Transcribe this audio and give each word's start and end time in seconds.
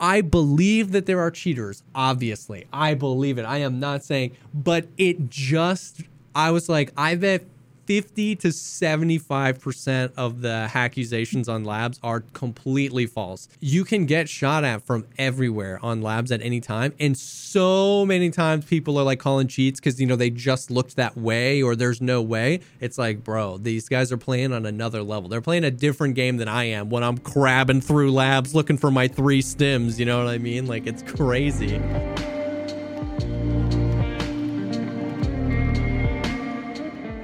I 0.00 0.20
believe 0.20 0.92
that 0.92 1.06
there 1.06 1.20
are 1.20 1.30
cheaters, 1.30 1.82
obviously. 1.94 2.66
I 2.72 2.94
believe 2.94 3.38
it. 3.38 3.42
I 3.42 3.58
am 3.58 3.80
not 3.80 4.04
saying, 4.04 4.36
but 4.54 4.86
it 4.96 5.28
just, 5.28 6.02
I 6.34 6.50
was 6.50 6.68
like, 6.68 6.92
I 6.96 7.16
bet 7.16 7.44
50 7.88 8.36
to 8.36 8.48
75% 8.48 10.12
of 10.18 10.42
the 10.42 10.70
accusations 10.74 11.48
on 11.48 11.64
labs 11.64 11.98
are 12.02 12.20
completely 12.34 13.06
false. 13.06 13.48
You 13.60 13.82
can 13.82 14.04
get 14.04 14.28
shot 14.28 14.62
at 14.62 14.82
from 14.82 15.06
everywhere 15.16 15.78
on 15.82 16.02
labs 16.02 16.30
at 16.30 16.42
any 16.42 16.60
time. 16.60 16.92
And 17.00 17.16
so 17.16 18.04
many 18.04 18.28
times 18.28 18.66
people 18.66 18.98
are 18.98 19.04
like 19.04 19.20
calling 19.20 19.48
cheats 19.48 19.80
because, 19.80 19.98
you 19.98 20.06
know, 20.06 20.16
they 20.16 20.28
just 20.28 20.70
looked 20.70 20.96
that 20.96 21.16
way 21.16 21.62
or 21.62 21.74
there's 21.74 22.02
no 22.02 22.20
way. 22.20 22.60
It's 22.78 22.98
like, 22.98 23.24
bro, 23.24 23.56
these 23.56 23.88
guys 23.88 24.12
are 24.12 24.18
playing 24.18 24.52
on 24.52 24.66
another 24.66 25.02
level. 25.02 25.30
They're 25.30 25.40
playing 25.40 25.64
a 25.64 25.70
different 25.70 26.14
game 26.14 26.36
than 26.36 26.46
I 26.46 26.64
am 26.64 26.90
when 26.90 27.02
I'm 27.02 27.16
crabbing 27.16 27.80
through 27.80 28.12
labs 28.12 28.54
looking 28.54 28.76
for 28.76 28.90
my 28.90 29.08
three 29.08 29.40
stims. 29.40 29.98
You 29.98 30.04
know 30.04 30.22
what 30.22 30.28
I 30.28 30.36
mean? 30.36 30.66
Like, 30.66 30.86
it's 30.86 31.02
crazy. 31.04 31.80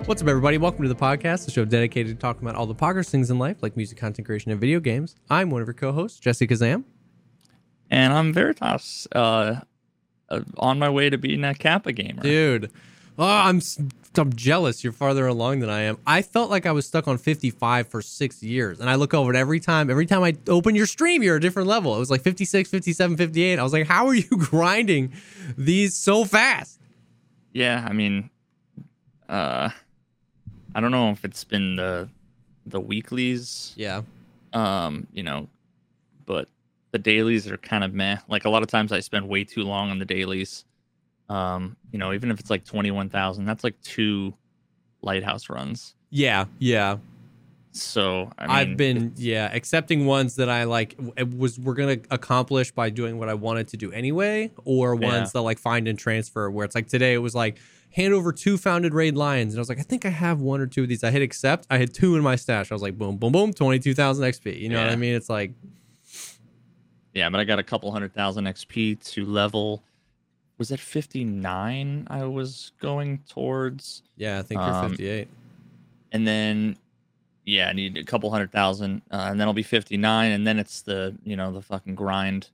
What's 0.06 0.20
up, 0.20 0.28
everybody? 0.28 0.58
Welcome 0.58 0.82
to 0.82 0.88
the 0.90 0.94
Pogcast, 0.94 1.46
the 1.46 1.50
show 1.50 1.64
dedicated 1.64 2.14
to 2.14 2.20
talking 2.20 2.46
about 2.46 2.56
all 2.56 2.66
the 2.66 2.74
poggers 2.74 3.08
things 3.08 3.30
in 3.30 3.38
life, 3.38 3.62
like 3.62 3.74
music 3.74 3.96
content 3.96 4.26
creation 4.26 4.50
and 4.50 4.60
video 4.60 4.78
games. 4.78 5.16
I'm 5.30 5.48
one 5.48 5.62
of 5.62 5.66
your 5.66 5.72
co-hosts, 5.72 6.20
Jesse 6.20 6.46
Kazam. 6.46 6.84
And 7.90 8.12
I'm 8.12 8.30
Veritas, 8.34 9.08
uh, 9.12 9.60
uh, 10.28 10.40
on 10.58 10.78
my 10.78 10.90
way 10.90 11.08
to 11.08 11.16
being 11.16 11.42
a 11.42 11.54
Kappa 11.54 11.92
gamer. 11.92 12.20
Dude, 12.20 12.70
oh, 13.18 13.26
I'm 13.26 13.62
I'm 14.18 14.32
jealous. 14.34 14.84
You're 14.84 14.92
farther 14.92 15.26
along 15.26 15.60
than 15.60 15.70
I 15.70 15.80
am. 15.80 15.96
I 16.06 16.20
felt 16.20 16.50
like 16.50 16.66
I 16.66 16.72
was 16.72 16.86
stuck 16.86 17.08
on 17.08 17.16
55 17.16 17.88
for 17.88 18.02
six 18.02 18.42
years, 18.42 18.80
and 18.80 18.90
I 18.90 18.96
look 18.96 19.14
over 19.14 19.32
it 19.32 19.38
every 19.38 19.58
time. 19.58 19.88
Every 19.88 20.04
time 20.04 20.22
I 20.22 20.36
open 20.48 20.74
your 20.74 20.86
stream, 20.86 21.22
you're 21.22 21.36
a 21.36 21.40
different 21.40 21.66
level. 21.66 21.96
It 21.96 21.98
was 21.98 22.10
like 22.10 22.20
56, 22.20 22.68
57, 22.68 23.16
58. 23.16 23.58
I 23.58 23.62
was 23.62 23.72
like, 23.72 23.86
how 23.86 24.06
are 24.08 24.14
you 24.14 24.28
grinding 24.38 25.14
these 25.56 25.96
so 25.96 26.26
fast? 26.26 26.78
Yeah, 27.54 27.86
I 27.88 27.94
mean, 27.94 28.28
uh, 29.30 29.70
I 30.74 30.80
don't 30.80 30.90
know 30.90 31.10
if 31.10 31.24
it's 31.24 31.44
been 31.44 31.76
the 31.76 32.08
the 32.66 32.80
weeklies, 32.80 33.74
Yeah. 33.76 34.02
um, 34.52 35.06
you 35.12 35.22
know, 35.22 35.48
but 36.26 36.48
the 36.92 36.98
dailies 36.98 37.46
are 37.50 37.56
kind 37.58 37.84
of 37.84 37.92
meh. 37.92 38.18
Like 38.28 38.44
a 38.44 38.48
lot 38.50 38.62
of 38.62 38.68
times, 38.68 38.90
I 38.92 39.00
spend 39.00 39.28
way 39.28 39.44
too 39.44 39.62
long 39.64 39.90
on 39.90 39.98
the 39.98 40.04
dailies. 40.06 40.64
Um, 41.28 41.76
you 41.92 41.98
know, 41.98 42.12
even 42.12 42.30
if 42.30 42.40
it's 42.40 42.50
like 42.50 42.64
twenty 42.64 42.90
one 42.90 43.08
thousand, 43.08 43.44
that's 43.44 43.64
like 43.64 43.80
two 43.82 44.34
lighthouse 45.02 45.48
runs. 45.50 45.94
Yeah. 46.10 46.46
Yeah. 46.58 46.98
So 47.72 48.30
I 48.38 48.46
mean, 48.46 48.56
I've 48.56 48.76
been 48.76 49.12
yeah 49.16 49.50
accepting 49.52 50.06
ones 50.06 50.36
that 50.36 50.48
I 50.48 50.62
like 50.64 50.96
it 51.16 51.36
was 51.36 51.58
we're 51.58 51.74
gonna 51.74 51.98
accomplish 52.10 52.70
by 52.70 52.88
doing 52.88 53.18
what 53.18 53.28
I 53.28 53.34
wanted 53.34 53.66
to 53.68 53.76
do 53.76 53.90
anyway, 53.90 54.52
or 54.64 54.94
Yeah. 54.94 55.08
ones 55.08 55.32
that 55.32 55.40
like 55.42 55.58
find 55.58 55.88
and 55.88 55.98
transfer 55.98 56.48
where 56.50 56.64
it's 56.64 56.74
like 56.76 56.86
today 56.86 57.14
it 57.14 57.18
was 57.18 57.34
like 57.34 57.58
hand 57.94 58.12
over 58.14 58.32
two 58.32 58.56
found 58.58 58.84
in 58.84 58.92
raid 58.92 59.16
lions 59.16 59.54
and 59.54 59.58
I 59.58 59.62
was 59.62 59.68
like 59.68 59.78
I 59.78 59.82
think 59.82 60.04
I 60.04 60.10
have 60.10 60.40
one 60.40 60.60
or 60.60 60.66
two 60.66 60.82
of 60.82 60.88
these. 60.88 61.02
I 61.04 61.10
hit 61.10 61.22
accept. 61.22 61.66
I 61.70 61.78
had 61.78 61.94
two 61.94 62.16
in 62.16 62.22
my 62.22 62.36
stash. 62.36 62.70
I 62.70 62.74
was 62.74 62.82
like 62.82 62.98
boom 62.98 63.16
boom 63.16 63.32
boom 63.32 63.52
twenty 63.52 63.78
two 63.78 63.94
thousand 63.94 64.24
XP. 64.24 64.58
You 64.60 64.68
know 64.68 64.80
what 64.82 64.90
I 64.90 64.96
mean? 64.96 65.14
It's 65.14 65.30
like 65.30 65.52
Yeah, 67.12 67.30
but 67.30 67.40
I 67.40 67.44
got 67.44 67.58
a 67.58 67.62
couple 67.62 67.90
hundred 67.92 68.12
thousand 68.14 68.44
XP 68.46 69.02
to 69.12 69.24
level. 69.24 69.82
Was 70.58 70.70
it 70.70 70.78
59 70.78 72.06
I 72.08 72.24
was 72.24 72.72
going 72.80 73.18
towards? 73.28 74.02
yeah 74.16 74.38
I 74.38 74.42
think 74.42 74.60
you're 74.60 74.70
Um, 74.70 74.88
fifty 74.90 75.08
eight. 75.08 75.28
And 76.12 76.24
then, 76.26 76.76
yeah, 77.44 77.68
I 77.68 77.72
need 77.72 77.96
a 77.96 78.04
couple 78.04 78.30
hundred 78.30 78.52
thousand. 78.52 79.02
Uh, 79.10 79.26
and 79.30 79.40
then 79.40 79.48
I'll 79.48 79.52
be 79.54 79.64
59. 79.64 80.30
And 80.30 80.46
then 80.46 80.60
it's 80.60 80.82
the, 80.82 81.16
you 81.24 81.34
know, 81.34 81.50
the 81.50 81.60
fucking 81.60 81.96
grind, 81.96 82.50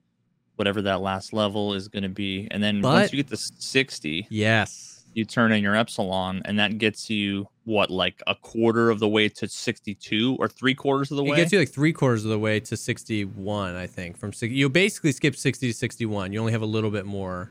whatever 0.56 0.80
that 0.80 1.02
last 1.02 1.34
level 1.34 1.74
is 1.74 1.88
going 1.88 2.04
to 2.04 2.08
be. 2.08 2.48
And 2.50 2.62
then 2.62 2.80
But- 2.80 2.88
once 2.94 3.12
you 3.12 3.18
get 3.22 3.28
to 3.28 3.36
60, 3.36 4.28
Yes. 4.30 4.89
You 5.14 5.24
turn 5.24 5.52
in 5.52 5.62
your 5.62 5.74
Epsilon. 5.74 6.42
And 6.44 6.58
that 6.58 6.78
gets 6.78 7.10
you, 7.10 7.48
what, 7.64 7.90
like 7.90 8.22
a 8.26 8.34
quarter 8.34 8.90
of 8.90 8.98
the 8.98 9.08
way 9.08 9.28
to 9.28 9.48
62 9.48 10.36
or 10.38 10.48
three 10.48 10.74
quarters 10.74 11.10
of 11.10 11.16
the 11.16 11.24
way? 11.24 11.32
It 11.32 11.36
gets 11.36 11.52
you 11.52 11.58
like 11.58 11.70
three 11.70 11.92
quarters 11.92 12.24
of 12.24 12.30
the 12.30 12.38
way 12.38 12.60
to 12.60 12.76
61, 12.76 13.76
I 13.76 13.86
think. 13.86 14.16
From 14.16 14.32
you 14.40 14.68
basically 14.68 15.12
skip 15.12 15.36
60 15.36 15.68
to 15.68 15.74
61. 15.74 16.32
You 16.32 16.40
only 16.40 16.52
have 16.52 16.62
a 16.62 16.66
little 16.66 16.90
bit 16.90 17.06
more, 17.06 17.50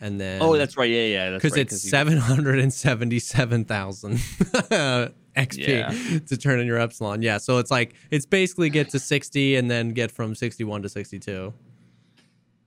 and 0.00 0.20
then 0.20 0.40
oh, 0.42 0.56
that's 0.56 0.76
right. 0.76 0.90
Yeah, 0.90 1.06
yeah. 1.06 1.30
because 1.34 1.52
right, 1.52 1.62
it's 1.62 1.88
seven 1.88 2.18
hundred 2.18 2.60
and 2.60 2.72
seventy-seven 2.72 3.64
thousand 3.64 4.14
XP 5.36 5.66
Yeah. 5.66 6.18
to 6.26 6.36
turn 6.36 6.60
in 6.60 6.66
your 6.66 6.78
epsilon. 6.78 7.22
Yeah, 7.22 7.38
so 7.38 7.58
it's 7.58 7.70
like 7.70 7.94
it's 8.10 8.26
basically 8.26 8.70
get 8.70 8.90
to 8.90 9.00
sixty 9.00 9.56
and 9.56 9.70
then 9.70 9.90
get 9.90 10.12
from 10.12 10.34
sixty-one 10.36 10.82
to 10.82 10.88
sixty-two. 10.88 11.52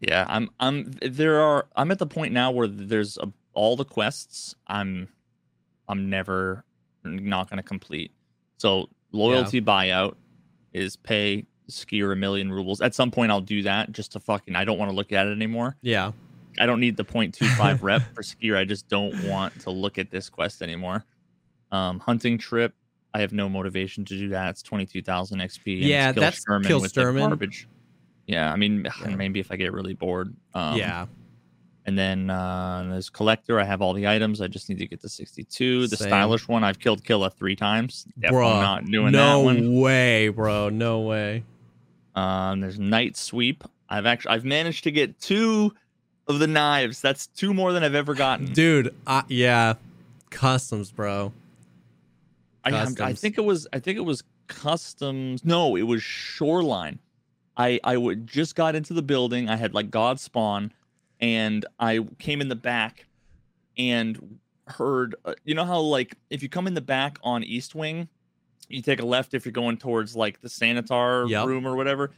Yeah, 0.01 0.25
I'm 0.27 0.49
I'm 0.59 0.91
there 1.01 1.39
are 1.41 1.67
I'm 1.75 1.91
at 1.91 1.99
the 1.99 2.07
point 2.07 2.33
now 2.33 2.51
where 2.51 2.67
there's 2.67 3.17
a, 3.17 3.31
all 3.53 3.75
the 3.75 3.85
quests 3.85 4.55
I'm 4.67 5.07
I'm 5.87 6.09
never 6.09 6.63
not 7.03 7.49
going 7.49 7.57
to 7.57 7.63
complete. 7.63 8.11
So 8.57 8.89
loyalty 9.11 9.61
buyout 9.61 10.15
is 10.73 10.95
pay 10.95 11.45
skier 11.69 12.13
a 12.13 12.15
million 12.15 12.51
rubles. 12.51 12.81
At 12.81 12.93
some 12.95 13.11
point 13.11 13.31
I'll 13.31 13.41
do 13.41 13.63
that 13.63 13.91
just 13.91 14.13
to 14.13 14.19
fucking 14.19 14.55
I 14.55 14.63
don't 14.65 14.77
want 14.77 14.89
to 14.91 14.95
look 14.95 15.11
at 15.11 15.27
it 15.27 15.31
anymore. 15.31 15.75
Yeah, 15.81 16.11
I 16.59 16.65
don't 16.65 16.79
need 16.79 16.97
the 16.97 17.03
0.25 17.05 17.79
rep 17.81 18.01
for 18.13 18.21
skier. 18.23 18.57
I 18.57 18.65
just 18.65 18.87
don't 18.87 19.23
want 19.25 19.59
to 19.61 19.71
look 19.71 19.97
at 19.97 20.11
this 20.11 20.29
quest 20.29 20.61
anymore. 20.61 21.03
Um 21.71 21.99
hunting 21.99 22.37
trip 22.37 22.73
I 23.13 23.19
have 23.19 23.33
no 23.33 23.49
motivation 23.49 24.05
to 24.05 24.17
do 24.17 24.29
that. 24.29 24.51
It's 24.51 24.61
22,000 24.61 25.39
XP. 25.39 25.81
Yeah, 25.81 26.13
kill 26.13 26.21
that's 26.21 26.45
Shturman 26.45 26.65
kill 26.65 26.79
with 26.81 26.93
Shturman. 26.93 27.27
garbage. 27.27 27.67
Yeah, 28.25 28.49
I 28.51 28.55
mean, 28.55 28.87
Yeah. 29.01 29.15
maybe 29.15 29.41
if 29.41 29.51
I 29.51 29.57
get 29.57 29.73
really 29.73 29.93
bored. 29.93 30.33
Um, 30.53 30.77
yeah, 30.77 31.07
and 31.85 31.97
then 31.97 32.29
uh, 32.29 32.85
there's 32.89 33.09
collector. 33.09 33.59
I 33.59 33.63
have 33.63 33.81
all 33.81 33.93
the 33.93 34.07
items. 34.07 34.39
I 34.41 34.47
just 34.47 34.69
need 34.69 34.77
to 34.79 34.87
get 34.87 35.01
to 35.01 35.09
62. 35.09 35.87
The 35.87 35.97
Same. 35.97 36.07
stylish 36.07 36.47
one, 36.47 36.63
I've 36.63 36.79
killed 36.79 37.03
Killa 37.03 37.29
three 37.31 37.55
times. 37.55 38.05
Definitely 38.19 38.45
Bruh, 38.47 38.61
not 38.61 38.85
doing 38.85 39.11
no 39.11 39.39
that 39.39 39.45
one. 39.45 39.79
way, 39.79 40.27
bro, 40.29 40.69
no 40.69 40.99
way. 41.01 41.43
Um, 42.15 42.59
there's 42.61 42.77
night 42.79 43.17
sweep. 43.17 43.63
I've 43.89 44.05
actually 44.05 44.35
I've 44.35 44.45
managed 44.45 44.83
to 44.85 44.91
get 44.91 45.19
two 45.19 45.73
of 46.27 46.39
the 46.39 46.47
knives. 46.47 47.01
That's 47.01 47.27
two 47.27 47.53
more 47.53 47.73
than 47.73 47.83
I've 47.83 47.95
ever 47.95 48.13
gotten. 48.13 48.45
Dude, 48.53 48.93
uh, 49.07 49.23
yeah, 49.27 49.73
customs, 50.29 50.91
bro. 50.91 51.33
I, 52.63 52.71
I'm- 52.71 52.95
I 52.99 53.13
think 53.13 53.37
it 53.37 53.43
was 53.43 53.67
I 53.73 53.79
think 53.79 53.97
it 53.97 54.01
was 54.05 54.23
customs. 54.47 55.43
No, 55.43 55.75
it 55.75 55.83
was 55.83 56.03
shoreline. 56.03 56.99
I 57.57 57.79
I 57.83 57.97
would 57.97 58.27
just 58.27 58.55
got 58.55 58.75
into 58.75 58.93
the 58.93 59.01
building. 59.01 59.49
I 59.49 59.55
had 59.55 59.73
like 59.73 59.89
God 59.89 60.19
spawn, 60.19 60.71
and 61.21 61.65
I 61.79 61.99
came 62.19 62.41
in 62.41 62.49
the 62.49 62.55
back, 62.55 63.05
and 63.77 64.39
heard. 64.67 65.15
Uh, 65.25 65.33
you 65.45 65.55
know 65.55 65.65
how 65.65 65.79
like 65.79 66.15
if 66.29 66.41
you 66.43 66.49
come 66.49 66.67
in 66.67 66.73
the 66.73 66.81
back 66.81 67.17
on 67.23 67.43
East 67.43 67.75
Wing, 67.75 68.07
you 68.69 68.81
take 68.81 69.01
a 69.01 69.05
left 69.05 69.33
if 69.33 69.45
you're 69.45 69.51
going 69.51 69.77
towards 69.77 70.15
like 70.15 70.41
the 70.41 70.47
sanitar 70.47 71.29
Yep. 71.29 71.45
room 71.47 71.67
or 71.67 71.75
whatever. 71.75 72.11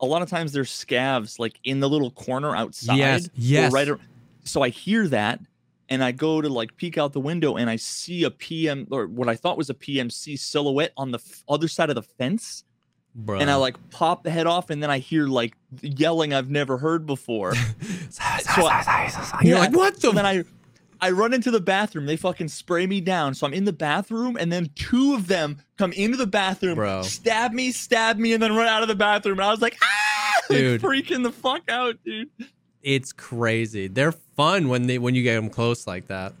A 0.00 0.06
lot 0.06 0.22
of 0.22 0.28
times 0.28 0.52
there's 0.52 0.70
scavs 0.70 1.38
like 1.38 1.58
in 1.64 1.80
the 1.80 1.88
little 1.88 2.10
corner 2.10 2.54
outside. 2.54 2.96
Yes, 2.96 3.28
yes. 3.36 3.72
Right. 3.72 3.88
ar- 3.88 4.00
So 4.44 4.60
I 4.62 4.68
hear 4.68 5.08
that, 5.08 5.40
and 5.88 6.02
I 6.04 6.12
go 6.12 6.40
to 6.42 6.48
like 6.48 6.76
peek 6.76 6.98
out 6.98 7.12
the 7.12 7.20
window, 7.20 7.56
and 7.56 7.70
I 7.70 7.76
see 7.76 8.24
a 8.24 8.30
PM 8.30 8.86
or 8.90 9.06
what 9.06 9.28
I 9.28 9.36
thought 9.36 9.56
was 9.56 9.70
a 9.70 9.74
PMC 9.74 10.38
silhouette 10.38 10.92
on 10.96 11.10
the 11.10 11.18
f- 11.18 11.44
other 11.48 11.68
side 11.68 11.88
of 11.90 11.94
the 11.94 12.02
fence, 12.02 12.64
Bro. 13.16 13.38
and 13.40 13.50
I 13.50 13.54
like 13.56 13.76
pop 13.90 14.24
the 14.24 14.30
head 14.30 14.46
off, 14.46 14.70
and 14.70 14.82
then 14.82 14.90
I 14.90 14.98
hear 14.98 15.26
like 15.26 15.54
yelling 15.82 16.32
I've 16.34 16.50
never 16.50 16.78
heard 16.78 17.06
before. 17.06 17.54
You're 19.42 19.56
Yeah, 19.56 19.58
like, 19.60 19.72
what 19.74 19.94
the? 19.94 20.00
So 20.00 20.12
then 20.12 20.26
I 20.26 20.44
I 21.00 21.10
run 21.10 21.34
into 21.34 21.50
the 21.50 21.60
bathroom. 21.60 22.06
They 22.06 22.16
fucking 22.16 22.48
spray 22.48 22.86
me 22.86 23.00
down. 23.00 23.34
So 23.34 23.46
I'm 23.46 23.52
in 23.54 23.64
the 23.64 23.72
bathroom, 23.72 24.36
and 24.38 24.50
then 24.52 24.70
two 24.74 25.14
of 25.14 25.26
them 25.26 25.58
come 25.76 25.92
into 25.92 26.16
the 26.16 26.26
bathroom, 26.26 26.76
Bro. 26.76 27.02
stab 27.02 27.52
me, 27.52 27.72
stab 27.72 28.16
me, 28.18 28.32
and 28.32 28.42
then 28.42 28.54
run 28.54 28.66
out 28.68 28.82
of 28.82 28.88
the 28.88 28.94
bathroom. 28.94 29.38
And 29.38 29.44
I 29.46 29.50
was 29.50 29.60
like, 29.60 29.76
ah, 29.82 30.32
like, 30.50 30.58
Dude. 30.58 30.80
freaking 30.82 31.22
the 31.22 31.32
fuck 31.32 31.68
out, 31.70 31.96
dude. 32.04 32.30
it's 32.82 33.12
crazy. 33.12 33.86
They're 33.88 34.12
fun 34.12 34.68
when 34.68 34.86
they 34.86 34.98
when 34.98 35.14
you 35.14 35.22
get 35.22 35.34
them 35.36 35.50
close 35.50 35.86
like 35.86 36.06
that. 36.08 36.32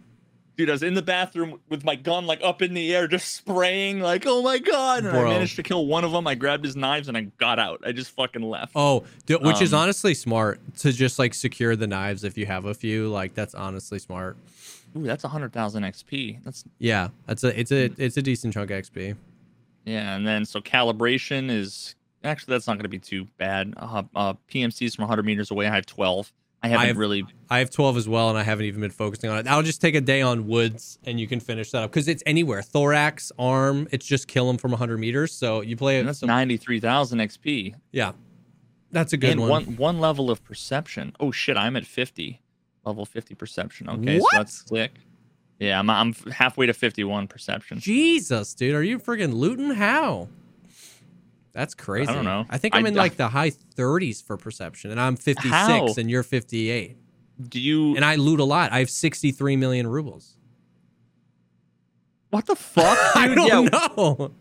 Dude, 0.56 0.68
I 0.68 0.72
was 0.72 0.82
in 0.84 0.94
the 0.94 1.02
bathroom 1.02 1.58
with 1.68 1.84
my 1.84 1.96
gun 1.96 2.26
like 2.26 2.40
up 2.42 2.62
in 2.62 2.74
the 2.74 2.94
air, 2.94 3.08
just 3.08 3.34
spraying, 3.34 3.98
like, 4.00 4.22
oh 4.26 4.40
my 4.42 4.58
god. 4.58 5.02
And 5.04 5.12
Bro. 5.12 5.22
I 5.22 5.34
managed 5.34 5.56
to 5.56 5.62
kill 5.64 5.86
one 5.86 6.04
of 6.04 6.12
them. 6.12 6.26
I 6.28 6.36
grabbed 6.36 6.64
his 6.64 6.76
knives 6.76 7.08
and 7.08 7.16
I 7.16 7.22
got 7.38 7.58
out. 7.58 7.80
I 7.84 7.90
just 7.90 8.12
fucking 8.12 8.42
left. 8.42 8.72
Oh, 8.76 9.04
d- 9.26 9.34
which 9.34 9.60
is 9.60 9.74
Um, 9.74 9.80
honestly 9.80 10.14
smart 10.14 10.60
to 10.78 10.92
just 10.92 11.18
like 11.18 11.34
secure 11.34 11.74
the 11.74 11.88
knives 11.88 12.22
if 12.22 12.38
you 12.38 12.46
have 12.46 12.66
a 12.66 12.74
few. 12.74 13.08
Like 13.08 13.34
that's 13.34 13.54
honestly 13.56 13.98
smart. 13.98 14.36
Ooh, 14.96 15.02
that's 15.02 15.24
a 15.24 15.28
hundred 15.28 15.52
thousand 15.52 15.82
XP. 15.82 16.44
That's 16.44 16.64
Yeah, 16.78 17.08
that's 17.26 17.42
a 17.42 17.58
it's 17.58 17.72
a 17.72 17.90
it's 17.98 18.16
a 18.16 18.22
decent 18.22 18.54
chunk 18.54 18.70
of 18.70 18.78
XP. 18.84 19.16
yeah, 19.84 20.14
and 20.14 20.24
then 20.24 20.44
so 20.44 20.60
calibration 20.60 21.50
is 21.50 21.96
actually 22.22 22.52
that's 22.52 22.68
not 22.68 22.74
going 22.74 22.84
to 22.84 22.88
be 22.88 23.00
too 23.00 23.26
bad. 23.38 23.74
Uh, 23.76 24.04
uh, 24.14 24.34
PMCs 24.48 24.94
from 24.94 25.02
100 25.02 25.24
meters 25.24 25.50
away, 25.50 25.66
I 25.66 25.74
have 25.74 25.84
12. 25.86 26.32
I 26.64 26.68
haven't 26.68 26.86
have- 26.88 26.96
really. 26.96 27.24
I 27.50 27.58
have 27.58 27.70
12 27.70 27.96
as 27.96 28.08
well, 28.08 28.30
and 28.30 28.38
I 28.38 28.42
haven't 28.42 28.64
even 28.66 28.80
been 28.80 28.90
focusing 28.90 29.30
on 29.30 29.38
it. 29.38 29.46
I'll 29.46 29.62
just 29.62 29.80
take 29.80 29.94
a 29.94 30.00
day 30.00 30.22
on 30.22 30.48
woods, 30.48 30.98
and 31.04 31.20
you 31.20 31.26
can 31.26 31.38
finish 31.40 31.70
that 31.72 31.82
up 31.82 31.90
because 31.90 32.08
it's 32.08 32.22
anywhere. 32.26 32.62
Thorax, 32.62 33.30
arm, 33.38 33.86
it's 33.92 34.06
just 34.06 34.26
kill 34.28 34.46
them 34.48 34.56
from 34.58 34.72
100 34.72 34.98
meters. 34.98 35.32
So 35.32 35.60
you 35.60 35.76
play 35.76 36.00
it. 36.00 36.04
that's 36.06 36.20
some- 36.20 36.28
93,000 36.28 37.20
XP. 37.20 37.74
yeah, 37.92 38.12
That's 38.90 39.12
a 39.12 39.16
good 39.16 39.30
and 39.32 39.40
one. 39.40 39.50
one 39.50 39.76
one 39.76 39.98
level 40.00 40.30
of 40.30 40.42
perception. 40.44 41.14
Oh 41.20 41.30
shit, 41.32 41.56
I'm 41.56 41.76
at 41.76 41.84
50. 41.86 42.40
Level 42.84 43.04
50 43.06 43.34
perception. 43.34 43.88
Okay, 43.88 44.18
What? 44.20 44.30
so 44.32 44.38
that's 44.38 44.64
sick. 44.68 44.92
Yeah, 45.60 45.78
I'm 45.78 45.88
I'm 45.90 46.12
halfway 46.32 46.66
to 46.66 46.72
51 46.74 47.26
perception. 47.28 47.78
Jesus, 47.80 48.54
dude, 48.54 48.74
are 48.74 48.82
you 48.82 48.98
freaking 48.98 49.34
looting? 49.34 49.70
How? 49.74 50.28
That's 51.54 51.74
crazy. 51.74 52.10
I 52.10 52.14
don't 52.14 52.24
know. 52.24 52.44
I 52.50 52.58
think 52.58 52.74
I'm 52.74 52.84
I- 52.84 52.88
in 52.88 52.94
like 52.94 53.16
the 53.16 53.28
high 53.28 53.50
30s 53.50 54.22
for 54.22 54.36
perception, 54.36 54.90
and 54.90 55.00
I'm 55.00 55.16
56, 55.16 55.50
How? 55.50 55.86
and 55.96 56.10
you're 56.10 56.22
58. 56.24 56.96
Do 57.48 57.60
you 57.60 57.96
And 57.96 58.04
I 58.04 58.16
loot 58.16 58.40
a 58.40 58.44
lot. 58.44 58.72
I 58.72 58.80
have 58.80 58.90
63 58.90 59.56
million 59.56 59.86
rubles. 59.86 60.36
What 62.30 62.46
the 62.46 62.56
fuck? 62.56 62.98
I 63.16 63.32
don't 63.34 63.46
yeah, 63.72 63.88
know. 63.96 64.32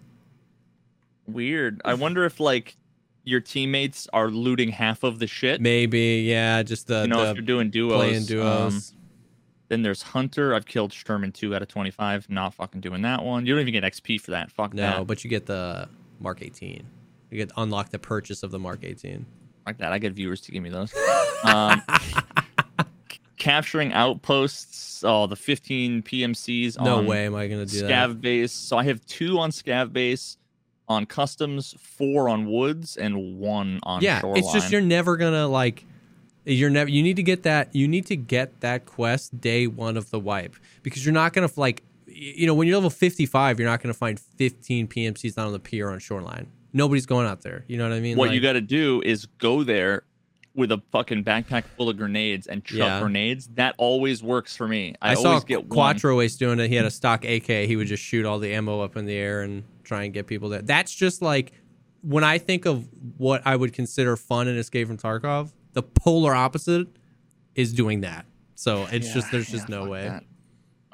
weird. 1.28 1.82
I 1.86 1.94
wonder 1.94 2.26
if 2.26 2.40
like 2.40 2.76
your 3.24 3.40
teammates 3.40 4.08
are 4.12 4.30
looting 4.30 4.70
half 4.70 5.04
of 5.04 5.20
the 5.20 5.28
shit. 5.28 5.62
Maybe, 5.62 6.24
yeah, 6.28 6.64
just 6.64 6.88
the, 6.88 7.04
you 7.04 7.08
know, 7.08 7.24
if 7.26 7.36
you're 7.38 7.46
doing 7.46 7.70
duos. 7.70 7.94
playing 7.94 8.26
duos. 8.26 8.92
um, 8.92 8.98
then 9.70 9.82
there's 9.82 10.02
Hunter. 10.02 10.54
I've 10.54 10.66
killed 10.66 10.92
Sherman 10.92 11.32
two 11.32 11.56
out 11.56 11.62
of 11.62 11.68
25. 11.68 12.30
Not 12.30 12.54
fucking 12.54 12.82
doing 12.82 13.02
that 13.04 13.24
one. 13.24 13.46
You 13.46 13.54
don't 13.54 13.62
even 13.68 13.74
get 13.74 13.84
XP 13.84 14.20
for 14.22 14.32
that. 14.32 14.52
Fuck 14.52 14.74
no, 14.74 14.82
that. 14.82 15.08
but 15.08 15.24
you 15.24 15.30
get 15.30 15.46
the 15.46 15.88
Mark 16.20 16.42
18. 16.42 16.86
You 17.34 17.40
get 17.40 17.52
unlock 17.58 17.90
the 17.90 18.00
purchase 18.00 18.44
of 18.44 18.52
the 18.52 18.60
Mark 18.60 18.80
18. 18.84 19.26
like 19.66 19.78
that. 19.80 19.92
I 19.92 19.98
get 20.00 20.14
viewers 20.14 20.40
to 20.42 20.52
give 20.52 20.62
me 20.62 20.70
those. 20.70 20.94
Um, 21.44 21.82
capturing 23.38 23.92
outposts. 23.94 25.04
Oh, 25.06 25.28
the 25.28 25.36
15 25.36 26.04
PMCs. 26.04 26.80
No 26.80 26.98
on 26.98 27.06
way 27.08 27.26
am 27.26 27.36
I 27.36 27.48
gonna 27.48 27.66
do 27.66 27.84
Scav 27.84 27.88
that. 28.10 28.22
base. 28.22 28.52
So 28.52 28.78
I 28.78 28.84
have 28.86 29.06
two 29.06 29.40
on 29.40 29.50
Scav 29.52 29.92
base, 29.92 30.38
on 30.88 31.06
customs, 31.06 31.76
four 31.80 32.30
on 32.30 32.46
woods, 32.50 32.96
and 32.98 33.38
one 33.40 33.80
on 33.84 34.02
Yeah, 34.02 34.22
shoreline. 34.22 34.40
it's 34.44 34.54
just 34.54 34.72
you're 34.72 34.82
never 34.82 35.18
gonna 35.18 35.48
like. 35.48 35.86
You're 36.46 36.70
never. 36.70 36.90
You 36.90 37.04
need 37.04 37.16
to 37.18 37.24
get 37.24 37.44
that. 37.44 37.74
You 37.76 37.88
need 37.88 38.06
to 38.08 38.16
get 38.16 38.60
that 38.62 38.86
quest 38.86 39.40
day 39.42 39.66
one 39.68 39.98
of 39.98 40.10
the 40.10 40.20
wipe 40.20 40.56
because 40.84 41.06
you're 41.06 41.14
not 41.14 41.34
gonna 41.34 41.50
like. 41.56 41.84
You 42.06 42.46
know, 42.46 42.54
when 42.54 42.68
you're 42.68 42.78
level 42.78 42.90
55, 42.92 43.60
you're 43.60 43.68
not 43.68 43.82
gonna 43.82 43.94
find 43.94 44.20
15 44.20 44.88
PMCs 44.88 45.36
down 45.36 45.48
on 45.48 45.54
the 45.54 45.60
pier 45.60 45.90
on 45.90 46.00
shoreline. 46.00 46.48
Nobody's 46.74 47.06
going 47.06 47.28
out 47.28 47.42
there. 47.42 47.64
You 47.68 47.78
know 47.78 47.88
what 47.88 47.96
I 47.96 48.00
mean? 48.00 48.18
what 48.18 48.30
Like, 48.30 48.36
you 48.36 48.42
got 48.42 48.54
to 48.54 48.62
do 48.62 49.02
is 49.06 49.26
go 49.38 49.64
there 49.64 50.04
with 50.56 50.72
a 50.72 50.82
fucking 50.92 51.24
backpack 51.24 51.64
full 51.78 51.90
of 51.90 51.98
grenades 51.98 52.46
and 52.48 52.64
chuck 52.64 52.78
Yeah. 52.78 53.00
grenades. 53.00 53.48
That 53.56 53.74
always 53.78 54.22
works 54.22 54.56
for 54.56 54.68
me. 54.68 54.94
I, 55.02 55.12
I, 55.12 55.14
saw 55.16 55.30
always 55.30 55.44
get 55.44 55.62
one. 55.62 55.70
Quattro 55.70 56.20
Ace 56.22 56.36
doing 56.36 56.60
it. 56.60 56.68
He 56.70 56.76
had 56.76 56.86
a 56.86 56.92
stock 56.92 57.26
AK. 57.26 57.46
He 57.48 57.76
would 57.76 57.88
just 57.88 58.04
shoot 58.04 58.26
all 58.26 58.38
the 58.40 58.54
ammo 58.54 58.82
up 58.82 58.96
in 58.98 59.06
the 59.06 59.16
air 59.16 59.42
and 59.42 59.64
try 59.84 60.04
and 60.04 60.14
get 60.14 60.28
people 60.28 60.50
there. 60.50 60.62
That's 60.62 60.94
just 60.94 61.22
like 61.22 61.54
when 62.02 62.24
I 62.24 62.38
think 62.38 62.66
of 62.66 62.88
what 63.18 63.42
I 63.46 63.56
would 63.56 63.74
consider 63.74 64.16
fun 64.16 64.48
in 64.48 64.58
Escape 64.58 64.88
from 64.88 64.98
Tarkov. 64.98 65.52
The 65.74 65.82
polar 65.82 66.36
opposite 66.36 66.88
is 67.56 67.74
doing 67.74 68.02
that. 68.02 68.26
So 68.56 68.86
it's 68.92 69.08
Yeah, 69.08 69.14
just 69.16 69.32
there's 69.32 69.50
yeah, 69.50 69.56
just 69.56 69.70
no 69.70 69.86
way. 69.86 70.04
that. 70.08 70.24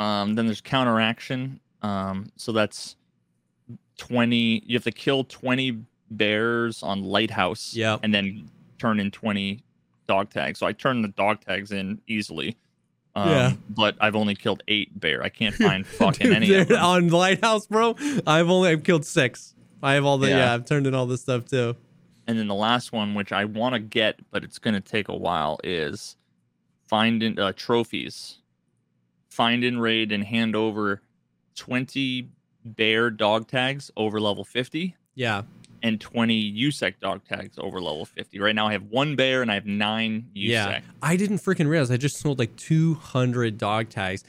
Um, 0.03 0.35
then 0.35 0.45
there's 0.45 0.61
counteraction. 0.61 1.59
Um, 1.81 2.31
so 2.37 2.53
that's 2.53 2.95
20. 3.99 4.63
You 4.65 4.75
have 4.75 4.83
to 4.85 4.91
kill 4.91 5.23
20 5.23 5.83
bears 6.11 6.81
on 6.81 7.03
lighthouse. 7.03 7.73
yeah 7.75 7.97
And 8.01 8.13
then 8.13 8.49
turn 8.79 8.99
in 8.99 9.11
20 9.11 9.61
dog 10.07 10.31
tags. 10.31 10.57
So 10.59 10.65
I 10.65 10.71
turn 10.73 11.03
the 11.03 11.09
dog 11.09 11.41
tags 11.45 11.71
in 11.71 12.01
easily. 12.07 12.57
Um, 13.15 13.29
Yeah. 13.29 13.53
But 13.69 13.95
I've 14.01 14.15
only 14.15 14.33
killed 14.35 14.63
eight 14.67 14.99
bear. 14.99 15.21
I 15.21 15.29
can't 15.29 15.53
find 15.67 15.85
fucking 15.85 16.27
Dude, 16.27 16.35
any 16.35 16.53
of 16.55 16.67
them. 16.69 16.83
on 16.83 17.07
Lighthouse, 17.09 17.67
bro. 17.67 17.95
I've 18.25 18.49
only 18.49 18.69
I've 18.69 18.83
killed 18.83 19.05
six. 19.05 19.53
I 19.83 19.93
have 19.93 20.05
all 20.05 20.17
the 20.17 20.29
yeah. 20.29 20.37
Yeah. 20.37 20.53
I've 20.53 20.65
turned 20.65 20.87
in 20.87 20.95
all 20.95 21.05
this 21.05 21.21
stuff 21.21 21.45
too. 21.45 21.75
And 22.27 22.37
then 22.37 22.47
the 22.47 22.55
last 22.55 22.91
one, 22.91 23.15
which 23.15 23.31
I 23.31 23.45
want 23.45 23.73
to 23.73 23.79
get, 23.79 24.19
but 24.31 24.43
it's 24.43 24.59
going 24.59 24.75
to 24.75 24.81
take 24.81 25.07
a 25.09 25.15
while, 25.15 25.59
is 25.63 26.15
finding 26.87 27.39
uh, 27.39 27.53
trophies. 27.55 28.37
Find 29.29 29.63
and 29.63 29.81
raid 29.81 30.11
and 30.11 30.23
hand 30.23 30.55
over 30.55 31.01
20 31.55 32.29
bear 32.65 33.09
dog 33.09 33.47
tags 33.47 33.89
over 33.97 34.19
level 34.19 34.43
50 34.43 34.95
Yeah. 35.15 35.43
and 35.81 35.99
20 35.99 36.53
USEC 36.63 36.95
dog 36.99 37.21
tags 37.23 37.57
over 37.57 37.79
level 37.81 38.05
50. 38.05 38.39
Right 38.39 38.53
now 38.55 38.67
I 38.67 38.73
have 38.73 38.83
one 38.83 39.15
bear 39.15 39.41
and 39.41 39.49
I 39.51 39.53
have 39.55 39.65
nine 39.65 40.25
USEC. 40.35 40.47
Yeah. 40.49 40.81
I 41.01 41.15
didn't 41.15 41.37
freaking 41.37 41.67
realize 41.67 41.89
I 41.91 41.97
just 41.97 42.17
sold 42.17 42.37
like 42.39 42.55
200 42.57 43.57
dog 43.57 43.89
tags. 43.89 44.23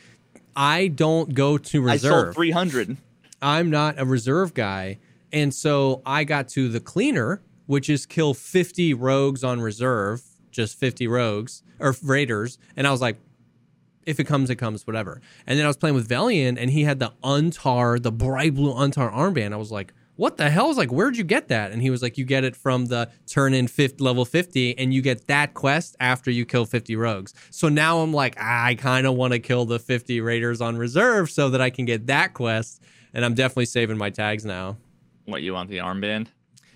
I 0.57 0.89
don't 0.89 1.35
go 1.35 1.59
to 1.59 1.89
I 1.89 1.93
reserve. 1.95 2.11
sold 2.27 2.35
300. 2.35 2.97
I'm 3.43 3.71
not 3.71 3.99
a 3.99 4.05
reserve 4.05 4.55
guy. 4.55 4.99
And 5.33 5.55
so 5.55 6.03
I 6.05 6.25
got 6.25 6.49
to 6.51 6.69
the 6.69 6.81
cleaner, 6.81 7.41
which 7.67 7.89
is 7.89 8.05
kill 8.07 8.35
50 8.35 8.95
rogues 8.95 9.43
on 9.45 9.61
reserve, 9.61 10.23
just 10.51 10.77
50 10.79 11.07
rogues 11.07 11.63
or 11.79 11.95
raiders. 12.03 12.59
And 12.77 12.87
I 12.87 12.91
was 12.91 13.01
like, 13.01 13.17
if 14.07 14.19
it 14.19 14.25
comes, 14.25 14.51
it 14.51 14.57
comes, 14.57 14.87
whatever. 14.87 15.21
And 15.47 15.59
then 15.59 15.67
I 15.67 15.69
was 15.69 15.77
playing 15.77 15.95
with 15.95 16.09
Valiant 16.09 16.59
and 16.59 16.71
he 16.71 16.85
had 16.85 16.99
the 16.99 17.13
Untar, 17.23 18.03
the 18.03 18.13
bright 18.13 18.55
blue 18.55 18.73
Untar 18.73 19.13
armband. 19.13 19.53
I 19.53 19.57
was 19.57 19.71
like, 19.71 19.93
what 20.17 20.37
the 20.37 20.51
hell? 20.51 20.67
I 20.67 20.69
was 20.69 20.77
like, 20.77 20.93
where'd 20.93 21.17
you 21.17 21.25
get 21.25 21.49
that? 21.49 21.73
And 21.73 21.81
he 21.81 21.89
was 21.89 22.03
like, 22.03 22.19
you 22.19 22.27
get 22.27 22.45
it 22.45 22.55
from 22.55 22.87
the 22.87 23.11
turn 23.27 23.55
in 23.55 23.69
fifth, 23.69 24.01
level 24.01 24.27
50 24.27 24.77
and 24.77 24.93
you 24.93 25.01
get 25.01 25.27
that 25.29 25.55
quest 25.55 25.97
after 25.99 26.31
you 26.31 26.45
kill 26.45 26.67
50 26.67 26.95
rogues. 26.97 27.33
So 27.51 27.71
now 27.71 28.01
I'm 28.01 28.13
like, 28.13 28.37
I 28.39 28.75
kind 28.75 29.07
of 29.07 29.15
want 29.15 29.33
to 29.33 29.39
kill 29.39 29.65
the 29.65 29.79
50 29.79 30.21
raiders 30.21 30.61
on 30.61 30.77
reserve 30.77 31.31
so 31.31 31.49
that 31.51 31.63
I 31.63 31.71
can 31.71 31.87
get 31.87 32.07
that 32.09 32.35
quest. 32.35 32.83
And 33.15 33.25
I'm 33.25 33.35
definitely 33.35 33.65
saving 33.65 33.97
my 33.97 34.11
tags 34.11 34.45
now. 34.45 34.77
What, 35.25 35.43
you 35.43 35.55
want 35.55 35.71
the 35.71 35.79
armband? 35.79 36.27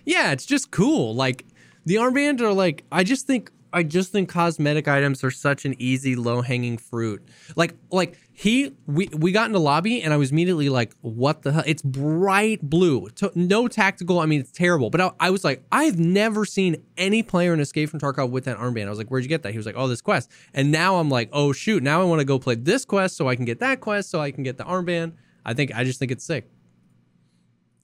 Yeah, 0.05 0.31
it's 0.31 0.45
just 0.45 0.71
cool. 0.71 1.13
Like 1.13 1.45
the 1.85 1.95
armband 1.95 2.41
are 2.41 2.53
like 2.53 2.83
I 2.91 3.03
just 3.03 3.27
think 3.27 3.51
I 3.75 3.83
just 3.83 4.13
think 4.13 4.29
cosmetic 4.29 4.87
items 4.87 5.21
are 5.25 5.29
such 5.29 5.65
an 5.65 5.75
easy 5.77 6.15
low 6.15 6.41
hanging 6.41 6.77
fruit. 6.77 7.21
Like 7.57 7.75
like 7.91 8.17
he 8.31 8.73
we 8.87 9.09
we 9.11 9.33
got 9.33 9.47
in 9.47 9.51
the 9.51 9.59
lobby 9.59 10.01
and 10.01 10.13
I 10.13 10.17
was 10.17 10.31
immediately 10.31 10.69
like 10.69 10.93
what 11.01 11.41
the 11.41 11.51
hell? 11.51 11.63
It's 11.65 11.81
bright 11.81 12.61
blue. 12.61 13.09
To, 13.09 13.33
no 13.35 13.67
tactical. 13.67 14.19
I 14.19 14.27
mean 14.27 14.39
it's 14.39 14.51
terrible. 14.53 14.89
But 14.89 15.01
I, 15.01 15.11
I 15.19 15.29
was 15.29 15.43
like 15.43 15.61
I've 15.73 15.99
never 15.99 16.45
seen 16.45 16.77
any 16.95 17.21
player 17.21 17.53
in 17.53 17.59
Escape 17.59 17.89
from 17.89 17.99
Tarkov 17.99 18.29
with 18.29 18.45
that 18.45 18.57
armband. 18.57 18.87
I 18.87 18.89
was 18.89 18.97
like 18.97 19.09
where'd 19.09 19.23
you 19.23 19.29
get 19.29 19.43
that? 19.43 19.51
He 19.51 19.57
was 19.57 19.65
like 19.65 19.75
oh 19.77 19.89
this 19.89 20.01
quest. 20.01 20.31
And 20.53 20.71
now 20.71 20.95
I'm 20.95 21.09
like 21.09 21.27
oh 21.33 21.51
shoot, 21.51 21.83
now 21.83 22.01
I 22.01 22.05
want 22.05 22.19
to 22.19 22.25
go 22.25 22.39
play 22.39 22.55
this 22.55 22.85
quest 22.85 23.17
so 23.17 23.27
I 23.27 23.35
can 23.35 23.43
get 23.43 23.59
that 23.59 23.81
quest 23.81 24.09
so 24.09 24.21
I 24.21 24.31
can 24.31 24.43
get 24.45 24.57
the 24.57 24.63
armband. 24.63 25.15
I 25.43 25.53
think 25.53 25.75
I 25.75 25.83
just 25.83 25.99
think 25.99 26.11
it's 26.11 26.23
sick. 26.23 26.49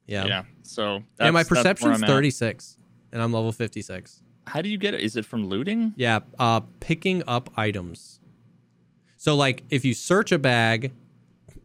Yeah. 0.08 0.26
Yeah. 0.26 0.44
So 0.64 1.04
that's, 1.18 1.34
my 1.34 1.44
perception's 1.44 2.02
I'm 2.02 2.08
36 2.08 2.78
and 3.12 3.22
I'm 3.22 3.34
level 3.34 3.52
56. 3.52 4.24
How 4.48 4.62
do 4.62 4.70
you 4.70 4.78
get 4.78 4.94
it? 4.94 5.02
Is 5.02 5.16
it 5.16 5.26
from 5.26 5.48
looting? 5.48 5.94
Yeah, 5.96 6.20
uh 6.40 6.62
picking 6.80 7.24
up 7.28 7.50
items. 7.58 8.20
So 9.18 9.36
like 9.36 9.64
if 9.70 9.86
you 9.86 9.94
search 9.94 10.32
a 10.32 10.40
bag, 10.40 10.94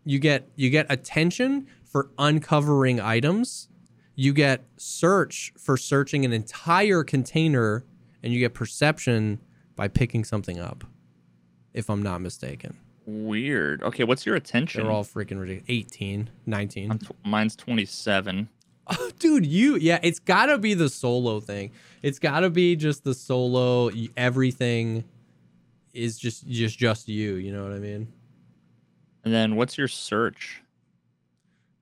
you 0.05 0.19
get 0.19 0.49
you 0.57 0.71
get 0.71 0.87
attention 0.91 1.67
for 1.85 2.11
uncovering 2.19 3.01
items. 3.01 3.69
You 4.15 4.33
get 4.33 4.65
search 4.77 5.53
for 5.59 5.77
searching 5.77 6.25
an 6.25 6.33
entire 6.33 7.05
container 7.05 7.85
and 8.23 8.33
you 8.33 8.39
get 8.41 8.55
perception 8.55 9.41
by 9.75 9.89
picking 9.89 10.25
something 10.25 10.59
up. 10.59 10.85
If 11.75 11.91
I'm 11.91 12.03
not 12.03 12.23
mistaken. 12.23 12.77
Weird. 13.07 13.83
Okay, 13.83 14.05
what's 14.05 14.27
your 14.27 14.35
attention? 14.35 14.83
They're 14.83 14.91
all 14.91 15.05
freaking 15.05 15.39
ridiculous. 15.39 15.67
18, 15.69 16.31
19. 16.47 16.91
I'm 16.91 16.99
tw- 16.99 17.13
mine's 17.25 17.55
27. 17.55 18.49
Oh, 18.89 19.11
dude, 19.19 19.47
you 19.47 19.77
yeah, 19.77 19.99
it's 20.03 20.19
got 20.19 20.47
to 20.47 20.59
be 20.59 20.75
the 20.75 20.89
solo 20.89 21.39
thing. 21.41 21.71
It's 22.07 22.21
got 22.21 22.41
to 22.41 22.51
be 22.51 22.77
just 22.77 23.03
the 23.03 23.15
solo. 23.15 23.91
Everything 24.17 25.03
is 25.93 26.17
just 26.17 26.47
just 26.47 26.79
just 26.79 27.09
you. 27.09 27.35
You 27.35 27.53
know 27.53 27.65
what 27.65 27.73
I 27.73 27.81
mean? 27.81 28.07
And 29.25 29.35
then 29.35 29.57
what's 29.57 29.77
your 29.77 29.89
search? 29.89 30.63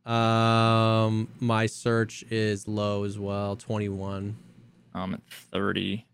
Um, 0.07 1.29
my 1.41 1.67
search 1.67 2.25
is 2.31 2.67
low 2.67 3.05
as 3.05 3.19
well, 3.19 3.55
twenty 3.55 3.91
one. 3.91 4.39
I'm 4.95 5.13
at 5.13 5.21
30. 5.29 6.07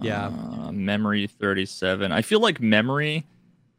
Yeah. 0.00 0.26
Uh, 0.26 0.70
memory 0.70 1.26
37. 1.26 2.12
I 2.12 2.22
feel 2.22 2.38
like 2.38 2.60
memory, 2.60 3.26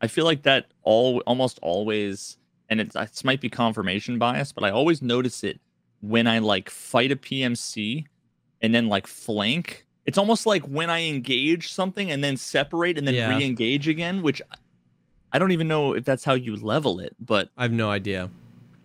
I 0.02 0.08
feel 0.08 0.26
like 0.26 0.44
that 0.44 0.72
all 0.82 1.22
almost 1.22 1.58
always, 1.62 2.38
and 2.68 2.82
it's 2.82 2.96
this 2.96 3.24
might 3.24 3.40
be 3.40 3.50
confirmation 3.50 4.20
bias, 4.20 4.52
but 4.52 4.66
I 4.66 4.72
always 4.72 5.02
notice 5.02 5.42
it 5.46 5.62
when 6.02 6.28
I 6.28 6.40
like 6.40 6.70
fight 6.70 7.14
a 7.14 7.16
PMC 7.16 8.08
and 8.64 8.74
then 8.74 8.88
like 8.88 9.06
flank. 9.06 9.86
It's 10.06 10.18
almost 10.18 10.46
like 10.48 10.64
when 10.64 10.90
I 10.90 11.04
engage 11.08 11.72
something 11.72 12.10
and 12.10 12.24
then 12.24 12.36
separate 12.38 12.98
and 12.98 13.08
then 13.08 13.14
Yeah. 13.14 13.30
re-engage 13.38 13.88
again, 13.88 14.22
which 14.24 14.42
I 15.32 15.40
don't 15.40 15.52
even 15.52 15.68
know 15.68 15.94
if 15.94 16.04
that's 16.06 16.24
how 16.24 16.34
you 16.34 16.56
level 16.56 17.00
it, 17.00 17.16
but 17.20 17.50
I 17.58 17.64
have 17.64 17.72
no 17.72 17.90
idea. 17.92 18.30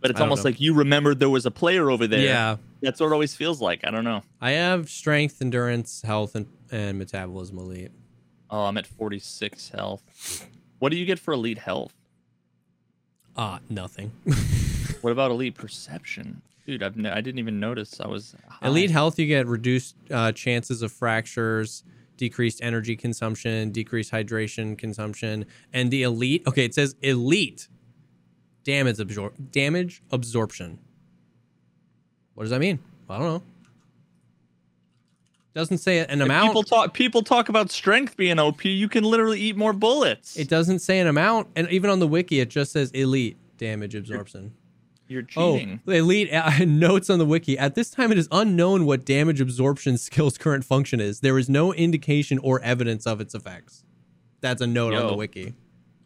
but 0.01 0.11
it's 0.13 0.21
almost 0.21 0.45
know. 0.45 0.51
like 0.51 0.61
you 0.61 0.75
remembered 0.75 1.19
there 1.19 1.29
was 1.31 1.45
a 1.47 1.51
player 1.51 1.91
over 1.91 2.07
there. 2.07 2.21
Yeah, 2.21 2.57
That's 2.83 3.01
what 3.01 3.07
it 3.09 3.13
always 3.13 3.35
feels 3.35 3.61
like. 3.61 3.85
I 3.85 3.91
don't 3.91 4.05
know. 4.05 4.23
I 4.41 4.53
have 4.53 4.89
strength, 4.89 5.41
endurance, 5.43 6.03
health, 6.03 6.35
and 6.37 6.47
and 6.71 6.99
metabolism 6.99 7.59
elite. 7.59 7.91
Oh, 8.51 8.65
I'm 8.67 8.77
at 8.79 8.87
46 8.87 9.71
health. 9.71 10.47
What 10.79 10.91
do 10.91 10.97
you 10.97 11.05
get 11.05 11.19
for 11.19 11.33
elite 11.35 11.59
health? 11.59 11.95
Ah, 13.37 13.61
nothing. 13.69 14.13
What 15.01 15.13
about 15.13 15.31
elite 15.31 15.55
perception? 15.55 16.43
Dude, 16.69 16.83
I've 16.83 16.97
ne- 16.99 17.11
I 17.11 17.23
didn't 17.23 17.39
even 17.39 17.59
notice 17.59 17.99
I 17.99 18.07
was 18.07 18.37
high. 18.47 18.69
Elite 18.69 18.91
health, 18.91 19.19
you 19.19 19.27
get 19.27 19.47
reduced 19.47 19.97
uh, 20.11 20.33
chances 20.33 20.83
of 20.83 20.93
fractures, 20.93 21.83
decreased 22.19 22.61
energy 22.63 22.95
consumption, 22.95 23.73
decreased 23.73 24.13
hydration 24.13 24.77
consumption, 24.77 25.47
and 25.73 25.91
the 25.91 26.03
elite. 26.03 26.43
Okay, 26.47 26.67
it 26.67 26.75
says 26.75 26.95
elite 27.03 27.69
damage 28.65 28.99
absor- 28.99 29.33
damage 29.51 30.03
absorption. 30.11 30.79
What 32.35 32.45
does 32.45 32.51
that 32.51 32.61
mean? 32.61 32.79
I 33.09 33.19
don't 33.19 33.27
know. 33.27 33.43
Doesn't 35.55 35.79
say 35.79 36.01
an 36.01 36.21
If 36.21 36.27
amount. 36.27 36.49
People 36.49 36.63
talk. 36.63 36.93
People 36.93 37.23
talk 37.23 37.49
about 37.49 37.71
strength 37.71 38.15
being 38.19 38.39
OP. 38.39 38.67
You 38.67 38.89
can 38.91 39.05
literally 39.05 39.41
eat 39.41 39.57
more 39.57 39.73
bullets. 39.73 40.37
it 40.37 40.49
doesn't 40.49 40.81
say 40.81 40.99
an 40.99 41.07
amount, 41.07 41.49
and 41.57 41.67
even 41.71 41.89
on 41.89 41.99
the 41.99 42.07
wiki, 42.07 42.41
it 42.41 42.51
just 42.51 42.73
says 42.73 42.91
elite 42.91 43.39
damage 43.57 43.95
absorption. 43.95 44.53
You're 45.09 45.23
cheating. 45.23 45.81
Oh, 45.87 45.93
elite 45.93 46.33
uh, 46.33 46.51
notes 46.67 47.09
on 47.11 47.19
the 47.19 47.25
wiki. 47.25 47.57
At 47.59 47.75
this 47.75 47.91
time, 47.91 48.13
it 48.13 48.19
is 48.19 48.29
unknown 48.31 48.85
what 48.85 49.05
damage 49.07 49.41
absorption 49.41 49.97
skill's 49.99 50.37
current 50.39 50.65
function 50.65 51.01
is. 51.01 51.21
There 51.21 51.39
is 51.39 51.49
no 51.49 51.73
indication 51.73 52.39
or 52.41 52.61
evidence 52.61 53.07
of 53.07 53.21
its 53.21 53.35
effects. 53.35 53.85
That's 54.41 54.61
a 54.63 54.67
note 54.67 54.95
on 54.95 55.07
the 55.07 55.15
wiki. 55.17 55.55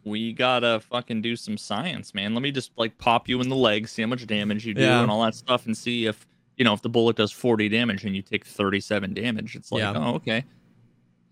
We 0.05 0.33
gotta 0.33 0.81
fucking 0.89 1.21
do 1.21 1.35
some 1.35 1.57
science, 1.57 2.13
man. 2.13 2.33
Let 2.33 2.41
me 2.43 2.51
just 2.51 2.71
like 2.77 2.97
pop 2.97 3.29
you 3.29 3.39
in 3.41 3.47
the 3.49 3.55
leg, 3.55 3.87
see 3.87 4.01
how 4.01 4.07
much 4.07 4.25
damage 4.27 4.65
you 4.65 4.73
do, 4.73 4.81
Yeah. 4.81 5.01
and 5.01 5.09
all 5.11 5.21
that 5.23 5.35
stuff, 5.35 5.65
and 5.65 5.77
see 5.77 6.07
if 6.07 6.25
you 6.57 6.65
know 6.65 6.73
if 6.73 6.81
the 6.81 6.89
bullet 6.89 7.15
does 7.15 7.31
40 7.31 7.69
damage 7.69 8.03
and 8.05 8.15
you 8.15 8.21
take 8.21 8.45
37 8.45 9.13
damage. 9.13 9.55
It's 9.55 9.71
like, 9.71 9.79
Yeah. 9.81 9.93
oh, 9.95 10.15
okay, 10.15 10.43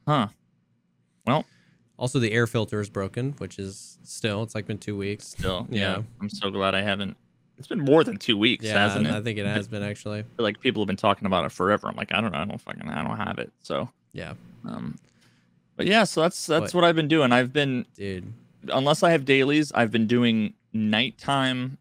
huh? 0.08 0.28
Well, 1.28 1.46
Also, 1.98 2.18
the 2.20 2.32
air 2.32 2.48
filter 2.48 2.80
is 2.82 2.90
broken, 2.90 3.34
which 3.40 3.60
is 3.60 4.00
still, 4.04 4.42
it's 4.44 4.56
like 4.56 4.66
been 4.68 4.78
two 4.80 4.98
weeks. 4.98 5.28
still, 5.28 5.68
yeah. 5.70 5.98
Yeah. 5.98 6.02
I'm 6.22 6.30
so 6.30 6.50
glad 6.50 6.74
I 6.74 6.82
haven't. 6.82 7.16
It's 7.62 7.68
been 7.68 7.80
more 7.86 8.04
than 8.04 8.18
two 8.18 8.38
weeks, 8.38 8.66
Yeah, 8.66 8.74
hasn't 8.88 9.06
it? 9.06 9.14
I 9.14 9.22
think 9.22 9.38
it 9.38 9.46
has 9.46 9.68
been 9.68 9.84
actually. 9.84 10.24
Like 10.40 10.60
people 10.62 10.82
have 10.82 10.88
been 10.88 10.96
talking 10.98 11.28
about 11.28 11.46
it 11.46 11.52
forever. 11.52 11.88
I'm 11.88 11.96
like, 11.96 12.12
I 12.12 12.20
don't 12.20 12.32
know, 12.32 12.40
I 12.40 12.46
don't 12.46 12.60
fucking, 12.60 12.90
I 12.90 13.04
don't 13.08 13.18
have 13.18 13.38
it. 13.38 13.52
So, 13.62 13.88
Yeah, 14.14 14.34
um, 14.66 14.98
but 15.76 15.86
yeah, 15.86 16.04
so 16.06 16.22
that's 16.22 16.48
that's 16.48 16.74
But- 16.74 16.80
what 16.80 16.84
I've 16.84 16.96
been 16.96 17.08
doing. 17.08 17.32
I've 17.32 17.54
been 17.54 17.86
dude. 17.96 18.34
unless 18.74 19.04
I 19.04 19.12
have 19.12 19.26
dailies, 19.26 19.72
I've 19.74 19.92
been 19.92 20.08
doing 20.08 20.54
nighttime. 20.74 21.78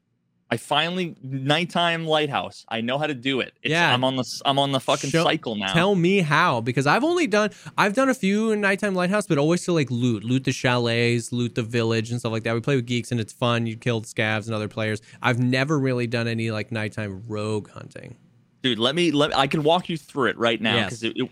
I 0.52 0.56
finally 0.56 1.14
nighttime 1.22 2.06
lighthouse. 2.06 2.64
I 2.68 2.80
know 2.80 2.98
how 2.98 3.06
to 3.06 3.14
do 3.14 3.38
it. 3.38 3.52
It's, 3.62 3.70
Yeah. 3.70 3.94
I'm 3.94 4.02
on 4.02 4.16
the 4.16 4.42
I'm 4.44 4.58
on 4.58 4.72
the 4.72 4.80
fucking 4.80 5.10
Show- 5.10 5.22
cycle 5.22 5.54
now. 5.54 5.72
Tell 5.72 5.94
me 5.94 6.18
how, 6.22 6.60
because 6.60 6.86
I've 6.88 7.04
only 7.04 7.28
done 7.28 7.50
I've 7.78 7.94
done 7.94 8.08
a 8.08 8.14
few 8.14 8.56
nighttime 8.56 8.94
lighthouse, 8.96 9.26
but 9.28 9.38
always 9.38 9.64
to 9.66 9.72
like 9.72 9.90
loot, 9.92 10.24
loot 10.24 10.42
the 10.44 10.52
chalets, 10.52 11.30
loot 11.32 11.54
the 11.54 11.62
village 11.62 12.10
and 12.10 12.18
stuff 12.18 12.32
like 12.32 12.42
that. 12.42 12.54
We 12.54 12.60
play 12.60 12.74
with 12.76 12.86
geeks 12.86 13.12
and 13.12 13.20
it's 13.20 13.32
fun. 13.32 13.66
You 13.66 13.76
kill 13.76 14.02
scavs 14.02 14.46
and 14.46 14.54
other 14.54 14.66
players. 14.68 15.00
I've 15.22 15.38
never 15.38 15.78
really 15.78 16.08
done 16.08 16.26
any 16.26 16.50
like 16.50 16.72
nighttime 16.72 17.22
rogue 17.28 17.70
hunting. 17.70 18.16
Dude, 18.62 18.78
let 18.80 18.94
me 18.96 19.12
let 19.12 19.36
I 19.36 19.46
can 19.46 19.62
walk 19.62 19.88
you 19.88 19.96
through 19.96 20.30
it 20.30 20.36
right 20.38 20.60
now 20.60 20.74
Yes. 20.74 21.02
it, 21.04 21.12
it- 21.16 21.30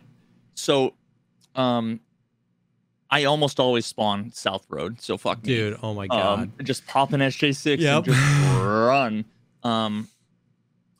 so 0.54 0.94
um 1.56 1.98
I 3.10 3.24
almost 3.24 3.58
always 3.58 3.86
spawn 3.86 4.30
South 4.32 4.66
Road, 4.68 5.00
so 5.00 5.16
fuck 5.16 5.42
me. 5.42 5.48
Dude, 5.54 5.78
oh 5.82 5.94
my 5.94 6.06
god. 6.08 6.38
um, 6.40 6.52
just 6.62 6.86
pop 6.86 7.12
an 7.12 7.20
SJ6 7.20 7.78
Yep. 7.78 7.96
and 7.96 8.04
just 8.04 8.20
run. 8.60 9.24
Um, 9.62 10.08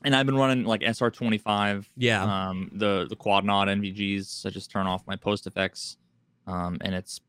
and 0.03 0.15
I've 0.15 0.25
been 0.25 0.37
running 0.37 0.63
like 0.65 0.81
SR25, 0.81 1.85
yeah. 1.97 2.23
um, 2.49 2.71
the 2.73 3.05
the 3.09 3.15
quad 3.15 3.43
nod 3.45 3.67
NVGs. 3.67 4.45
I 4.45 4.49
just 4.49 4.71
turn 4.71 4.87
off 4.87 5.05
my 5.05 5.15
post 5.17 5.45
effects, 5.45 5.97
um, 6.47 6.77
and 6.81 6.95
it's 6.95 7.21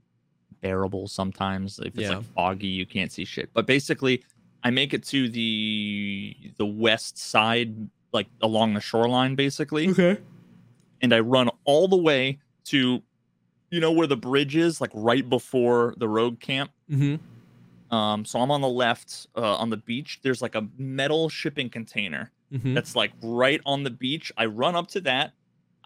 bearable 0.62 1.08
sometimes. 1.08 1.78
If 1.78 1.86
it's 1.88 1.98
Yeah. 1.98 2.16
like 2.18 2.24
foggy, 2.34 2.68
you 2.68 2.86
can't 2.86 3.10
see 3.12 3.24
shit. 3.24 3.50
But 3.52 3.66
basically, 3.66 4.22
I 4.62 4.70
make 4.70 4.94
it 4.94 5.04
to 5.08 5.28
the 5.28 6.36
the 6.58 6.66
west 6.66 7.18
side, 7.18 7.74
like 8.12 8.28
along 8.40 8.74
the 8.74 8.80
shoreline, 8.80 9.34
basically, 9.34 9.88
okay. 9.90 10.18
and 11.02 11.12
I 11.12 11.20
run 11.20 11.50
all 11.64 11.88
the 11.88 11.96
way 11.96 12.38
to, 12.66 13.02
you 13.70 13.80
know, 13.80 13.92
where 13.92 14.06
the 14.06 14.16
bridge 14.16 14.56
is, 14.56 14.80
like 14.80 14.90
right 14.94 15.28
before 15.28 15.94
the 15.96 16.08
rogue 16.08 16.40
camp. 16.40 16.70
Mm-hmm. 16.90 17.94
Um, 17.94 18.24
so 18.24 18.40
I'm 18.40 18.50
on 18.50 18.60
the 18.60 18.68
left 18.68 19.26
uh, 19.36 19.56
on 19.56 19.70
the 19.70 19.76
beach. 19.76 20.20
There's 20.22 20.40
like 20.42 20.54
a 20.54 20.66
metal 20.78 21.28
shipping 21.28 21.68
container 21.70 22.30
Mm-hmm. 22.52 22.74
that's 22.74 22.96
like 22.96 23.12
right 23.22 23.60
on 23.64 23.84
the 23.84 23.90
beach. 23.90 24.32
I 24.36 24.46
run 24.46 24.74
up 24.74 24.88
to 24.88 25.00
that. 25.02 25.34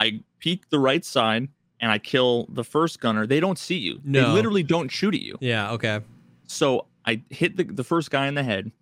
I 0.00 0.20
peek 0.38 0.70
the 0.70 0.78
right 0.78 1.04
side 1.04 1.48
and 1.78 1.90
I 1.92 1.98
kill 1.98 2.46
the 2.48 2.64
first 2.64 3.00
gunner. 3.00 3.26
They 3.26 3.38
don't 3.38 3.58
see 3.58 3.76
you. 3.76 4.00
They 4.02 4.22
No. 4.22 4.32
literally 4.32 4.62
don't 4.62 4.88
shoot 4.88 5.14
at 5.14 5.20
you. 5.20 5.36
Yeah, 5.42 5.72
okay. 5.72 6.00
So 6.46 6.86
I 7.04 7.20
hit 7.28 7.58
the, 7.58 7.64
the 7.64 7.84
first 7.84 8.10
guy 8.10 8.28
in 8.28 8.34
the 8.34 8.42
head. 8.42 8.72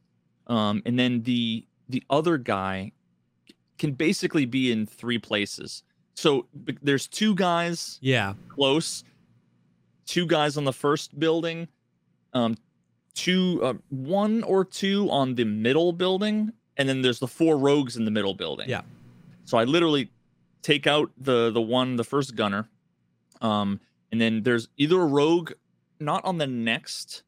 Um, 0.47 0.81
and 0.87 0.97
then 0.97 1.23
the 1.25 1.67
the 1.89 2.05
other 2.09 2.39
guy 2.39 2.93
can 3.79 3.95
basically 3.95 4.47
be 4.47 4.71
in 4.71 4.87
three 4.87 5.19
places. 5.19 5.83
So 6.15 6.47
b- 6.65 6.77
there's 6.83 7.07
two 7.07 7.35
guys 7.35 7.99
Yeah. 8.03 8.35
close, 8.49 9.05
two 10.07 10.27
guys 10.27 10.57
on 10.57 10.65
the 10.65 10.73
first 10.73 11.19
building, 11.19 11.69
um, 12.33 12.57
two, 13.15 13.61
uh, 13.63 13.75
one 13.89 14.43
or 14.45 14.65
two 14.65 15.11
on 15.11 15.35
the 15.35 15.45
middle 15.45 15.93
building, 15.93 16.53
and 16.77 16.89
then 16.89 17.03
there's 17.03 17.19
the 17.19 17.29
four 17.29 17.57
rogues 17.59 17.97
in 17.97 18.05
the 18.05 18.11
middle 18.11 18.35
building. 18.35 18.69
Yeah. 18.69 18.83
So 19.45 19.59
I 19.59 19.65
literally 19.65 20.11
take 20.63 20.87
out 20.87 21.11
the 21.19 21.51
the 21.51 21.61
one, 21.61 21.97
the 21.97 22.05
first 22.05 22.37
gunner, 22.37 22.69
um, 23.41 23.81
and 24.11 24.21
then 24.21 24.43
there's 24.43 24.69
either 24.77 25.01
a 25.01 25.07
rogue 25.07 25.53
not 25.99 26.25
on 26.25 26.39
the 26.39 26.47
next 26.47 27.23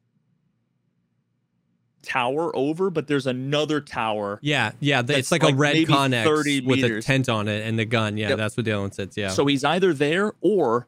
tower 2.05 2.55
over, 2.55 2.89
but 2.89 3.07
there's 3.07 3.27
another 3.27 3.81
tower. 3.81 4.39
Yeah, 4.41 4.71
yeah. 4.79 5.01
It's 5.07 5.31
like, 5.31 5.43
like 5.43 5.53
a 5.53 5.57
red 5.57 5.75
Connex 5.77 6.23
30 6.23 6.61
with 6.61 6.83
a 6.83 7.01
tent 7.01 7.27
on 7.29 7.47
it 7.47 7.65
and 7.67 7.77
the 7.77 7.85
gun. 7.85 8.17
Yeah, 8.17 8.29
Yep. 8.29 8.37
that's 8.37 8.57
what 8.57 8.65
Dylan 8.65 8.93
sits. 8.93 9.17
Yeah. 9.17 9.29
So 9.29 9.45
he's 9.45 9.63
either 9.63 9.93
there 9.93 10.33
or 10.41 10.87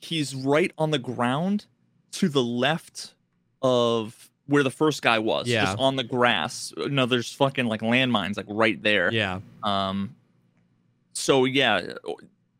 he's 0.00 0.34
right 0.34 0.72
on 0.78 0.90
the 0.90 0.98
ground 0.98 1.66
to 2.12 2.28
the 2.28 2.42
left 2.42 3.14
of 3.62 4.30
where 4.46 4.62
the 4.62 4.70
first 4.70 5.02
guy 5.02 5.18
was. 5.18 5.46
Yeah. 5.48 5.64
Just 5.64 5.78
on 5.78 5.96
the 5.96 6.04
grass. 6.04 6.72
No, 6.76 7.06
there's 7.06 7.32
fucking 7.32 7.66
like 7.66 7.80
landmines 7.80 8.36
like 8.36 8.46
right 8.48 8.80
there. 8.82 9.12
yeah. 9.12 9.40
Um 9.62 10.14
so 11.14 11.44
yeah, 11.44 11.94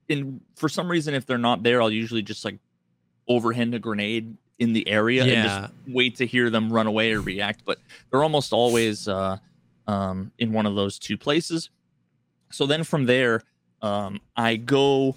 and 0.08 0.40
for 0.56 0.68
some 0.68 0.88
reason 0.88 1.14
if 1.14 1.26
they're 1.26 1.38
not 1.38 1.62
there, 1.62 1.82
I'll 1.82 1.90
usually 1.90 2.22
just 2.22 2.44
like 2.44 2.58
overhand 3.28 3.74
a 3.74 3.78
grenade 3.78 4.36
in 4.58 4.72
the 4.72 4.86
area 4.88 5.22
and 5.22 5.30
just 5.48 5.72
wait 5.88 6.16
to 6.16 6.26
hear 6.26 6.48
them 6.50 6.72
run 6.72 6.86
away 6.86 7.12
or 7.12 7.20
react. 7.20 7.64
But 7.64 7.78
they're 8.10 8.22
almost 8.22 8.52
always 8.52 9.08
uh 9.08 9.38
um 9.86 10.32
in 10.38 10.52
one 10.52 10.66
of 10.66 10.74
those 10.74 10.98
two 10.98 11.16
places. 11.18 11.70
So 12.50 12.66
then 12.66 12.84
from 12.84 13.06
there, 13.06 13.42
um 13.82 14.20
I 14.36 14.56
go 14.56 15.16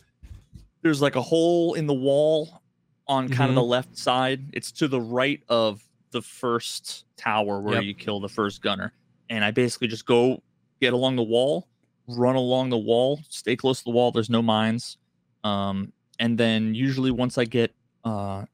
there's 0.82 1.02
like 1.02 1.16
a 1.16 1.22
hole 1.22 1.74
in 1.76 1.88
the 1.88 1.94
wall 1.94 2.62
on 3.08 3.30
kind 3.30 3.50
of 3.50 3.56
the 3.56 3.64
left 3.64 3.98
side. 3.98 4.42
It's 4.54 4.72
to 4.74 4.88
the 4.88 5.00
right 5.02 5.42
of 5.50 5.82
the 6.12 6.22
first 6.22 7.06
tower 7.18 7.60
where 7.62 7.76
Yep. 7.76 7.84
you 7.84 7.94
kill 7.94 8.20
the 8.20 8.30
first 8.30 8.62
gunner. 8.62 8.92
And 9.30 9.44
I 9.44 9.52
basically 9.52 9.88
just 9.88 10.06
go 10.06 10.42
get 10.82 10.94
along 10.94 11.16
the 11.18 11.24
wall, 11.24 11.68
run 12.08 12.36
along 12.36 12.70
the 12.70 12.78
wall, 12.78 13.20
stay 13.30 13.56
close 13.56 13.80
to 13.80 13.84
the 13.86 13.92
wall. 13.92 14.12
There's 14.12 14.30
no 14.30 14.42
mines. 14.42 14.98
Um, 15.44 15.92
and 16.20 16.38
then 16.38 16.74
usually 16.76 17.12
once 17.12 17.38
I 17.38 17.46
get 17.46 17.74
uh, 18.04 18.46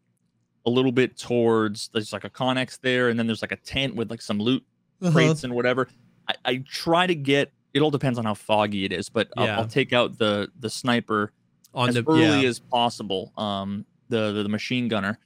a 0.65 0.69
little 0.69 0.91
bit 0.91 1.17
towards, 1.17 1.89
there's 1.93 2.13
like 2.13 2.23
a 2.23 2.29
Connex 2.29 2.79
there, 2.79 3.09
and 3.09 3.17
then 3.19 3.27
there's 3.27 3.41
like 3.41 3.51
a 3.51 3.57
tent 3.57 3.95
with 3.95 4.09
like 4.09 4.21
some 4.21 4.39
loot 4.39 4.63
Uh-huh. 5.01 5.11
crates 5.11 5.43
and 5.43 5.53
whatever. 5.53 5.87
I, 6.27 6.35
I 6.45 6.57
try 6.67 7.05
to 7.07 7.15
get. 7.15 7.51
It 7.73 7.81
all 7.81 7.91
depends 7.91 8.17
on 8.19 8.25
how 8.25 8.33
foggy 8.35 8.85
it 8.85 8.93
is, 8.93 9.09
but 9.09 9.29
I'll, 9.35 9.45
Yeah. 9.45 9.57
I'll 9.57 9.67
take 9.67 9.93
out 9.93 10.17
the 10.17 10.49
the 10.59 10.69
sniper 10.69 11.31
On 11.73 11.89
as 11.89 11.95
the 11.95 12.03
early 12.07 12.41
yeah. 12.43 12.47
as 12.47 12.59
possible. 12.59 13.33
Um, 13.37 13.85
the, 14.09 14.31
the 14.31 14.43
the 14.43 14.49
machine 14.49 14.87
gunner. 14.87 15.17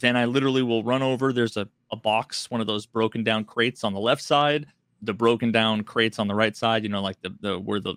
Then 0.00 0.16
I 0.16 0.24
literally 0.26 0.62
will 0.62 0.82
run 0.84 1.02
over. 1.02 1.32
There's 1.32 1.56
a, 1.56 1.68
a 1.90 1.96
box, 1.96 2.50
one 2.50 2.60
of 2.60 2.66
those 2.66 2.86
broken 2.86 3.22
down 3.24 3.44
crates 3.44 3.84
on 3.84 3.92
the 3.92 4.00
left 4.00 4.22
side, 4.22 4.66
the 5.02 5.12
broken 5.12 5.50
down 5.52 5.82
crates 5.84 6.18
on 6.18 6.28
the 6.28 6.34
right 6.34 6.56
side. 6.56 6.82
You 6.82 6.88
know, 6.88 7.02
like 7.02 7.20
the 7.22 7.34
the 7.40 7.58
where 7.58 7.80
the 7.80 7.94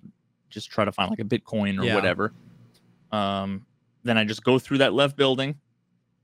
just 0.50 0.70
try 0.72 0.84
to 0.86 0.92
find 0.92 1.10
like 1.10 1.20
a 1.20 1.24
Bitcoin 1.24 1.80
or 1.80 1.84
Yeah. 1.86 1.96
whatever. 1.96 2.34
Um, 3.12 3.66
then 4.04 4.18
I 4.18 4.24
just 4.24 4.44
go 4.44 4.58
through 4.60 4.80
that 4.80 4.94
left 4.94 5.16
building. 5.18 5.56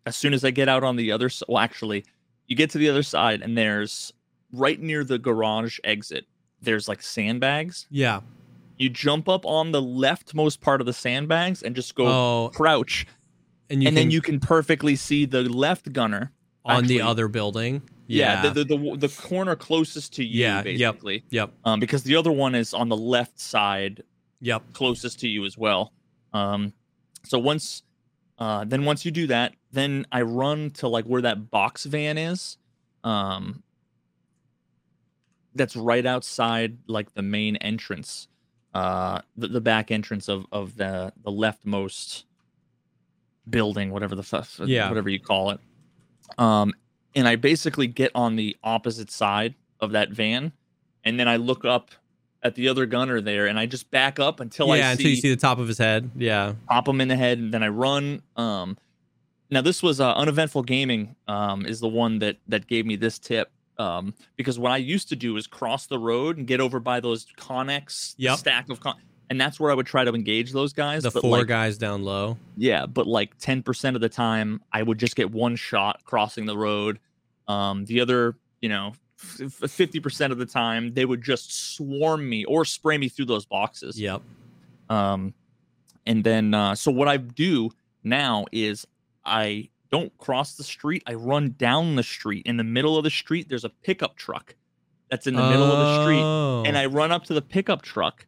As 0.05 0.15
soon 0.15 0.33
as 0.33 0.43
I 0.43 0.51
get 0.51 0.67
out 0.67 0.83
on 0.83 0.95
the 0.95 1.11
other 1.11 1.29
side, 1.29 1.45
well, 1.47 1.59
actually, 1.59 2.05
you 2.47 2.55
get 2.55 2.69
to 2.71 2.77
the 2.77 2.89
other 2.89 3.03
side, 3.03 3.41
and 3.41 3.57
there's 3.57 4.11
right 4.51 4.79
near 4.79 5.03
the 5.03 5.19
garage 5.19 5.79
exit. 5.83 6.25
There's 6.61 6.87
like 6.87 7.01
sandbags. 7.01 7.87
yeah. 7.89 8.21
You 8.77 8.89
jump 8.89 9.29
up 9.29 9.45
on 9.45 9.71
the 9.71 9.81
leftmost 9.81 10.59
part 10.59 10.81
of 10.81 10.87
the 10.87 10.93
sandbags 10.93 11.61
and 11.61 11.75
just 11.75 11.93
go 11.93 12.07
Oh, 12.07 12.49
crouch, 12.51 13.05
and 13.69 13.83
you 13.83 13.87
and 13.87 13.95
can, 13.95 14.05
then 14.07 14.11
you 14.11 14.21
can 14.21 14.39
perfectly 14.39 14.95
see 14.95 15.25
the 15.25 15.43
left 15.43 15.93
gunner. 15.93 16.31
on 16.65 16.87
the 16.87 16.99
other 17.01 17.27
building. 17.27 17.83
Yeah, 18.07 18.43
Yeah. 18.43 18.49
the, 18.53 18.63
the 18.63 18.77
the 18.77 19.07
the 19.07 19.21
corner 19.21 19.55
closest 19.55 20.13
to 20.15 20.23
you, 20.23 20.41
Yeah, 20.41 20.63
yep. 20.63 20.95
basically. 20.95 21.23
yep. 21.29 21.51
Um, 21.63 21.79
because 21.79 22.01
the 22.03 22.15
other 22.15 22.31
one 22.31 22.55
is 22.55 22.73
on 22.73 22.89
the 22.89 22.97
left 22.97 23.39
side, 23.39 24.01
Yep. 24.41 24.73
closest 24.73 25.19
to 25.19 25.27
you 25.27 25.45
as 25.45 25.55
well. 25.57 25.93
Um, 26.33 26.73
so 27.23 27.37
once, 27.37 27.83
uh, 28.39 28.63
then 28.65 28.83
once 28.85 29.05
you 29.05 29.11
do 29.11 29.27
that, 29.27 29.53
then 29.71 30.05
I 30.11 30.21
run 30.23 30.71
to 30.71 30.87
like 30.87 31.05
where 31.05 31.21
that 31.21 31.49
box 31.51 31.85
van 31.85 32.17
is. 32.17 32.57
Um, 33.03 33.63
that's 35.55 35.75
right 35.75 36.05
outside 36.05 36.77
like 36.87 37.13
the 37.13 37.21
main 37.21 37.55
entrance, 37.57 38.27
uh, 38.73 39.21
the, 39.35 39.47
the 39.47 39.61
back 39.61 39.91
entrance 39.91 40.29
of 40.29 40.45
of 40.51 40.77
the 40.77 41.11
the 41.23 41.31
leftmost 41.31 42.23
building, 43.49 43.91
whatever 43.91 44.15
the 44.15 44.23
fuck, 44.23 44.47
Yeah. 44.63 44.87
whatever 44.89 45.09
you 45.09 45.19
call 45.19 45.51
it. 45.51 45.59
Um, 46.37 46.73
and 47.15 47.27
I 47.27 47.35
basically 47.35 47.87
get 47.87 48.11
on 48.15 48.35
the 48.37 48.55
opposite 48.63 49.11
side 49.11 49.55
of 49.81 49.91
that 49.91 50.11
van, 50.11 50.53
and 51.03 51.19
then 51.19 51.27
I 51.27 51.35
look 51.35 51.65
up 51.65 51.91
at 52.43 52.55
the 52.55 52.69
other 52.69 52.85
gunner 52.85 53.19
there, 53.19 53.47
and 53.47 53.59
I 53.59 53.65
just 53.65 53.91
back 53.91 54.19
up 54.19 54.39
until 54.39 54.67
yeah, 54.67 54.73
I 54.73 54.77
see, 54.77 54.91
until 54.91 55.09
you 55.09 55.15
see 55.17 55.29
the 55.29 55.35
top 55.35 55.59
of 55.59 55.67
his 55.67 55.77
head. 55.77 56.09
Yeah. 56.15 56.53
pop 56.67 56.87
him 56.87 57.01
in 57.01 57.07
the 57.09 57.15
head, 57.17 57.39
and 57.39 57.53
then 57.53 57.61
I 57.63 57.67
run. 57.67 58.21
Um, 58.37 58.77
now 59.51 59.61
this 59.61 59.83
was 59.83 59.99
uh, 59.99 60.13
uneventful 60.13 60.63
gaming. 60.63 61.15
Um, 61.27 61.65
is 61.65 61.79
the 61.79 61.87
one 61.87 62.19
that 62.19 62.37
that 62.47 62.67
gave 62.67 62.85
me 62.85 62.95
this 62.95 63.19
tip. 63.19 63.51
Um, 63.77 64.13
because 64.35 64.59
what 64.59 64.71
I 64.71 64.77
used 64.77 65.09
to 65.09 65.15
do 65.15 65.37
is 65.37 65.47
cross 65.47 65.87
the 65.87 65.97
road 65.97 66.37
and 66.37 66.45
get 66.45 66.59
over 66.61 66.79
by 66.79 66.99
those 66.99 67.25
Connex 67.37 68.13
Yep. 68.17 68.37
stack 68.37 68.69
of 68.69 68.79
con, 68.79 68.95
and 69.29 69.41
that's 69.41 69.59
where 69.59 69.71
I 69.71 69.73
would 69.73 69.87
try 69.87 70.03
to 70.03 70.13
engage 70.13 70.51
those 70.51 70.71
guys. 70.71 71.01
The 71.03 71.09
but 71.09 71.21
four 71.21 71.39
like, 71.39 71.47
guys 71.47 71.77
down 71.79 72.03
low. 72.03 72.37
yeah, 72.57 72.85
but 72.85 73.07
like 73.07 73.37
10% 73.39 73.95
of 73.95 74.01
the 74.01 74.09
time, 74.09 74.61
I 74.71 74.83
would 74.83 74.99
just 74.99 75.15
get 75.15 75.31
one 75.31 75.55
shot 75.55 76.03
crossing 76.03 76.45
the 76.45 76.55
road. 76.55 76.99
Um, 77.47 77.85
the 77.85 78.01
other, 78.01 78.35
you 78.61 78.69
know, 78.69 78.93
f- 79.19 79.63
f- 79.63 79.71
50% 79.71 80.31
of 80.31 80.37
the 80.37 80.45
time, 80.45 80.93
they 80.93 81.05
would 81.05 81.23
just 81.23 81.73
swarm 81.75 82.29
me 82.29 82.45
or 82.45 82.65
spray 82.65 82.99
me 82.99 83.09
through 83.09 83.25
those 83.25 83.45
boxes. 83.45 83.99
Yep. 83.99 84.21
Um, 84.89 85.33
and 86.05 86.23
then, 86.23 86.53
uh, 86.53 86.75
so 86.75 86.91
what 86.91 87.07
I 87.07 87.17
do 87.17 87.71
now 88.03 88.45
is 88.51 88.85
I 89.25 89.69
don't 89.91 90.15
cross 90.17 90.55
the 90.55 90.63
street. 90.63 91.03
I 91.05 91.13
run 91.15 91.55
down 91.57 91.95
the 91.95 92.03
street. 92.03 92.45
In 92.45 92.57
the 92.57 92.63
middle 92.63 92.97
of 92.97 93.03
the 93.03 93.09
street, 93.09 93.49
there's 93.49 93.65
a 93.65 93.69
pickup 93.69 94.15
truck 94.15 94.55
that's 95.09 95.27
in 95.27 95.35
the 95.35 95.47
middle 95.49 95.65
of 95.69 95.77
the 95.77 96.01
street 96.03 96.21
and 96.67 96.77
Oh. 96.77 96.79
I 96.79 96.85
run 96.85 97.11
up 97.11 97.25
to 97.25 97.33
the 97.33 97.41
pickup 97.41 97.81
truck, 97.81 98.25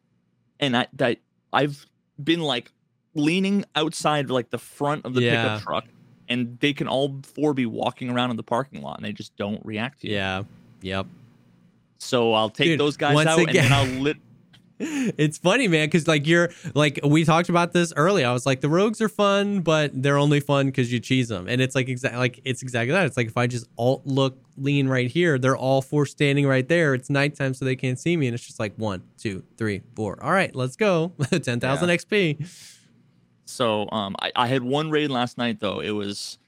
and 0.60 0.76
I 0.76 0.86
that 0.94 1.18
I've 1.52 1.86
been 2.22 2.40
like 2.40 2.70
leaning 3.14 3.64
outside 3.76 4.28
like 4.30 4.50
the 4.50 4.58
front 4.58 5.04
of 5.06 5.14
the 5.14 5.22
Yeah. 5.22 5.42
pickup 5.42 5.62
truck, 5.62 5.84
and 6.28 6.58
they 6.60 6.72
can 6.74 6.86
all 6.88 7.20
four 7.22 7.54
be 7.54 7.64
walking 7.66 8.10
around 8.10 8.30
in 8.30 8.36
the 8.36 8.42
parking 8.42 8.82
lot, 8.82 8.98
and 8.98 9.04
they 9.04 9.12
just 9.12 9.34
don't 9.36 9.64
react 9.64 10.02
to 10.02 10.08
you. 10.08 10.14
Yeah. 10.14 10.42
Yep. 10.82 11.06
So 11.98 12.34
I'll 12.34 12.50
take 12.50 12.66
Dude, 12.66 12.80
those 12.80 12.96
guys 12.98 13.24
out, 13.24 13.38
and 13.38 13.48
then 13.48 13.72
I'll 13.72 13.86
lit. 13.86 14.18
It's 14.78 15.38
funny, 15.38 15.68
man, 15.68 15.86
because 15.86 16.08
like 16.08 16.26
you're 16.26 16.50
like 16.74 16.98
we 17.04 17.24
talked 17.24 17.48
about 17.48 17.72
this 17.72 17.92
earlier. 17.96 18.26
I 18.26 18.32
was 18.32 18.44
like, 18.44 18.60
the 18.60 18.68
rogues 18.68 19.00
are 19.00 19.08
fun, 19.08 19.60
but 19.60 19.90
they're 19.94 20.18
only 20.18 20.40
fun 20.40 20.66
because 20.66 20.92
you 20.92 20.98
cheese 20.98 21.28
them, 21.28 21.46
and 21.48 21.60
it's 21.60 21.74
like 21.74 21.88
exactly 21.88 22.18
like 22.18 22.40
it's 22.44 22.62
exactly 22.62 22.92
that. 22.92 23.06
It's 23.06 23.16
like 23.16 23.28
if 23.28 23.36
I 23.36 23.46
just 23.46 23.66
alt 23.78 24.02
look 24.04 24.36
lean 24.56 24.88
right 24.88 25.08
here, 25.08 25.38
they're 25.38 25.56
all 25.56 25.80
four 25.80 26.06
standing 26.06 26.46
right 26.46 26.66
there. 26.68 26.94
It's 26.94 27.08
nighttime, 27.08 27.54
so 27.54 27.64
they 27.64 27.76
can't 27.76 27.98
see 27.98 28.16
me, 28.16 28.26
and 28.26 28.34
it's 28.34 28.44
just 28.44 28.58
like 28.58 28.74
one, 28.76 29.02
two, 29.16 29.44
three, 29.56 29.82
four. 29.94 30.22
All 30.22 30.32
right, 30.32 30.54
let's 30.54 30.76
go. 30.76 31.12
Ten 31.42 31.60
thousand 31.60 31.88
XP. 31.90 32.74
So 33.46 33.88
um, 33.90 34.16
I, 34.20 34.32
I 34.34 34.46
had 34.48 34.62
one 34.62 34.90
raid 34.90 35.10
last 35.10 35.38
night 35.38 35.60
though. 35.60 35.80
It 35.80 35.90
was 35.90 36.38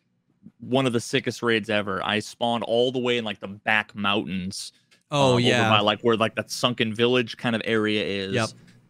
one 0.60 0.86
of 0.86 0.92
the 0.92 1.00
sickest 1.00 1.42
raids 1.42 1.70
ever. 1.70 2.04
I 2.04 2.18
spawned 2.20 2.64
all 2.64 2.92
the 2.92 2.98
way 2.98 3.18
in 3.18 3.24
like 3.24 3.40
the 3.40 3.48
back 3.48 3.94
mountains. 3.94 4.72
Oh 5.10 5.32
over 5.32 5.40
yeah, 5.40 5.68
by 5.70 5.80
like 5.80 6.00
where 6.00 6.16
like 6.16 6.34
that 6.34 6.50
sunken 6.50 6.94
village 6.94 7.36
kind 7.36 7.54
of 7.54 7.62
area 7.64 8.04
is. 8.04 8.34
Yep. 8.34 8.48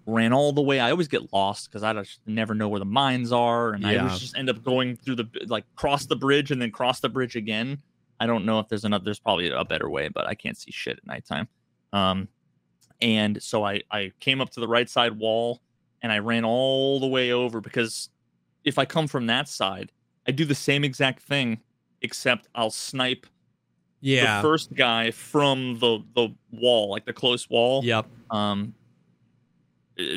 Ran 0.09 0.33
all 0.33 0.53
the 0.53 0.63
way. 0.63 0.79
I 0.79 0.93
always 0.93 1.09
get 1.09 1.33
lost 1.33 1.69
because 1.69 1.83
I 1.83 1.93
just 1.93 2.21
never 2.27 2.55
know 2.55 2.69
where 2.69 2.79
the 2.79 2.85
mines 2.85 3.33
are, 3.33 3.73
and 3.73 3.85
I 3.85 3.97
always 3.97 4.21
just 4.21 4.37
end 4.37 4.49
up 4.49 4.63
going 4.63 4.97
through 4.97 5.17
the 5.17 5.29
like 5.47 5.65
cross 5.75 6.07
the 6.07 6.15
bridge 6.15 6.53
and 6.53 6.63
then 6.63 6.71
cross 6.71 7.01
the 7.01 7.09
bridge 7.09 7.35
again. 7.35 7.83
I 8.21 8.27
don't 8.27 8.45
know 8.45 8.61
if 8.61 8.69
there's 8.69 8.85
another. 8.85 9.05
There's 9.05 9.19
probably 9.19 9.51
a 9.51 9.65
better 9.65 9.91
way, 9.91 10.09
but 10.09 10.29
I 10.29 10.35
can't 10.35 10.57
see 10.57 10.71
shit 10.71 10.99
at 10.99 11.07
nighttime. 11.07 11.49
Um, 11.93 12.29
and 13.01 13.43
so 13.43 13.65
I 13.65 13.83
I 13.91 14.13
came 14.21 14.41
up 14.41 14.51
to 14.51 14.61
the 14.61 14.69
right 14.69 14.89
side 14.89 15.13
wall 15.13 15.61
and 16.03 16.13
I 16.13 16.19
ran 16.19 16.45
all 16.45 17.01
the 17.01 17.07
way 17.07 17.33
over 17.33 17.61
because 17.61 18.11
if 18.65 18.79
I 18.79 18.85
come 18.85 19.07
from 19.07 19.27
that 19.27 19.49
side, 19.49 19.91
I 20.27 20.33
do 20.33 20.45
the 20.45 20.55
same 20.55 20.85
exact 20.85 21.23
thing 21.23 21.61
except 22.03 22.49
I'll 22.55 22.71
snipe 22.71 23.27
yeah, 24.07 24.37
the 24.41 24.43
first 24.43 24.73
guy 24.75 25.11
from 25.11 25.79
the 25.81 25.99
the 26.15 26.29
wall, 26.53 26.91
like 26.91 27.05
the 27.05 27.13
close 27.13 27.49
wall. 27.51 27.85
yep, 27.85 28.07
Um, 28.31 28.75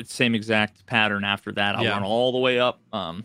same 0.04 0.34
exact 0.34 0.86
pattern 0.86 1.24
after 1.24 1.52
that. 1.52 1.74
I 1.76 1.82
Yeah. 1.82 1.92
went 1.94 2.04
all 2.04 2.32
the 2.32 2.38
way 2.38 2.60
up. 2.60 2.80
Um, 2.92 3.24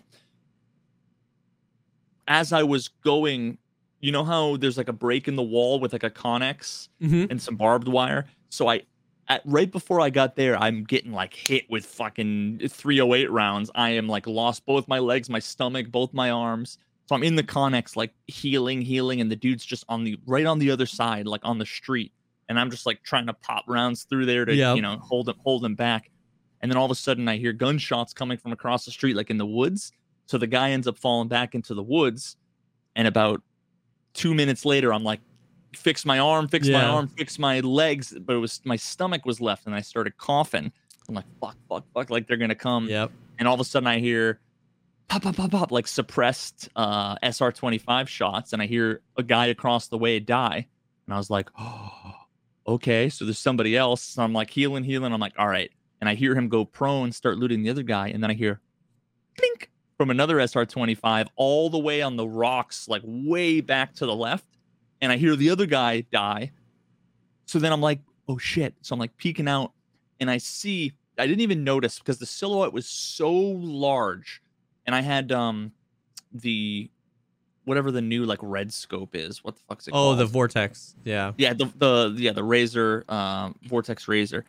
as 2.27 2.51
I 2.53 2.63
was 2.63 2.87
going, 3.03 3.57
you 3.99 4.11
know 4.11 4.23
how 4.23 4.57
there's 4.57 4.77
like 4.77 4.87
a 4.87 4.93
break 4.93 5.27
in 5.27 5.35
the 5.35 5.43
wall 5.43 5.79
with 5.79 5.93
like 5.93 6.03
a 6.03 6.09
connex 6.09 6.89
hmm 6.99 7.25
and 7.29 7.41
some 7.41 7.55
barbed 7.55 7.87
wire. 7.87 8.25
So 8.49 8.67
I, 8.67 8.83
at, 9.27 9.41
right 9.45 9.71
before 9.71 9.99
I 10.01 10.09
got 10.09 10.35
there, 10.35 10.57
I'm 10.57 10.83
getting 10.83 11.11
like 11.11 11.33
hit 11.33 11.69
with 11.69 11.85
fucking 11.85 12.59
308 12.67 13.29
rounds. 13.31 13.69
I 13.75 13.91
am 13.91 14.07
like 14.07 14.27
lost 14.27 14.65
both 14.65 14.87
my 14.87 14.99
legs, 14.99 15.29
my 15.29 15.39
stomach, 15.39 15.91
both 15.91 16.13
my 16.13 16.29
arms. 16.31 16.77
So 17.07 17.15
I'm 17.15 17.23
in 17.23 17.35
the 17.35 17.43
connex, 17.43 17.95
like 17.95 18.13
healing, 18.27 18.81
healing, 18.81 19.21
and 19.21 19.31
the 19.31 19.35
dude's 19.35 19.65
just 19.65 19.85
on 19.87 20.03
the 20.03 20.17
right 20.25 20.45
on 20.45 20.57
the 20.59 20.71
other 20.71 20.85
side, 20.85 21.27
like 21.27 21.41
on 21.43 21.59
the 21.59 21.65
street, 21.65 22.11
and 22.49 22.59
I'm 22.59 22.71
just 22.71 22.85
like 22.85 23.03
trying 23.03 23.27
to 23.27 23.33
pop 23.33 23.65
rounds 23.67 24.03
through 24.03 24.25
there 24.25 24.45
to 24.45 24.53
Yep. 24.53 24.75
you 24.75 24.81
know 24.81 24.97
hold 24.97 25.29
him, 25.29 25.35
hold 25.43 25.63
him 25.63 25.75
back. 25.75 26.09
And 26.61 26.71
then 26.71 26.77
all 26.77 26.85
of 26.85 26.91
a 26.91 26.95
sudden, 26.95 27.27
I 27.27 27.37
hear 27.37 27.53
gunshots 27.53 28.13
coming 28.13 28.37
from 28.37 28.51
across 28.51 28.85
the 28.85 28.91
street, 28.91 29.15
like 29.15 29.29
in 29.29 29.37
the 29.37 29.45
woods. 29.45 29.91
So 30.25 30.39
the 30.39 30.47
guy 30.47 30.71
ends 30.71 30.87
up 30.87 30.97
falling 30.97 31.27
back 31.27 31.53
into 31.53 31.75
the 31.75 31.83
woods, 31.83 32.37
and 32.95 33.07
about 33.07 33.43
two 34.13 34.33
minutes 34.33 34.65
later, 34.65 34.91
I'm 34.91 35.03
like, 35.03 35.19
fix 35.75 36.05
my 36.05 36.17
arm, 36.17 36.47
fix 36.47 36.67
my 36.67 36.83
arm, 36.83 37.07
fix 37.07 37.37
my 37.37 37.59
legs, 37.59 38.15
but 38.19 38.35
it 38.35 38.39
was 38.39 38.61
my 38.63 38.77
stomach 38.77 39.25
was 39.25 39.39
left, 39.39 39.67
and 39.67 39.75
I 39.75 39.81
started 39.81 40.17
coughing. 40.17 40.71
I'm 41.07 41.13
like, 41.13 41.25
fuck, 41.39 41.55
fuck, 41.69 41.83
fuck, 41.93 42.09
like 42.09 42.25
they're 42.25 42.37
gonna 42.37 42.55
come 42.55 42.87
yep. 42.87 43.11
and 43.37 43.47
all 43.47 43.53
of 43.53 43.59
a 43.59 43.63
sudden 43.63 43.85
I 43.85 43.99
hear 43.99 44.39
pop, 45.07 45.23
pop, 45.23 45.35
pop, 45.35 45.51
pop, 45.51 45.71
like 45.71 45.87
suppressed 45.87 46.69
uh, 46.75 47.15
SR25 47.17 48.07
shots, 48.07 48.53
and 48.53 48.61
I 48.61 48.65
hear 48.65 49.01
a 49.17 49.23
guy 49.23 49.47
across 49.47 49.87
the 49.87 49.97
way 49.97 50.19
die, 50.19 50.67
and 51.05 51.13
I 51.13 51.17
was 51.17 51.29
like, 51.29 51.49
oh, 51.57 52.13
okay, 52.67 53.09
so 53.09 53.25
there's 53.25 53.39
somebody 53.39 53.77
else. 53.77 54.01
So 54.01 54.23
I'm 54.23 54.33
like 54.33 54.49
healing, 54.49 54.83
healing. 54.83 55.13
I'm 55.13 55.19
like, 55.19 55.37
all 55.37 55.47
right, 55.47 55.71
and 56.01 56.09
I 56.09 56.15
hear 56.15 56.35
him 56.35 56.49
go 56.49 56.65
prone, 56.65 57.11
start 57.11 57.37
looting 57.37 57.63
the 57.63 57.69
other 57.69 57.83
guy, 57.83 58.09
and 58.09 58.21
then 58.23 58.31
I 58.31 58.33
hear, 58.33 58.59
blink 59.37 59.69
from 59.97 60.09
another 60.09 60.37
SR25 60.37 61.27
all 61.35 61.69
the 61.69 61.79
way 61.79 62.01
on 62.01 62.15
the 62.15 62.27
rocks, 62.27 62.87
like 62.87 63.01
way 63.05 63.61
back 63.61 63.93
to 63.95 64.05
the 64.05 64.15
left, 64.15 64.47
and 65.01 65.11
I 65.11 65.17
hear 65.17 65.35
the 65.35 65.49
other 65.49 65.65
guy 65.65 66.01
die. 66.01 66.51
So 67.45 67.59
then 67.59 67.71
I'm 67.71 67.81
like, 67.81 67.99
oh 68.27 68.37
shit. 68.37 68.73
So 68.81 68.93
I'm 68.93 68.99
like 68.99 69.15
peeking 69.17 69.47
out, 69.47 69.71
and 70.19 70.29
I 70.29 70.37
see 70.37 70.93
I 71.17 71.27
didn't 71.27 71.41
even 71.41 71.63
notice 71.63 71.99
because 71.99 72.19
the 72.19 72.25
silhouette 72.25 72.73
was 72.73 72.87
so 72.87 73.31
large, 73.31 74.41
and 74.85 74.95
I 74.95 75.01
had 75.01 75.31
um 75.31 75.71
the 76.33 76.89
whatever 77.65 77.91
the 77.91 78.01
new 78.01 78.25
like 78.25 78.39
red 78.41 78.71
scope 78.71 79.15
is. 79.15 79.43
What 79.43 79.55
the 79.55 79.61
fuck's 79.67 79.87
it 79.87 79.91
called? 79.91 80.01
Oh, 80.01 80.09
called? 80.09 80.19
the 80.19 80.25
vortex. 80.25 80.95
Yeah. 81.03 81.33
yeah 81.37 81.53
the 81.53 81.65
the 81.77 82.15
yeah 82.17 82.31
the 82.31 82.43
razor 82.43 83.03
um 83.09 83.55
vortex 83.67 84.07
razor. 84.07 84.45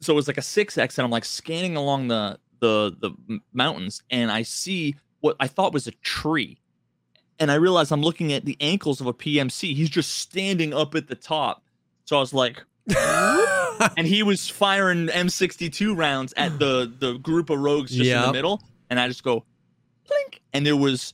So 0.00 0.12
it 0.12 0.16
was 0.16 0.28
like 0.28 0.38
a 0.38 0.42
six 0.42 0.78
X, 0.78 0.98
and 0.98 1.04
I'm 1.04 1.10
like 1.10 1.24
scanning 1.24 1.76
along 1.76 2.08
the 2.08 2.38
the 2.60 2.96
the 3.00 3.40
mountains, 3.52 4.02
and 4.10 4.30
I 4.30 4.42
see 4.42 4.96
what 5.20 5.36
I 5.40 5.48
thought 5.48 5.72
was 5.72 5.86
a 5.86 5.92
tree, 5.92 6.58
and 7.38 7.50
I 7.50 7.56
realize 7.56 7.90
I'm 7.90 8.02
looking 8.02 8.32
at 8.32 8.44
the 8.44 8.56
ankles 8.60 9.00
of 9.00 9.06
a 9.06 9.14
PMC. 9.14 9.74
He's 9.74 9.90
just 9.90 10.16
standing 10.16 10.72
up 10.72 10.94
at 10.94 11.08
the 11.08 11.14
top. 11.16 11.64
So 12.04 12.16
I 12.16 12.20
was 12.20 12.32
like, 12.32 12.62
and 13.96 14.06
he 14.06 14.22
was 14.22 14.48
firing 14.48 15.08
M62 15.08 15.96
rounds 15.96 16.32
at 16.36 16.58
the 16.58 16.92
the 16.98 17.18
group 17.18 17.50
of 17.50 17.58
rogues 17.58 17.90
just 17.90 18.08
in 18.08 18.22
the 18.22 18.32
middle, 18.32 18.62
and 18.90 18.98
I 19.00 19.08
just 19.08 19.22
go, 19.22 19.44
blink, 20.06 20.40
and 20.52 20.64
there 20.66 20.76
was 20.76 21.12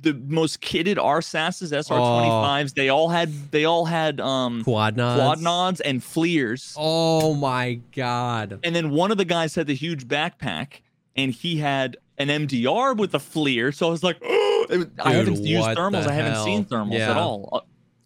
the 0.00 0.14
most 0.14 0.60
kitted 0.62 0.96
RSASs, 0.96 1.70
SR25s. 1.70 2.74
They 2.74 2.88
all 2.88 3.08
had 3.10 3.30
they 3.50 3.64
all 3.66 3.84
had 3.84 4.20
um 4.20 4.64
Quad 4.64 4.96
nods. 4.96 5.20
quad 5.20 5.40
nods 5.40 5.80
and 5.80 6.00
FLIRs, 6.02 6.74
Oh 6.78 7.34
my 7.34 7.80
god. 7.94 8.58
and 8.64 8.74
then 8.74 8.90
one 8.90 9.10
of 9.10 9.18
the 9.18 9.24
guys 9.24 9.54
had 9.54 9.66
the 9.66 9.74
huge 9.74 10.06
backpack, 10.08 10.80
and 11.16 11.30
he 11.32 11.58
had 11.58 11.96
an 12.18 12.28
MDR 12.28 12.96
with 12.96 13.14
a 13.14 13.18
FLIR. 13.18 13.74
So 13.74 13.86
I 13.88 13.90
was 13.90 14.02
like, 14.02 14.16
oh 14.24 14.86
I 15.04 15.12
haven't 15.14 15.42
used 15.44 15.66
thermals. 15.68 16.04
the 16.04 16.10
I 16.10 16.14
haven't 16.14 16.42
seen 16.44 16.64
thermals 16.64 16.98
Yeah. 16.98 17.10
at 17.10 17.16
all. 17.18 17.48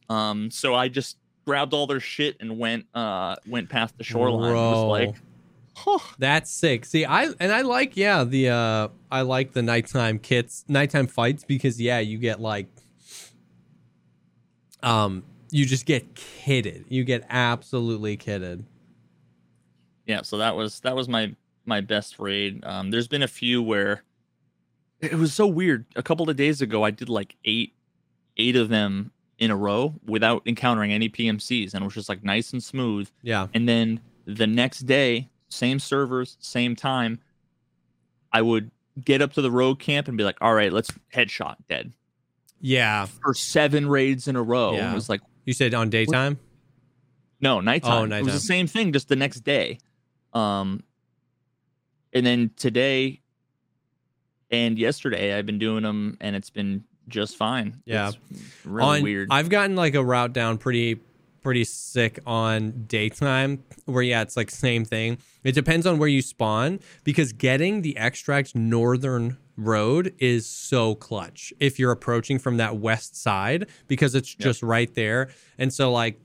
Uh, 0.09 0.12
Um, 0.12 0.50
so 0.50 0.74
I 0.74 0.88
just 0.88 1.16
grabbed 1.44 1.72
all 1.74 1.87
their 1.87 2.00
shit 2.00 2.37
and 2.40 2.59
went 2.59 2.87
uh 2.94 3.37
went 3.46 3.68
past 3.68 3.96
the 3.98 4.02
shoreline. 4.05 4.50
It 4.50 4.55
was 4.55 4.74
Bro. 4.83 4.88
like, 4.88 5.14
huh. 5.77 5.99
That's 6.19 6.51
sick. 6.51 6.85
See, 6.85 7.05
I 7.05 7.27
and 7.39 7.53
I 7.53 7.61
like 7.62 7.97
yeah 7.97 8.25
the 8.25 8.49
uh 8.51 8.89
I 9.11 9.21
like 9.23 9.53
the 9.53 9.62
nighttime 9.62 10.19
kits, 10.19 10.65
nighttime 10.69 11.07
fights 11.07 11.45
because 11.45 11.81
yeah 11.81 11.99
you 12.01 12.19
get 12.19 12.41
like 12.41 12.67
um 14.83 15.23
you 15.51 15.65
just 15.65 15.87
get 15.87 16.15
kidded. 16.15 16.85
You 16.89 17.05
get 17.05 17.25
absolutely 17.31 18.17
kidded. 18.17 18.65
yeah 20.07 20.23
so 20.23 20.39
that 20.39 20.57
was 20.57 20.81
that 20.81 20.95
was 20.97 21.09
my 21.09 21.35
my 21.65 21.81
best 21.81 22.19
raid 22.19 22.65
um 22.65 22.91
there's 22.91 23.09
been 23.09 23.23
a 23.23 23.29
few 23.29 23.62
where 23.62 24.03
it 25.01 25.15
was 25.15 25.33
so 25.35 25.47
weird 25.47 25.85
a 25.97 26.03
couple 26.03 26.31
of 26.31 26.37
days 26.37 26.62
ago 26.62 26.85
i 26.85 26.91
did 26.93 27.09
like 27.09 27.35
eight 27.45 27.73
eight 28.37 28.55
of 28.55 28.69
them 28.69 29.11
in 29.39 29.51
a 29.51 29.57
row 29.57 29.95
without 30.07 30.43
encountering 30.47 30.93
any 30.93 31.09
PMCs, 31.11 31.75
and 31.75 31.83
it 31.83 31.85
was 31.85 31.93
just 31.95 32.09
like 32.09 32.25
nice 32.25 32.53
and 32.55 32.62
smooth. 32.62 33.07
Yeah. 33.23 33.49
And 33.53 33.69
then 33.69 34.01
the 34.25 34.47
next 34.47 34.81
day, 34.87 35.29
same 35.48 35.78
servers, 35.78 36.37
same 36.40 36.74
time, 36.76 37.20
I 38.32 38.42
would 38.42 38.70
get 39.04 39.22
up 39.22 39.32
to 39.35 39.42
the 39.42 39.50
rogue 39.50 39.78
camp 39.78 40.09
and 40.09 40.16
be 40.16 40.24
like, 40.24 40.37
"All 40.40 40.54
right, 40.54 40.72
let's 40.72 40.90
headshot 41.14 41.56
dead." 41.68 41.92
Yeah. 42.61 43.06
For 43.06 43.35
seven 43.35 43.87
raids 43.88 44.28
in 44.28 44.37
a 44.37 44.42
row, 44.42 44.74
Yeah. 44.74 44.90
it 44.90 44.94
was 44.94 45.09
like 45.09 45.20
You 45.44 45.52
said 45.52 45.74
on 45.74 45.90
daytime? 45.90 46.38
no 47.40 47.61
nighttime. 47.61 48.12
Oh, 48.12 48.16
It 48.16 48.24
was 48.24 48.32
the 48.35 48.40
same 48.40 48.66
thing, 48.66 48.92
just 48.92 49.09
the 49.09 49.16
next 49.16 49.40
day. 49.40 49.78
Um, 50.32 50.82
and 52.12 52.24
then 52.24 52.50
today 52.56 53.20
and 54.50 54.78
yesterday, 54.78 55.35
I've 55.37 55.44
been 55.46 55.59
doing 55.59 55.82
them, 55.82 56.16
and 56.20 56.35
it's 56.37 56.50
been 56.50 56.85
just 57.09 57.37
fine. 57.37 57.82
Yeah. 57.85 58.09
It's 58.09 58.18
really 58.64 58.98
on, 58.98 59.02
weird. 59.02 59.28
I've 59.30 59.48
gotten 59.48 59.76
like 59.76 59.94
a 59.94 60.04
route 60.04 60.32
down 60.32 60.59
pretty 60.59 61.00
pretty 61.46 61.62
sick 61.62 62.18
on 62.26 62.72
daytime 62.88 63.62
where 63.85 64.02
yeah, 64.02 64.20
it's 64.20 64.37
like 64.37 64.50
same 64.50 64.85
thing. 64.85 65.16
It 65.44 65.52
depends 65.52 65.87
on 65.87 65.96
where 65.96 66.09
you 66.09 66.20
spawn 66.20 66.80
because 67.04 67.32
getting 67.32 67.82
the 67.82 67.96
extract 67.96 68.56
northern 68.56 69.38
road 69.56 70.12
is 70.18 70.48
so 70.48 70.96
clutch 70.96 71.52
if 71.61 71.78
you're 71.78 71.92
approaching 71.92 72.40
from 72.40 72.56
that 72.56 72.78
west 72.78 73.14
side 73.14 73.68
because 73.87 74.16
it's 74.16 74.35
just 74.35 74.61
right 74.61 74.92
there. 74.96 75.28
And 75.56 75.72
so 75.72 75.92
like 75.92 76.18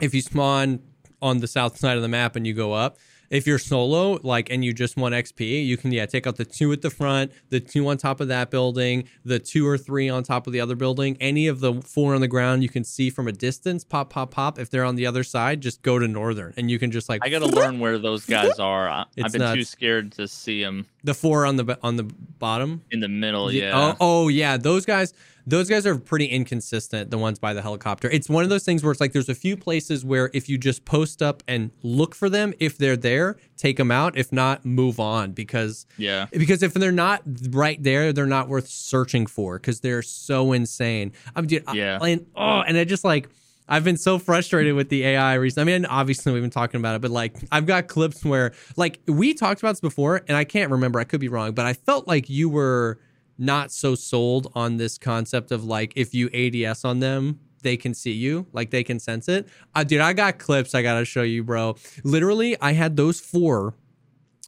if 0.00 0.16
you 0.16 0.20
spawn 0.20 0.80
on 1.22 1.38
the 1.38 1.46
south 1.46 1.78
side 1.78 1.94
of 1.94 2.02
the 2.02 2.08
map 2.08 2.34
and 2.34 2.44
you 2.44 2.52
go 2.52 2.72
up, 2.72 2.98
if 3.30 3.46
you're 3.46 3.58
solo, 3.58 4.18
like, 4.22 4.50
and 4.50 4.64
you 4.64 4.72
just 4.72 4.96
want 4.96 5.14
XP, 5.14 5.64
you 5.64 5.76
can, 5.76 5.92
yeah, 5.92 6.04
take 6.04 6.26
out 6.26 6.36
the 6.36 6.44
two 6.44 6.72
at 6.72 6.82
the 6.82 6.90
front, 6.90 7.32
the 7.48 7.60
two 7.60 7.86
on 7.88 7.96
top 7.96 8.20
of 8.20 8.28
that 8.28 8.50
building, 8.50 9.04
the 9.24 9.38
two 9.38 9.66
or 9.66 9.78
three 9.78 10.08
on 10.08 10.22
top 10.24 10.46
of 10.46 10.52
the 10.52 10.60
other 10.60 10.74
building. 10.74 11.16
Any 11.20 11.46
of 11.46 11.60
the 11.60 11.74
four 11.82 12.14
on 12.14 12.20
the 12.20 12.28
ground 12.28 12.62
you 12.62 12.68
can 12.68 12.82
see 12.84 13.08
from 13.08 13.28
a 13.28 13.32
distance, 13.32 13.84
pop, 13.84 14.10
pop, 14.10 14.32
pop. 14.32 14.58
If 14.58 14.70
they're 14.70 14.84
on 14.84 14.96
the 14.96 15.06
other 15.06 15.22
side, 15.22 15.60
just 15.60 15.82
go 15.82 15.98
to 15.98 16.08
northern 16.08 16.52
and 16.56 16.70
you 16.70 16.78
can 16.78 16.90
just 16.90 17.08
like 17.08 17.24
I 17.24 17.28
gotta 17.28 17.46
learn 17.46 17.78
where 17.78 17.98
those 17.98 18.26
guys 18.26 18.58
are. 18.58 18.88
I, 18.88 19.04
I've 19.22 19.32
been 19.32 19.54
too 19.54 19.64
scared 19.64 20.12
to 20.12 20.26
see 20.26 20.62
them 20.62 20.86
the 21.04 21.14
four 21.14 21.46
on 21.46 21.56
the 21.56 21.78
on 21.82 21.96
the 21.96 22.04
bottom. 22.04 22.82
in 22.90 23.00
the 23.00 23.08
middle. 23.08 23.52
Yeah. 23.52 23.60
Yeah. 23.64 23.72
Oh, 23.74 23.96
oh 24.00 24.28
yeah, 24.28 24.56
those 24.56 24.84
guys. 24.84 25.14
Those 25.50 25.68
guys 25.68 25.84
are 25.86 25.98
pretty 25.98 26.26
inconsistent. 26.26 27.10
The 27.10 27.18
ones 27.18 27.38
by 27.38 27.52
the 27.54 27.62
helicopter. 27.62 28.08
It's 28.08 28.28
one 28.28 28.44
of 28.44 28.50
those 28.50 28.64
things 28.64 28.82
where 28.82 28.92
it's 28.92 29.00
like 29.00 29.12
there's 29.12 29.28
a 29.28 29.34
few 29.34 29.56
places 29.56 30.04
where 30.04 30.30
if 30.32 30.48
you 30.48 30.56
just 30.58 30.84
post 30.84 31.22
up 31.22 31.42
and 31.48 31.70
look 31.82 32.14
for 32.14 32.30
them, 32.30 32.54
if 32.60 32.78
they're 32.78 32.96
there, 32.96 33.36
take 33.56 33.76
them 33.76 33.90
out. 33.90 34.16
If 34.16 34.32
not, 34.32 34.64
move 34.64 35.00
on 35.00 35.32
because 35.32 35.86
yeah. 35.98 36.26
because 36.30 36.62
if 36.62 36.72
they're 36.74 36.92
not 36.92 37.22
right 37.50 37.82
there, 37.82 38.12
they're 38.12 38.26
not 38.26 38.48
worth 38.48 38.68
searching 38.68 39.26
for 39.26 39.58
because 39.58 39.80
they're 39.80 40.02
so 40.02 40.52
insane. 40.52 41.12
I'm 41.34 41.46
dude, 41.46 41.64
I- 41.66 41.74
Yeah. 41.74 41.98
and 42.02 42.26
oh, 42.36 42.60
and 42.60 42.76
I 42.78 42.84
just 42.84 43.04
like 43.04 43.28
I've 43.68 43.84
been 43.84 43.96
so 43.96 44.18
frustrated 44.18 44.74
with 44.74 44.88
the 44.88 45.04
AI 45.04 45.34
recently. 45.34 45.72
I 45.74 45.78
mean, 45.78 45.86
obviously 45.86 46.32
we've 46.32 46.42
been 46.42 46.50
talking 46.50 46.80
about 46.80 46.96
it, 46.96 47.02
but 47.02 47.10
like 47.12 47.36
I've 47.52 47.66
got 47.66 47.86
clips 47.86 48.24
where 48.24 48.52
like 48.76 48.98
we 49.06 49.32
talked 49.34 49.60
about 49.60 49.72
this 49.72 49.80
before, 49.80 50.22
and 50.28 50.36
I 50.36 50.44
can't 50.44 50.70
remember. 50.72 50.98
I 50.98 51.04
could 51.04 51.20
be 51.20 51.28
wrong, 51.28 51.52
but 51.52 51.66
I 51.66 51.72
felt 51.74 52.08
like 52.08 52.28
you 52.28 52.48
were 52.48 52.98
not 53.40 53.72
so 53.72 53.94
sold 53.94 54.50
on 54.54 54.76
this 54.76 54.98
concept 54.98 55.50
of 55.50 55.64
like 55.64 55.92
if 55.96 56.14
you 56.14 56.28
ADS 56.32 56.84
on 56.84 57.00
them. 57.00 57.40
They 57.62 57.76
can 57.76 57.92
see 57.92 58.12
you, 58.12 58.46
like 58.54 58.70
they 58.70 58.82
can 58.82 58.98
sense 58.98 59.28
it. 59.28 59.46
Uh, 59.74 59.84
dude, 59.84 60.00
I 60.00 60.14
got 60.14 60.38
clips 60.38 60.74
I 60.74 60.80
gotta 60.80 61.04
show 61.04 61.20
you, 61.20 61.44
bro. 61.44 61.76
Literally, 62.04 62.58
I 62.58 62.72
had 62.72 62.96
those 62.96 63.20
four 63.20 63.74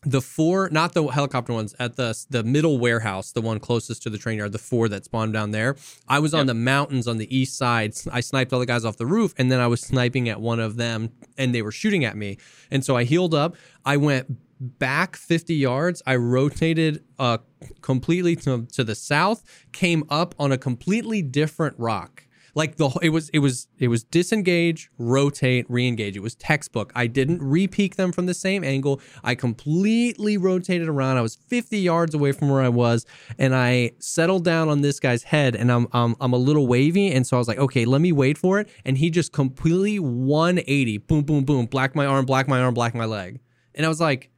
the 0.04 0.20
four, 0.20 0.68
not 0.70 0.94
the 0.94 1.06
helicopter 1.06 1.52
ones, 1.52 1.74
at 1.78 1.96
the 1.96 2.18
the 2.28 2.42
middle 2.42 2.78
warehouse, 2.78 3.32
the 3.32 3.40
one 3.40 3.60
closest 3.60 4.02
to 4.02 4.10
the 4.10 4.18
train 4.18 4.38
yard, 4.38 4.52
the 4.52 4.58
four 4.58 4.88
that 4.88 5.04
spawned 5.04 5.32
down 5.32 5.52
there. 5.52 5.76
I 6.08 6.18
was 6.18 6.34
on 6.34 6.46
the 6.46 6.54
mountains 6.54 7.06
on 7.06 7.18
the 7.18 7.36
east 7.36 7.56
side. 7.56 7.94
I 8.10 8.20
sniped 8.20 8.52
all 8.52 8.58
the 8.58 8.66
guys 8.66 8.84
off 8.84 8.96
the 8.96 9.06
roof, 9.06 9.32
and 9.38 9.50
then 9.50 9.60
I 9.60 9.68
was 9.68 9.80
sniping 9.80 10.28
at 10.28 10.40
one 10.40 10.58
of 10.58 10.76
them, 10.76 11.10
and 11.38 11.54
they 11.54 11.62
were 11.62 11.70
shooting 11.70 12.04
at 12.04 12.16
me. 12.16 12.38
And 12.70 12.84
so 12.84 12.96
I 12.96 13.04
healed 13.04 13.34
up. 13.34 13.54
I 13.84 13.96
went 13.96 14.36
back 14.62 15.16
50 15.16 15.54
yards. 15.54 16.02
I 16.06 16.16
rotated 16.16 17.04
uh, 17.18 17.38
completely 17.80 18.36
to, 18.36 18.66
to 18.72 18.84
the 18.84 18.94
south, 18.94 19.42
came 19.72 20.04
up 20.08 20.34
on 20.38 20.52
a 20.52 20.58
completely 20.58 21.22
different 21.22 21.74
rock. 21.78 22.24
Like 22.54 22.76
the 22.76 22.90
it 23.00 23.08
was 23.08 23.30
it 23.30 23.38
was 23.38 23.66
it 23.78 23.88
was 23.88 24.04
disengage 24.04 24.90
rotate 24.98 25.64
re-engage. 25.70 26.16
It 26.16 26.20
was 26.20 26.34
textbook. 26.34 26.92
I 26.94 27.06
didn't 27.06 27.42
re-peek 27.42 27.96
them 27.96 28.12
from 28.12 28.26
the 28.26 28.34
same 28.34 28.62
angle. 28.62 29.00
I 29.24 29.34
completely 29.34 30.36
rotated 30.36 30.88
around. 30.88 31.16
I 31.16 31.22
was 31.22 31.34
50 31.34 31.78
yards 31.78 32.14
away 32.14 32.32
from 32.32 32.50
where 32.50 32.60
i 32.60 32.68
was 32.68 33.06
and 33.38 33.54
i 33.54 33.92
settled 33.98 34.44
down 34.44 34.68
on 34.68 34.82
this 34.82 35.00
guy's 35.00 35.22
head 35.22 35.56
and 35.56 35.70
i'm 35.70 35.86
i'm, 35.92 36.14
I'm 36.20 36.32
a 36.32 36.36
little 36.36 36.66
wavy 36.66 37.10
and 37.10 37.26
so 37.26 37.36
i 37.36 37.38
was 37.38 37.48
like 37.48 37.58
okay 37.58 37.84
let 37.84 38.00
me 38.00 38.12
wait 38.12 38.36
for 38.36 38.60
it 38.60 38.68
and 38.84 38.98
he 38.98 39.10
just 39.10 39.32
completely 39.32 39.98
180 39.98 40.98
boom 40.98 41.22
boom 41.22 41.44
boom 41.44 41.66
black 41.66 41.94
my 41.94 42.06
arm 42.06 42.26
black 42.26 42.48
my 42.48 42.60
arm 42.60 42.74
black 42.74 42.94
my 42.94 43.04
leg. 43.04 43.40
And 43.74 43.86
i 43.86 43.88
was 43.88 44.00
like 44.00 44.31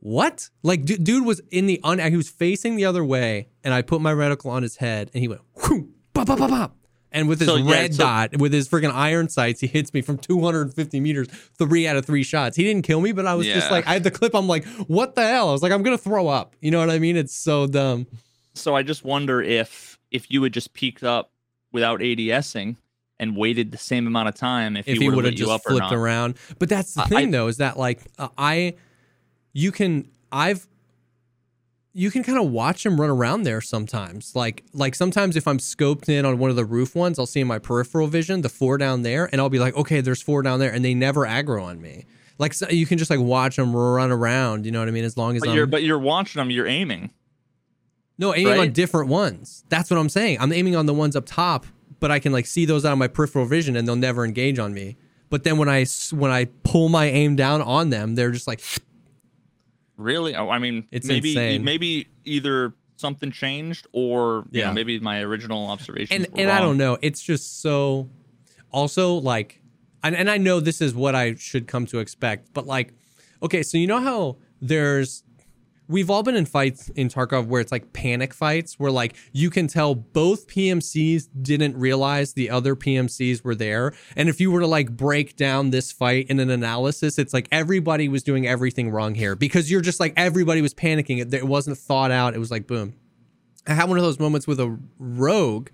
what? 0.00 0.48
Like, 0.62 0.84
d- 0.84 0.96
dude 0.96 1.24
was 1.26 1.40
in 1.50 1.66
the 1.66 1.80
un. 1.84 1.98
He 1.98 2.16
was 2.16 2.28
facing 2.28 2.76
the 2.76 2.84
other 2.84 3.04
way, 3.04 3.48
and 3.64 3.74
I 3.74 3.82
put 3.82 4.00
my 4.00 4.12
reticle 4.12 4.50
on 4.50 4.62
his 4.62 4.76
head, 4.76 5.10
and 5.14 5.20
he 5.20 5.28
went 5.28 5.40
whoo, 5.54 5.88
pop, 6.14 6.26
pop, 6.26 6.38
pop, 6.38 6.50
pop. 6.50 6.74
And 7.10 7.26
with 7.26 7.40
his 7.40 7.48
So, 7.48 7.56
yeah, 7.56 7.72
red 7.72 7.94
so- 7.94 8.02
dot, 8.04 8.36
with 8.36 8.52
his 8.52 8.68
freaking 8.68 8.92
iron 8.92 9.28
sights, 9.30 9.60
he 9.60 9.66
hits 9.66 9.94
me 9.94 10.02
from 10.02 10.18
250 10.18 11.00
meters, 11.00 11.26
three 11.58 11.86
out 11.86 11.96
of 11.96 12.04
three 12.04 12.22
shots. 12.22 12.54
He 12.56 12.64
didn't 12.64 12.82
kill 12.82 13.00
me, 13.00 13.12
but 13.12 13.26
I 13.26 13.34
was 13.34 13.46
just 13.46 13.70
like, 13.70 13.86
I 13.86 13.94
had 13.94 14.04
the 14.04 14.10
clip. 14.10 14.34
I'm 14.34 14.46
like, 14.46 14.66
what 14.88 15.14
the 15.14 15.26
hell? 15.26 15.48
I 15.48 15.52
was 15.52 15.62
like, 15.62 15.72
I'm 15.72 15.82
gonna 15.82 15.96
throw 15.98 16.28
up. 16.28 16.54
You 16.60 16.70
know 16.70 16.78
what 16.80 16.90
I 16.90 16.98
mean? 16.98 17.16
It's 17.16 17.34
so 17.34 17.66
dumb. 17.66 18.06
So 18.54 18.74
I 18.76 18.82
just 18.82 19.04
wonder 19.04 19.40
if 19.40 19.98
if 20.10 20.30
you 20.30 20.42
had 20.42 20.52
just 20.52 20.74
peeked 20.74 21.02
up 21.02 21.30
without 21.72 22.00
ADSing 22.00 22.76
and 23.18 23.36
waited 23.36 23.72
the 23.72 23.78
same 23.78 24.06
amount 24.06 24.28
of 24.28 24.34
time, 24.34 24.76
if, 24.76 24.86
if 24.86 24.98
he 24.98 25.08
would 25.10 25.24
have 25.24 25.34
just 25.34 25.64
flipped 25.66 25.92
around. 25.92 26.36
But 26.58 26.68
that's 26.68 26.94
the 26.94 27.02
I- 27.02 27.06
thing, 27.06 27.28
I- 27.28 27.30
though, 27.30 27.46
is 27.48 27.56
that 27.56 27.78
like 27.78 28.00
uh, 28.18 28.28
I, 28.36 28.74
you 29.58 29.72
can 29.72 30.08
I've. 30.30 30.66
You 31.94 32.12
can 32.12 32.22
kind 32.22 32.38
of 32.38 32.50
watch 32.50 32.84
them 32.84 33.00
run 33.00 33.10
around 33.10 33.42
there 33.42 33.60
sometimes. 33.60 34.36
Like, 34.36 34.62
like 34.72 34.94
sometimes 34.94 35.34
if 35.34 35.48
I'm 35.48 35.58
scoped 35.58 36.08
in 36.08 36.24
on 36.24 36.38
one 36.38 36.48
of 36.48 36.54
the 36.54 36.64
roof 36.64 36.94
ones, 36.94 37.18
I'll 37.18 37.26
see 37.26 37.40
in 37.40 37.48
my 37.48 37.58
peripheral 37.58 38.06
vision 38.06 38.42
the 38.42 38.48
four 38.48 38.78
down 38.78 39.02
there, 39.02 39.28
and 39.32 39.40
I'll 39.40 39.48
be 39.48 39.58
like, 39.58 39.74
okay, 39.74 40.00
there's 40.00 40.22
four 40.22 40.42
down 40.42 40.60
there, 40.60 40.72
and 40.72 40.84
they 40.84 40.94
never 40.94 41.26
aggro 41.26 41.64
on 41.64 41.80
me. 41.80 42.06
Like, 42.38 42.54
so 42.54 42.68
you 42.68 42.86
can 42.86 42.98
just 42.98 43.10
like 43.10 43.18
watch 43.18 43.56
them 43.56 43.74
run 43.74 44.12
around. 44.12 44.64
You 44.64 44.70
know 44.70 44.78
what 44.78 44.86
I 44.86 44.92
mean? 44.92 45.02
As 45.02 45.16
long 45.16 45.34
as 45.34 45.40
But 45.40 45.48
I'm 45.48 45.56
you're 45.56 45.66
but 45.66 45.82
you're 45.82 45.98
watching 45.98 46.38
them, 46.38 46.52
you're 46.52 46.68
aiming. 46.68 47.10
no 48.16 48.32
aiming 48.32 48.60
on 48.60 48.72
different 48.72 49.08
ones. 49.08 49.64
That's 49.70 49.90
what 49.90 49.98
I'm 49.98 50.10
saying. 50.10 50.38
I'm 50.40 50.52
aiming 50.52 50.76
on 50.76 50.86
the 50.86 50.94
ones 50.94 51.16
up 51.16 51.24
top, 51.26 51.66
but 51.98 52.12
I 52.12 52.20
can 52.20 52.30
like 52.30 52.46
see 52.46 52.64
those 52.64 52.84
out 52.84 52.92
of 52.92 52.98
my 52.98 53.08
peripheral 53.08 53.46
vision, 53.46 53.74
and 53.74 53.88
they'll 53.88 53.96
never 53.96 54.24
engage 54.24 54.60
on 54.60 54.72
me. 54.72 54.98
But 55.30 55.42
then 55.42 55.58
when 55.58 55.68
I 55.68 55.84
when 56.12 56.30
I 56.30 56.44
pull 56.62 56.88
my 56.90 57.06
aim 57.06 57.34
down 57.34 57.60
on 57.60 57.90
them, 57.90 58.14
they're 58.14 58.30
just 58.30 58.46
like, 58.46 58.60
Really? 59.98 60.34
Oh, 60.34 60.48
I 60.48 60.58
mean, 60.58 60.86
It's 60.90 61.06
maybe 61.06 61.30
insane. 61.32 61.64
maybe 61.64 62.08
either 62.24 62.72
something 62.96 63.30
changed 63.30 63.86
or 63.92 64.46
yeah, 64.50 64.66
Yeah. 64.68 64.72
maybe 64.72 64.98
my 65.00 65.20
original 65.20 65.66
observation. 65.68 66.24
and 66.24 66.38
and 66.40 66.50
I 66.50 66.60
don't 66.60 66.78
know. 66.78 66.96
It's 67.02 67.20
just 67.22 67.60
so. 67.60 68.08
Also, 68.70 69.14
like, 69.14 69.60
and, 70.02 70.14
and 70.14 70.30
I 70.30 70.36
know 70.38 70.60
this 70.60 70.80
is 70.80 70.94
what 70.94 71.14
I 71.14 71.34
should 71.34 71.66
come 71.66 71.86
to 71.86 71.98
expect, 72.00 72.52
but 72.52 72.66
like, 72.66 72.92
okay, 73.42 73.62
so 73.62 73.76
you 73.78 73.86
know 73.86 74.00
how 74.00 74.36
there's. 74.62 75.24
We've 75.88 76.10
all 76.10 76.22
been 76.22 76.36
in 76.36 76.44
fights 76.44 76.90
in 76.90 77.08
Tarkov 77.08 77.46
where 77.46 77.60
it's 77.60 77.72
like 77.72 77.92
panic 77.92 78.34
fights, 78.34 78.78
where 78.78 78.90
like 78.90 79.16
you 79.32 79.50
can 79.50 79.66
tell 79.66 79.94
both 79.94 80.46
PMCs 80.46 81.28
didn't 81.40 81.76
realize 81.76 82.34
the 82.34 82.50
other 82.50 82.76
PMCs 82.76 83.42
were 83.42 83.54
there. 83.54 83.94
And 84.14 84.28
if 84.28 84.40
you 84.40 84.50
were 84.50 84.60
to 84.60 84.66
like 84.66 84.96
break 84.96 85.36
down 85.36 85.70
this 85.70 85.90
fight 85.90 86.26
in 86.28 86.40
an 86.40 86.50
analysis, 86.50 87.18
it's 87.18 87.32
like 87.32 87.48
everybody 87.50 88.08
was 88.08 88.22
doing 88.22 88.46
everything 88.46 88.90
wrong 88.90 89.14
here 89.14 89.34
because 89.34 89.70
you're 89.70 89.80
just 89.80 89.98
like 89.98 90.12
everybody 90.16 90.62
was 90.62 90.74
panicking. 90.74 91.20
It, 91.20 91.32
it 91.32 91.46
wasn't 91.46 91.78
thought 91.78 92.10
out. 92.10 92.34
It 92.34 92.38
was 92.38 92.50
like 92.50 92.66
boom. 92.66 92.94
I 93.66 93.74
had 93.74 93.88
one 93.88 93.98
of 93.98 94.04
those 94.04 94.18
moments 94.18 94.46
with 94.46 94.60
a 94.60 94.78
rogue 94.98 95.68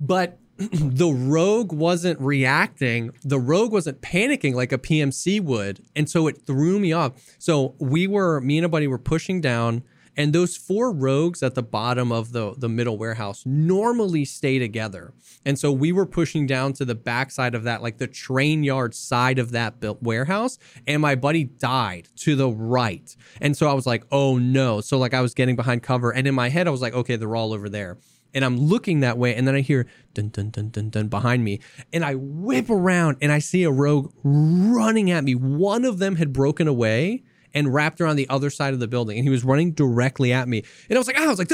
but 0.00 0.38
the 0.58 1.12
rogue 1.12 1.72
wasn't 1.72 2.20
reacting. 2.20 3.10
The 3.24 3.40
rogue 3.40 3.72
wasn't 3.72 4.00
panicking 4.00 4.54
like 4.54 4.70
a 4.70 4.78
pmc 4.78 5.40
would 5.40 5.84
and 5.96 6.08
so 6.08 6.28
it 6.28 6.46
threw 6.46 6.78
me 6.78 6.92
off. 6.92 7.12
So 7.38 7.74
we 7.78 8.06
were 8.06 8.40
me 8.40 8.58
and 8.58 8.66
a 8.66 8.68
buddy 8.68 8.86
were 8.86 8.98
pushing 8.98 9.40
down 9.40 9.82
and 10.16 10.32
those 10.32 10.56
four 10.56 10.92
rogues 10.92 11.42
at 11.42 11.56
the 11.56 11.62
bottom 11.62 12.12
of 12.12 12.30
the 12.30 12.54
the 12.56 12.68
middle 12.68 12.96
warehouse 12.96 13.42
normally 13.44 14.24
stay 14.24 14.60
together. 14.60 15.12
And 15.44 15.58
so 15.58 15.72
we 15.72 15.90
were 15.90 16.06
pushing 16.06 16.46
down 16.46 16.72
to 16.74 16.84
the 16.84 16.94
backside 16.94 17.56
of 17.56 17.64
that 17.64 17.82
like 17.82 17.98
the 17.98 18.06
train 18.06 18.62
yard 18.62 18.94
side 18.94 19.40
of 19.40 19.50
that 19.50 19.80
built 19.80 20.02
warehouse 20.02 20.58
and 20.86 21.02
my 21.02 21.16
buddy 21.16 21.44
died 21.44 22.08
to 22.18 22.36
the 22.36 22.48
right. 22.48 23.16
And 23.40 23.56
so 23.56 23.68
i 23.68 23.72
was 23.72 23.86
like 23.86 24.04
oh 24.12 24.38
no. 24.38 24.80
So 24.80 24.98
like 24.98 25.14
i 25.14 25.20
was 25.20 25.34
getting 25.34 25.56
behind 25.56 25.82
cover 25.82 26.12
and 26.12 26.28
in 26.28 26.34
my 26.34 26.48
head 26.48 26.68
i 26.68 26.70
was 26.70 26.80
like 26.82 26.94
okay 26.94 27.16
they're 27.16 27.34
all 27.34 27.52
over 27.52 27.68
there 27.68 27.98
and 28.34 28.44
I'm 28.44 28.58
looking 28.58 29.00
that 29.00 29.16
way, 29.16 29.34
and 29.34 29.46
then 29.46 29.54
I 29.54 29.60
hear 29.60 29.86
dun 30.12 30.28
dun 30.28 30.50
dun 30.50 30.70
dun 30.70 30.90
dun 30.90 31.08
behind 31.08 31.44
me, 31.44 31.60
and 31.92 32.04
I 32.04 32.14
whip 32.16 32.68
around 32.68 33.18
and 33.22 33.32
I 33.32 33.38
see 33.38 33.62
a 33.64 33.70
rogue 33.70 34.12
running 34.22 35.10
at 35.10 35.24
me. 35.24 35.34
One 35.34 35.84
of 35.84 35.98
them 35.98 36.16
had 36.16 36.32
broken 36.32 36.68
away 36.68 37.22
and 37.54 37.72
wrapped 37.72 38.00
around 38.00 38.16
the 38.16 38.28
other 38.28 38.50
side 38.50 38.74
of 38.74 38.80
the 38.80 38.88
building, 38.88 39.16
and 39.16 39.24
he 39.24 39.30
was 39.30 39.44
running 39.44 39.72
directly 39.72 40.32
at 40.32 40.48
me. 40.48 40.64
And 40.88 40.96
I 40.96 41.00
was 41.00 41.06
like, 41.06 41.16
ah, 41.18 41.24
I 41.24 41.28
was 41.28 41.38
like, 41.38 41.48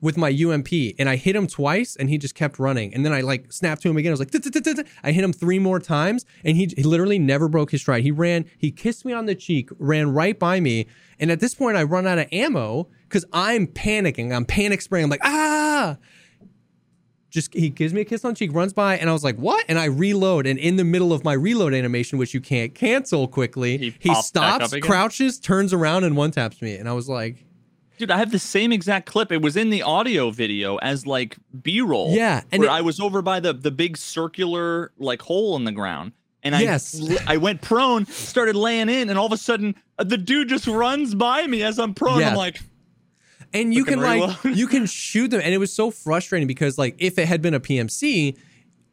With 0.00 0.16
my 0.16 0.28
UMP 0.28 0.68
and 0.98 1.08
I 1.08 1.16
hit 1.16 1.34
him 1.34 1.48
twice 1.48 1.96
and 1.96 2.08
he 2.08 2.18
just 2.18 2.36
kept 2.36 2.60
running. 2.60 2.94
And 2.94 3.04
then 3.04 3.12
I 3.12 3.20
like 3.20 3.52
snapped 3.52 3.82
to 3.82 3.90
him 3.90 3.96
again. 3.96 4.10
I 4.10 4.16
was 4.16 4.20
like, 4.20 4.86
I 5.02 5.10
hit 5.10 5.24
him 5.24 5.32
three 5.32 5.58
more 5.58 5.80
times 5.80 6.24
and 6.44 6.56
he, 6.56 6.72
he 6.76 6.84
literally 6.84 7.18
never 7.18 7.48
broke 7.48 7.72
his 7.72 7.80
stride. 7.80 8.04
He 8.04 8.12
ran, 8.12 8.44
he 8.56 8.70
kissed 8.70 9.04
me 9.04 9.12
on 9.12 9.26
the 9.26 9.34
cheek, 9.34 9.70
ran 9.78 10.12
right 10.12 10.38
by 10.38 10.60
me. 10.60 10.86
And 11.18 11.32
at 11.32 11.40
this 11.40 11.54
point, 11.54 11.76
I 11.76 11.82
run 11.82 12.06
out 12.06 12.18
of 12.18 12.28
ammo 12.30 12.88
because 13.08 13.24
I'm 13.32 13.66
panicking. 13.66 14.32
I'm 14.32 14.44
panic 14.44 14.82
spraying. 14.82 15.04
I'm 15.04 15.10
like, 15.10 15.24
ah. 15.24 15.96
Just 17.30 17.52
he 17.52 17.68
gives 17.68 17.92
me 17.92 18.00
a 18.00 18.04
kiss 18.06 18.24
on 18.24 18.32
the 18.32 18.38
cheek, 18.38 18.54
runs 18.54 18.72
by, 18.72 18.96
and 18.96 19.10
I 19.10 19.12
was 19.12 19.22
like, 19.22 19.36
"What?" 19.36 19.62
And 19.68 19.78
I 19.78 19.84
reload, 19.84 20.46
and 20.46 20.58
in 20.58 20.76
the 20.76 20.84
middle 20.84 21.12
of 21.12 21.24
my 21.24 21.34
reload 21.34 21.74
animation, 21.74 22.18
which 22.18 22.32
you 22.32 22.40
can't 22.40 22.74
cancel 22.74 23.28
quickly, 23.28 23.76
He 23.76 23.94
he, 23.98 24.14
stops, 24.14 24.72
crouches, 24.82 25.38
turns 25.38 25.74
around, 25.74 26.04
and 26.04 26.16
one 26.16 26.30
taps 26.30 26.62
me. 26.62 26.76
And 26.76 26.88
I 26.88 26.94
was 26.94 27.06
like, 27.06 27.44
Dude, 27.98 28.10
I 28.10 28.18
have 28.18 28.30
the 28.30 28.38
same 28.38 28.72
exact 28.72 29.06
clip. 29.06 29.32
It 29.32 29.42
was 29.42 29.56
in 29.56 29.70
the 29.70 29.82
audio 29.82 30.30
video 30.30 30.76
as 30.76 31.06
like 31.06 31.36
B-roll. 31.62 32.14
Yeah, 32.14 32.42
and 32.52 32.60
where 32.60 32.68
it- 32.70 32.72
I 32.72 32.80
was 32.80 33.00
over 33.00 33.22
by 33.22 33.40
the 33.40 33.52
the 33.52 33.70
big 33.70 33.96
circular 33.96 34.92
like 34.98 35.22
hole 35.22 35.56
in 35.56 35.64
the 35.64 35.72
ground, 35.72 36.12
and 36.42 36.54
I 36.54 36.62
Yes. 36.62 37.00
I 37.26 37.36
went 37.36 37.60
prone, 37.60 38.06
started 38.06 38.56
laying 38.56 38.88
in, 38.88 39.08
and 39.10 39.18
all 39.18 39.26
of 39.26 39.32
a 39.32 39.36
sudden 39.36 39.74
uh, 39.98 40.04
the 40.04 40.16
dude 40.18 40.48
just 40.48 40.66
runs 40.66 41.14
by 41.14 41.46
me 41.46 41.62
as 41.62 41.78
I'm 41.78 41.94
prone. 41.94 42.20
Yeah. 42.20 42.30
I'm 42.30 42.36
like, 42.36 42.60
and 43.52 43.72
you 43.72 43.84
can 43.84 44.00
like 44.00 44.20
reload. 44.44 44.56
you 44.58 44.66
can 44.66 44.84
shoot 44.86 45.28
them 45.30 45.40
and 45.42 45.54
it 45.54 45.58
was 45.58 45.72
so 45.72 45.90
frustrating 45.90 46.46
because 46.46 46.76
like 46.76 46.94
if 46.98 47.18
it 47.18 47.26
had 47.26 47.40
been 47.40 47.54
a 47.54 47.60
pmc 47.60 48.36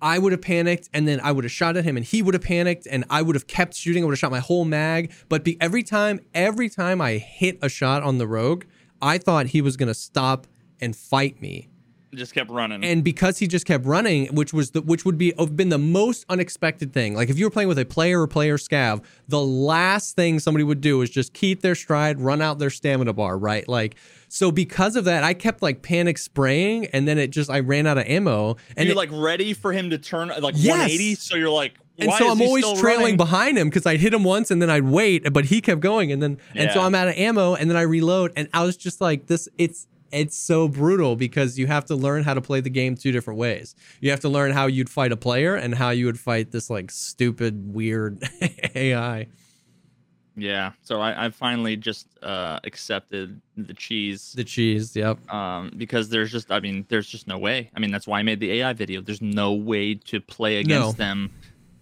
i 0.02 0.18
would 0.18 0.32
have 0.32 0.42
panicked 0.42 0.88
and 0.94 1.06
then 1.06 1.20
i 1.20 1.30
would 1.30 1.44
have 1.44 1.52
shot 1.52 1.76
at 1.76 1.84
him 1.84 1.98
and 1.98 2.06
he 2.06 2.22
would 2.22 2.34
have 2.34 2.44
panicked 2.44 2.88
and 2.90 3.04
i 3.10 3.22
would 3.22 3.36
have 3.36 3.48
kept 3.48 3.74
shooting 3.74 4.02
i 4.02 4.06
would 4.06 4.14
have 4.14 4.20
shot 4.20 4.32
my 4.32 4.40
whole 4.40 4.64
mag 4.64 5.12
but 5.28 5.44
be, 5.44 5.58
every 5.60 5.84
time 5.84 6.22
every 6.34 6.70
time 6.70 7.02
i 7.02 7.18
hit 7.18 7.60
a 7.62 7.68
shot 7.68 8.02
on 8.02 8.18
the 8.18 8.26
rogue 8.26 8.64
i 9.02 9.18
thought 9.18 9.48
he 9.48 9.62
was 9.62 9.78
going 9.78 9.88
to 9.88 9.94
stop 9.94 10.48
and 10.82 10.96
fight 10.96 11.42
me 11.42 11.70
just 12.16 12.34
kept 12.34 12.50
running. 12.50 12.84
and 12.84 13.04
because 13.04 13.38
he 13.40 13.48
just 13.48 13.66
kept 13.66 13.86
running, 13.86 14.28
which 14.36 14.54
was 14.54 14.72
the 14.72 14.82
which 14.82 15.06
would 15.06 15.18
be 15.18 15.34
have 15.38 15.56
been 15.56 15.70
the 15.70 15.78
most 15.78 16.26
unexpected 16.30 16.94
thing. 16.94 17.16
Like 17.16 17.30
if 17.30 17.38
you 17.38 17.46
were 17.46 17.52
playing 17.52 17.70
with 17.70 17.80
a 17.80 17.86
player 17.86 18.22
or 18.22 18.28
player 18.28 18.58
scav, 18.58 19.04
the 19.28 19.42
last 19.42 20.16
thing 20.16 20.40
somebody 20.40 20.64
would 20.64 20.82
do 20.82 21.02
is 21.02 21.10
just 21.10 21.34
keep 21.34 21.62
their 21.62 21.76
stride, 21.76 22.20
run 22.20 22.42
out 22.42 22.60
their 22.60 22.70
stamina 22.70 23.14
bar, 23.14 23.38
right? 23.38 23.68
Like 23.68 23.96
so 24.28 24.52
because 24.52 24.96
of 24.96 25.06
that, 25.06 25.24
I 25.24 25.34
kept 25.34 25.62
like 25.62 25.82
panic 25.82 26.18
spraying, 26.18 26.88
and 26.88 27.08
then 27.08 27.18
it 27.18 27.30
just 27.30 27.50
I 27.50 27.60
ran 27.60 27.88
out 27.88 27.98
of 27.98 28.06
ammo, 28.08 28.58
and 28.76 28.88
you're 28.88 28.94
it- 28.94 28.98
like 28.98 29.10
ready 29.12 29.54
for 29.54 29.72
him 29.72 29.90
to 29.92 29.98
turn 29.98 30.30
like 30.42 30.56
Yes. 30.58 30.72
180. 30.72 31.16
So 31.16 31.36
you're 31.38 31.50
like, 31.50 31.76
and 31.98 32.12
so 32.12 32.30
I'm 32.30 32.42
always 32.42 32.66
trailing 32.80 33.02
running? 33.04 33.18
behind 33.18 33.58
him 33.58 33.70
because 33.70 33.86
I'd 33.86 34.02
hit 34.02 34.14
him 34.14 34.26
once 34.26 34.52
and 34.52 34.62
then 34.62 34.70
I'd 34.70 34.84
wait, 34.84 35.32
but 35.32 35.46
he 35.46 35.62
kept 35.62 35.80
going, 35.80 36.12
and 36.12 36.22
then 36.22 36.38
and 36.54 36.70
so 36.72 36.82
I'm 36.82 36.94
out 36.96 37.08
of 37.08 37.16
ammo, 37.16 37.56
and 37.56 37.70
then 37.70 37.78
I 37.78 37.84
reload, 37.84 38.34
and 38.36 38.50
I 38.54 38.64
was 38.66 38.76
just 38.76 39.00
like, 39.00 39.28
this, 39.28 39.48
it's 39.58 39.88
it's 40.16 40.38
so 40.38 40.68
brutal 40.68 41.16
because 41.16 41.60
you 41.60 41.68
have 41.68 41.86
to 41.86 41.96
learn 41.96 42.24
how 42.24 42.34
to 42.34 42.42
play 42.42 42.62
the 42.62 42.70
game 42.70 42.96
two 42.96 43.12
different 43.12 43.38
ways. 43.38 43.76
You 44.00 44.12
have 44.12 44.22
to 44.22 44.30
learn 44.30 44.52
how 44.52 44.68
you'd 44.68 44.90
fight 44.90 45.12
a 45.12 45.18
player 45.18 45.56
and 45.56 45.76
how 45.76 45.90
you 45.90 46.06
would 46.06 46.20
fight 46.20 46.52
this 46.52 46.70
like 46.70 46.90
stupid, 46.90 47.74
weird 47.74 48.24
AI. 48.76 49.28
Yeah. 50.38 50.72
So 50.82 51.02
I, 51.02 51.26
I 51.26 51.30
finally 51.30 51.76
just 51.76 52.08
uh, 52.24 52.60
accepted 52.64 53.42
the 53.58 53.74
cheese. 53.74 54.34
The 54.34 54.44
cheese, 54.44 54.96
yep. 54.96 55.18
um, 55.34 55.72
because 55.76 56.10
there's 56.10 56.32
just, 56.32 56.52
I 56.52 56.60
mean, 56.60 56.86
there's 56.90 57.08
just 57.08 57.28
no 57.28 57.38
way. 57.38 57.70
I 57.76 57.80
mean, 57.80 57.92
that's 57.92 58.08
why 58.08 58.20
I 58.20 58.24
made 58.24 58.40
the 58.40 58.52
AI 58.62 58.74
video. 58.74 59.02
There's 59.02 59.22
no 59.22 59.54
way 59.54 59.96
to 59.96 60.20
play 60.22 60.58
against 60.58 60.98
them. 60.98 61.32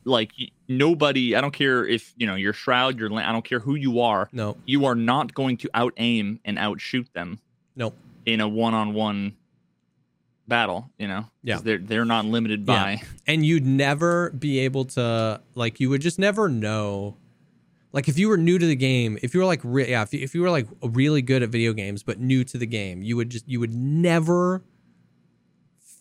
Like 0.06 0.32
nobody, 0.68 1.36
I 1.36 1.42
don't 1.42 1.54
care 1.54 1.86
if 1.86 2.14
you 2.18 2.28
know 2.28 2.36
your 2.36 2.52
shroud, 2.52 3.00
your, 3.00 3.14
I 3.14 3.32
don't 3.32 3.46
care 3.46 3.60
who 3.60 3.76
you 3.76 4.02
are. 4.02 4.28
No, 4.34 4.58
You 4.66 4.86
are 4.86 4.96
not 4.96 5.34
going 5.34 5.58
to 5.58 5.70
out 5.74 5.94
aim 5.98 6.40
and 6.44 6.60
outshoot 6.60 7.08
them 7.14 7.40
no. 7.76 7.94
In 8.26 8.42
a 8.42 8.48
one-on-one 8.48 9.36
battle. 10.48 10.90
You 10.98 11.08
know 11.08 11.26
Yeah. 11.44 11.60
they're 11.64 11.78
they're 11.78 12.06
not 12.06 12.26
limited 12.26 12.66
by. 12.66 13.02
and 13.28 13.46
you'd 13.46 13.66
never 13.66 14.30
be 14.32 14.60
able 14.60 14.86
to 14.86 15.42
like 15.56 15.80
you 15.80 15.90
would 15.90 16.02
just 16.02 16.20
never 16.20 16.50
know 16.50 17.16
like 17.94 18.08
if 18.10 18.18
you 18.18 18.28
were 18.28 18.38
new 18.38 18.58
to 18.58 18.66
the 18.66 18.76
game 18.76 19.18
if 19.22 19.34
you 19.34 19.40
were 19.40 19.46
like 19.46 19.62
re- 19.64 19.90
yeah 19.90 20.02
if 20.02 20.14
you, 20.14 20.20
if 20.20 20.34
you 20.36 20.42
were 20.42 20.50
like 20.50 20.68
really 20.82 21.22
good 21.22 21.44
at 21.44 21.50
video 21.50 21.72
games 21.74 22.04
but 22.04 22.20
new 22.20 22.44
to 22.44 22.58
the 22.58 22.66
game 22.66 23.02
you 23.04 23.16
would 23.16 23.30
just 23.30 23.48
you 23.48 23.60
would 23.60 23.74
never 23.74 24.64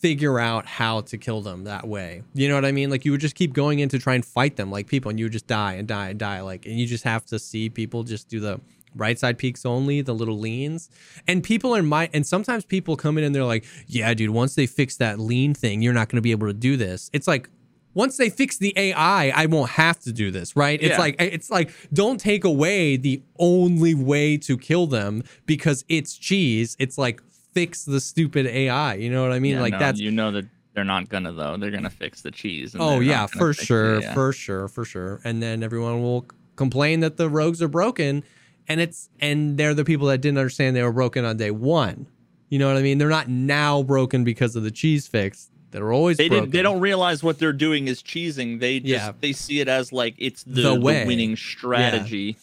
figure 0.01 0.41
out 0.41 0.67
how 0.67 1.01
to 1.03 1.17
kill 1.17 1.41
them 1.43 1.63
that 1.65 1.87
way 1.87 2.23
you 2.35 2.49
know 2.49 2.57
what 2.57 2.65
i 2.65 2.73
mean 2.73 2.91
like 2.91 3.05
you 3.05 3.13
would 3.13 3.21
just 3.21 3.37
keep 3.37 3.53
going 3.53 3.79
in 3.79 3.89
to 3.89 3.99
try 4.01 4.15
and 4.15 4.25
fight 4.25 4.57
them 4.57 4.69
like 4.71 4.89
people 4.89 5.11
and 5.11 5.19
you 5.21 5.25
would 5.27 5.33
just 5.33 5.47
die 5.47 5.75
and 5.75 5.87
die 5.87 6.09
and 6.09 6.19
die 6.19 6.41
like 6.41 6.67
and 6.67 6.77
you 6.81 6.87
just 6.87 7.05
have 7.05 7.25
to 7.25 7.39
see 7.39 7.69
people 7.71 8.03
just 8.03 8.27
do 8.29 8.41
the 8.41 8.61
right 8.95 9.19
side 9.19 9.39
peeks 9.39 9.65
only 9.65 10.01
the 10.03 10.15
little 10.15 10.39
leans 10.39 10.91
and 11.27 11.43
people 11.43 11.75
are 11.75 11.83
my 11.83 12.09
and 12.13 12.27
sometimes 12.27 12.65
people 12.65 12.97
come 12.97 13.17
in 13.19 13.25
and 13.25 13.35
they're 13.35 13.45
like 13.45 13.65
yeah 13.87 14.13
dude 14.15 14.31
once 14.31 14.55
they 14.55 14.67
fix 14.67 14.97
that 14.97 15.19
lean 15.19 15.55
thing 15.55 15.83
you're 15.83 15.93
not 15.95 16.09
going 16.09 16.17
to 16.17 16.23
be 16.23 16.31
able 16.31 16.47
to 16.47 16.53
do 16.53 16.77
this 16.77 17.11
it's 17.13 17.27
like 17.27 17.49
once 17.95 18.17
they 18.17 18.31
fix 18.31 18.57
the 18.57 18.73
AI, 18.75 19.29
I 19.37 19.45
won't 19.45 19.69
have 19.73 19.99
to 20.01 20.15
do 20.15 20.31
this, 20.31 20.57
right? 20.57 20.81
It's 20.81 20.93
Yeah. 20.93 20.99
like 20.99 21.17
it's 21.21 21.51
like 21.51 21.71
don't 21.93 22.19
take 22.19 22.43
away 22.43 22.97
the 22.97 23.23
only 23.39 23.93
way 23.95 24.39
to 24.39 24.57
kill 24.57 24.87
them 24.87 25.23
because 25.45 25.85
it's 25.91 26.17
cheese. 26.17 26.75
It's 26.79 26.97
like 26.97 27.21
fix 27.53 27.85
the 27.85 28.01
stupid 28.01 28.47
AI. 28.47 28.95
You 28.95 29.11
know 29.11 29.21
what 29.23 29.33
I 29.33 29.41
mean? 29.41 29.57
Yeah, 29.57 29.61
like 29.61 29.75
no, 29.75 29.79
that's 29.79 30.01
you 30.01 30.11
know 30.11 30.31
that 30.33 30.47
they're 30.75 30.85
not 30.85 31.11
gonna 31.11 31.33
though. 31.33 31.59
They're 31.59 31.71
gonna 31.71 31.91
fix 31.91 32.23
the 32.23 32.31
cheese. 32.31 32.73
and 32.73 32.83
oh 32.83 33.01
yeah, 33.01 33.27
for 33.27 33.53
sure, 33.53 34.01
yeah. 34.01 34.15
for 34.15 34.33
sure, 34.33 34.69
for 34.69 34.87
sure. 34.87 35.21
And 35.23 35.43
then 35.43 35.63
everyone 35.63 36.01
will 36.01 36.25
complain 36.57 37.01
that 37.01 37.19
the 37.19 37.29
rogues 37.29 37.61
are 37.61 37.69
broken, 37.69 38.25
and 38.73 38.81
it's 38.81 39.09
and 39.21 39.57
they're 39.59 39.75
the 39.75 39.85
people 39.85 40.07
that 40.09 40.19
didn't 40.23 40.39
understand 40.39 40.75
they 40.75 40.83
were 40.83 40.93
broken 40.93 41.25
on 41.25 41.37
day 41.37 41.51
one. 41.51 42.07
You 42.49 42.59
know 42.59 42.67
what 42.69 42.77
I 42.77 42.83
mean? 42.83 42.99
They're 42.99 43.09
not 43.09 43.29
now 43.29 43.83
broken 43.83 44.25
because 44.25 44.57
of 44.57 44.63
the 44.63 44.71
cheese 44.71 45.07
fix. 45.07 45.51
They're 45.71 45.93
always 45.93 46.19
They 46.19 46.29
broken. 46.29 46.45
didn't. 46.45 46.53
They 46.53 46.63
don't 46.63 46.81
realize 46.81 47.23
what 47.23 47.39
they're 47.39 47.53
doing 47.55 47.89
is 47.89 48.03
cheesing. 48.03 48.61
They 48.61 48.81
just 48.81 48.91
Yeah. 48.91 49.13
they 49.21 49.33
see 49.33 49.61
it 49.61 49.69
as 49.69 49.93
like 49.93 50.15
it's 50.19 50.43
the, 50.45 50.61
The 50.63 50.75
the, 50.75 50.81
winning 50.81 51.37
strategy. 51.37 52.37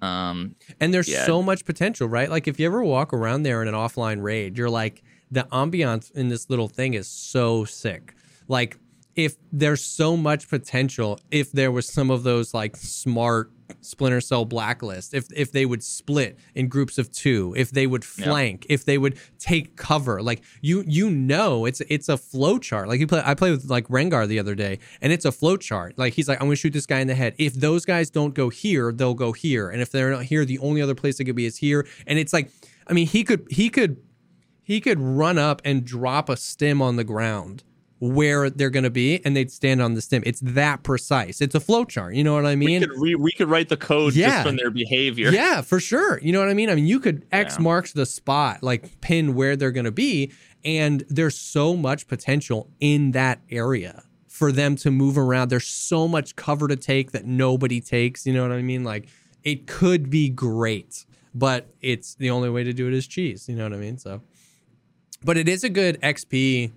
Um, 0.00 0.54
And 0.80 0.94
there's 0.94 1.08
Yeah. 1.08 1.26
so 1.26 1.42
much 1.42 1.64
potential, 1.66 2.08
right? 2.08 2.30
Like 2.30 2.48
if 2.48 2.58
you 2.58 2.64
ever 2.66 2.82
walk 2.82 3.12
around 3.12 3.42
there 3.42 3.60
in 3.60 3.68
an 3.68 3.74
offline 3.74 4.22
raid, 4.22 4.56
you're 4.56 4.70
like 4.70 5.02
the 5.30 5.46
ambiance 5.52 6.10
in 6.12 6.28
this 6.28 6.48
little 6.48 6.68
thing 6.68 6.94
is 6.94 7.06
so 7.06 7.64
sick. 7.66 8.14
Like 8.48 8.78
if 9.14 9.36
there's 9.52 9.84
so 9.84 10.16
much 10.16 10.48
potential, 10.48 11.20
if 11.30 11.52
there 11.52 11.70
was 11.70 11.86
some 11.92 12.10
of 12.10 12.22
those 12.22 12.54
like 12.54 12.76
smart 12.76 13.50
Splinter 13.80 14.20
Cell 14.20 14.44
blacklist, 14.44 15.14
if 15.14 15.26
if 15.34 15.52
they 15.52 15.64
would 15.66 15.82
split 15.82 16.38
in 16.54 16.68
groups 16.68 16.98
of 16.98 17.10
two, 17.12 17.54
if 17.56 17.70
they 17.70 17.86
would 17.86 18.04
Yeah. 18.18 18.24
flank, 18.26 18.66
if 18.68 18.84
they 18.84 18.98
would 18.98 19.18
take 19.38 19.76
cover, 19.76 20.22
like 20.22 20.42
you 20.60 20.84
you 20.86 21.10
know 21.10 21.64
it's 21.64 21.80
it's 21.88 22.08
a 22.08 22.16
flow 22.16 22.58
chart. 22.58 22.88
Like 22.88 23.00
you 23.00 23.06
play, 23.06 23.22
I 23.24 23.34
played 23.34 23.52
with 23.52 23.70
like 23.70 23.88
Rengar 23.88 24.26
the 24.28 24.38
other 24.38 24.54
day, 24.54 24.78
and 25.00 25.12
it's 25.12 25.24
a 25.24 25.32
flow 25.32 25.56
chart. 25.56 25.98
Like 25.98 26.14
he's 26.14 26.28
like, 26.28 26.40
I'm 26.40 26.46
gonna 26.46 26.56
shoot 26.56 26.72
this 26.72 26.86
guy 26.86 27.00
in 27.00 27.06
the 27.06 27.14
head. 27.14 27.34
If 27.38 27.54
those 27.54 27.84
guys 27.84 28.10
don't 28.10 28.34
go 28.34 28.48
here, 28.48 28.92
they'll 28.92 29.14
go 29.14 29.32
here, 29.32 29.68
and 29.70 29.80
if 29.80 29.90
they're 29.90 30.10
not 30.10 30.24
here, 30.24 30.44
the 30.44 30.58
only 30.58 30.82
other 30.82 30.94
place 30.94 31.18
they 31.18 31.24
could 31.24 31.36
be 31.36 31.46
is 31.46 31.56
here. 31.58 31.86
And 32.06 32.18
it's 32.18 32.32
like, 32.32 32.50
I 32.86 32.92
mean, 32.92 33.06
he 33.06 33.24
could 33.24 33.46
he 33.50 33.68
could 33.70 33.96
he 34.62 34.80
could 34.80 35.00
run 35.00 35.36
up 35.38 35.60
and 35.64 35.84
drop 35.84 36.28
a 36.28 36.36
stem 36.36 36.80
on 36.80 36.96
the 36.96 37.04
ground 37.04 37.64
where 38.00 38.50
they're 38.50 38.70
going 38.70 38.82
to 38.84 38.90
be 38.90 39.20
and 39.24 39.36
they'd 39.36 39.50
stand 39.52 39.80
on 39.80 39.94
the 39.94 40.00
stem 40.00 40.22
it's 40.26 40.40
that 40.40 40.82
precise 40.82 41.40
it's 41.42 41.54
a 41.54 41.60
flow 41.60 41.84
chart 41.84 42.14
you 42.14 42.24
know 42.24 42.32
what 42.34 42.46
i 42.46 42.50
we 42.50 42.56
mean 42.56 42.80
could 42.80 42.98
re- 42.98 43.14
we 43.14 43.30
could 43.30 43.48
write 43.48 43.68
the 43.68 43.76
code 43.76 44.14
Yeah. 44.14 44.30
just 44.30 44.46
from 44.46 44.56
their 44.56 44.70
behavior. 44.70 45.30
yeah, 45.30 45.60
for 45.60 45.78
sure. 45.78 46.18
You 46.22 46.32
know 46.32 46.40
what 46.40 46.48
I 46.48 46.54
mean? 46.54 46.70
I 46.70 46.74
mean, 46.74 46.86
you 46.86 46.98
could 46.98 47.24
X 47.30 47.56
Yeah. 47.58 47.62
marks 47.62 47.92
the 47.92 48.06
spot, 48.06 48.62
like 48.62 49.00
pin 49.02 49.34
where 49.34 49.54
they're 49.54 49.70
going 49.70 49.84
to 49.84 49.92
be, 49.92 50.32
and 50.64 51.04
there's 51.08 51.36
so 51.38 51.76
much 51.76 52.06
potential 52.08 52.70
in 52.80 53.10
that 53.12 53.40
area 53.50 54.02
for 54.26 54.50
them 54.50 54.76
to 54.76 54.90
move 54.90 55.18
around. 55.18 55.50
There's 55.50 55.66
so 55.66 56.08
much 56.08 56.36
cover 56.36 56.68
to 56.68 56.76
take 56.76 57.12
that 57.12 57.26
nobody 57.26 57.80
takes. 57.80 58.26
You 58.26 58.32
know 58.32 58.42
what 58.42 58.52
I 58.52 58.62
mean? 58.62 58.82
Like 58.82 59.08
it 59.44 59.66
could 59.66 60.08
be 60.10 60.28
great, 60.30 61.04
but 61.34 61.66
it's 61.82 62.14
the 62.14 62.30
only 62.30 62.48
way 62.48 62.64
to 62.64 62.72
do 62.72 62.88
it 62.88 62.94
is 62.94 63.06
cheese. 63.06 63.46
You 63.48 63.56
know 63.56 63.64
what 63.64 63.74
I 63.74 63.76
mean? 63.76 63.98
So, 63.98 64.22
but 65.22 65.36
it 65.36 65.48
is 65.48 65.64
a 65.64 65.68
good 65.68 66.00
XP. 66.00 66.72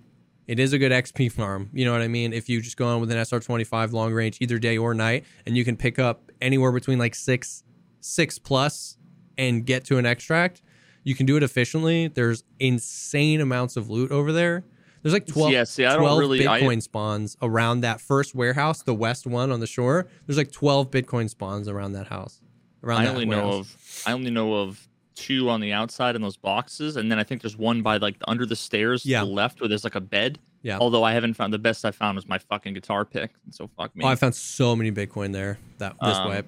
It 0.46 0.58
is 0.58 0.72
a 0.72 0.78
good 0.78 0.92
XP 0.92 1.32
farm. 1.32 1.70
You 1.72 1.84
know 1.84 1.92
what 1.92 2.02
I 2.02 2.08
mean? 2.08 2.32
If 2.32 2.48
you 2.48 2.60
just 2.60 2.76
go 2.76 2.86
on 2.86 3.00
with 3.00 3.10
an 3.10 3.16
SR25 3.18 3.92
long 3.92 4.12
range, 4.12 4.38
either 4.40 4.58
day 4.58 4.76
or 4.76 4.92
night, 4.94 5.24
and 5.46 5.56
you 5.56 5.64
can 5.64 5.76
pick 5.76 5.98
up 5.98 6.30
anywhere 6.40 6.70
between 6.72 6.98
like 6.98 7.14
six, 7.14 7.64
six 8.00 8.38
plus, 8.38 8.98
and 9.38 9.64
get 9.64 9.84
to 9.86 9.98
an 9.98 10.06
extract, 10.06 10.62
you 11.02 11.14
can 11.14 11.26
do 11.26 11.36
it 11.36 11.42
efficiently. 11.42 12.08
There's 12.08 12.44
insane 12.60 13.40
amounts 13.40 13.76
of 13.76 13.88
loot 13.90 14.10
over 14.10 14.32
there. 14.32 14.64
There's 15.02 15.12
like 15.12 15.26
12, 15.26 15.52
Yeah, 15.52 15.64
see, 15.64 15.84
I 15.84 15.90
don't 15.94 16.00
12 16.00 16.18
really- 16.18 16.46
I- 16.46 16.60
Bitcoin 16.60 16.80
spawns 16.82 17.36
around 17.42 17.80
that 17.80 18.00
first 18.00 18.34
warehouse, 18.34 18.82
the 18.82 18.94
west 18.94 19.26
one 19.26 19.50
on 19.52 19.60
the 19.60 19.66
shore. 19.66 20.06
There's 20.26 20.38
like 20.38 20.50
12 20.52 20.90
Bitcoin 20.90 21.28
spawns 21.28 21.68
around 21.68 21.92
that 21.92 22.06
house. 22.08 22.40
Around 22.82 23.02
I 23.02 23.06
only 23.08 23.24
know 23.26 23.50
of 23.50 24.02
I 24.06 24.12
only 24.12 24.30
know 24.30 24.54
of 24.54 24.88
two 25.14 25.48
on 25.50 25.60
the 25.60 25.72
outside 25.72 26.16
in 26.16 26.22
those 26.22 26.36
boxes, 26.36 26.96
and 26.96 27.10
then 27.10 27.18
I 27.18 27.24
think 27.24 27.42
there's 27.42 27.56
one 27.56 27.82
by 27.82 27.96
like 27.98 28.16
under 28.26 28.44
the 28.46 28.56
stairs 28.56 29.04
Yeah. 29.06 29.20
to 29.20 29.26
the 29.26 29.32
left 29.32 29.60
where 29.60 29.68
there's 29.68 29.84
like 29.84 29.94
a 29.94 30.00
bed. 30.00 30.38
Yeah. 30.62 30.78
Although 30.80 31.02
I 31.04 31.12
haven't 31.12 31.34
found 31.34 31.52
the 31.52 31.58
best 31.58 31.84
I 31.84 31.90
found 31.90 32.16
was 32.16 32.26
my 32.26 32.38
fucking 32.38 32.72
guitar 32.74 33.04
pick. 33.04 33.32
So 33.50 33.68
fuck 33.76 33.94
me. 33.94 34.04
Oh, 34.04 34.08
I 34.08 34.14
found 34.16 34.34
so 34.34 34.74
many 34.74 34.90
Bitcoin 34.90 35.32
there 35.32 35.58
that 35.78 35.94
this 36.00 36.16
Um, 36.16 36.30
way. 36.30 36.42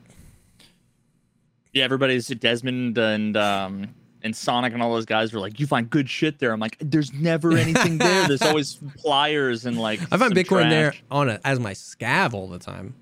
yeah, 1.72 1.84
everybody's 1.84 2.26
Desmond 2.28 2.96
and 2.98 3.36
um, 3.36 3.94
and 4.22 4.34
Sonic 4.34 4.72
and 4.72 4.82
all 4.82 4.92
those 4.94 5.04
guys 5.04 5.32
were 5.32 5.40
like, 5.40 5.60
"You 5.60 5.66
find 5.66 5.88
good 5.90 6.08
shit 6.08 6.38
there." 6.38 6.52
I'm 6.52 6.60
like, 6.60 6.76
"There's 6.80 7.12
never 7.12 7.56
anything 7.56 7.98
there. 7.98 8.26
There's 8.26 8.42
always 8.50 8.78
pliers 8.96 9.66
and 9.66 9.78
like." 9.78 10.00
I 10.10 10.16
find 10.16 10.34
Bitcoin 10.34 10.70
there 10.70 10.94
on 11.10 11.28
a, 11.28 11.40
as 11.44 11.60
my 11.60 11.72
scav 11.72 12.32
all 12.32 12.48
the 12.48 12.58
time. 12.58 12.94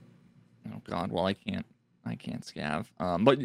Oh 0.74 0.81
God, 0.88 1.12
well 1.12 1.27
I 1.27 1.35
can't, 1.35 1.64
I 2.05 2.16
can't 2.16 2.42
scav. 2.44 2.87
Um, 2.98 3.24
but 3.24 3.38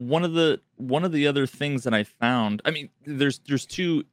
one 0.00 0.24
of 0.24 0.32
the 0.32 0.60
one 0.76 1.04
of 1.04 1.12
the 1.12 1.26
other 1.26 1.46
things 1.46 1.84
that 1.84 1.92
I 1.92 2.04
found, 2.04 2.62
I 2.64 2.70
mean, 2.70 2.88
there's 3.04 3.38
there's 3.46 3.66
two 3.66 4.04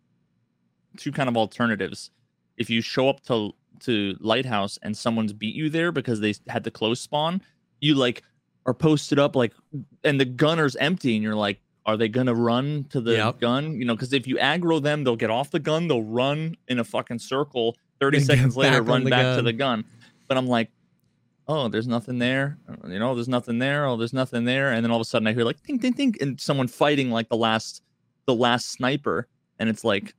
two 0.97 1.13
kind 1.13 1.29
of 1.29 1.37
alternatives. 1.37 2.11
If 2.57 2.69
you 2.69 2.81
show 2.81 3.07
up 3.07 3.21
to 3.27 3.53
to 3.81 4.17
lighthouse 4.19 4.77
and 4.81 4.97
someone's 4.97 5.31
beat 5.31 5.55
you 5.55 5.69
there 5.69 5.91
because 5.93 6.19
they 6.19 6.33
had 6.49 6.63
the 6.65 6.71
close 6.71 6.99
spawn, 6.99 7.41
you 7.79 7.95
like 7.95 8.21
are 8.65 8.73
posted 8.73 9.17
up 9.17 9.33
like, 9.33 9.53
and 10.03 10.19
the 10.19 10.25
gunner's 10.25 10.75
empty, 10.75 11.15
and 11.15 11.23
you're 11.23 11.35
like, 11.35 11.61
are 11.85 11.95
they 11.95 12.09
gonna 12.09 12.35
run 12.35 12.83
to 12.89 12.99
the 12.99 13.13
Yep. 13.13 13.39
gun? 13.39 13.79
You 13.79 13.85
know, 13.85 13.95
because 13.95 14.11
if 14.11 14.27
you 14.27 14.35
aggro 14.35 14.81
them, 14.83 15.05
they'll 15.05 15.15
get 15.15 15.29
off 15.29 15.51
the 15.51 15.59
gun, 15.59 15.87
they'll 15.87 16.03
run 16.03 16.57
in 16.67 16.79
a 16.79 16.83
fucking 16.83 17.19
circle. 17.19 17.77
Thirty 18.01 18.19
seconds 18.19 18.57
later, 18.57 18.81
run 18.81 19.03
back 19.11 19.23
to 19.37 19.41
the 19.41 19.53
gun. 19.53 19.85
But 20.27 20.37
I'm 20.37 20.47
like, 20.47 20.69
oh, 21.47 21.67
there's 21.69 21.87
nothing 21.87 22.19
there. 22.19 22.57
Uh, 22.69 22.87
You 22.87 22.99
know, 22.99 23.15
there's 23.15 23.27
nothing 23.27 23.59
there. 23.59 23.85
Oh, 23.85 23.95
there's 23.97 24.13
nothing 24.13 24.43
there. 24.45 24.71
And 24.73 24.83
then 24.83 24.91
all 24.91 24.97
of 24.97 25.01
a 25.01 25.05
sudden 25.05 25.27
I 25.27 25.33
hear 25.33 25.43
like 25.43 25.61
ding, 25.63 25.77
ding, 25.77 25.93
ding, 25.93 26.15
and 26.21 26.39
someone 26.39 26.67
fighting 26.67 27.09
like 27.11 27.29
the 27.29 27.37
last, 27.37 27.81
the 28.25 28.35
last 28.35 28.71
sniper. 28.71 29.27
And 29.59 29.69
it's 29.69 29.83
like, 29.83 30.13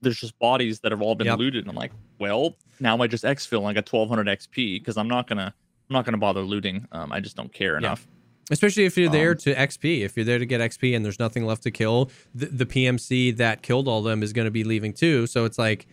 there's 0.00 0.18
just 0.18 0.38
bodies 0.38 0.80
that 0.80 0.90
have 0.92 1.00
all 1.02 1.14
been 1.14 1.26
Yep. 1.28 1.38
looted. 1.38 1.64
And 1.64 1.70
I'm 1.70 1.76
like, 1.76 1.92
well, 2.18 2.56
now 2.80 2.96
I 2.98 3.06
just 3.06 3.24
exfil 3.24 3.58
and 3.58 3.68
I 3.68 3.72
got 3.74 3.88
1200 3.92 4.26
XP 4.38 4.80
because 4.80 4.96
I'm 4.96 5.08
not 5.08 5.26
gonna, 5.28 5.54
I'm 5.90 5.94
not 5.94 6.04
gonna 6.04 6.18
bother 6.18 6.40
looting. 6.40 6.86
Um, 6.92 7.12
I 7.12 7.20
just 7.20 7.36
don't 7.36 7.52
care 7.52 7.76
enough. 7.76 8.06
Especially 8.50 8.84
if 8.84 8.96
you're 8.96 9.08
there 9.08 9.30
Um, 9.32 9.36
to 9.38 9.54
XP. 9.54 10.00
If 10.00 10.16
you're 10.16 10.24
there 10.24 10.38
to 10.38 10.44
get 10.46 10.60
XP 10.60 10.96
and 10.96 11.04
there's 11.04 11.18
nothing 11.20 11.44
left 11.46 11.62
to 11.62 11.70
kill, 11.70 12.10
the, 12.34 12.46
the 12.46 12.66
PMC 12.66 13.36
that 13.36 13.62
killed 13.62 13.86
all 13.88 14.02
them 14.02 14.22
is 14.22 14.32
going 14.32 14.46
to 14.46 14.50
be 14.50 14.64
leaving 14.64 14.92
too. 14.92 15.26
So 15.28 15.44
it's 15.44 15.58
like, 15.58 15.86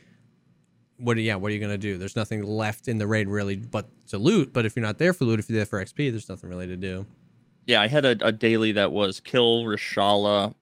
what? 1.00 1.18
Are, 1.18 1.22
yeah, 1.22 1.36
what 1.36 1.52
are 1.52 1.54
you 1.54 1.60
going 1.60 1.72
to 1.72 1.78
do? 1.78 1.98
There's 1.98 2.16
nothing 2.16 2.44
left 2.44 2.88
in 2.88 2.98
the 2.98 3.08
raid 3.08 3.28
really, 3.28 3.56
but 3.56 3.88
to 4.10 4.18
loot. 4.18 4.54
But 4.54 4.66
if 4.66 4.76
you're 4.76 4.86
not 4.86 4.98
there 4.98 5.14
for 5.14 5.26
loot, 5.26 5.40
if 5.40 5.50
you're 5.50 5.58
there 5.58 5.66
for 5.66 5.84
XP, 5.84 6.12
there's 6.12 6.30
nothing 6.30 6.50
really 6.50 6.68
to 6.68 6.78
do. 6.78 7.06
Yeah, 7.66 7.82
I 7.82 7.88
had 7.88 8.06
a, 8.06 8.16
a 8.26 8.32
daily 8.32 8.72
that 8.74 8.92
was 8.92 9.20
kill 9.20 9.64
Reshala 9.64 10.54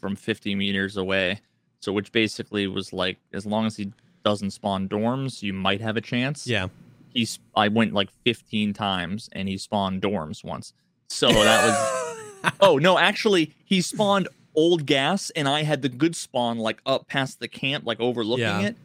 from 0.00 0.16
50 0.16 0.54
meters 0.54 0.96
away. 0.96 1.40
So 1.80 1.92
which 1.92 2.12
basically 2.12 2.66
was 2.66 2.92
like, 2.92 3.18
as 3.32 3.46
long 3.46 3.66
as 3.66 3.76
he 3.76 3.92
doesn't 4.24 4.50
spawn 4.50 4.88
dorms, 4.88 5.42
you 5.42 5.52
might 5.52 5.80
have 5.80 5.96
a 5.96 6.00
chance. 6.00 6.46
Yeah, 6.46 6.68
he's 7.14 7.38
I 7.56 7.68
went 7.68 7.92
like 7.94 8.10
15 8.24 8.72
times 8.74 9.28
and 9.32 9.48
he 9.48 9.56
spawned 9.56 10.02
dorms 10.02 10.44
once. 10.44 10.72
So 11.08 11.28
that 11.32 11.64
was 11.64 12.52
Oh, 12.60 12.76
no, 12.78 12.98
actually 12.98 13.54
he 13.64 13.80
spawned 13.80 14.28
old 14.54 14.84
gas 14.84 15.30
and 15.30 15.48
I 15.48 15.62
had 15.62 15.80
the 15.82 15.88
good 15.88 16.14
spawn 16.16 16.58
like 16.58 16.80
up 16.84 17.06
past 17.08 17.38
the 17.40 17.48
camp 17.48 17.86
like 17.86 17.98
overlooking 18.00 18.44
Yeah. 18.44 18.60
it. 18.60 18.76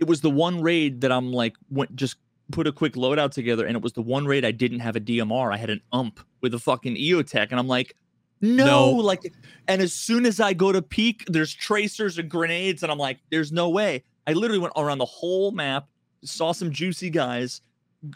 It 0.00 0.06
was 0.06 0.20
the 0.20 0.30
one 0.30 0.60
raid 0.62 1.00
that 1.02 1.12
I'm 1.12 1.32
like 1.32 1.54
went 1.70 1.94
just 1.96 2.16
put 2.50 2.66
a 2.66 2.72
quick 2.72 2.92
loadout 2.94 3.30
together 3.30 3.64
and 3.66 3.74
it 3.76 3.82
was 3.82 3.94
the 3.94 4.02
one 4.02 4.26
raid 4.26 4.44
I 4.44 4.50
didn't 4.50 4.80
have 4.80 4.96
a 4.96 5.00
DMR. 5.00 5.52
I 5.52 5.56
had 5.56 5.70
an 5.70 5.80
ump 5.92 6.20
with 6.42 6.52
a 6.54 6.58
fucking 6.58 6.96
EOTech 6.96 7.48
and 7.50 7.58
I'm 7.58 7.68
like 7.68 7.96
no, 8.40 8.66
No. 8.66 8.90
like 8.90 9.32
and 9.68 9.80
as 9.80 9.94
soon 9.94 10.26
as 10.26 10.40
I 10.40 10.52
go 10.52 10.70
to 10.72 10.82
peek 10.82 11.24
there's 11.28 11.54
tracers 11.54 12.18
and 12.18 12.28
grenades 12.28 12.82
and 12.82 12.92
I'm 12.92 12.98
like 12.98 13.20
there's 13.30 13.50
no 13.52 13.70
way. 13.70 14.04
I 14.26 14.32
literally 14.32 14.58
went 14.60 14.74
around 14.76 14.98
the 14.98 15.04
whole 15.06 15.52
map, 15.52 15.86
saw 16.24 16.52
some 16.52 16.70
juicy 16.70 17.08
guys, 17.10 17.60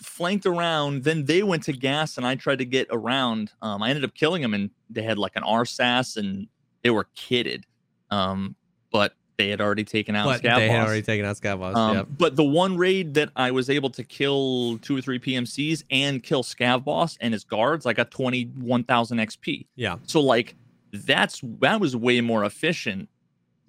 flanked 0.03 0.45
around. 0.47 1.05
Then 1.05 1.25
they 1.25 1.43
went 1.43 1.62
to 1.64 1.73
gas, 1.73 2.17
and 2.17 2.27
I 2.27 2.35
tried 2.35 2.59
to 2.59 2.64
get 2.64 2.88
around. 2.91 3.53
Um, 3.62 3.83
I 3.83 3.91
ended 3.91 4.05
up 4.05 4.14
killing 4.14 4.41
them, 4.43 4.55
and 4.55 4.71
they 4.91 5.03
had 5.03 5.19
like 5.19 5.33
an 5.37 5.43
RSASS, 5.43 6.17
and 6.17 6.47
they 6.83 6.88
were 6.91 7.07
kitted. 7.17 7.64
Um, 8.11 8.57
but 8.91 9.12
they 9.38 9.48
had 9.48 9.61
already 9.61 9.85
taken 9.85 10.14
out 10.16 10.27
but 10.27 10.42
Scav 10.42 10.57
they 10.57 10.68
had 10.68 10.81
Boss. 10.81 10.87
already 10.88 11.03
taken 11.03 11.24
out 11.24 11.37
Scav 11.37 11.61
Boss. 11.61 11.74
Um, 11.77 11.96
yep. 11.96 12.07
But 12.18 12.37
the 12.37 12.44
one 12.44 12.77
raid 12.77 13.14
that 13.14 13.31
I 13.37 13.53
was 13.53 13.70
able 13.70 13.88
to 13.90 14.03
kill 14.05 14.79
two 14.83 14.96
or 14.96 15.01
three 15.01 15.18
PMCs 15.20 15.85
and 15.90 16.22
kill 16.22 16.42
Scav 16.42 16.85
Boss 16.85 17.16
and 17.20 17.33
his 17.33 17.44
guards, 17.44 17.87
I 17.87 17.92
got 17.92 18.11
21,000 18.11 19.18
XP. 19.18 19.66
Yeah, 19.77 19.96
So 20.07 20.20
like 20.20 20.57
that's 20.92 21.40
that 21.61 21.81
was 21.81 21.94
way 21.96 22.20
more 22.20 22.44
efficient 22.44 23.09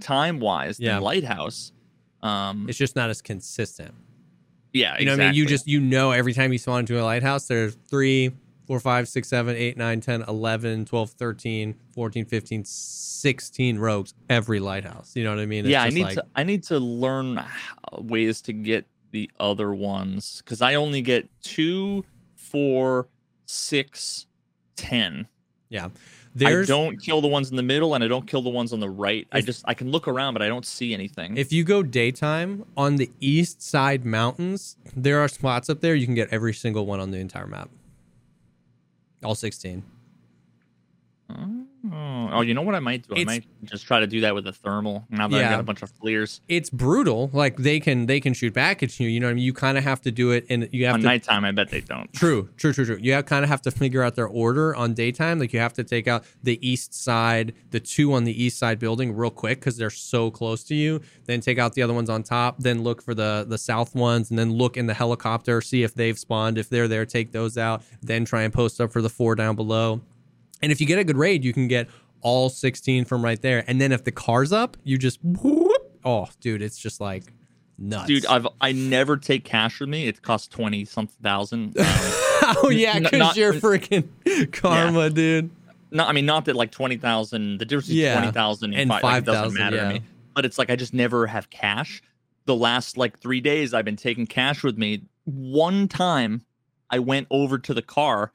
time 0.01 0.39
wise 0.39 0.79
Yeah. 0.79 0.95
than 0.95 1.03
Lighthouse. 1.03 1.71
Um, 2.23 2.65
it's 2.67 2.77
just 2.77 2.95
not 2.95 3.09
as 3.11 3.21
consistent. 3.21 3.93
yeah, 4.73 4.97
You 4.99 5.05
know 5.05 5.11
what 5.13 5.21
I 5.21 5.25
mean? 5.27 5.35
You 5.35 5.45
just 5.45 5.67
you 5.67 5.79
know 5.79 6.11
every 6.11 6.33
time 6.33 6.51
you 6.51 6.57
spawn 6.57 6.79
into 6.81 6.99
a 6.99 7.03
lighthouse, 7.03 7.45
there's 7.47 7.75
three, 7.75 8.31
four, 8.69 8.79
five, 8.79 9.07
six, 9.07 9.27
seven, 9.27 9.55
eight, 9.55 9.77
nine, 9.77 9.99
10, 9.99 10.25
11, 10.27 10.85
12, 10.85 11.09
13, 11.09 11.75
14, 11.91 12.25
15, 12.25 12.63
16 12.63 13.79
rogues 13.79 14.13
every 14.29 14.59
lighthouse. 14.59 15.13
You 15.15 15.23
know 15.23 15.31
what 15.31 15.39
I 15.39 15.47
mean? 15.47 15.65
It's 15.65 15.71
yeah, 15.71 15.81
I 15.81 15.89
need 15.89 16.03
like- 16.03 16.13
to 16.13 16.25
I 16.35 16.43
need 16.43 16.61
to 16.65 16.77
learn 16.77 17.43
ways 17.97 18.41
to 18.43 18.53
get 18.53 18.85
the 19.09 19.31
other 19.39 19.73
ones 19.73 20.43
because 20.45 20.61
I 20.61 20.75
only 20.75 21.01
get 21.01 21.27
two, 21.41 22.05
four, 22.35 23.07
six, 23.47 24.27
ten. 24.75 25.27
There's 26.35 26.69
I 26.69 26.73
don't 26.73 26.97
kill 27.01 27.21
the 27.21 27.27
ones 27.27 27.49
in 27.49 27.55
the 27.55 27.63
middle 27.63 27.95
and 27.95 28.03
I 28.03 28.07
don't 28.07 28.27
kill 28.27 28.43
the 28.43 28.51
ones 28.51 28.71
on 28.71 28.79
the 28.79 28.89
right. 28.89 29.27
I 29.31 29.41
just 29.41 29.63
I 29.67 29.73
can 29.73 29.89
look 29.89 30.07
around, 30.07 30.35
but 30.35 30.43
I 30.43 30.47
don't 30.47 30.65
see 30.65 30.93
anything. 30.93 31.37
If 31.37 31.51
you 31.51 31.63
go 31.63 31.81
daytime 31.81 32.65
on 32.77 32.97
the 32.97 33.09
east 33.19 33.63
side 33.63 34.05
mountains, 34.05 34.77
there 34.95 35.19
are 35.19 35.27
spots 35.27 35.71
up 35.71 35.81
there 35.81 35.95
you 35.95 36.05
can 36.05 36.13
get 36.13 36.29
every 36.29 36.53
single 36.53 36.85
one 36.85 36.99
on 36.99 37.09
the 37.09 37.17
entire 37.17 37.47
map. 37.47 37.71
All 39.23 39.35
16. 39.35 39.83
oh, 41.29 41.58
Hmm. 41.89 42.33
oh, 42.33 42.41
you 42.41 42.53
know 42.53 42.61
what 42.61 42.75
I 42.75 42.79
might 42.79 43.07
do? 43.07 43.15
I 43.15 43.19
It's- 43.19 43.25
might 43.25 43.45
just 43.65 43.85
try 43.85 43.99
to 43.99 44.07
do 44.07 44.21
that 44.21 44.35
with 44.35 44.45
a 44.47 44.53
thermal. 44.53 45.05
Now 45.09 45.27
that 45.27 45.37
I 45.45 45.49
got 45.49 45.59
a 45.59 45.63
bunch 45.63 45.81
of 45.81 45.89
flares. 45.91 46.41
It's 46.47 46.69
brutal. 46.69 47.29
Like 47.33 47.57
they 47.57 47.79
can 47.79 48.05
they 48.05 48.19
can 48.19 48.33
shoot 48.33 48.53
back 48.53 48.83
at 48.83 48.99
you. 48.99 49.07
You 49.07 49.19
know 49.19 49.27
what 49.27 49.31
I 49.31 49.33
mean? 49.35 49.43
You 49.43 49.53
kind 49.53 49.77
of 49.77 49.83
have 49.83 50.01
to 50.01 50.11
do 50.11 50.31
it 50.31 50.45
and 50.49 50.69
you 50.71 50.85
have 50.85 50.95
On 50.95 51.01
to 51.01 51.05
nighttime, 51.05 51.43
I 51.45 51.51
bet 51.51 51.69
they 51.69 51.81
don't. 51.81 52.11
True, 52.13 52.49
true, 52.57 52.73
true, 52.73 52.85
true. 52.85 52.99
You 53.01 53.21
kind 53.23 53.43
of 53.43 53.49
have 53.49 53.61
to 53.63 53.71
figure 53.71 54.03
out 54.03 54.15
their 54.15 54.27
order 54.27 54.75
on 54.75 54.93
daytime. 54.93 55.39
Like 55.39 55.53
you 55.53 55.59
have 55.59 55.73
to 55.73 55.83
take 55.83 56.07
out 56.07 56.23
the 56.43 56.59
east 56.67 56.93
side, 56.93 57.53
the 57.71 57.79
two 57.79 58.13
on 58.13 58.23
the 58.23 58.43
east 58.43 58.57
side 58.59 58.79
building 58.79 59.15
real 59.15 59.31
quick 59.31 59.59
because 59.59 59.77
they're 59.77 59.89
so 59.89 60.29
close 60.31 60.63
to 60.65 60.75
you. 60.75 61.01
Then 61.25 61.41
take 61.41 61.57
out 61.57 61.73
the 61.73 61.81
other 61.81 61.93
ones 61.93 62.09
on 62.09 62.23
top. 62.23 62.57
Then 62.59 62.83
look 62.83 63.01
for 63.01 63.13
the 63.13 63.45
the 63.47 63.57
south 63.57 63.95
ones, 63.95 64.29
and 64.29 64.37
then 64.37 64.53
look 64.53 64.77
in 64.77 64.85
the 64.85 64.93
helicopter, 64.93 65.61
see 65.61 65.83
if 65.83 65.93
they've 65.93 66.17
spawned. 66.17 66.57
If 66.57 66.69
they're 66.69 66.87
there, 66.87 67.05
take 67.05 67.31
those 67.31 67.57
out. 67.57 67.83
Then 68.01 68.25
try 68.25 68.43
and 68.43 68.53
post 68.53 68.79
up 68.79 68.91
for 68.91 69.01
the 69.01 69.09
four 69.09 69.35
down 69.35 69.55
below. 69.55 70.01
And 70.61 70.71
if 70.71 70.79
you 70.81 70.87
get 70.87 70.99
a 70.99 71.03
good 71.03 71.17
raid, 71.17 71.43
you 71.43 71.53
can 71.53 71.67
get 71.67 71.87
all 72.21 72.49
16 72.49 73.05
from 73.05 73.23
right 73.23 73.41
there. 73.41 73.63
And 73.67 73.79
then 73.79 73.91
if 73.91 74.03
the 74.03 74.11
car's 74.11 74.51
up, 74.51 74.77
you 74.83 74.97
just 74.97 75.19
whoop. 75.23 75.71
Oh, 76.03 76.27
dude, 76.41 76.61
it's 76.61 76.77
just 76.77 76.99
like 77.01 77.23
nuts. 77.77 78.07
Dude, 78.07 78.25
I've 78.25 78.47
I 78.61 78.71
never 78.71 79.17
take 79.17 79.43
cash 79.45 79.79
with 79.79 79.89
me. 79.89 80.07
It 80.07 80.21
costs 80.21 80.47
twenty 80.47 80.85
something 80.85 81.15
thousand. 81.21 81.75
Um, 82.41 82.55
oh 82.63 82.69
yeah, 82.69 82.97
because 82.97 83.19
not- 83.19 83.35
you're 83.35 83.53
freaking 83.53 84.07
karma, 84.53 85.09
dude. 85.09 85.51
no, 85.91 86.05
I 86.05 86.13
mean 86.13 86.25
not 86.25 86.45
that 86.45 86.55
like 86.55 86.71
twenty 86.71 86.95
thousand. 86.97 87.59
The 87.59 87.65
difference 87.65 87.87
between 87.87 88.03
Yeah. 88.05 88.17
twenty 88.17 88.31
thousand 88.31 88.73
And 88.73 88.83
and 88.83 88.89
five 88.89 89.03
like, 89.03 89.17
it 89.23 89.25
doesn't 89.25 89.57
5,000, 89.57 89.59
matter 89.59 89.75
yeah. 89.75 89.83
to 89.83 89.93
me. 89.99 90.01
But 90.33 90.45
it's 90.45 90.57
like 90.57 90.69
I 90.71 90.75
just 90.77 90.93
never 90.93 91.27
have 91.27 91.49
cash. 91.49 92.01
The 92.45 92.55
last 92.55 92.97
like 92.97 93.19
three 93.19 93.41
days, 93.41 93.73
I've 93.73 93.83
been 93.85 93.97
taking 93.97 94.25
cash 94.25 94.63
with 94.63 94.77
me. 94.77 95.01
One 95.25 95.87
time, 95.89 96.43
I 96.89 96.99
went 96.99 97.27
over 97.29 97.59
to 97.59 97.73
the 97.73 97.81
car, 97.83 98.31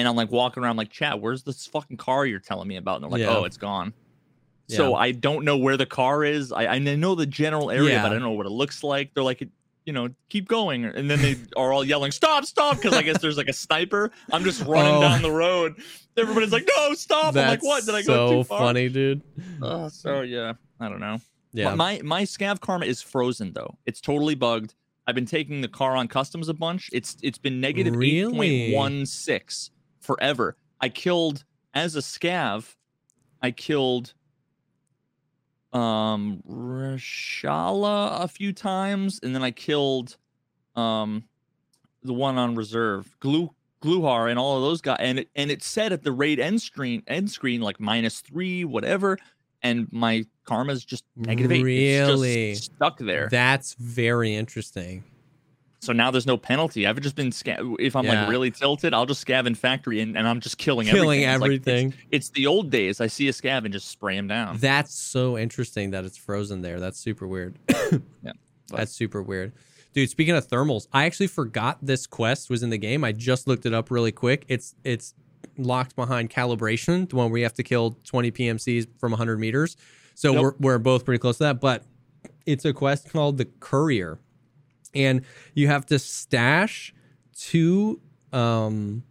and 0.00 0.08
I'm 0.08 0.16
like 0.16 0.30
walking 0.30 0.62
around 0.62 0.76
like, 0.76 0.90
"Chat, 0.90 1.20
where's 1.20 1.42
this 1.44 1.66
fucking 1.66 1.96
car 1.96 2.26
you're 2.26 2.40
telling 2.40 2.68
me 2.68 2.76
about?" 2.76 2.96
And 2.96 3.04
they're 3.04 3.10
like, 3.10 3.20
Yeah. 3.20 3.36
"Oh, 3.36 3.44
it's 3.44 3.56
gone." 3.56 3.92
So 4.68 4.90
Yeah. 4.90 4.96
I 4.96 5.12
don't 5.12 5.44
know 5.44 5.56
where 5.56 5.76
the 5.76 5.86
car 5.86 6.24
is. 6.24 6.52
I, 6.52 6.66
I 6.66 6.78
know 6.78 7.14
the 7.14 7.26
general 7.26 7.70
area, 7.70 7.90
Yeah. 7.94 8.02
but 8.02 8.10
I 8.10 8.14
don't 8.14 8.22
know 8.22 8.30
what 8.32 8.46
it 8.46 8.50
looks 8.50 8.84
like. 8.84 9.12
They're 9.14 9.24
like, 9.24 9.40
you 9.86 9.92
know, 9.92 10.08
keep 10.28 10.46
going, 10.46 10.84
and 10.84 11.10
then 11.10 11.20
they 11.22 11.36
are 11.56 11.72
all 11.72 11.84
yelling, 11.84 12.12
"Stop, 12.12 12.44
stop!" 12.44 12.76
Because 12.76 12.92
I 12.94 13.02
guess 13.02 13.20
there's 13.20 13.36
like 13.36 13.48
a 13.48 13.52
sniper. 13.52 14.10
I'm 14.32 14.44
just 14.44 14.62
running 14.64 14.94
Oh. 14.94 15.00
down 15.00 15.22
the 15.22 15.30
road. 15.32 15.74
Everybody's 16.16 16.52
like, 16.52 16.68
"No, 16.76 16.94
stop!" 16.94 17.34
I'm 17.36 17.48
like, 17.48 17.62
"What? 17.64 17.84
Did 17.86 17.94
I 17.94 18.02
so 18.02 18.14
go 18.14 18.30
too 18.38 18.44
far?" 18.44 18.58
So 18.58 18.64
funny, 18.66 18.88
dude. 18.88 19.22
Uh, 19.62 19.88
so 19.88 20.20
yeah, 20.22 20.52
I 20.78 20.88
don't 20.88 21.00
know. 21.00 21.18
Yeah. 21.52 21.74
My 21.74 22.00
my 22.04 22.22
scav 22.22 22.60
karma 22.60 22.86
is 22.86 23.02
frozen 23.02 23.52
though. 23.54 23.76
It's 23.86 24.00
totally 24.00 24.34
bugged. 24.36 24.74
I've 25.06 25.14
been 25.16 25.26
taking 25.26 25.62
the 25.62 25.68
car 25.68 25.96
on 25.96 26.06
customs 26.06 26.48
a 26.48 26.54
bunch. 26.54 26.88
It's 26.92 27.16
it's 27.22 27.38
been 27.38 27.60
negative 27.60 27.94
eight 27.94 27.98
Really? 27.98 28.70
point 28.70 28.76
one 28.76 29.06
six 29.06 29.70
forever. 30.00 30.56
I 30.80 30.88
killed 30.88 31.44
as 31.74 31.94
a 31.96 32.00
scav. 32.00 32.74
I 33.42 33.50
killed 33.50 34.14
um 35.72 36.42
Reshala 36.48 38.22
a 38.22 38.28
few 38.28 38.52
times, 38.52 39.20
and 39.22 39.34
then 39.34 39.42
I 39.42 39.50
killed 39.52 40.16
um 40.76 41.24
the 42.02 42.14
one 42.14 42.38
on 42.38 42.54
reserve, 42.54 43.14
Glue 43.20 43.50
Glukhar 43.82 44.28
and 44.30 44.38
all 44.38 44.56
of 44.56 44.62
those 44.62 44.80
guys. 44.80 44.96
And 45.00 45.20
it 45.20 45.28
and 45.36 45.50
it 45.50 45.62
said 45.62 45.92
at 45.92 46.02
the 46.02 46.12
raid 46.12 46.40
end 46.40 46.60
screen 46.60 47.02
end 47.06 47.30
screen 47.30 47.60
like 47.60 47.78
minus 47.80 48.20
three, 48.20 48.64
whatever. 48.64 49.18
And 49.62 49.88
my 49.92 50.24
karma's 50.44 50.84
just 50.84 51.04
negative 51.16 51.52
eight. 51.52 51.66
It's 51.66 52.08
Really? 52.08 52.50
just 52.54 52.72
stuck 52.76 52.98
there. 52.98 53.28
That's 53.30 53.74
very 53.74 54.34
interesting. 54.34 55.04
So 55.80 55.92
now 55.94 56.10
there's 56.10 56.26
no 56.26 56.36
penalty. 56.36 56.86
I've 56.86 57.00
just 57.00 57.16
been 57.16 57.32
sca- 57.32 57.74
if 57.78 57.96
I'm 57.96 58.04
Yeah. 58.04 58.20
like 58.22 58.30
really 58.30 58.50
tilted, 58.50 58.92
I'll 58.92 59.06
just 59.06 59.26
scav 59.26 59.46
in 59.46 59.54
factory 59.54 60.00
and, 60.00 60.16
and 60.16 60.28
I'm 60.28 60.40
just 60.40 60.58
killing 60.58 60.86
Killing 60.86 61.24
everything. 61.24 61.30
It's 61.32 61.40
like- 61.40 61.72
everything. 61.72 61.86
it's, 62.10 62.28
it's 62.28 62.28
the 62.30 62.46
old 62.46 62.70
days. 62.70 63.00
I 63.00 63.06
see 63.06 63.28
a 63.28 63.32
scav 63.32 63.64
and 63.64 63.72
just 63.72 63.88
spray 63.88 64.16
him 64.16 64.28
down. 64.28 64.58
That's 64.58 64.94
so 64.94 65.38
interesting 65.38 65.92
that 65.92 66.04
it's 66.04 66.18
frozen 66.18 66.60
there. 66.62 66.80
That's 66.80 66.98
super 66.98 67.26
weird. 67.26 67.58
Yeah. 68.22 68.32
That's 68.68 68.92
super 68.92 69.20
weird. 69.22 69.52
Dude, 69.94 70.08
speaking 70.10 70.36
of 70.36 70.46
thermals, 70.46 70.86
I 70.92 71.06
actually 71.06 71.26
forgot 71.26 71.78
this 71.82 72.06
quest 72.06 72.48
was 72.50 72.62
in 72.62 72.70
the 72.70 72.78
game. 72.78 73.02
I 73.02 73.10
just 73.12 73.48
looked 73.48 73.66
it 73.66 73.74
up 73.74 73.90
really 73.90 74.12
quick. 74.12 74.44
It's 74.48 74.76
it's 74.84 75.14
locked 75.58 75.96
behind 75.96 76.30
calibration, 76.30 77.08
the 77.08 77.16
one 77.16 77.30
where 77.30 77.38
you 77.38 77.44
have 77.44 77.54
to 77.54 77.62
kill 77.64 77.98
20 78.04 78.30
PMCs 78.30 78.86
from 78.98 79.10
100 79.12 79.38
meters. 79.40 79.76
So 80.14 80.32
Yep. 80.34 80.42
we're, 80.42 80.54
we're 80.60 80.78
both 80.78 81.04
pretty 81.04 81.18
close 81.18 81.38
to 81.38 81.44
that. 81.44 81.60
But 81.60 81.82
it's 82.46 82.64
a 82.64 82.72
quest 82.72 83.10
called 83.10 83.38
the 83.38 83.46
Courier. 83.46 84.20
And 84.94 85.22
you 85.54 85.68
have 85.68 85.86
to 85.86 85.98
stash 85.98 86.94
two 87.36 88.00
um 88.32 89.02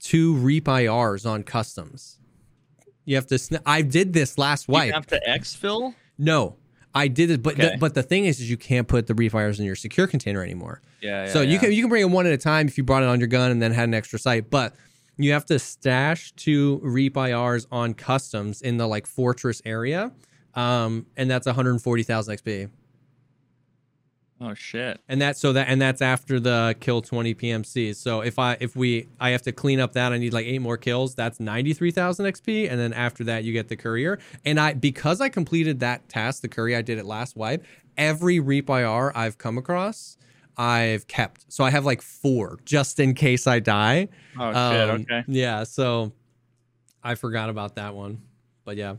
two 0.00 0.34
Reap 0.34 0.64
IRs 0.64 1.24
on 1.28 1.42
customs. 1.42 2.18
You 3.04 3.16
have 3.16 3.26
to. 3.28 3.38
Sn- 3.38 3.60
I 3.66 3.82
did 3.82 4.12
this 4.12 4.38
last 4.38 4.68
You 4.68 4.74
have 4.92 5.06
to 5.08 5.20
exfil. 5.28 5.94
No, 6.18 6.56
I 6.94 7.08
did 7.08 7.30
it, 7.30 7.42
but 7.42 7.54
Okay. 7.54 7.70
the, 7.72 7.78
but 7.78 7.94
the 7.94 8.02
thing 8.02 8.26
is, 8.26 8.38
is 8.40 8.50
you 8.50 8.56
can't 8.56 8.86
put 8.86 9.06
the 9.06 9.14
Reap 9.14 9.32
IRs 9.32 9.58
in 9.58 9.64
your 9.64 9.74
secure 9.76 10.06
container 10.06 10.42
anymore. 10.42 10.82
Yeah. 11.00 11.26
so 11.26 11.40
you 11.40 11.58
can 11.58 11.72
you 11.72 11.82
can 11.82 11.88
bring 11.88 12.02
it 12.02 12.10
one 12.10 12.26
at 12.26 12.32
a 12.32 12.38
time 12.38 12.68
if 12.68 12.78
you 12.78 12.84
brought 12.84 13.02
it 13.02 13.08
on 13.08 13.18
your 13.18 13.26
gun 13.28 13.50
and 13.50 13.60
then 13.60 13.72
had 13.72 13.88
an 13.88 13.94
extra 13.94 14.18
sight, 14.20 14.50
but 14.50 14.74
you 15.18 15.32
have 15.32 15.44
to 15.46 15.58
stash 15.58 16.32
two 16.36 16.80
Reap 16.82 17.14
IRs 17.14 17.66
on 17.72 17.94
customs 17.94 18.62
in 18.62 18.76
the 18.76 18.86
like 18.86 19.06
fortress 19.06 19.60
area, 19.64 20.12
um, 20.54 21.06
and 21.16 21.28
that's 21.30 21.46
140,000 21.46 22.36
XP. 22.38 22.70
Oh 24.44 24.54
shit. 24.54 25.00
And 25.08 25.22
that's 25.22 25.38
so 25.38 25.52
that 25.52 25.68
and 25.68 25.80
that's 25.80 26.02
after 26.02 26.40
the 26.40 26.74
kill 26.80 27.00
20 27.00 27.34
PMCs. 27.34 27.96
So 27.96 28.22
if 28.22 28.38
I 28.40 28.56
if 28.60 28.74
we 28.74 29.08
I 29.20 29.30
have 29.30 29.42
to 29.42 29.52
clean 29.52 29.78
up 29.78 29.92
that 29.92 30.12
I 30.12 30.18
need 30.18 30.32
like 30.32 30.46
eight 30.46 30.60
more 30.60 30.76
kills, 30.76 31.14
that's 31.14 31.38
93,000 31.38 32.26
XP 32.26 32.68
and 32.68 32.80
then 32.80 32.92
after 32.92 33.22
that 33.24 33.44
you 33.44 33.52
get 33.52 33.68
the 33.68 33.76
courier. 33.76 34.18
And 34.44 34.58
I 34.58 34.74
because 34.74 35.20
I 35.20 35.28
completed 35.28 35.78
that 35.80 36.08
task, 36.08 36.42
the 36.42 36.48
courier 36.48 36.76
I 36.76 36.82
did 36.82 36.98
it 36.98 37.06
last 37.06 37.36
wipe, 37.36 37.64
every 37.96 38.40
reap 38.40 38.68
IR 38.68 39.16
I've 39.16 39.38
come 39.38 39.58
across, 39.58 40.16
I've 40.56 41.06
kept. 41.06 41.44
So 41.52 41.62
I 41.62 41.70
have 41.70 41.84
like 41.84 42.02
4 42.02 42.58
just 42.64 42.98
in 42.98 43.14
case 43.14 43.46
I 43.46 43.60
die. 43.60 44.08
Oh 44.36 44.48
shit. 44.50 44.56
Um, 44.56 45.00
okay. 45.02 45.22
Yeah, 45.28 45.62
so 45.62 46.10
I 47.04 47.14
forgot 47.14 47.48
about 47.48 47.76
that 47.76 47.94
one. 47.94 48.22
But 48.64 48.76
yeah. 48.76 48.96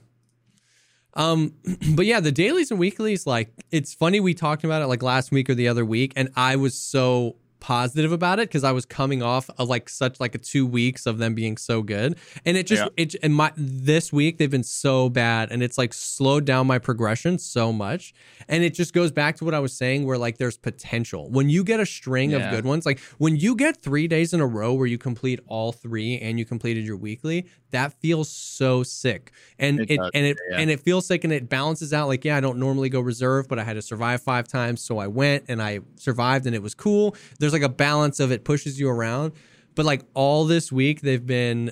Um, 1.16 1.54
but 1.96 2.06
yeah, 2.06 2.20
the 2.20 2.32
dailies 2.32 2.72
and 2.72 2.80
weeklies, 2.80 3.28
like 3.28 3.50
it's 3.72 3.94
funny 3.94 4.20
we 4.20 4.34
talked 4.34 4.64
about 4.64 4.82
it 4.82 4.88
like 4.88 5.04
last 5.04 5.32
week 5.32 5.50
or 5.50 5.56
the 5.56 5.68
other 5.68 5.86
week, 5.86 6.14
and 6.16 6.30
I 6.36 6.56
was 6.56 6.76
so 6.76 7.36
positive 7.64 8.12
about 8.12 8.40
it 8.40 8.50
because 8.50 8.66
I 8.66 8.74
was 8.74 8.86
coming 8.86 9.24
off 9.24 9.50
of 9.58 9.70
like 9.70 9.88
such 9.88 10.20
like 10.20 10.36
a 10.36 10.38
two 10.38 10.66
weeks 10.68 11.06
of 11.06 11.18
them 11.18 11.34
being 11.34 11.56
so 11.56 11.82
good. 11.82 12.18
And 12.46 12.58
it 12.58 12.68
just 12.68 12.84
Yeah. 12.84 12.90
it 12.98 13.16
and 13.24 13.34
my 13.34 13.54
this 13.56 14.12
week 14.12 14.38
they've 14.38 14.52
been 14.52 14.64
so 14.64 15.08
bad 15.10 15.50
and 15.50 15.64
it's 15.64 15.78
like 15.78 15.94
slowed 15.94 16.44
down 16.44 16.68
my 16.68 16.78
progression 16.78 17.40
so 17.40 17.72
much. 17.72 18.14
And 18.50 18.66
it 18.66 18.74
just 18.74 18.94
goes 18.94 19.14
back 19.14 19.38
to 19.38 19.46
what 19.46 19.54
I 19.54 19.60
was 19.60 19.74
saying 19.74 20.06
where 20.06 20.18
like 20.18 20.38
there's 20.40 20.58
potential. 20.58 21.30
When 21.32 21.50
you 21.50 21.64
get 21.64 21.80
a 21.80 21.86
string 21.86 22.34
of 22.34 22.42
good 22.52 22.66
ones, 22.66 22.86
like 22.86 23.00
when 23.18 23.38
you 23.38 23.56
get 23.56 23.78
three 23.82 24.08
days 24.10 24.34
in 24.34 24.42
a 24.42 24.46
row 24.48 24.74
where 24.74 24.88
you 24.88 24.98
complete 24.98 25.40
all 25.48 25.72
three 25.72 26.20
and 26.20 26.38
you 26.38 26.44
completed 26.46 26.84
your 26.84 26.98
weekly, 26.98 27.46
that 27.72 27.94
feels 28.02 28.30
so 28.30 28.84
sick. 28.84 29.32
And 29.58 29.80
It 29.80 29.92
it, 29.92 29.98
does, 29.98 30.12
and 30.14 30.26
it 30.26 30.38
yeah. 30.52 30.58
and 30.60 30.70
it 30.70 30.82
feels 30.82 31.06
sick 31.06 31.24
and 31.24 31.32
it 31.32 31.48
balances 31.48 31.94
out 31.94 32.10
like, 32.10 32.26
yeah, 32.26 32.36
I 32.36 32.42
don't 32.42 32.60
normally 32.60 32.90
go 32.90 33.00
reserve, 33.00 33.48
but 33.48 33.58
I 33.58 33.64
had 33.64 33.76
to 33.76 33.82
survive 33.82 34.22
five 34.22 34.50
times. 34.50 34.82
So 34.82 34.98
I 34.98 35.08
went 35.08 35.46
and 35.48 35.62
I 35.62 35.80
survived 35.96 36.46
and 36.46 36.54
it 36.54 36.62
was 36.62 36.76
cool. 36.76 37.16
There's 37.40 37.53
like 37.54 37.62
a 37.62 37.70
balance 37.70 38.20
of 38.20 38.32
it 38.32 38.44
pushes 38.44 38.80
you 38.80 38.90
around. 38.90 39.34
But 39.76 39.86
like 39.86 40.04
all 40.14 40.46
this 40.46 40.72
week 40.72 41.02
they've 41.02 41.26
been 41.26 41.72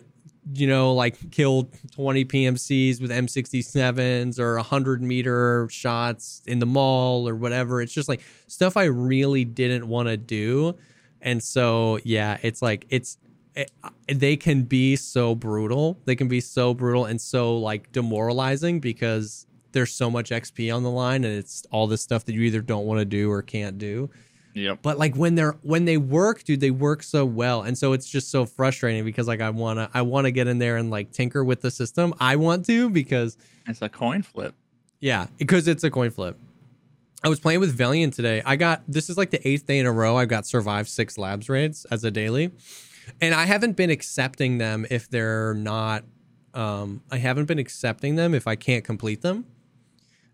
you 0.53 0.67
know, 0.67 0.93
like 0.93 1.31
killed 1.31 1.71
20 1.93 2.25
PMCs 2.25 3.01
with 3.01 3.11
M67s 3.11 4.39
or 4.39 4.55
100 4.55 5.01
meter 5.01 5.67
shots 5.69 6.41
in 6.47 6.59
the 6.59 6.65
mall 6.65 7.27
or 7.27 7.35
whatever. 7.35 7.81
It's 7.81 7.93
just 7.93 8.09
like 8.09 8.21
stuff 8.47 8.75
I 8.75 8.85
really 8.85 9.45
didn't 9.45 9.87
want 9.87 10.07
to 10.07 10.17
do. 10.17 10.77
And 11.21 11.43
so, 11.43 11.99
yeah, 12.03 12.37
it's 12.41 12.61
like, 12.61 12.87
it's, 12.89 13.17
eh, 13.55 13.65
it, 14.07 14.19
they 14.19 14.35
can 14.35 14.63
be 14.63 14.95
so 14.95 15.35
brutal. 15.35 15.99
They 16.05 16.15
can 16.15 16.27
be 16.27 16.41
so 16.41 16.73
brutal 16.73 17.05
and 17.05 17.21
so 17.21 17.57
like 17.57 17.91
demoralizing 17.91 18.79
because 18.79 19.45
there's 19.73 19.93
so 19.93 20.09
much 20.09 20.31
XP 20.31 20.75
on 20.75 20.83
the 20.83 20.89
line 20.89 21.23
and 21.23 21.35
it's 21.35 21.65
all 21.71 21.85
this 21.85 22.01
stuff 22.01 22.25
that 22.25 22.33
you 22.33 22.41
either 22.41 22.61
don't 22.61 22.85
want 22.85 22.99
to 22.99 23.05
do 23.05 23.31
or 23.31 23.41
can't 23.41 23.77
do 23.77 24.09
Yep. 24.53 24.79
but 24.81 24.97
like 24.97 25.15
when 25.15 25.35
they're 25.35 25.53
when 25.61 25.85
they 25.85 25.97
work 25.97 26.43
dude 26.43 26.59
they 26.59 26.71
work 26.71 27.03
so 27.03 27.25
well. 27.25 27.61
And 27.61 27.77
so 27.77 27.93
it's 27.93 28.07
just 28.09 28.29
so 28.31 28.45
frustrating 28.45 29.05
because 29.05 29.27
like 29.27 29.39
i 29.41 29.49
want 29.49 29.79
to 29.79 29.89
i 29.93 30.01
want 30.01 30.25
to 30.25 30.31
get 30.31 30.47
in 30.47 30.57
there 30.59 30.77
and 30.77 30.89
like 30.89 31.11
tinker 31.11 31.43
with 31.43 31.61
the 31.61 31.71
system. 31.71 32.13
I 32.19 32.35
want 32.35 32.65
to 32.65 32.89
because 32.89 33.37
It's 33.67 33.81
a 33.81 33.89
coin 33.89 34.21
flip. 34.23 34.53
yeah 34.99 35.27
because 35.37 35.67
it's 35.67 35.83
a 35.83 35.89
coin 35.89 36.11
flip. 36.11 36.37
I 37.23 37.29
was 37.29 37.39
playing 37.39 37.59
with 37.59 37.71
valiant 37.73 38.13
today. 38.15 38.41
I 38.45 38.55
got 38.55 38.81
this 38.87 39.09
is 39.09 39.17
like 39.17 39.29
the 39.29 39.47
eighth 39.47 39.67
day 39.67 39.77
in 39.79 39.85
a 39.85 39.91
row 39.91 40.17
I've 40.17 40.27
got 40.27 40.45
survived 40.47 40.89
six 40.89 41.17
labs 41.17 41.47
raids 41.49 41.85
as 41.91 42.03
a 42.03 42.11
daily. 42.11 42.51
And 43.21 43.33
i 43.33 43.45
haven't 43.45 43.77
been 43.77 43.89
accepting 43.89 44.57
them 44.57 44.85
if 44.89 45.09
they're 45.09 45.53
not 45.53 46.03
um 46.53 47.01
i 47.09 47.17
haven't 47.17 47.45
been 47.45 47.59
accepting 47.59 48.15
them 48.15 48.33
if 48.33 48.45
i 48.47 48.55
can't 48.55 48.83
complete 48.83 49.21
them 49.21 49.45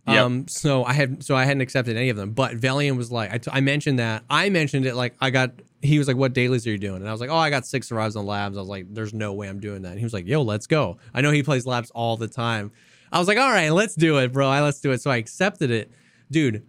Yep. 0.08 0.24
um, 0.24 0.48
so 0.48 0.84
I 0.86 0.94
had, 0.94 1.24
so 1.24 1.36
I 1.36 1.44
hadn't 1.46 1.62
accepted 1.62 1.98
any 1.98 2.10
of 2.10 2.18
them, 2.18 2.32
but 2.32 2.56
Valiant 2.56 2.98
was 2.98 3.12
like, 3.12 3.32
I, 3.34 3.38
t- 3.38 3.52
I 3.54 3.62
mentioned 3.62 4.00
that 4.00 4.24
I 4.30 4.50
mentioned 4.50 4.86
it 4.86 4.96
like 4.96 5.16
I 5.20 5.30
got, 5.30 5.52
he 5.82 6.00
was 6.00 6.08
like, 6.08 6.18
what 6.18 6.34
dailies 6.34 6.66
are 6.66 6.72
you 6.72 6.78
doing? 6.78 7.02
And 7.02 7.10
I 7.10 7.12
was 7.12 7.22
like, 7.22 7.30
oh, 7.30 7.36
I 7.36 7.50
got 7.50 7.66
six 7.66 7.88
survives 7.88 8.16
on 8.16 8.26
labs. 8.26 8.58
I 8.58 8.62
was 8.62 8.70
like, 8.70 8.86
there's 8.94 9.14
no 9.14 9.34
way 9.34 9.48
I'm 9.48 9.60
doing 9.60 9.82
that. 9.82 9.90
And 9.90 10.00
he 10.00 10.06
was 10.06 10.14
like, 10.14 10.26
yo, 10.28 10.42
let's 10.42 10.66
go. 10.68 10.98
I 11.14 11.22
know 11.22 11.32
he 11.32 11.44
plays 11.44 11.66
labs 11.66 11.92
all 11.92 12.18
the 12.18 12.28
time. 12.28 12.72
I 13.12 13.20
was 13.20 13.28
like, 13.28 13.38
all 13.38 13.52
right, 13.52 13.70
let's 13.70 13.96
do 13.96 14.18
it, 14.18 14.34
bro. 14.34 14.48
I 14.48 14.62
let's 14.62 14.80
do 14.80 14.92
it. 14.92 15.02
So 15.02 15.12
I 15.12 15.18
accepted 15.18 15.72
it, 15.72 15.92
dude. 16.32 16.66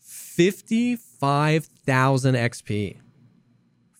Fifty-five 0.00 1.66
thousand 1.66 2.34
XP 2.34 2.98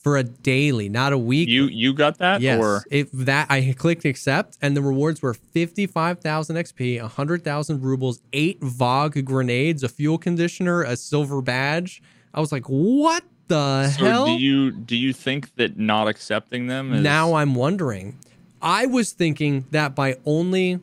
for 0.02 0.16
a 0.16 0.24
daily, 0.24 0.88
not 0.88 1.12
a 1.12 1.18
week. 1.18 1.48
You 1.48 1.64
you 1.66 1.94
got 1.94 2.18
that 2.18 2.40
Yes. 2.40 2.60
or 2.60 2.84
If 2.90 3.10
that 3.12 3.46
I 3.50 3.74
clicked 3.78 4.04
accept 4.04 4.58
and 4.60 4.76
the 4.76 4.82
rewards 4.82 5.22
were 5.22 5.34
55,000 5.34 6.56
XP, 6.56 7.00
100,000 7.00 7.82
rubles, 7.82 8.20
8 8.32 8.60
VOG 8.60 9.24
grenades, 9.24 9.82
a 9.82 9.88
fuel 9.88 10.18
conditioner, 10.18 10.82
a 10.82 10.96
silver 10.96 11.40
badge. 11.40 12.02
I 12.34 12.40
was 12.40 12.50
like, 12.50 12.66
"What 12.66 13.22
the 13.48 13.88
so 13.90 14.04
hell?" 14.04 14.26
do 14.26 14.32
you 14.32 14.70
do 14.72 14.96
you 14.96 15.12
think 15.12 15.54
that 15.56 15.78
not 15.78 16.08
accepting 16.08 16.66
them 16.66 16.92
is 16.92 17.02
now 17.02 17.34
I'm 17.34 17.54
wondering. 17.54 18.18
I 18.60 18.86
was 18.86 19.12
thinking 19.12 19.66
that 19.70 19.94
by 19.94 20.16
only 20.24 20.80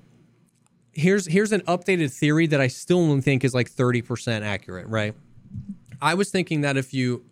here's 0.93 1.26
here's 1.26 1.51
an 1.51 1.61
updated 1.61 2.11
theory 2.13 2.47
that 2.47 2.61
I 2.61 2.67
still 2.67 3.05
don't 3.07 3.22
think 3.22 3.43
is 3.43 3.53
like 3.53 3.70
30% 3.70 4.43
accurate, 4.43 4.88
right? 4.88 5.13
I 6.01 6.13
was 6.13 6.30
thinking 6.30 6.61
that 6.61 6.78
if 6.78 6.93
you 6.93 7.24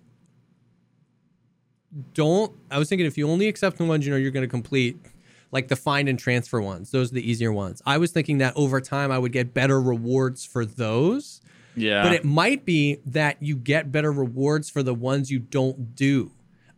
don't 2.14 2.52
I 2.72 2.80
was 2.80 2.90
thinking 2.90 3.06
if 3.06 3.18
you 3.18 3.30
only 3.30 3.48
accept 3.48 3.78
the 3.78 3.86
ones 3.86 4.06
you 4.06 4.12
know 4.12 4.18
you're 4.18 4.32
going 4.32 4.46
to 4.46 4.50
complete 4.50 4.98
like 5.52 5.68
the 5.68 5.76
find 5.76 6.10
and 6.10 6.20
transfer 6.20 6.62
ones, 6.62 6.92
those 6.92 7.12
are 7.12 7.16
the 7.16 7.30
easier 7.30 7.52
ones. 7.52 7.82
I 7.86 7.98
was 7.98 8.12
thinking 8.12 8.40
that 8.40 8.54
over 8.56 8.82
time 8.82 9.12
I 9.12 9.18
would 9.18 9.32
get 9.32 9.54
better 9.54 9.80
rewards 9.80 10.46
for 10.46 10.66
those. 10.66 11.42
yeah 11.76 12.04
But 12.04 12.14
it 12.14 12.26
might 12.26 12.66
be 12.66 13.00
that 13.06 13.42
you 13.42 13.56
get 13.56 13.92
better 13.92 14.12
rewards 14.12 14.70
for 14.70 14.84
the 14.84 14.94
ones 14.94 15.32
you 15.32 15.40
don't 15.40 15.96
do. 15.96 16.32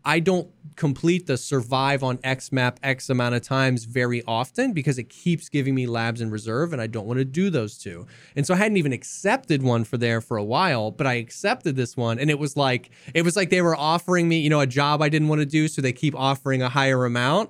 I 0.05 0.19
don't 0.19 0.49
complete 0.75 1.27
the 1.27 1.37
survive 1.37 2.03
on 2.03 2.19
X 2.23 2.51
map 2.53 2.79
X 2.81 3.09
amount 3.09 3.35
of 3.35 3.41
times 3.41 3.83
very 3.83 4.23
often 4.25 4.71
because 4.71 4.97
it 4.97 5.09
keeps 5.09 5.49
giving 5.49 5.75
me 5.75 5.85
labs 5.87 6.21
in 6.21 6.31
reserve 6.31 6.71
and 6.71 6.81
I 6.81 6.87
don't 6.87 7.05
want 7.05 7.17
to 7.19 7.25
do 7.25 7.49
those 7.49 7.77
two. 7.77 8.07
And 8.35 8.47
so 8.47 8.53
I 8.53 8.57
hadn't 8.57 8.77
even 8.77 8.93
accepted 8.93 9.61
one 9.61 9.83
for 9.83 9.97
there 9.97 10.21
for 10.21 10.37
a 10.37 10.43
while, 10.43 10.91
but 10.91 11.05
I 11.05 11.15
accepted 11.15 11.75
this 11.75 11.97
one 11.97 12.17
and 12.17 12.29
it 12.29 12.39
was 12.39 12.55
like 12.55 12.91
it 13.13 13.23
was 13.23 13.35
like 13.35 13.49
they 13.49 13.61
were 13.61 13.75
offering 13.75 14.29
me, 14.29 14.39
you 14.39 14.49
know, 14.49 14.61
a 14.61 14.67
job 14.67 15.01
I 15.01 15.09
didn't 15.09 15.27
want 15.27 15.39
to 15.39 15.45
do, 15.45 15.67
so 15.67 15.81
they 15.81 15.91
keep 15.93 16.15
offering 16.15 16.61
a 16.61 16.69
higher 16.69 17.03
amount. 17.05 17.49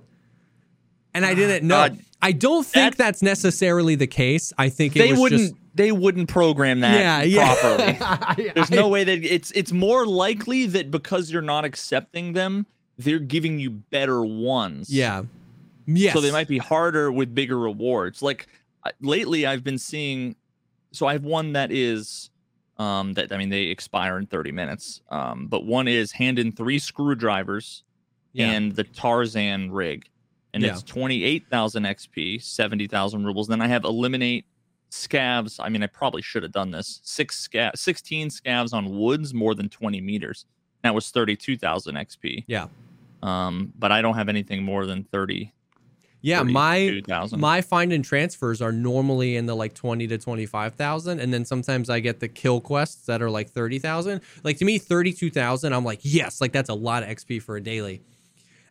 And 1.14 1.26
I 1.26 1.34
didn't 1.36 1.68
know. 1.68 1.76
God. 1.89 2.00
I 2.22 2.32
don't 2.34 2.66
think 2.66 2.95
That- 2.95 2.97
that's 2.97 3.22
necessarily 3.22 3.95
the 3.95 4.08
case. 4.08 4.52
I 4.58 4.70
think 4.70 4.95
it 4.95 5.00
they 5.00 5.12
was 5.12 5.20
wouldn't 5.20 5.41
just 5.41 5.54
they 5.76 5.91
wouldn't 5.91 6.30
program 6.30 6.80
that 6.82 6.99
yeah, 6.99 7.22
yeah. 7.24 7.55
properly. 7.55 7.97
I- 8.49 8.51
There's 8.55 8.72
no 8.72 8.88
way 8.88 9.03
that 9.03 9.24
it's 9.24 9.51
it's 9.51 9.72
more 9.72 10.05
likely 10.05 10.65
that 10.67 10.89
because 10.91 11.32
you're 11.32 11.41
not 11.41 11.65
accepting 11.65 12.34
them, 12.34 12.65
they're 12.97 13.20
giving 13.20 13.59
you 13.59 13.70
better 13.70 14.24
ones. 14.24 14.89
Yeah. 14.89 15.24
Yes. 15.86 16.13
So 16.13 16.22
they 16.22 16.32
might 16.32 16.47
be 16.47 16.57
harder 16.59 17.11
with 17.11 17.34
bigger 17.34 17.57
rewards. 17.57 18.22
Like 18.22 18.47
lately, 19.01 19.45
I've 19.45 19.63
been 19.63 19.78
seeing. 19.80 20.36
So 20.91 21.05
I 21.07 21.13
have 21.13 21.24
one 21.24 21.53
that 21.53 21.72
is, 21.72 22.30
um, 22.78 23.13
that 23.13 23.32
I 23.32 23.38
mean 23.38 23.49
they 23.49 23.63
expire 23.63 24.17
in 24.17 24.26
30 24.26 24.51
minutes. 24.51 25.01
Um, 25.09 25.47
but 25.47 25.65
one 25.65 25.88
is 25.88 26.11
hand 26.13 26.39
in 26.39 26.51
three 26.51 26.80
screwdrivers 26.80 27.84
Yeah. 28.34 28.51
and 28.51 28.76
the 28.76 28.84
Tarzan 28.84 29.72
rig, 29.72 30.05
and 30.53 30.63
Yeah. 30.63 30.72
it's 30.72 30.84
28,000 30.84 31.84
XP, 31.86 32.41
70,000 32.41 33.24
rubles. 33.24 33.47
Then 33.47 33.61
I 33.61 33.67
have 33.67 33.84
eliminate 33.84 34.45
scavs. 34.90 35.60
I 35.60 35.70
mean, 35.70 35.84
I 35.84 35.88
probably 35.88 36.22
should 36.22 36.44
have 36.44 36.52
done 36.52 36.72
this. 36.72 37.00
Six 37.04 37.48
scav, 37.48 37.78
16 37.78 38.30
scavs 38.30 38.74
on 38.74 38.98
woods 38.98 39.34
more 39.34 39.56
than 39.56 39.70
20 39.70 40.02
meters. 40.02 40.46
That 40.84 40.96
was 40.96 41.10
32,000 41.10 41.96
XP. 41.96 42.46
Yeah. 42.48 42.68
Um, 43.22 43.74
but 43.78 43.92
I 43.92 44.02
don't 44.02 44.16
have 44.16 44.30
anything 44.30 44.64
more 44.64 44.86
than 44.86 45.04
30. 45.04 45.54
Yeah, 46.22 46.44
my 46.44 46.80
32,000. 46.80 47.40
my 47.40 47.62
find 47.62 47.94
and 47.94 48.04
transfers 48.04 48.62
are 48.62 48.74
normally 48.74 49.38
in 49.38 49.46
the 49.46 49.56
like 49.56 49.74
20 49.74 50.06
to 50.08 50.18
25,000 50.18 51.18
and 51.20 51.34
then 51.34 51.46
sometimes 51.46 51.90
I 51.90 52.02
get 52.02 52.20
the 52.20 52.28
kill 52.28 52.60
quests 52.60 53.06
that 53.06 53.22
are 53.22 53.30
like 53.30 53.50
30,000. 53.50 54.20
Like 54.44 54.58
to 54.58 54.66
me 54.66 54.80
32,000 54.80 55.72
I'm 55.72 55.86
like, 55.86 56.00
"Yes, 56.02 56.42
like 56.42 56.52
that's 56.52 56.70
a 56.70 56.74
lot 56.74 57.04
of 57.04 57.10
XP 57.10 57.42
for 57.42 57.56
a 57.56 57.62
daily." 57.62 58.02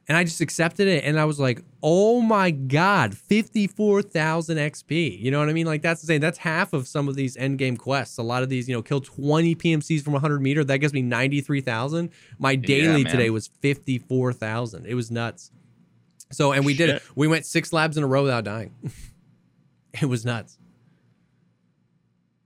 And 0.09 0.17
I 0.17 0.25
just 0.25 0.41
accepted 0.41 0.89
it 0.89 1.05
and 1.05 1.21
I 1.21 1.27
was 1.27 1.39
like, 1.39 1.63
"Oh 1.83 2.23
my 2.23 2.51
god, 2.51 3.17
54,000 3.17 4.57
XP." 4.57 5.21
You 5.21 5.31
know 5.31 5.39
what 5.39 5.51
I 5.51 5.53
mean? 5.53 5.67
Like 5.67 5.83
that's 5.83 6.03
insane. 6.03 6.23
That's 6.23 6.39
half 6.39 6.73
of 6.73 6.89
some 6.89 7.09
of 7.09 7.15
these 7.15 7.37
end 7.37 7.59
game 7.59 7.77
quests. 7.77 8.17
A 8.17 8.23
lot 8.23 8.43
of 8.43 8.49
these, 8.49 8.69
you 8.69 8.75
know, 8.75 8.81
kill 8.81 9.03
20 9.03 9.55
PMCs 9.55 10.03
from 10.03 10.15
100 10.15 10.41
meter, 10.41 10.65
that 10.65 10.79
gives 10.79 10.95
me 10.95 11.03
93,000. 11.03 12.11
My 12.39 12.57
daily 12.57 13.05
man. 13.05 13.13
today 13.13 13.29
was 13.29 13.49
54,000. 13.61 14.87
It 14.87 14.95
was 14.95 15.11
nuts. 15.11 15.51
So, 16.31 16.53
and 16.53 16.65
we 16.65 16.75
did 16.75 16.91
it. 16.91 17.03
We 17.15 17.29
went 17.29 17.47
six 17.47 17.73
labs 17.73 17.97
in 17.97 18.05
a 18.05 18.07
row 18.07 18.23
without 18.23 18.45
dying. 18.45 18.75
it 20.01 20.07
was 20.07 20.25
nuts. 20.25 20.59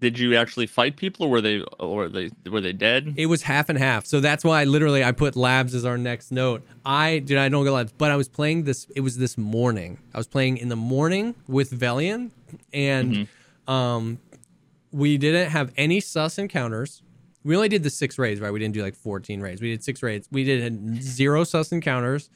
Did 0.03 0.19
you 0.19 0.35
actually 0.35 0.67
fight 0.67 0.97
people, 0.97 1.27
or 1.27 1.31
were 1.31 1.41
they, 1.41 1.61
or 1.79 1.95
were 1.95 2.09
they, 2.09 2.29
were 2.51 2.61
they 2.61 2.73
dead? 2.73 3.15
It 3.17 3.27
was 3.27 3.43
half 3.43 3.69
and 3.69 3.79
half. 3.79 4.05
So 4.05 4.19
that's 4.19 4.43
why 4.43 4.65
literally 4.65 5.05
I 5.05 5.13
put 5.13 5.37
labs 5.37 5.77
as 5.77 5.85
our 5.85 5.97
next 5.97 6.33
note. 6.33 6.65
I 6.85 7.21
did 7.21 7.39
I 7.39 7.49
don't 7.49 7.63
get 7.63 7.71
labs, 7.71 7.93
but 7.93 8.11
I 8.11 8.17
was 8.17 8.29
playing 8.29 8.65
this. 8.65 8.89
It 8.97 9.03
was 9.03 9.19
this 9.19 9.39
morning. 9.39 9.99
I 10.13 10.19
was 10.19 10.27
playing 10.27 10.57
in 10.57 10.69
the 10.71 10.77
morning 10.77 11.37
with 11.47 11.71
Velian, 11.71 12.33
and 12.73 13.29
um, 13.69 14.19
we 14.91 15.19
didn't 15.19 15.51
have 15.51 15.71
any 15.77 16.01
sus 16.01 16.37
encounters. 16.37 17.01
We 17.45 17.55
only 17.55 17.69
did 17.69 17.85
the 17.85 17.91
six 17.91 18.19
raids, 18.19 18.41
right? 18.41 18.53
We 18.53 18.59
didn't 18.59 18.75
do 18.75 18.83
like 18.83 18.97
14 18.97 19.41
raids. 19.41 19.63
We 19.63 19.71
did 19.71 19.85
six 19.85 20.03
raids. 20.03 20.27
We 20.33 20.43
did 20.43 21.01
zero 21.01 21.45
sus 21.45 21.71
encounters. 21.71 22.29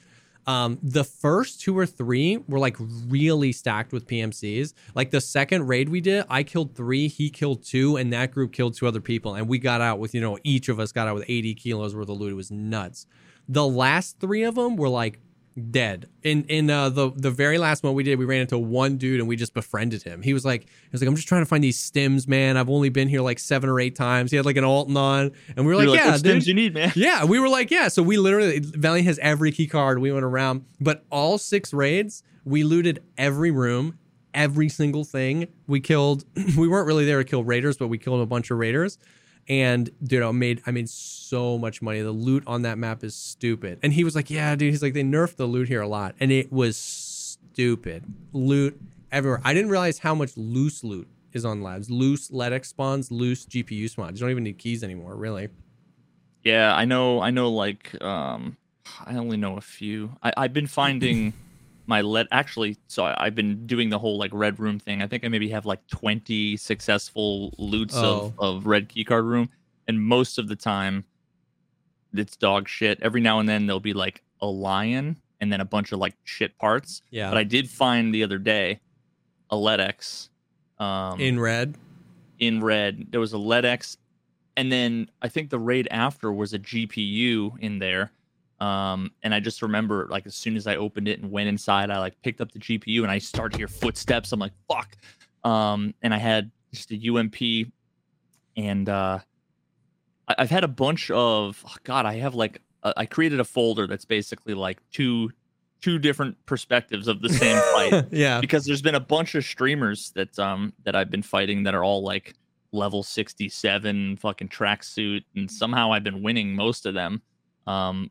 Um, 0.47 0.79
the 0.83 1.03
first 1.03 1.61
two 1.61 1.77
or 1.77 1.87
three 1.87 2.39
were 2.47 2.59
like 2.59 2.77
really 2.79 3.51
stacked 3.53 3.93
with 3.93 4.07
PMCs. 4.07 4.75
Like 4.95 5.11
the 5.11 5.21
second 5.21 5.67
raid 5.67 5.89
we 5.89 6.01
did, 6.01 6.25
I 6.31 6.45
killed 6.45 6.77
three, 6.77 7.09
he 7.09 7.31
killed 7.31 7.65
two, 7.65 7.97
and 7.97 8.13
that 8.13 8.31
group 8.31 8.53
killed 8.53 8.75
two 8.75 8.87
other 8.87 9.01
people. 9.01 9.35
And 9.35 9.49
we 9.49 9.59
got 9.59 9.81
out 9.81 9.99
with, 9.99 10.15
you 10.15 10.21
know, 10.21 10.39
each 10.45 10.69
of 10.69 10.79
us 10.79 10.93
got 10.93 11.09
out 11.09 11.17
with 11.17 11.25
80 11.27 11.55
kilos 11.55 11.97
worth 11.97 12.09
of 12.09 12.19
loot. 12.19 12.33
It 12.33 12.37
was 12.37 12.51
nuts. 12.51 13.07
The 13.49 13.67
last 13.67 14.21
three 14.21 14.45
of 14.45 14.55
them 14.55 14.77
were 14.77 14.89
like 14.89 15.21
dead. 15.71 16.09
In 16.23 16.45
in 16.45 16.71
uh, 16.71 16.89
the 16.89 17.11
the 17.15 17.31
very 17.31 17.59
last 17.59 17.83
one 17.83 17.95
we 17.95 18.03
did, 18.03 18.19
we 18.19 18.25
ran 18.25 18.43
into 18.43 18.59
one 18.59 18.97
dude 18.99 19.21
and 19.21 19.29
we 19.29 19.37
just 19.37 19.55
befriended 19.55 20.03
him. 20.03 20.23
He 20.23 20.35
was 20.35 20.45
like, 20.45 20.63
he 20.65 20.89
was 20.93 21.01
like, 21.01 21.09
I'm 21.09 21.17
just 21.17 21.29
trying 21.29 21.43
to 21.43 21.47
find 21.47 21.63
these 21.65 21.79
stims, 21.79 22.29
man. 22.29 22.57
I've 22.57 22.69
only 22.69 22.89
been 22.89 23.09
here 23.09 23.21
like 23.23 23.39
seven 23.39 23.69
or 23.71 23.81
eight 23.81 23.97
times. 23.97 24.31
He 24.31 24.37
had 24.37 24.47
like 24.47 24.57
an 24.57 24.65
Alton 24.65 24.97
on, 24.97 25.33
and 25.57 25.67
we 25.67 25.73
were 25.73 25.77
like, 25.77 25.87
You're 25.87 25.97
yeah, 25.97 26.13
what 26.13 26.23
dude. 26.23 26.43
stims 26.43 26.47
you 26.47 26.55
need, 26.55 26.75
man. 26.75 26.93
Yeah, 26.95 27.25
we 27.25 27.39
were 27.41 27.49
like, 27.49 27.71
yeah. 27.71 27.89
So 27.89 28.03
we 28.03 28.17
literally 28.19 28.59
Valiant 28.61 29.07
has 29.07 29.19
every 29.21 29.53
key 29.53 29.67
card. 29.67 29.99
We 29.99 30.13
went 30.13 30.25
around, 30.25 30.65
but 30.81 31.05
all 31.11 31.39
six 31.39 31.73
raids, 31.73 32.23
we 32.45 32.63
looted 32.65 33.03
every 33.17 33.51
room, 33.51 33.99
every 34.35 34.69
single 34.69 35.05
thing. 35.05 35.49
We 35.67 35.81
killed. 35.81 36.25
We 36.57 36.69
weren't 36.69 36.87
really 36.87 37.05
there 37.05 37.19
to 37.19 37.25
kill 37.25 37.45
raiders, 37.45 37.77
but 37.77 37.89
we 37.89 37.99
killed 37.99 38.21
a 38.21 38.27
bunch 38.27 38.51
of 38.51 38.59
raiders. 38.59 38.99
And 39.49 39.91
you 40.09 40.19
know 40.19 40.33
made 40.33 40.63
I 40.67 40.71
made 40.73 40.89
so 40.89 41.57
much 41.59 41.81
money. 41.81 42.01
The 42.01 42.11
loot 42.11 42.43
on 42.47 42.63
that 42.63 42.79
map 42.79 43.05
is 43.05 43.15
stupid. 43.15 43.79
And 43.83 43.93
he 43.93 44.05
was 44.05 44.15
like, 44.15 44.31
yeah, 44.31 44.55
dude. 44.57 44.73
He's 44.73 44.83
like, 44.83 44.95
they 44.95 45.05
nerfed 45.05 45.37
the 45.37 45.47
loot 45.47 45.69
here 45.69 45.83
a 45.83 45.89
lot, 45.89 46.15
and 46.19 46.33
it 46.33 46.53
was 46.53 46.77
stupid. 46.77 48.05
Loot 48.33 48.81
everywhere. 49.13 49.41
I 49.45 49.55
didn't 49.55 49.71
realize 49.71 49.99
how 49.99 50.15
much 50.15 50.37
loose 50.37 50.83
loot 50.83 51.09
is 51.33 51.45
on 51.45 51.63
labs. 51.63 51.91
Loose 51.91 52.31
LEDX 52.31 52.67
spawns, 52.67 53.11
loose 53.11 53.47
GPU 53.47 53.89
spawns. 53.89 54.19
You 54.19 54.25
don't 54.25 54.31
even 54.31 54.45
need 54.45 54.59
keys 54.59 54.83
anymore, 54.83 55.15
really. 55.15 55.49
Yeah, 56.43 56.75
I 56.75 56.85
know. 56.85 57.21
I 57.21 57.31
know. 57.31 57.51
Like, 57.51 58.01
um, 58.03 58.57
I 59.05 59.17
only 59.17 59.37
know 59.37 59.57
a 59.57 59.61
few. 59.61 60.17
I, 60.23 60.33
I've 60.37 60.53
been 60.53 60.67
finding 60.67 61.33
my 61.87 62.01
let. 62.01 62.27
Actually, 62.33 62.77
so 62.89 63.05
I, 63.05 63.27
I've 63.27 63.35
been 63.35 63.67
doing 63.67 63.91
the 63.91 63.99
whole 63.99 64.19
like 64.19 64.31
red 64.35 64.59
room 64.59 64.79
thing. 64.79 65.03
I 65.03 65.07
think 65.07 65.25
I 65.25 65.29
maybe 65.29 65.49
have 65.51 65.67
like 65.67 65.87
twenty 65.89 66.57
successful 66.57 67.55
loots 67.59 67.95
Oh. 67.97 68.33
of 68.39 68.57
of 68.59 68.67
red 68.67 68.89
keycard 68.89 69.25
room, 69.25 69.49
and 69.89 70.01
most 70.03 70.39
of 70.39 70.49
the 70.49 70.57
time, 70.57 71.05
it's 72.15 72.37
dog 72.37 72.69
shit. 72.69 72.99
Every 73.03 73.21
now 73.21 73.39
and 73.41 73.49
then 73.49 73.67
there'll 73.67 73.81
be 73.81 73.93
like 73.93 74.23
a 74.41 74.47
lion 74.47 75.17
and 75.41 75.53
then 75.53 75.61
a 75.61 75.65
bunch 75.65 75.93
of 75.93 75.99
like 75.99 76.15
shit 76.25 76.57
parts. 76.59 77.03
Yeah. 77.11 77.29
But 77.31 77.39
I 77.39 77.45
did 77.45 77.69
find 77.69 78.15
the 78.15 78.23
other 78.23 78.39
day 78.39 78.81
a 79.51 79.57
LEDX. 79.57 80.29
Um, 80.79 81.21
in 81.21 81.39
red. 81.41 81.77
in 82.39 82.63
red. 82.63 83.07
There 83.11 83.21
was 83.21 83.33
a 83.33 83.37
LEDX, 83.39 83.97
and 84.57 84.71
then 84.71 85.09
I 85.23 85.29
think 85.29 85.49
the 85.51 85.59
raid 85.59 85.89
after 85.91 86.31
was 86.33 86.53
a 86.53 86.59
GPU 86.59 87.59
in 87.61 87.79
there. 87.79 88.13
Um, 88.59 89.11
and 89.23 89.35
I 89.35 89.41
just 89.41 89.63
remember, 89.63 90.09
like, 90.11 90.27
as 90.27 90.35
soon 90.35 90.57
as 90.57 90.67
I 90.67 90.77
opened 90.77 91.09
it 91.09 91.21
and 91.21 91.31
went 91.31 91.49
inside, 91.49 91.91
I 91.91 91.99
like 91.99 92.21
picked 92.23 92.41
up 92.41 92.53
the 92.53 92.59
GPU 92.59 93.03
and 93.03 93.11
I 93.11 93.19
started 93.19 93.53
to 93.53 93.59
hear 93.59 93.69
footsteps. 93.69 94.33
I'm 94.33 94.41
like, 94.41 94.53
fuck. 94.69 94.97
Um, 95.45 95.95
and 96.03 96.15
I 96.15 96.19
had 96.19 96.51
just 96.73 96.91
a 96.91 97.09
UMP, 97.09 97.71
and 98.57 98.89
uh, 98.89 99.21
I- 100.29 100.35
I've 100.39 100.51
had 100.51 100.65
a 100.65 100.69
bunch 100.69 101.11
of 101.11 101.65
oh, 101.67 101.75
God. 101.85 102.07
I 102.07 102.15
have 102.15 102.35
like 102.35 102.63
uh, 102.83 102.93
I 102.97 103.07
created 103.07 103.41
a 103.41 103.45
folder 103.45 103.87
that's 103.87 104.05
basically 104.05 104.55
like 104.55 104.81
two 104.91 105.31
two 105.83 105.99
different 105.99 106.37
perspectives 106.47 107.07
of 107.07 107.21
the 107.21 107.29
same 107.29 107.61
fight 107.75 108.07
yeah. 108.11 108.41
because 108.41 108.65
there's 108.65 108.83
been 108.83 108.95
a 108.95 109.01
bunch 109.01 109.35
of 109.35 109.45
streamers 109.45 110.11
that 110.15 110.37
um 110.39 110.73
that 110.85 110.97
I've 110.97 111.11
been 111.11 111.23
fighting 111.23 111.63
that 111.65 111.75
are 111.75 111.85
all 111.85 112.03
like 112.03 112.35
level 112.73 113.03
67 113.03 114.17
fucking 114.17 114.49
tracksuit 114.49 115.25
and 115.35 115.51
somehow 115.51 115.93
I've 115.93 116.05
been 116.05 116.23
winning 116.23 116.55
most 116.55 116.87
of 116.87 116.95
them. 116.95 117.23
Um 117.67 118.11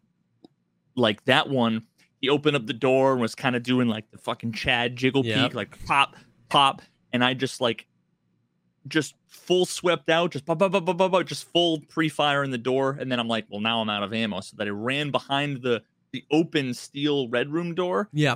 like 0.96 1.24
that 1.26 1.50
one 1.50 1.84
he 2.22 2.30
opened 2.30 2.56
up 2.56 2.66
the 2.66 2.74
door 2.74 3.12
and 3.14 3.22
was 3.22 3.36
kind 3.36 3.56
of 3.56 3.64
doing 3.64 3.88
like 3.88 4.10
the 4.12 4.18
fucking 4.18 4.54
Chad 4.54 4.96
jiggle 4.96 5.26
Yep. 5.26 5.38
peek 5.50 5.54
like 5.56 5.86
pop 5.86 6.16
pop 6.50 6.82
and 7.14 7.24
I 7.24 7.34
just 7.34 7.62
like 7.62 7.86
just 8.88 9.16
full 9.28 9.66
swept 9.66 10.10
out 10.10 10.32
just 10.32 10.46
pop, 10.46 10.60
pop, 10.60 10.72
pop, 10.72 10.86
pop, 10.86 10.98
pop, 10.98 11.12
pop, 11.12 11.26
just 11.26 11.52
full 11.52 11.82
pre-fire 11.90 12.44
in 12.44 12.52
the 12.52 12.58
door 12.58 12.98
and 13.00 13.12
then 13.12 13.20
I'm 13.20 13.28
like 13.28 13.46
well 13.50 13.60
now 13.62 13.82
I'm 13.82 13.90
out 13.90 14.04
of 14.04 14.14
ammo 14.14 14.40
so 14.42 14.56
that 14.58 14.68
I 14.68 14.72
ran 14.72 15.12
behind 15.12 15.62
the 15.62 15.82
the 16.12 16.24
open 16.32 16.74
steel 16.74 17.28
red 17.30 17.52
room 17.52 17.76
door 17.76 18.10
Yeah. 18.14 18.36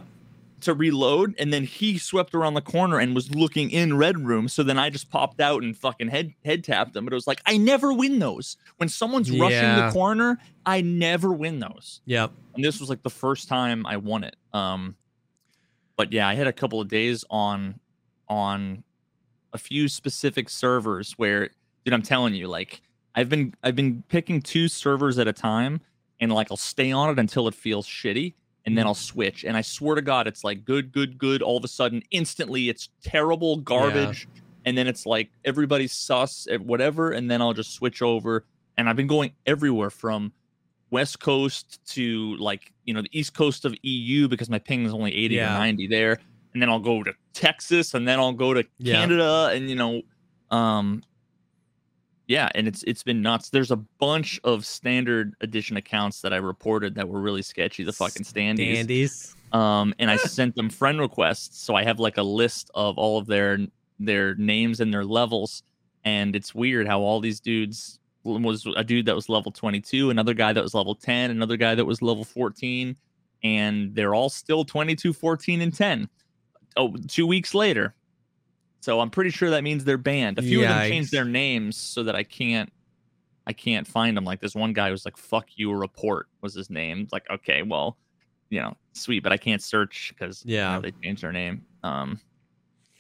To 0.62 0.74
reload 0.74 1.36
and 1.40 1.52
then 1.54 1.64
he 1.64 1.98
swept 1.98 2.34
around 2.36 2.54
the 2.54 2.62
corner 2.62 3.00
and 3.00 3.16
was 3.16 3.34
looking 3.34 3.72
in 3.72 3.98
red 3.98 4.20
room. 4.20 4.48
So 4.48 4.64
then 4.64 4.78
i 4.80 4.90
just 4.90 5.10
popped 5.10 5.40
out 5.40 5.64
and 5.64 5.76
fucking 5.76 6.08
head 6.10 6.34
head 6.44 6.64
tapped 6.64 6.96
him. 6.96 7.06
But 7.06 7.14
it 7.14 7.16
was 7.16 7.28
like 7.28 7.42
i 7.46 7.58
never 7.58 7.94
win 7.94 8.20
those. 8.20 8.58
When 8.78 8.90
someone's 8.90 9.32
rushing 9.32 9.60
the 9.88 9.92
corner 9.92 10.38
i 10.66 10.82
never 10.82 11.32
win 11.32 11.60
those. 11.60 12.02
Yep. 12.06 12.32
and 12.56 12.64
this 12.64 12.80
was 12.80 12.90
like 12.90 13.04
the 13.04 13.10
first 13.10 13.48
time 13.48 13.86
i 13.86 13.98
won 13.98 14.24
it. 14.24 14.36
Um 14.54 14.96
but 15.98 16.14
yeah 16.14 16.28
i 16.28 16.34
had 16.34 16.48
a 16.48 16.54
couple 16.54 16.80
of 16.80 16.88
days 16.88 17.26
on 17.30 17.80
on 18.28 18.84
a 19.54 19.58
few 19.58 19.88
specific 19.88 20.50
servers 20.50 21.14
where 21.18 21.50
dude 21.84 21.94
i'm 21.94 22.02
telling 22.02 22.34
you 22.34 22.48
like 22.48 22.82
i've 23.16 23.28
been 23.30 23.54
i've 23.64 23.76
been 23.76 24.04
picking 24.08 24.42
two 24.42 24.68
servers 24.68 25.18
at 25.20 25.28
a 25.28 25.34
time 25.34 25.82
and 26.20 26.32
like 26.32 26.48
i'll 26.52 26.58
stay 26.58 26.92
on 26.92 27.10
it 27.10 27.20
until 27.20 27.48
it 27.48 27.56
feels 27.56 27.86
shitty 27.88 28.34
and 28.70 28.78
then 28.78 28.86
i'll 28.88 28.94
switch 28.94 29.44
and 29.44 29.58
i 29.58 29.62
swear 29.62 29.96
to 29.96 30.02
god 30.02 30.28
it's 30.28 30.44
like 30.44 30.64
good 30.64 30.92
good 30.92 31.18
good 31.18 31.42
all 31.42 31.58
of 31.58 31.64
a 31.64 31.68
sudden 31.68 32.02
instantly 32.12 32.70
it's 32.70 32.90
terrible 33.04 33.58
garbage 33.58 34.28
and 34.66 34.78
then 34.78 34.88
it's 34.88 35.06
like 35.06 35.30
everybody's 35.44 35.92
sus 35.94 36.48
at 36.52 36.62
whatever 36.62 37.12
and 37.12 37.30
then 37.30 37.42
i'll 37.42 37.54
just 37.54 37.74
switch 37.74 38.02
over 38.02 38.46
and 38.78 38.88
i've 38.90 38.96
been 38.96 39.08
going 39.08 39.32
everywhere 39.46 39.90
from 39.90 40.32
west 40.92 41.20
coast 41.20 41.80
to 41.86 42.36
like 42.38 42.72
you 42.86 42.94
know 42.94 43.02
the 43.02 43.10
east 43.20 43.34
coast 43.34 43.66
of 43.66 43.76
eu 43.84 44.28
because 44.28 44.50
my 44.50 44.60
ping 44.60 44.86
is 44.86 44.94
only 44.94 45.14
80 45.16 45.36
Yeah. 45.36 45.56
or 45.56 45.60
90 45.60 45.88
there 45.88 46.20
and 46.54 46.62
then 46.62 46.70
i'll 46.70 46.80
go 46.80 47.04
to 47.04 47.14
texas 47.34 47.94
and 47.94 48.08
then 48.08 48.20
i'll 48.20 48.34
go 48.34 48.54
to 48.54 48.64
Yeah. 48.80 49.00
canada 49.02 49.50
and 49.54 49.70
you 49.70 49.76
know 49.76 50.02
um 50.52 51.04
yeah 52.30 52.48
and 52.56 52.68
it's 52.68 52.84
it's 52.84 53.04
been 53.04 53.22
nuts. 53.22 53.50
There's 53.50 53.72
a 53.72 53.76
bunch 53.76 54.40
of 54.46 54.66
standard 54.66 55.36
edition 55.42 55.76
accounts 55.76 56.22
that 56.22 56.32
i 56.32 56.38
reported 56.38 56.96
that 56.96 57.10
were 57.10 57.20
really 57.20 57.42
sketchy 57.42 57.84
the 57.84 57.92
fucking 57.92 58.24
standees. 58.24 58.76
Dandies. 58.76 59.36
um 59.52 59.94
and 60.00 60.10
i 60.10 60.16
sent 60.16 60.56
them 60.56 60.70
friend 60.70 61.02
requests 61.02 61.60
so 61.60 61.76
i 61.76 61.84
have 61.84 62.00
like 62.00 62.18
a 62.18 62.24
list 62.24 62.72
of 62.76 62.98
all 62.98 63.18
of 63.18 63.26
their 63.26 63.58
their 64.00 64.36
names 64.36 64.80
and 64.80 64.94
their 64.94 65.04
levels 65.04 65.64
and 66.06 66.36
it's 66.36 66.56
weird 66.56 66.88
how 66.88 67.02
all 67.02 67.20
these 67.20 67.42
dudes 67.42 68.00
was 68.24 68.66
a 68.78 68.84
dude 68.84 69.08
that 69.08 69.16
was 69.16 69.28
level 69.28 69.52
22 69.52 70.12
another 70.12 70.34
guy 70.34 70.54
that 70.54 70.64
was 70.64 70.74
level 70.74 70.96
10 70.96 71.32
another 71.32 71.58
guy 71.58 71.74
that 71.74 71.86
was 71.86 72.02
level 72.02 72.24
14 72.24 72.96
and 73.44 73.96
they're 73.96 74.14
all 74.14 74.30
still 74.30 74.64
22 74.64 75.14
14 75.14 75.62
and 75.62 75.74
10 75.74 76.10
oh 76.78 76.94
two 77.08 77.26
weeks 77.26 77.56
later 77.56 77.96
so 78.82 79.00
i'm 79.00 79.10
pretty 79.10 79.30
sure 79.30 79.50
that 79.50 79.64
means 79.64 79.84
they're 79.84 79.98
banned 79.98 80.38
a 80.40 80.42
few 80.42 80.62
of 80.62 80.68
them 80.70 80.90
changed 80.90 81.12
their 81.12 81.26
names 81.26 81.76
so 81.78 82.04
that 82.04 82.16
i 82.16 82.24
can't 82.24 82.72
i 83.48 83.54
can't 83.54 83.88
find 83.88 84.16
them 84.16 84.24
like 84.26 84.40
this 84.40 84.56
one 84.56 84.74
guy 84.74 84.90
was 84.92 85.06
like 85.06 85.18
fuck 85.18 85.48
you 85.56 85.72
report 85.74 86.28
was 86.42 86.54
his 86.54 86.70
name 86.70 87.00
It's 87.02 87.14
like 87.14 87.26
okay 87.30 87.62
well 87.64 87.98
you 88.50 88.60
know 88.60 88.76
sweet 88.94 89.22
but 89.22 89.32
i 89.32 89.38
can't 89.38 89.62
search 89.62 90.14
because 90.18 90.44
Yeah. 90.46 90.80
they 90.80 90.92
changed 91.04 91.22
their 91.24 91.32
name 91.32 91.66
um 91.84 92.20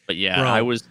but 0.07 0.15
yeah 0.15 0.39
Bro. 0.41 0.49
i 0.49 0.61
was 0.61 0.83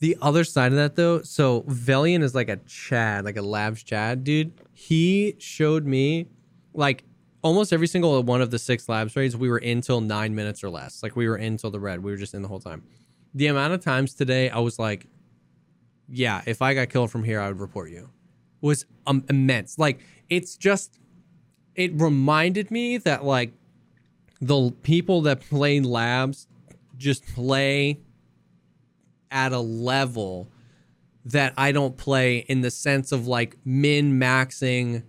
The 0.00 0.16
other 0.20 0.44
side 0.44 0.72
of 0.72 0.76
that 0.78 0.94
though, 0.96 1.22
so 1.22 1.62
Velian 1.62 2.22
is 2.22 2.34
like 2.34 2.50
a 2.50 2.56
Chad, 2.66 3.24
like 3.24 3.38
a 3.38 3.42
labs 3.42 3.82
Chad, 3.82 4.24
dude. 4.24 4.52
He 4.74 5.36
showed 5.38 5.86
me 5.86 6.26
like 6.74 7.02
almost 7.40 7.72
every 7.72 7.86
single 7.86 8.22
one 8.22 8.42
of 8.42 8.50
the 8.50 8.58
six 8.58 8.90
labs 8.90 9.16
raids, 9.16 9.34
we 9.38 9.48
were 9.48 9.56
in 9.58 9.80
till 9.80 10.02
nine 10.02 10.34
minutes 10.34 10.62
or 10.62 10.68
less. 10.68 11.02
Like 11.02 11.16
we 11.16 11.26
were 11.26 11.38
in 11.38 11.56
till 11.56 11.70
the 11.70 11.80
red. 11.80 12.02
We 12.02 12.10
were 12.10 12.18
just 12.18 12.34
in 12.34 12.42
the 12.42 12.48
whole 12.48 12.60
time. 12.60 12.82
The 13.36 13.48
amount 13.48 13.74
of 13.74 13.84
times 13.84 14.14
today 14.14 14.48
I 14.48 14.60
was 14.60 14.78
like, 14.78 15.06
yeah, 16.08 16.40
if 16.46 16.62
I 16.62 16.72
got 16.72 16.88
killed 16.88 17.10
from 17.10 17.22
here, 17.22 17.38
I 17.38 17.48
would 17.48 17.60
report 17.60 17.90
you. 17.90 18.08
Was 18.62 18.86
um, 19.06 19.24
immense. 19.28 19.78
Like 19.78 20.00
it's 20.30 20.56
just 20.56 20.98
it 21.74 21.92
reminded 22.00 22.70
me 22.70 22.96
that 22.96 23.24
like 23.24 23.52
the 24.40 24.70
people 24.82 25.20
that 25.22 25.40
play 25.40 25.80
labs 25.80 26.48
just 26.96 27.26
play 27.34 28.00
at 29.30 29.52
a 29.52 29.60
level 29.60 30.48
that 31.26 31.52
I 31.58 31.72
don't 31.72 31.94
play 31.94 32.38
in 32.38 32.62
the 32.62 32.70
sense 32.70 33.12
of 33.12 33.26
like 33.26 33.58
min 33.66 34.18
maxing 34.18 35.02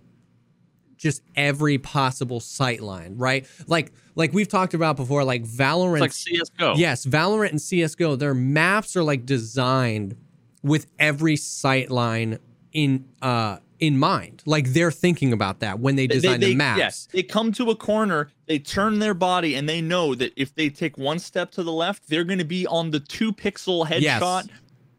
just 0.98 1.22
every 1.36 1.78
possible 1.78 2.40
sight 2.40 2.82
line, 2.82 3.16
right? 3.16 3.46
Like 3.66 3.92
like 4.14 4.32
we've 4.32 4.48
talked 4.48 4.74
about 4.74 4.96
before, 4.96 5.24
like 5.24 5.44
Valorant, 5.44 6.04
It's 6.04 6.26
like 6.28 6.38
CS:GO. 6.40 6.74
Yes, 6.76 7.06
Valorant 7.06 7.50
and 7.50 7.62
CS:GO, 7.62 8.16
their 8.16 8.34
maps 8.34 8.96
are 8.96 9.02
like 9.02 9.24
designed 9.24 10.16
with 10.62 10.86
every 10.98 11.36
sight 11.36 11.90
line 11.90 12.38
in 12.72 13.04
uh 13.22 13.58
in 13.78 13.96
mind. 13.96 14.42
Like 14.44 14.72
they're 14.72 14.90
thinking 14.90 15.32
about 15.32 15.60
that 15.60 15.78
when 15.78 15.94
they 15.94 16.08
They- 16.08 16.14
design 16.16 16.40
they, 16.40 16.48
the 16.48 16.56
maps. 16.56 16.78
Yes, 16.78 17.08
they 17.12 17.22
come 17.22 17.52
to 17.52 17.70
a 17.70 17.76
corner, 17.76 18.28
they 18.46 18.58
turn 18.58 18.98
their 18.98 19.14
body, 19.14 19.54
and 19.54 19.68
they 19.68 19.80
know 19.80 20.16
that 20.16 20.32
if 20.36 20.52
they 20.56 20.68
take 20.68 20.98
one 20.98 21.20
step 21.20 21.52
to 21.52 21.62
the 21.62 21.72
left, 21.72 22.08
they're 22.08 22.24
going 22.24 22.40
to 22.40 22.44
be 22.44 22.66
on 22.66 22.90
the 22.90 22.98
two 22.98 23.32
pixel 23.32 23.88
Yes. 24.00 24.20
headshot, 24.20 24.48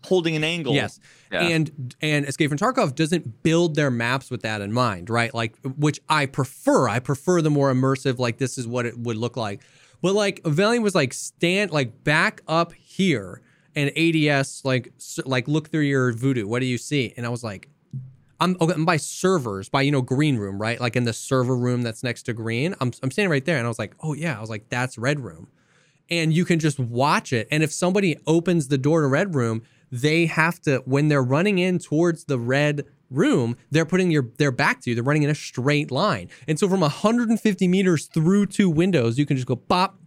holding 0.05 0.37
an 0.37 0.45
angle. 0.45 0.73
Yes. 0.73 0.97
And 1.31 1.95
and 2.01 2.25
Escape 2.25 2.49
from 2.49 2.57
Tarkov 2.57 2.95
doesn't 2.95 3.43
build 3.43 3.75
their 3.75 3.91
maps 3.91 4.31
with 4.31 4.41
that 4.41 4.61
in 4.61 4.73
mind, 4.73 5.09
right? 5.09 5.33
Like 5.33 5.55
which 5.63 5.99
I 6.09 6.25
prefer. 6.25 6.87
I 6.89 6.99
prefer 6.99 7.41
the 7.41 7.51
more 7.51 7.71
immersive 7.71 8.19
like 8.19 8.37
this 8.37 8.57
is 8.57 8.67
what 8.67 8.85
it 8.85 8.97
would 8.97 9.17
look 9.17 9.37
like. 9.37 9.61
But 10.01 10.15
like 10.15 10.41
Valiant 10.45 10.83
was 10.83 10.95
like 10.95 11.13
stand 11.13 11.71
like 11.71 12.03
back 12.03 12.41
up 12.47 12.73
here 12.73 13.41
and 13.75 13.91
ADS 13.97 14.63
like 14.63 14.91
like 15.25 15.47
look 15.47 15.69
through 15.69 15.81
your 15.81 16.13
Vudu. 16.13 16.45
What 16.45 16.59
do 16.59 16.65
you 16.65 16.77
see? 16.77 17.13
And 17.15 17.25
I 17.25 17.29
was 17.29 17.43
like 17.43 17.69
I'm, 18.41 18.55
okay, 18.61 18.73
I'm 18.73 18.85
by 18.85 18.97
servers, 18.97 19.69
by 19.69 19.81
you 19.81 19.91
know 19.91 20.01
green 20.01 20.37
room, 20.37 20.61
right? 20.61 20.79
Like 20.79 20.95
in 20.95 21.03
the 21.03 21.13
server 21.13 21.55
room 21.55 21.81
that's 21.81 22.03
next 22.03 22.23
to 22.23 22.33
green. 22.33 22.75
I'm 22.79 22.91
I'm 23.03 23.11
standing 23.11 23.29
right 23.29 23.43
there, 23.43 23.57
and 23.57 23.65
I 23.65 23.69
was 23.69 23.79
like, 23.79 23.95
oh 24.01 24.13
yeah, 24.13 24.37
I 24.37 24.41
was 24.41 24.49
like, 24.49 24.69
that's 24.69 24.97
red 24.97 25.19
room, 25.19 25.49
and 26.09 26.33
you 26.33 26.45
can 26.45 26.59
just 26.59 26.79
watch 26.79 27.33
it. 27.33 27.47
And 27.51 27.63
if 27.63 27.71
somebody 27.71 28.17
opens 28.25 28.69
the 28.69 28.77
door 28.77 29.01
to 29.01 29.07
red 29.07 29.35
room, 29.35 29.63
they 29.91 30.25
have 30.27 30.59
to 30.61 30.81
when 30.85 31.07
they're 31.07 31.23
running 31.23 31.59
in 31.59 31.79
towards 31.79 32.25
the 32.25 32.37
red 32.39 32.85
room, 33.09 33.57
they're 33.71 33.85
putting 33.85 34.11
your 34.11 34.29
their 34.37 34.51
back 34.51 34.81
to 34.81 34.89
you. 34.89 34.95
They're 34.95 35.03
running 35.03 35.23
in 35.23 35.29
a 35.29 35.35
straight 35.35 35.89
line, 35.91 36.29
and 36.47 36.59
so 36.59 36.69
from 36.69 36.81
150 36.81 37.67
meters 37.67 38.05
through 38.05 38.47
two 38.47 38.69
windows, 38.69 39.17
you 39.17 39.25
can 39.25 39.35
just 39.37 39.47
go 39.47 39.55
pop, 39.55 39.99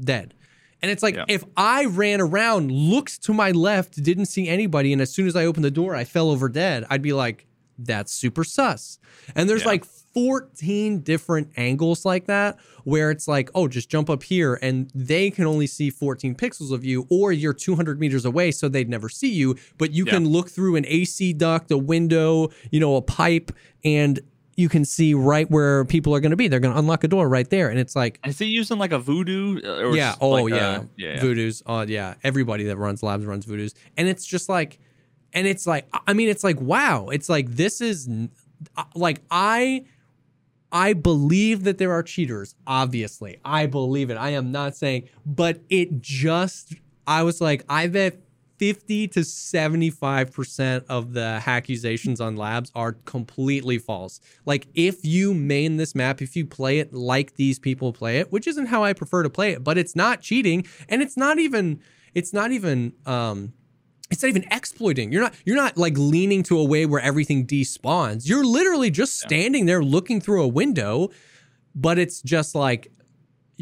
dead. 0.00 0.34
And 0.82 0.90
it's 0.90 1.02
like 1.02 1.14
Yeah. 1.16 1.24
if 1.28 1.44
I 1.56 1.84
ran 1.84 2.20
around, 2.22 2.70
looked 2.72 3.22
to 3.24 3.34
my 3.34 3.50
left, 3.50 4.02
didn't 4.02 4.26
see 4.26 4.48
anybody, 4.48 4.92
and 4.94 5.02
as 5.02 5.12
soon 5.12 5.26
as 5.26 5.36
I 5.36 5.44
opened 5.44 5.64
the 5.64 5.70
door, 5.70 5.94
I 5.94 6.04
fell 6.04 6.30
over 6.30 6.48
dead, 6.48 6.86
I'd 6.88 7.02
be 7.02 7.12
like, 7.12 7.46
that's 7.78 8.12
super 8.12 8.44
sus. 8.44 8.98
And 9.34 9.48
there's 9.48 9.62
Yeah. 9.62 9.68
like 9.68 9.84
14 10.14 11.00
different 11.00 11.50
angles 11.56 12.04
like 12.04 12.26
that 12.26 12.58
where 12.84 13.10
it's 13.10 13.28
like, 13.28 13.50
oh, 13.54 13.68
just 13.68 13.88
jump 13.90 14.08
up 14.10 14.22
here 14.22 14.58
and 14.62 14.90
they 14.94 15.30
can 15.30 15.44
only 15.46 15.66
see 15.66 15.90
14 15.90 16.34
pixels 16.34 16.72
of 16.72 16.84
you, 16.84 17.06
or 17.10 17.32
you're 17.32 17.52
200 17.52 18.00
meters 18.00 18.24
away, 18.24 18.50
so 18.50 18.68
they'd 18.68 18.88
never 18.88 19.08
see 19.08 19.30
you, 19.32 19.56
but 19.78 19.92
you 19.92 20.04
Yeah. 20.06 20.12
can 20.14 20.28
look 20.28 20.48
through 20.50 20.76
an 20.76 20.84
AC 20.86 21.32
duct, 21.34 21.70
a 21.70 21.78
window, 21.78 22.48
you 22.70 22.80
know, 22.80 22.96
a 22.96 23.02
pipe, 23.02 23.52
and 23.84 24.20
you 24.56 24.68
can 24.68 24.84
see 24.84 25.14
right 25.14 25.50
where 25.50 25.84
people 25.86 26.14
are 26.14 26.20
going 26.20 26.30
to 26.32 26.36
be. 26.36 26.46
They're 26.48 26.60
going 26.60 26.74
to 26.74 26.78
unlock 26.78 27.02
a 27.04 27.08
door 27.08 27.28
right 27.28 27.48
there. 27.48 27.70
And 27.70 27.78
it's 27.78 27.96
like, 27.96 28.18
Is 28.26 28.38
he 28.38 28.46
using 28.46 28.78
like 28.78 28.92
a 28.92 28.98
Vudu? 29.00 29.64
uh, 29.64 29.86
Or 29.88 29.96
yeah. 29.96 30.16
Oh, 30.20 30.30
like 30.30 30.52
a- 30.52 30.56
yeah. 30.56 30.82
yeah. 30.96 31.14
yeah. 31.14 31.20
Vudu's. 31.22 31.62
Oh, 31.66 31.80
yeah. 31.82 32.14
Everybody 32.22 32.64
that 32.64 32.76
runs 32.76 33.02
labs 33.02 33.24
runs 33.24 33.46
Vudu's, 33.46 33.74
and 33.96 34.06
it's 34.08 34.26
just 34.26 34.48
like, 34.50 34.78
and 35.32 35.46
it's 35.46 35.66
like, 35.66 35.86
I 36.06 36.12
mean, 36.12 36.28
it's 36.28 36.44
like, 36.44 36.60
wow. 36.60 37.06
It's 37.08 37.28
like 37.28 37.48
this 37.50 37.80
is 37.80 38.08
uh, 38.76 38.84
like 38.94 39.22
I. 39.30 39.84
I 40.72 40.92
believe 40.92 41.64
that 41.64 41.78
there 41.78 41.92
are 41.92 42.02
cheaters, 42.02 42.54
obviously. 42.66 43.38
I 43.44 43.66
believe 43.66 44.10
it. 44.10 44.14
I 44.14 44.30
am 44.30 44.52
not 44.52 44.76
saying, 44.76 45.08
but 45.26 45.60
it 45.68 46.00
just, 46.00 46.74
I 47.06 47.22
was 47.22 47.40
like, 47.40 47.64
I 47.68 47.88
bet 47.88 48.20
50 48.58 49.08
to 49.08 49.20
75% 49.20 50.84
of 50.88 51.14
the 51.14 51.42
accusations 51.46 52.20
on 52.20 52.36
labs 52.36 52.70
are 52.74 52.92
completely 52.92 53.78
false. 53.78 54.20
Like, 54.44 54.66
if 54.74 55.02
you 55.02 55.32
main 55.32 55.78
this 55.78 55.94
map, 55.94 56.20
if 56.20 56.36
you 56.36 56.44
play 56.44 56.78
it 56.78 56.92
like 56.92 57.36
these 57.36 57.58
people 57.58 57.92
play 57.92 58.18
it, 58.18 58.30
which 58.30 58.46
isn't 58.46 58.66
how 58.66 58.84
I 58.84 58.92
prefer 58.92 59.22
to 59.22 59.30
play 59.30 59.52
it, 59.52 59.64
but 59.64 59.78
it's 59.78 59.96
not 59.96 60.20
cheating 60.20 60.66
and 60.90 61.00
it's 61.00 61.16
not 61.16 61.38
even, 61.38 61.80
it's 62.14 62.34
not 62.34 62.52
even, 62.52 62.92
um, 63.06 63.54
it's 64.10 64.22
not 64.22 64.28
even 64.28 64.44
exploiting. 64.50 65.12
You're 65.12 65.22
not 65.22 65.34
you're 65.44 65.56
not 65.56 65.76
like 65.76 65.96
leaning 65.96 66.42
to 66.44 66.58
a 66.58 66.64
way 66.64 66.84
where 66.86 67.00
everything 67.00 67.46
despawns. 67.46 68.28
You're 68.28 68.44
literally 68.44 68.90
just 68.90 69.20
standing 69.20 69.66
there 69.66 69.82
looking 69.82 70.20
through 70.20 70.42
a 70.42 70.48
window, 70.48 71.10
but 71.74 71.98
it's 71.98 72.20
just 72.20 72.54
like 72.54 72.92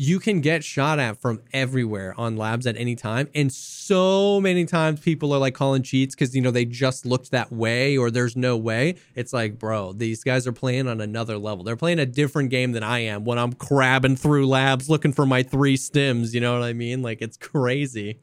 you 0.01 0.21
can 0.21 0.41
get 0.41 0.63
shot 0.63 1.01
at 1.01 1.21
from 1.21 1.41
everywhere 1.53 2.15
on 2.17 2.37
labs 2.37 2.69
at 2.69 2.77
any 2.77 2.95
time. 2.95 3.29
And 3.35 3.53
so 3.53 4.41
many 4.41 4.65
times 4.65 5.01
people 5.01 5.35
are 5.35 5.41
like 5.41 5.55
calling 5.55 5.83
cheats 5.83 6.15
because 6.15 6.37
you 6.37 6.41
know 6.41 6.53
they 6.53 6.65
just 6.65 7.05
looked 7.05 7.33
that 7.33 7.53
way 7.53 7.99
or 7.99 8.09
there's 8.09 8.37
no 8.37 8.57
way. 8.57 8.95
It's 9.17 9.33
like, 9.33 9.59
bro, 9.59 9.93
these 9.93 10.23
guys 10.23 10.47
are 10.47 10.53
playing 10.53 10.87
on 10.87 11.01
another 11.01 11.37
level. 11.37 11.65
They're 11.65 11.77
playing 11.77 11.99
a 11.99 12.07
different 12.07 12.51
game 12.51 12.73
than 12.73 12.85
I 12.85 13.01
am 13.01 13.25
when 13.25 13.39
I'm 13.39 13.53
crabbing 13.53 14.15
through 14.15 14.47
labs 14.47 14.89
looking 14.89 15.13
for 15.13 15.27
my 15.27 15.43
three 15.43 15.77
stims. 15.77 16.33
You 16.33 16.41
know 16.41 16.53
what 16.57 16.63
I 16.63 16.75
mean? 16.75 17.03
Like 17.03 17.21
it's 17.21 17.37
crazy. 17.37 18.21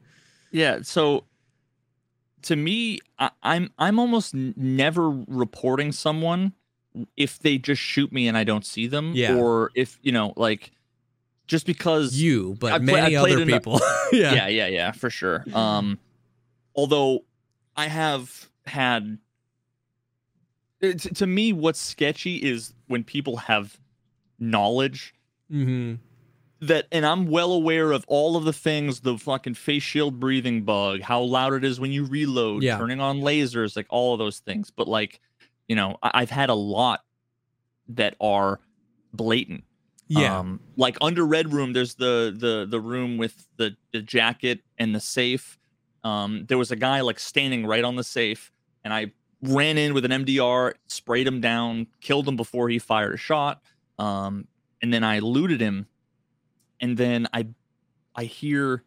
Yeah. 0.50 0.78
So 0.82 1.24
to 2.42 2.56
me, 2.56 3.00
I, 3.18 3.30
I'm 3.42 3.70
I'm 3.78 3.98
almost 3.98 4.34
never 4.34 5.10
reporting 5.28 5.92
someone 5.92 6.52
if 7.16 7.38
they 7.38 7.58
just 7.58 7.80
shoot 7.82 8.10
me 8.12 8.26
and 8.28 8.36
I 8.38 8.44
don't 8.44 8.64
see 8.64 8.86
them, 8.86 9.12
Yeah. 9.14 9.34
or 9.36 9.70
if 9.74 9.98
you 10.02 10.12
know, 10.12 10.32
like, 10.36 10.70
just 11.46 11.66
because 11.66 12.14
You, 12.14 12.56
but 12.58 12.72
I 12.72 12.78
many 12.78 13.16
other 13.16 13.42
a- 13.42 13.46
people. 13.46 13.80
yeah. 14.12 14.34
yeah, 14.34 14.46
yeah, 14.48 14.66
yeah, 14.68 14.92
for 14.92 15.10
sure. 15.10 15.44
Um, 15.52 15.98
although 16.74 17.24
I 17.76 17.88
have 17.88 18.48
had, 18.66 19.18
it, 20.80 20.98
to 21.16 21.26
me, 21.26 21.52
what's 21.52 21.80
sketchy 21.80 22.36
is 22.36 22.72
when 22.86 23.04
people 23.04 23.36
have 23.36 23.78
knowledge 24.38 25.12
Mm-hmm. 25.52 25.94
That 26.60 26.86
and 26.90 27.04
I'm 27.04 27.26
well 27.26 27.52
aware 27.52 27.92
of 27.92 28.04
all 28.08 28.36
of 28.36 28.44
the 28.44 28.52
things, 28.52 29.00
the 29.00 29.18
fucking 29.18 29.54
face 29.54 29.82
shield 29.82 30.18
breathing 30.18 30.62
bug, 30.62 31.02
how 31.02 31.20
loud 31.20 31.52
it 31.52 31.64
is 31.64 31.78
when 31.78 31.92
you 31.92 32.04
reload, 32.04 32.62
Yeah. 32.62 32.78
turning 32.78 33.00
on 33.00 33.20
lasers, 33.20 33.76
like 33.76 33.86
all 33.90 34.14
of 34.14 34.18
those 34.18 34.38
things. 34.38 34.70
But 34.70 34.88
like, 34.88 35.20
you 35.68 35.76
know, 35.76 35.98
I- 36.02 36.12
I've 36.14 36.30
had 36.30 36.48
a 36.48 36.54
lot 36.54 37.04
that 37.88 38.16
are 38.20 38.60
blatant. 39.12 39.64
Yeah. 40.08 40.38
Um, 40.38 40.60
like 40.76 40.96
under 41.00 41.26
Red 41.26 41.52
Room, 41.52 41.72
there's 41.72 41.94
the 41.96 42.34
the 42.36 42.66
the 42.68 42.80
room 42.80 43.16
with 43.18 43.46
the 43.56 43.76
the 43.92 44.00
jacket 44.00 44.60
and 44.78 44.94
the 44.94 45.00
safe. 45.00 45.58
Um, 46.04 46.46
there 46.46 46.58
was 46.58 46.70
a 46.70 46.76
guy 46.76 47.00
like 47.00 47.18
standing 47.18 47.66
right 47.66 47.82
on 47.82 47.96
the 47.96 48.04
safe, 48.04 48.52
and 48.84 48.94
I 48.94 49.12
ran 49.42 49.76
in 49.76 49.92
with 49.94 50.04
an 50.04 50.12
MDR, 50.12 50.74
sprayed 50.86 51.26
him 51.26 51.40
down, 51.40 51.88
killed 52.00 52.28
him 52.28 52.36
before 52.36 52.68
he 52.68 52.78
fired 52.78 53.14
a 53.14 53.16
shot. 53.16 53.60
Um, 53.98 54.46
and 54.80 54.94
then 54.94 55.02
I 55.02 55.18
looted 55.18 55.60
him, 55.60 55.86
and 56.80 56.96
then 56.96 57.26
I 57.32 57.46
I 58.14 58.24
hear 58.24 58.84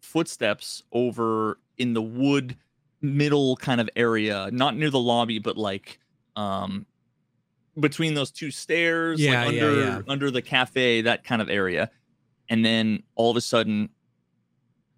footsteps 0.00 0.82
over 0.92 1.58
in 1.76 1.92
the 1.94 2.02
wood 2.02 2.56
middle 3.00 3.56
kind 3.56 3.80
of 3.80 3.88
area, 3.96 4.50
not 4.52 4.76
near 4.76 4.90
the 4.90 4.98
lobby, 4.98 5.38
but 5.38 5.56
like 5.56 5.98
um 6.36 6.86
between 7.78 8.14
those 8.14 8.30
two 8.30 8.50
stairs, 8.50 9.20
Yeah, 9.20 9.44
like 9.44 9.54
yeah, 9.54 9.64
under 9.64 9.80
yeah. 9.80 10.00
under 10.08 10.30
the 10.30 10.42
cafe, 10.42 11.02
that 11.02 11.24
kind 11.24 11.40
of 11.42 11.48
area. 11.48 11.90
And 12.48 12.64
then 12.64 13.02
all 13.14 13.30
of 13.30 13.36
a 13.36 13.40
sudden 13.40 13.90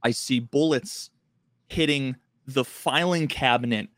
I 0.02 0.12
see 0.12 0.40
bullets 0.40 1.10
hitting 1.68 2.16
the 2.46 2.64
filing 2.64 3.28
cabinet 3.28 3.88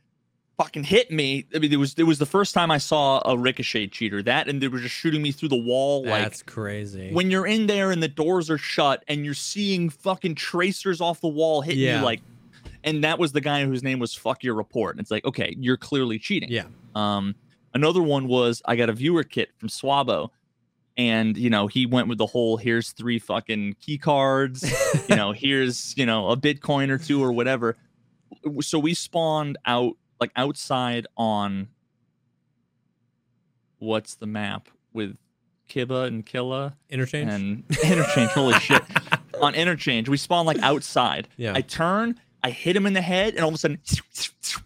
fucking 0.62 0.84
hit 0.84 1.10
me. 1.10 1.44
I 1.54 1.58
mean, 1.58 1.72
it 1.72 1.76
was 1.76 1.94
it 1.98 2.04
was 2.04 2.18
the 2.18 2.26
first 2.26 2.54
time 2.54 2.70
I 2.70 2.78
saw 2.78 3.20
a 3.24 3.36
ricochet 3.36 3.88
cheater. 3.88 4.22
That 4.22 4.48
and 4.48 4.60
they 4.62 4.68
were 4.68 4.78
just 4.78 4.94
shooting 4.94 5.22
me 5.22 5.32
through 5.32 5.48
the 5.48 5.56
wall 5.56 6.04
like 6.04 6.22
That's 6.22 6.42
crazy. 6.42 7.12
when 7.12 7.30
you're 7.30 7.46
in 7.46 7.66
there 7.66 7.90
and 7.90 8.02
the 8.02 8.08
doors 8.08 8.50
are 8.50 8.58
shut 8.58 9.04
and 9.08 9.24
you're 9.24 9.34
seeing 9.34 9.90
fucking 9.90 10.36
tracers 10.36 11.00
off 11.00 11.20
the 11.20 11.28
wall 11.28 11.62
hitting 11.62 11.80
Yeah. 11.80 11.98
you 11.98 12.04
like 12.04 12.20
and 12.84 13.04
that 13.04 13.18
was 13.18 13.32
the 13.32 13.40
guy 13.40 13.64
whose 13.64 13.82
name 13.82 13.98
was 13.98 14.14
fuck 14.14 14.42
your 14.42 14.54
report 14.54 14.94
and 14.96 15.00
it's 15.00 15.10
like 15.10 15.24
okay 15.24 15.54
you're 15.58 15.76
clearly 15.76 16.18
cheating 16.18 16.48
yeah. 16.50 16.64
um 16.94 17.34
another 17.74 18.02
one 18.02 18.26
was 18.28 18.60
i 18.64 18.76
got 18.76 18.88
a 18.88 18.92
viewer 18.92 19.22
kit 19.22 19.50
from 19.58 19.68
swabo 19.68 20.30
and 20.96 21.36
you 21.36 21.48
know 21.48 21.66
he 21.66 21.86
went 21.86 22.08
with 22.08 22.18
the 22.18 22.26
whole 22.26 22.56
here's 22.56 22.90
three 22.90 23.18
fucking 23.18 23.74
key 23.80 23.98
cards 23.98 24.62
you 25.08 25.16
know 25.16 25.32
here's 25.32 25.96
you 25.96 26.06
know 26.06 26.28
a 26.30 26.36
bitcoin 26.36 26.88
or 26.90 26.98
two 26.98 27.22
or 27.22 27.32
whatever 27.32 27.76
so 28.60 28.78
we 28.78 28.94
spawned 28.94 29.56
out 29.66 29.96
like 30.22 30.30
outside 30.36 31.06
on 31.16 31.68
what's 33.78 34.14
the 34.14 34.26
map 34.26 34.68
with 34.92 35.16
Kiba 35.68 36.06
and 36.06 36.24
Killa 36.24 36.76
Interchange. 36.90 37.30
and 37.30 37.64
interchange. 37.84 38.30
Holy 38.30 38.54
shit! 38.60 38.82
On 39.40 39.54
interchange, 39.54 40.08
we 40.08 40.16
spawn 40.16 40.46
like 40.46 40.58
outside. 40.60 41.26
Yeah. 41.36 41.52
I 41.54 41.62
turn, 41.62 42.20
I 42.44 42.50
hit 42.50 42.76
him 42.76 42.86
in 42.86 42.92
the 42.92 43.00
head, 43.00 43.34
and 43.34 43.42
all 43.42 43.48
of 43.48 43.54
a 43.54 43.58
sudden, 43.58 43.78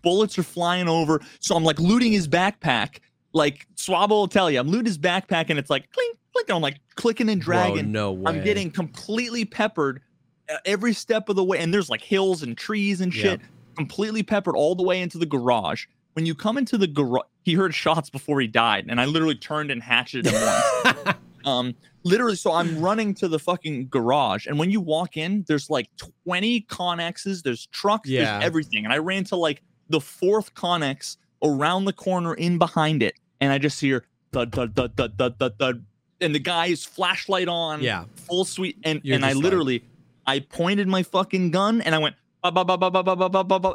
bullets 0.03 0.39
are 0.39 0.43
flying 0.43 0.89
over. 0.89 1.21
So 1.41 1.57
I'm 1.57 1.65
like 1.65 1.79
looting 1.79 2.13
his 2.13 2.29
backpack. 2.29 2.99
Like 3.33 3.67
Swabble 3.77 4.11
will 4.11 4.29
tell 4.29 4.51
you, 4.51 4.59
I'm 4.61 4.69
looting 4.69 4.87
his 4.87 4.99
backpack, 4.99 5.47
and 5.49 5.59
it's 5.59 5.71
like 5.71 5.91
clink, 5.93 6.19
clink. 6.35 6.49
And 6.49 6.57
I'm 6.57 6.63
like 6.63 6.81
clicking 6.97 7.29
and 7.31 7.43
Bro, 7.43 7.57
dragging. 7.57 7.93
no 7.93 8.13
way. 8.13 8.25
I'm 8.33 8.45
getting 8.45 8.71
completely 8.71 9.45
peppered 9.45 10.03
uh, 10.51 10.57
every 10.67 10.93
step 10.93 11.29
of 11.29 11.37
the 11.37 11.45
way, 11.45 11.59
and 11.59 11.73
there's 11.73 11.89
like 11.89 12.03
hills 12.03 12.43
and 12.43 12.57
trees 12.59 13.01
and 13.01 13.15
shit. 13.15 13.41
Completely 13.77 14.23
peppered 14.23 14.57
all 14.57 14.75
the 14.75 14.83
way 14.83 15.01
into 15.01 15.19
the 15.19 15.27
garage. 15.27 15.87
When 16.15 16.25
you 16.27 16.35
come 16.35 16.57
into 16.59 16.79
the 16.79 16.87
garage, 16.87 17.27
he 17.45 17.55
heard 17.55 17.75
shots 17.75 18.09
before 18.11 18.41
he 18.41 18.47
died, 18.47 18.87
and 18.89 19.01
I 19.01 19.05
literally 19.05 19.35
turned 19.35 19.71
and 19.71 19.83
hatcheted 19.83 20.27
him 20.33 20.43
once. 20.43 21.17
Um, 21.45 21.77
literally, 22.03 22.35
so 22.35 22.51
I'm 22.51 22.81
running 22.81 23.15
to 23.15 23.29
the 23.29 23.39
fucking 23.39 23.87
garage, 23.87 24.49
and 24.49 24.59
when 24.59 24.73
you 24.73 24.81
walk 24.81 25.17
in, 25.17 25.45
there's 25.47 25.71
like 25.71 25.89
20 26.27 26.63
Connexes, 26.63 27.45
there's 27.45 27.67
trucks, 27.67 28.09
Yeah. 28.09 28.25
there's 28.41 28.45
everything, 28.47 28.83
and 28.85 28.93
I 28.93 28.99
ran 28.99 29.23
to 29.27 29.37
like 29.37 29.63
the 29.89 30.01
fourth 30.01 30.55
Connex 30.55 31.19
around 31.45 31.85
the 31.85 31.93
corner 31.93 32.35
in 32.35 32.59
behind 32.59 33.01
it, 33.01 33.15
and 33.41 33.53
I 33.53 33.59
just 33.59 33.81
hear 33.81 34.07
thud 34.33 34.51
thud 34.51 34.75
thud 34.75 34.97
thud 34.97 35.17
thud 35.17 35.39
thud 35.39 35.57
thud, 35.61 35.85
and 36.21 36.35
the 36.35 36.41
guy's 36.41 36.85
flashlight 36.85 37.47
on, 37.47 37.81
Yeah. 37.81 38.07
full 38.17 38.45
suite, 38.45 38.79
and 38.83 39.01
You're 39.05 39.15
and 39.15 39.25
I 39.25 39.29
just 39.29 39.37
like- 39.37 39.45
literally, 39.45 39.85
I 40.27 40.41
pointed 40.41 40.89
my 40.89 41.05
fucking 41.05 41.53
gun, 41.53 41.81
and 41.81 41.95
I 41.95 41.99
went 41.99 42.17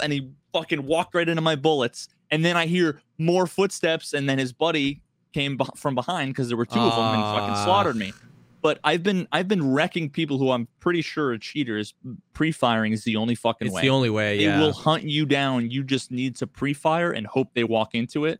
and 0.03 0.13
he 0.13 0.31
fucking 0.53 0.85
walked 0.85 1.15
right 1.15 1.27
into 1.27 1.41
my 1.41 1.55
bullets. 1.55 2.07
And 2.29 2.45
then 2.45 2.55
I 2.55 2.65
hear 2.65 3.01
more 3.17 3.45
footsteps, 3.45 4.13
and 4.13 4.27
then 4.29 4.39
his 4.39 4.53
buddy 4.53 5.01
came 5.33 5.59
from 5.75 5.95
behind 5.95 6.31
because 6.31 6.47
there 6.47 6.57
were 6.57 6.65
two 6.65 6.79
uh, 6.79 6.87
of 6.87 6.95
them 6.95 7.21
and 7.21 7.37
fucking 7.37 7.63
slaughtered 7.63 7.95
me. 7.95 8.13
But 8.61 8.79
I've 8.83 9.01
been 9.01 9.27
I've 9.31 9.47
been 9.47 9.73
wrecking 9.73 10.09
people 10.09 10.37
who 10.37 10.51
I'm 10.51 10.67
pretty 10.79 11.01
sure 11.01 11.29
are 11.29 11.37
cheaters. 11.37 11.95
Pre-firing 12.33 12.93
is 12.93 13.03
the 13.03 13.15
only 13.15 13.35
fucking 13.35 13.67
it's 13.67 13.75
way. 13.75 13.81
The 13.81 13.89
only 13.89 14.09
way. 14.09 14.37
They 14.37 14.57
will 14.57 14.73
hunt 14.73 15.03
you 15.03 15.25
down. 15.25 15.71
You 15.71 15.83
just 15.83 16.11
need 16.11 16.35
to 16.37 16.47
pre-fire 16.47 17.11
and 17.11 17.25
hope 17.25 17.49
they 17.53 17.63
walk 17.63 17.95
into 17.95 18.25
it. 18.25 18.39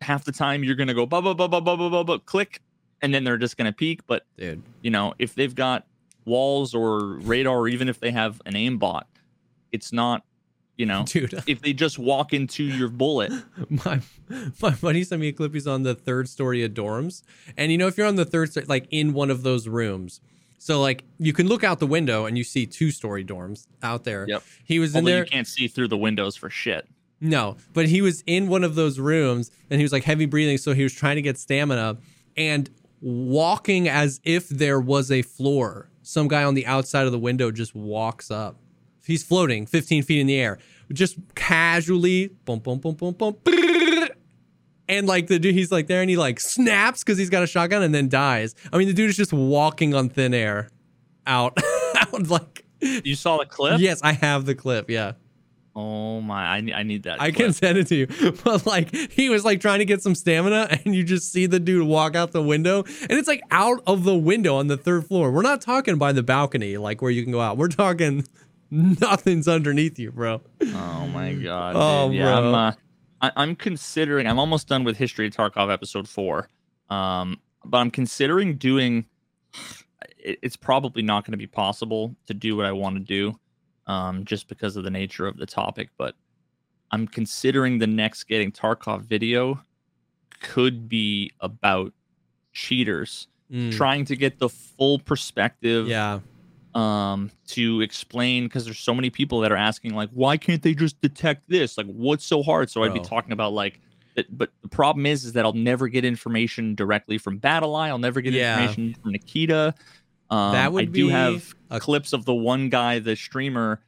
Half 0.00 0.24
the 0.24 0.32
time 0.32 0.64
you're 0.64 0.76
gonna 0.76 0.94
go 0.94 1.04
blah 1.06 1.20
blah 1.20 1.34
blah 1.34 1.48
blah 1.48 1.60
blah 1.60 1.76
blah 1.76 2.02
blah 2.02 2.18
click, 2.18 2.60
and 3.02 3.12
then 3.12 3.24
they're 3.24 3.36
just 3.36 3.56
gonna 3.56 3.72
peek. 3.72 4.06
But 4.06 4.24
dude, 4.38 4.62
you 4.82 4.90
know 4.90 5.14
if 5.18 5.34
they've 5.34 5.54
got 5.54 5.86
walls 6.24 6.74
or 6.74 7.16
radar, 7.18 7.56
or 7.56 7.68
even 7.68 7.88
if 7.88 8.00
they 8.00 8.10
have 8.10 8.40
an 8.46 8.54
aimbot, 8.54 9.04
it's 9.74 9.92
not, 9.92 10.24
you 10.76 10.86
know, 10.86 11.04
Dude. 11.06 11.34
if 11.46 11.60
they 11.60 11.72
just 11.72 11.98
walk 11.98 12.32
into 12.32 12.62
your 12.62 12.88
bullet. 12.88 13.32
my 13.68 14.00
my 14.62 14.70
buddy 14.70 15.04
sent 15.04 15.20
me 15.20 15.28
a 15.28 15.32
clip. 15.32 15.52
He's 15.52 15.66
on 15.66 15.82
the 15.82 15.94
third 15.94 16.28
story 16.28 16.62
of 16.62 16.72
dorms, 16.72 17.22
and 17.56 17.72
you 17.72 17.78
know 17.78 17.88
if 17.88 17.98
you're 17.98 18.06
on 18.06 18.16
the 18.16 18.24
third 18.24 18.52
story, 18.52 18.66
like 18.66 18.86
in 18.90 19.12
one 19.12 19.30
of 19.30 19.42
those 19.42 19.68
rooms, 19.68 20.20
so 20.58 20.80
like 20.80 21.04
you 21.18 21.32
can 21.32 21.48
look 21.48 21.64
out 21.64 21.80
the 21.80 21.86
window 21.86 22.24
and 22.24 22.38
you 22.38 22.44
see 22.44 22.66
two 22.66 22.90
story 22.90 23.24
dorms 23.24 23.66
out 23.82 24.04
there. 24.04 24.24
Yep. 24.28 24.42
He 24.64 24.78
was 24.78 24.94
in 24.94 25.04
there. 25.04 25.24
you 25.24 25.30
can't 25.30 25.46
see 25.46 25.68
through 25.68 25.88
the 25.88 25.98
windows 25.98 26.36
for 26.36 26.48
shit. 26.48 26.88
No, 27.20 27.56
but 27.72 27.88
he 27.88 28.00
was 28.00 28.22
in 28.26 28.48
one 28.48 28.64
of 28.64 28.74
those 28.74 28.98
rooms 28.98 29.50
and 29.70 29.80
he 29.80 29.84
was 29.84 29.92
like 29.92 30.04
heavy 30.04 30.26
breathing, 30.26 30.56
so 30.58 30.72
he 30.72 30.82
was 30.82 30.94
trying 30.94 31.16
to 31.16 31.22
get 31.22 31.36
stamina 31.38 31.96
and 32.36 32.70
walking 33.00 33.88
as 33.88 34.20
if 34.24 34.48
there 34.48 34.80
was 34.80 35.10
a 35.10 35.22
floor. 35.22 35.90
Some 36.02 36.28
guy 36.28 36.44
on 36.44 36.54
the 36.54 36.66
outside 36.66 37.06
of 37.06 37.12
the 37.12 37.18
window 37.18 37.50
just 37.50 37.74
walks 37.74 38.30
up. 38.30 38.56
He's 39.06 39.22
floating 39.22 39.66
15 39.66 40.02
feet 40.02 40.20
in 40.20 40.26
the 40.26 40.38
air, 40.38 40.58
just 40.92 41.16
casually, 41.34 42.28
boom, 42.44 42.58
boom, 42.60 42.78
boom, 42.78 42.94
boom, 42.94 43.12
boom, 43.14 43.36
and 44.88 45.06
like 45.06 45.26
the 45.28 45.38
dude, 45.38 45.54
he's 45.54 45.72
like 45.72 45.86
there 45.86 46.00
and 46.00 46.10
he 46.10 46.16
like 46.16 46.40
snaps 46.40 47.02
because 47.02 47.18
he's 47.18 47.30
got 47.30 47.42
a 47.42 47.46
shotgun 47.46 47.82
and 47.82 47.94
then 47.94 48.08
dies. 48.08 48.54
I 48.72 48.78
mean, 48.78 48.88
the 48.88 48.94
dude 48.94 49.10
is 49.10 49.16
just 49.16 49.32
walking 49.32 49.94
on 49.94 50.08
thin 50.08 50.34
air, 50.34 50.68
out, 51.26 51.56
out 51.96 52.28
like. 52.28 52.64
You 52.80 53.14
saw 53.14 53.38
the 53.38 53.46
clip? 53.46 53.80
Yes, 53.80 54.00
I 54.02 54.12
have 54.12 54.44
the 54.44 54.54
clip. 54.54 54.90
Yeah. 54.90 55.12
Oh 55.76 56.20
my! 56.20 56.44
I, 56.44 56.56
I 56.72 56.82
need 56.84 57.02
that. 57.02 57.20
I 57.20 57.32
clip. 57.32 57.46
can 57.46 57.52
send 57.52 57.78
it 57.78 57.88
to 57.88 57.96
you. 57.96 58.06
But 58.44 58.64
like 58.66 58.94
he 58.94 59.28
was 59.28 59.44
like 59.44 59.60
trying 59.60 59.80
to 59.80 59.84
get 59.84 60.02
some 60.02 60.14
stamina 60.14 60.68
and 60.84 60.94
you 60.94 61.02
just 61.02 61.32
see 61.32 61.46
the 61.46 61.58
dude 61.58 61.86
walk 61.86 62.14
out 62.14 62.32
the 62.32 62.42
window 62.42 62.84
and 62.84 63.12
it's 63.12 63.26
like 63.26 63.42
out 63.50 63.80
of 63.86 64.04
the 64.04 64.14
window 64.14 64.56
on 64.56 64.68
the 64.68 64.76
third 64.76 65.06
floor. 65.06 65.32
We're 65.32 65.42
not 65.42 65.60
talking 65.60 65.96
by 65.96 66.12
the 66.12 66.22
balcony 66.22 66.76
like 66.76 67.02
where 67.02 67.10
you 67.10 67.22
can 67.24 67.32
go 67.32 67.40
out. 67.40 67.56
We're 67.56 67.68
talking 67.68 68.24
nothing's 69.00 69.48
underneath 69.48 69.98
you, 69.98 70.10
bro. 70.10 70.40
Oh 70.62 71.06
my 71.06 71.34
god! 71.34 71.74
Oh, 71.76 72.08
dude. 72.08 72.18
yeah, 72.18 72.38
I'm. 72.38 72.54
Uh, 72.54 72.72
I, 73.20 73.32
I'm 73.36 73.56
considering. 73.56 74.26
I'm 74.26 74.38
almost 74.38 74.68
done 74.68 74.84
with 74.84 74.96
History 74.96 75.26
of 75.26 75.32
Tarkov 75.34 75.72
episode 75.72 76.08
four, 76.08 76.48
um, 76.90 77.40
but 77.64 77.78
I'm 77.78 77.90
considering 77.90 78.56
doing. 78.56 79.06
It, 80.18 80.38
it's 80.40 80.56
probably 80.56 81.02
not 81.02 81.26
going 81.26 81.32
to 81.32 81.38
be 81.38 81.46
possible 81.46 82.16
to 82.28 82.32
do 82.32 82.56
what 82.56 82.64
I 82.64 82.72
want 82.72 82.96
to 82.96 83.00
do, 83.00 83.38
um, 83.86 84.24
just 84.24 84.48
because 84.48 84.74
of 84.74 84.82
the 84.82 84.90
nature 84.90 85.26
of 85.26 85.36
the 85.36 85.44
topic. 85.44 85.90
But 85.98 86.14
I'm 86.90 87.06
considering 87.06 87.78
the 87.78 87.86
next 87.86 88.24
getting 88.24 88.50
Tarkov 88.50 89.02
video 89.02 89.62
could 90.40 90.88
be 90.88 91.30
about 91.40 91.92
cheaters 92.54 93.28
Mm, 93.52 93.72
trying 93.72 94.04
to 94.06 94.16
get 94.16 94.38
the 94.38 94.48
full 94.48 94.98
perspective 94.98 95.86
yeah. 95.86 96.20
Um 96.74 97.30
to 97.48 97.80
explain 97.82 98.44
because 98.44 98.64
there's 98.64 98.78
so 98.80 98.94
many 98.94 99.08
people 99.10 99.40
that 99.40 99.52
are 99.52 99.56
asking 99.56 99.94
like 99.94 100.10
why 100.12 100.36
can't 100.36 100.62
they 100.62 100.74
just 100.74 101.00
detect 101.00 101.48
this 101.48 101.78
like 101.78 101.86
what's 101.86 102.24
so 102.24 102.42
hard 102.42 102.68
so 102.70 102.82
i'd 102.82 102.92
be 102.92 102.98
talking 103.00 103.30
about 103.32 103.52
like 103.52 103.80
that 104.16 104.26
but 104.36 104.50
the 104.62 104.68
problem 104.68 105.06
is 105.06 105.24
is 105.24 105.34
that 105.34 105.44
i'll 105.44 105.52
never 105.52 105.86
get 105.86 106.04
information 106.04 106.74
directly 106.74 107.16
from 107.18 107.38
BattlEye 107.38 107.88
i'll 107.88 107.98
never 107.98 108.20
get 108.20 108.32
Yeah. 108.32 108.54
information 108.62 108.94
from 109.00 109.12
nikita 109.12 109.74
um, 110.30 110.52
That 110.52 110.72
would 110.72 110.82
i 110.82 110.86
do 110.86 111.08
have 111.10 111.54
a- 111.70 111.78
clips 111.78 112.12
of 112.12 112.24
the 112.24 112.34
one 112.34 112.70
guy 112.70 112.98
the 112.98 113.14
streamer 113.14 113.80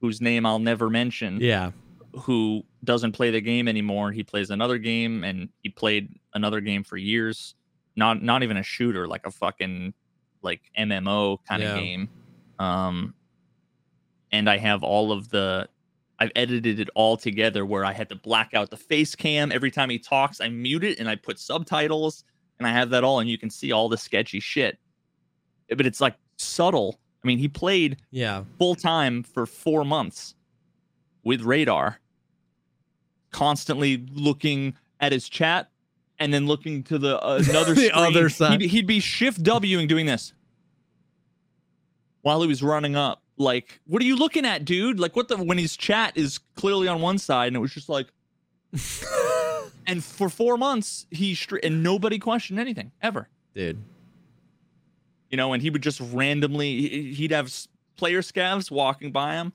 whose 0.00 0.20
name 0.20 0.44
i'll 0.44 0.58
never 0.58 0.90
mention 0.90 1.38
Yeah. 1.40 1.70
who 2.22 2.64
doesn't 2.82 3.12
play 3.12 3.30
the 3.30 3.40
game 3.40 3.68
anymore. 3.68 4.10
He 4.10 4.24
plays 4.24 4.50
another 4.50 4.76
game 4.78 5.22
and 5.22 5.48
he 5.62 5.68
played 5.68 6.18
another 6.34 6.60
game 6.60 6.82
for 6.82 6.96
years. 6.96 7.54
Not 7.94 8.20
not 8.20 8.42
even 8.42 8.56
a 8.56 8.62
shooter, 8.64 9.06
like 9.06 9.24
a 9.24 9.30
fucking 9.30 9.94
like 10.42 10.60
MMO 10.76 11.38
kind 11.48 11.62
Yeah. 11.62 11.74
of 11.74 11.78
game. 11.78 12.08
Um 12.58 13.14
and 14.30 14.48
I 14.48 14.56
have 14.58 14.82
all 14.82 15.12
of 15.12 15.28
the 15.30 15.68
I've 16.18 16.30
edited 16.36 16.78
it 16.78 16.88
all 16.94 17.16
together 17.16 17.66
where 17.66 17.84
I 17.84 17.92
had 17.92 18.08
to 18.10 18.14
black 18.16 18.54
out 18.54 18.70
the 18.70 18.76
face 18.76 19.14
cam 19.16 19.50
every 19.50 19.70
time 19.70 19.90
he 19.90 19.98
talks. 19.98 20.40
I 20.40 20.48
mute 20.48 20.84
it 20.84 20.98
and 21.00 21.08
I 21.08 21.16
put 21.16 21.38
subtitles 21.38 22.24
and 22.58 22.66
I 22.66 22.70
have 22.72 22.90
that 22.90 23.02
all 23.02 23.18
and 23.20 23.28
you 23.28 23.38
can 23.38 23.50
see 23.50 23.72
all 23.72 23.88
the 23.88 23.98
sketchy 23.98 24.38
shit. 24.40 24.78
But 25.68 25.84
it's 25.86 26.00
like 26.00 26.14
subtle. 26.36 27.00
I 27.24 27.26
mean, 27.26 27.38
he 27.38 27.48
played 27.48 27.96
Yeah. 28.10 28.44
full 28.58 28.74
time 28.76 29.22
for 29.22 29.46
four 29.46 29.84
months 29.84 30.34
with 31.24 31.42
radar, 31.42 32.00
constantly 33.32 34.04
looking 34.12 34.74
at 35.00 35.12
his 35.12 35.28
chat 35.28 35.70
and 36.18 36.32
then 36.32 36.46
looking 36.46 36.82
to 36.84 36.98
the 36.98 37.20
uh, 37.20 37.42
another 37.48 37.74
The 37.74 37.88
screen. 37.88 37.90
other 37.94 38.28
side. 38.28 38.60
He'd, 38.60 38.70
he'd 38.70 38.86
be 38.86 39.00
shift 39.00 39.42
W 39.42 39.78
and 39.78 39.88
doing 39.88 40.06
this 40.06 40.32
while 42.22 42.40
he 42.42 42.48
was 42.48 42.62
running 42.62 42.96
up. 42.96 43.22
Like, 43.36 43.80
what 43.86 44.00
are 44.02 44.04
you 44.04 44.16
looking 44.16 44.44
at, 44.44 44.64
dude? 44.64 44.98
Like, 45.00 45.14
what 45.16 45.28
the 45.28 45.36
when 45.36 45.58
his 45.58 45.76
chat 45.76 46.16
is 46.16 46.38
clearly 46.56 46.88
on 46.88 47.00
one 47.00 47.18
side 47.18 47.48
and 47.48 47.56
it 47.56 47.60
was 47.60 47.72
just 47.72 47.88
like. 47.88 48.08
and 49.86 50.02
for 50.02 50.28
four 50.28 50.56
months, 50.56 51.06
he 51.10 51.34
str- 51.34 51.58
and 51.62 51.82
nobody 51.82 52.18
questioned 52.18 52.58
anything 52.58 52.90
ever 53.02 53.28
Dude. 53.54 53.82
you 55.30 55.36
know, 55.36 55.52
and 55.52 55.62
he 55.62 55.70
would 55.70 55.82
just 55.82 56.00
randomly 56.00 56.88
he- 56.88 57.12
he'd 57.12 57.32
have 57.32 57.52
player 57.96 58.22
scavs 58.22 58.70
walking 58.70 59.12
by 59.12 59.34
him, 59.34 59.52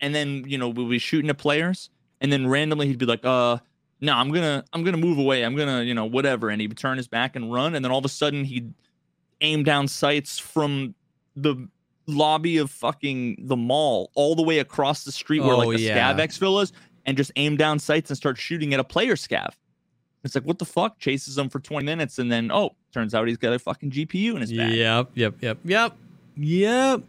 and 0.00 0.14
then 0.14 0.44
you 0.46 0.58
know 0.58 0.68
we'd 0.68 0.90
be 0.90 0.98
shooting 0.98 1.30
at 1.30 1.38
players, 1.38 1.88
and 2.20 2.30
then 2.32 2.46
randomly 2.46 2.88
he'd 2.88 2.98
be 2.98 3.06
like, 3.06 3.24
"Uh, 3.24 3.58
no, 4.02 4.14
I'm 4.14 4.30
gonna 4.30 4.64
I'm 4.72 4.84
gonna 4.84 4.98
move 4.98 5.16
away. 5.18 5.42
I'm 5.42 5.56
gonna 5.56 5.82
you 5.82 5.94
know 5.94 6.04
whatever," 6.04 6.50
and 6.50 6.60
he'd 6.60 6.76
turn 6.76 6.98
his 6.98 7.08
back 7.08 7.36
and 7.36 7.50
run, 7.52 7.74
and 7.74 7.82
then 7.84 7.90
all 7.92 7.98
of 7.98 8.04
a 8.04 8.10
sudden 8.10 8.44
he'd 8.44 8.74
aim 9.40 9.62
down 9.64 9.88
sights 9.88 10.38
from 10.38 10.94
the 11.34 11.68
lobby 12.06 12.58
of 12.58 12.70
fucking 12.70 13.36
the 13.46 13.56
mall 13.56 14.10
all 14.14 14.34
the 14.34 14.42
way 14.42 14.58
across 14.58 15.04
the 15.04 15.12
street 15.12 15.40
where 15.40 15.54
Oh, 15.54 15.58
like 15.58 15.76
the 15.76 15.82
yeah. 15.82 16.12
scav 16.12 16.18
exfil 16.18 16.62
is, 16.62 16.72
and 17.04 17.16
just 17.16 17.32
aim 17.36 17.56
down 17.56 17.78
sights 17.78 18.10
and 18.10 18.16
start 18.16 18.38
shooting 18.38 18.72
at 18.74 18.80
a 18.80 18.84
player 18.84 19.14
scav. 19.16 19.50
It's 20.24 20.34
like 20.34 20.44
what 20.44 20.58
the 20.58 20.64
fuck? 20.64 20.98
Chases 20.98 21.38
him 21.38 21.48
for 21.48 21.60
20 21.60 21.84
minutes, 21.84 22.18
and 22.18 22.30
then 22.30 22.50
oh, 22.52 22.74
turns 22.92 23.14
out 23.14 23.28
he's 23.28 23.36
got 23.36 23.52
a 23.52 23.58
fucking 23.58 23.90
GPU 23.90 24.34
in 24.34 24.40
his 24.40 24.52
back. 24.52 24.72
Yep. 24.72 25.10
Yep. 25.14 25.34
Yep. 25.40 25.58
Yep. 25.64 25.92
Yep. 26.36 27.02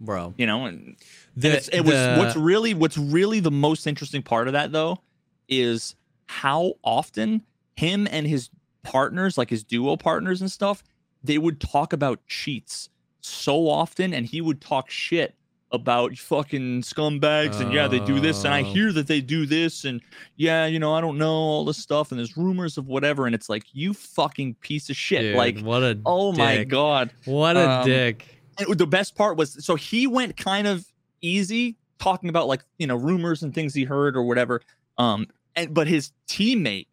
Bro. 0.00 0.34
you 0.38 0.46
know 0.46 0.66
and, 0.66 0.94
The, 1.36 1.56
and 1.56 1.68
it 1.72 1.80
was 1.84 1.92
the- 1.94 2.14
what's 2.18 2.36
really 2.36 2.72
what's 2.74 2.96
really 2.96 3.40
the 3.40 3.50
most 3.50 3.86
interesting 3.86 4.22
part 4.22 4.46
of 4.46 4.52
that 4.52 4.70
though 4.70 5.00
is 5.48 5.96
how 6.26 6.74
often 6.84 7.42
him 7.74 8.06
and 8.10 8.24
his 8.26 8.48
partners 8.84 9.36
like 9.36 9.50
his 9.50 9.64
duo 9.64 9.96
partners 9.96 10.40
and 10.40 10.52
stuff 10.52 10.84
they 11.24 11.36
would 11.36 11.60
talk 11.60 11.92
about 11.92 12.24
cheats 12.28 12.90
so 13.28 13.68
often 13.68 14.12
and 14.14 14.26
he 14.26 14.40
would 14.40 14.60
talk 14.60 14.90
shit 14.90 15.34
about 15.70 16.16
fucking 16.16 16.80
scumbags 16.80 17.60
and 17.60 17.74
yeah 17.74 17.86
they 17.86 18.00
do 18.00 18.20
this 18.20 18.44
and 18.44 18.54
i 18.54 18.62
Oh. 18.62 18.64
hear 18.64 18.90
that 18.92 19.06
they 19.06 19.20
do 19.20 19.44
this 19.44 19.84
and 19.84 20.00
yeah 20.36 20.64
you 20.64 20.78
know 20.78 20.94
i 20.94 21.00
don't 21.02 21.18
know 21.18 21.30
all 21.30 21.64
this 21.66 21.76
stuff 21.76 22.10
and 22.10 22.18
there's 22.18 22.38
rumors 22.38 22.78
of 22.78 22.86
whatever 22.86 23.26
and 23.26 23.34
it's 23.34 23.50
like 23.50 23.64
you 23.74 23.92
fucking 23.92 24.54
piece 24.60 24.88
of 24.88 24.96
shit 24.96 25.20
Dude, 25.20 25.36
like 25.36 25.60
what 25.60 25.82
a 25.82 25.98
oh 26.06 26.32
my 26.32 26.64
god 26.64 27.10
What 27.26 27.56
a 27.58 27.70
Um, 27.70 27.84
dick. 27.86 28.40
and 28.58 28.78
the 28.78 28.86
best 28.86 29.14
part 29.14 29.36
was 29.36 29.62
so 29.62 29.74
he 29.74 30.06
went 30.06 30.38
kind 30.38 30.66
of 30.66 30.86
easy 31.20 31.76
talking 31.98 32.30
about 32.30 32.46
like 32.48 32.64
you 32.78 32.86
know 32.86 32.96
rumors 32.96 33.42
and 33.42 33.54
things 33.54 33.74
he 33.74 33.84
heard 33.84 34.16
or 34.16 34.22
whatever 34.22 34.62
um 34.96 35.26
and 35.54 35.74
but 35.74 35.86
his 35.86 36.12
teammate 36.28 36.86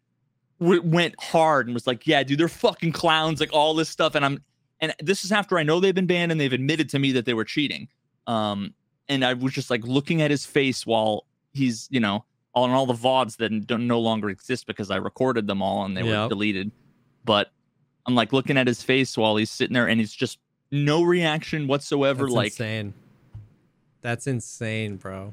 w- 0.60 0.82
went 0.82 1.14
hard 1.18 1.66
and 1.66 1.72
was 1.72 1.86
like 1.86 2.06
yeah 2.06 2.22
dude 2.22 2.38
they're 2.38 2.46
fucking 2.48 2.92
clowns 2.92 3.40
like 3.40 3.54
all 3.54 3.72
this 3.72 3.88
stuff 3.88 4.14
and 4.14 4.22
i'm 4.24 4.42
and 4.80 4.94
this 5.00 5.24
is 5.24 5.32
after 5.32 5.58
i 5.58 5.62
know 5.62 5.80
they've 5.80 5.94
been 5.94 6.06
banned 6.06 6.32
and 6.32 6.40
they've 6.40 6.52
admitted 6.52 6.88
to 6.88 6.98
me 6.98 7.12
that 7.12 7.24
they 7.24 7.34
were 7.34 7.44
cheating 7.44 7.88
um 8.26 8.74
and 9.08 9.24
i 9.24 9.32
was 9.34 9.52
just 9.52 9.70
like 9.70 9.84
looking 9.84 10.22
at 10.22 10.30
his 10.30 10.44
face 10.46 10.86
while 10.86 11.26
he's 11.52 11.88
you 11.90 12.00
know 12.00 12.24
on 12.54 12.70
all 12.70 12.86
the 12.86 12.94
vods 12.94 13.36
that 13.36 13.66
don't 13.66 13.86
no 13.86 14.00
longer 14.00 14.30
exist 14.30 14.66
because 14.66 14.90
i 14.90 14.96
recorded 14.96 15.46
them 15.46 15.62
all 15.62 15.84
and 15.84 15.96
they 15.96 16.02
were 16.02 16.28
deleted 16.28 16.70
but 17.24 17.50
i'm 18.06 18.14
like 18.14 18.32
looking 18.32 18.56
at 18.56 18.66
his 18.66 18.82
face 18.82 19.16
while 19.16 19.36
he's 19.36 19.50
sitting 19.50 19.74
there 19.74 19.88
and 19.88 20.00
he's 20.00 20.12
just 20.12 20.38
no 20.70 21.02
reaction 21.02 21.66
whatsoever 21.66 22.24
That's 22.24 22.34
like 22.34 22.46
insane. 22.46 22.94
That's 24.02 24.26
insane, 24.26 24.96
bro. 24.96 25.32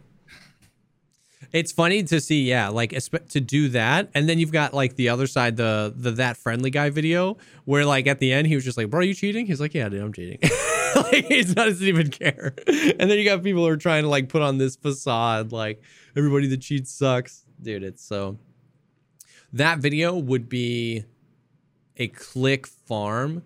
It's 1.54 1.72
funny 1.72 2.02
to 2.04 2.20
see, 2.20 2.44
yeah, 2.44 2.70
like 2.70 2.90
to 3.30 3.40
do 3.40 3.70
that, 3.70 4.10
and 4.16 4.28
then 4.28 4.40
you've 4.40 4.52
got 4.52 4.74
like 4.74 4.96
the 4.96 5.10
other 5.10 5.28
side, 5.28 5.56
the 5.56 5.94
the 5.96 6.10
that 6.12 6.36
friendly 6.36 6.72
guy 6.72 6.90
video, 6.90 7.38
where 7.66 7.86
like 7.86 8.08
at 8.08 8.20
the 8.20 8.34
end 8.34 8.48
he 8.48 8.56
was 8.56 8.66
just 8.66 8.76
like, 8.76 8.90
"Bro, 8.90 9.02
are 9.02 9.04
you 9.04 9.14
cheating?" 9.14 9.46
He's 9.46 9.62
like, 9.62 9.76
"Yeah, 9.76 9.88
dude, 9.88 10.02
I'm 10.02 10.12
cheating." 10.12 10.40
like 10.96 11.26
he 11.26 11.44
doesn't 11.44 11.88
even 11.88 12.10
care. 12.10 12.56
And 12.68 13.10
then 13.10 13.20
you 13.20 13.24
got 13.24 13.44
people 13.44 13.64
who 13.64 13.70
are 13.70 13.78
trying 13.78 14.02
to 14.02 14.10
like 14.10 14.30
put 14.30 14.42
on 14.42 14.58
this 14.58 14.76
facade, 14.76 15.52
like 15.52 15.82
everybody 16.18 16.48
that 16.48 16.62
cheats 16.62 16.92
sucks, 16.92 17.46
dude. 17.62 17.84
It's 17.84 18.04
so. 18.04 18.40
That 19.54 19.78
video 19.78 20.16
would 20.18 20.50
be 20.50 21.04
a 21.98 22.08
click 22.08 22.66
farm 22.66 23.44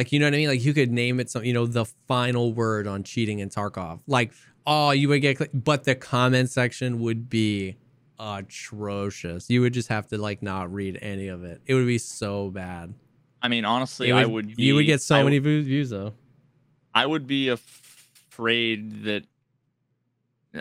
like, 0.00 0.12
you 0.12 0.18
know 0.18 0.26
what 0.26 0.34
I 0.34 0.38
mean? 0.38 0.48
Like, 0.48 0.64
you 0.64 0.72
could 0.72 0.90
name 0.90 1.20
it 1.20 1.30
some, 1.30 1.44
you 1.44 1.52
know, 1.52 1.66
the 1.66 1.84
final 2.06 2.52
word 2.52 2.86
on 2.86 3.02
cheating 3.02 3.40
in 3.40 3.50
Tarkov. 3.50 4.00
Like, 4.06 4.32
oh, 4.72 4.92
you 4.92 5.08
would 5.10 5.20
get, 5.20 5.36
but 5.64 5.84
the 5.84 5.94
comment 5.94 6.48
section 6.48 7.00
would 7.00 7.28
be 7.28 7.76
atrocious. 8.18 9.50
You 9.50 9.60
would 9.62 9.72
just 9.74 9.88
have 9.88 10.06
to 10.08 10.16
like 10.18 10.42
not 10.42 10.72
read 10.72 10.98
any 11.02 11.28
of 11.28 11.42
it. 11.44 11.60
It 11.66 11.74
would 11.74 11.86
be 11.86 11.98
so 11.98 12.50
bad. 12.50 12.94
i 13.42 13.48
mean 13.48 13.64
honestly 13.64 14.10
It 14.10 14.14
i 14.14 14.24
would 14.26 14.54
be, 14.56 14.62
you 14.62 14.74
would 14.76 14.86
get 14.86 15.00
so 15.02 15.16
I, 15.16 15.22
many 15.22 15.38
views, 15.38 15.64
views 15.66 15.90
though. 15.90 16.12
i 16.94 17.04
would 17.06 17.26
be 17.26 17.48
af- 17.48 18.08
afraid 18.30 19.04
that 19.04 19.24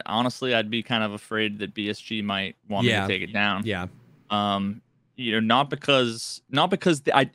honestly 0.06 0.54
i'd 0.54 0.70
be 0.70 0.82
kind 0.84 1.04
of 1.04 1.12
afraid 1.14 1.60
that 1.60 1.74
bsg 1.74 2.24
might 2.24 2.56
want 2.70 2.86
Yeah. 2.86 3.02
me 3.02 3.08
to 3.08 3.14
take 3.14 3.30
it 3.30 3.34
down 3.34 3.64
Yeah, 3.66 3.88
um 4.30 4.82
you 5.18 5.32
know 5.34 5.40
not 5.42 5.70
because 5.70 6.42
not 6.50 6.70
because 6.70 7.02
th- 7.02 7.16
i 7.16 7.30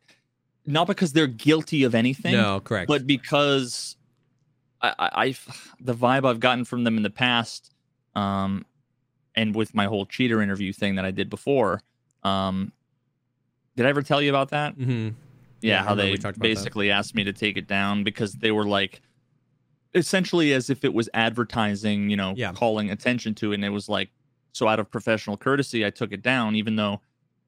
not 0.66 0.86
because 0.86 1.12
they're 1.12 1.26
guilty 1.26 1.84
of 1.84 1.94
anything 1.94 2.32
no, 2.32 2.60
correct. 2.60 2.88
but 2.88 3.06
because 3.06 3.93
I, 4.98 5.10
I, 5.26 5.34
the 5.80 5.94
vibe 5.94 6.28
I've 6.28 6.40
gotten 6.40 6.64
from 6.64 6.84
them 6.84 6.96
in 6.96 7.02
the 7.02 7.10
past, 7.10 7.72
um, 8.14 8.64
and 9.34 9.54
with 9.54 9.74
my 9.74 9.86
whole 9.86 10.06
cheater 10.06 10.40
interview 10.42 10.72
thing 10.72 10.94
that 10.96 11.04
I 11.04 11.10
did 11.10 11.30
before, 11.30 11.80
um, 12.22 12.72
did 13.76 13.86
I 13.86 13.88
ever 13.88 14.02
tell 14.02 14.22
you 14.22 14.30
about 14.30 14.50
that? 14.50 14.74
hmm 14.74 15.08
Yeah, 15.60 15.78
Yeah, 15.78 15.82
how 15.84 15.94
they 15.94 16.14
about 16.14 16.32
that. 16.32 16.38
basically 16.40 16.90
asked 16.90 17.14
me 17.14 17.24
to 17.24 17.32
take 17.32 17.56
it 17.56 17.66
down 17.66 18.04
because 18.04 18.34
they 18.34 18.50
were 18.52 18.66
like, 18.66 19.00
essentially 19.94 20.52
as 20.52 20.70
if 20.70 20.84
it 20.84 20.92
was 20.92 21.08
advertising, 21.14 22.10
you 22.10 22.16
know, 22.16 22.34
Yeah. 22.36 22.52
calling 22.52 22.90
attention 22.90 23.34
to 23.36 23.52
it, 23.52 23.56
and 23.56 23.64
it 23.64 23.70
was 23.70 23.88
like, 23.88 24.10
so 24.52 24.68
out 24.68 24.78
of 24.78 24.90
professional 24.90 25.36
courtesy, 25.36 25.84
I 25.84 25.90
took 25.90 26.12
it 26.12 26.22
down, 26.22 26.54
even 26.54 26.76
though 26.76 27.00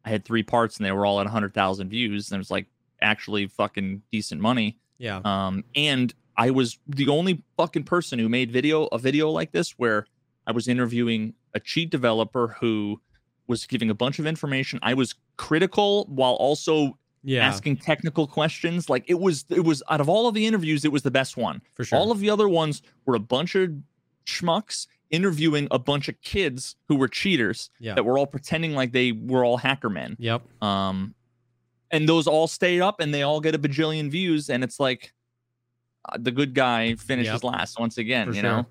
I 0.05 0.11
had 0.11 0.24
three 0.24 0.43
parts 0.43 0.76
and 0.76 0.87
they 0.87 0.93
were 0.93 1.07
all 1.07 1.20
at 1.20 1.26
hundred 1.26 1.55
thousand 1.55 1.89
views, 1.91 2.30
and 2.30 2.37
it 2.37 2.39
was 2.39 2.51
like 2.51 2.66
actually 3.01 3.47
fucking 3.47 4.03
decent 4.11 4.41
money. 4.41 4.78
yeah, 4.99 5.20
Um, 5.24 5.64
and 5.74 6.12
I 6.37 6.51
was 6.51 6.78
the 6.87 7.09
only 7.09 7.43
fucking 7.57 7.84
person 7.84 8.18
who 8.18 8.28
made 8.28 8.51
video 8.51 8.87
a 8.87 8.99
video 8.99 9.30
like 9.30 9.53
this 9.53 9.72
where 9.72 10.07
I 10.47 10.53
was 10.53 10.68
interviewing 10.68 11.34
a 11.55 11.61
cheat 11.61 11.91
developer 11.91 12.57
who 12.61 13.01
was 13.47 13.66
giving 13.66 13.91
a 13.91 13.95
bunch 13.95 14.18
of 14.18 14.26
information. 14.26 14.78
I 14.82 14.95
was 14.95 15.14
critical 15.37 16.05
while 16.09 16.34
also 16.34 16.99
yeah, 17.22 17.47
asking 17.47 17.78
technical 17.78 18.26
questions. 18.26 18.89
Like 18.89 19.05
it 19.09 19.18
was 19.18 19.45
it 19.49 19.64
was 19.64 19.82
out 19.89 20.01
of 20.01 20.09
all 20.09 20.28
of 20.28 20.34
the 20.34 20.47
interviews, 20.47 20.84
it 20.84 20.93
was 20.93 21.03
the 21.03 21.11
best 21.11 21.37
one. 21.37 21.62
for 21.74 21.84
sure. 21.84 21.99
All 21.99 22.12
of 22.12 22.20
the 22.20 22.30
other 22.30 22.49
ones 22.49 22.82
were 23.05 23.14
a 23.14 23.20
bunch 23.20 23.55
of 23.55 23.70
schmucks 24.26 24.87
interviewing 25.11 25.68
a 25.70 25.78
bunch 25.78 26.09
of 26.09 26.20
kids 26.20 26.76
who 26.89 26.97
were 26.97 27.09
cheaters 27.09 27.70
yeah, 27.78 27.95
that 27.95 28.05
were 28.05 28.18
all 28.18 28.26
pretending 28.26 28.74
like 28.74 28.93
they 28.93 29.12
were 29.12 29.45
all 29.45 29.57
hacker 29.57 29.89
men 29.89 30.16
yep, 30.18 30.43
um 30.62 31.14
and 31.93 32.09
those 32.09 32.26
all 32.26 32.49
stayed 32.49 32.80
up 32.80 32.99
and 32.99 33.14
they 33.14 33.22
all 33.22 33.41
get 33.41 33.55
a 33.55 33.59
bajillion 33.59 34.11
views 34.11 34.51
and 34.51 34.64
it's 34.64 34.80
like 34.80 35.12
the 36.18 36.30
good 36.30 36.54
guy 36.54 36.94
finishes 36.94 37.42
Yep. 37.42 37.44
last 37.44 37.78
once 37.78 37.98
again 37.98 38.28
For 38.28 38.34
you 38.34 38.40
sure. 38.40 38.50
know 38.50 38.66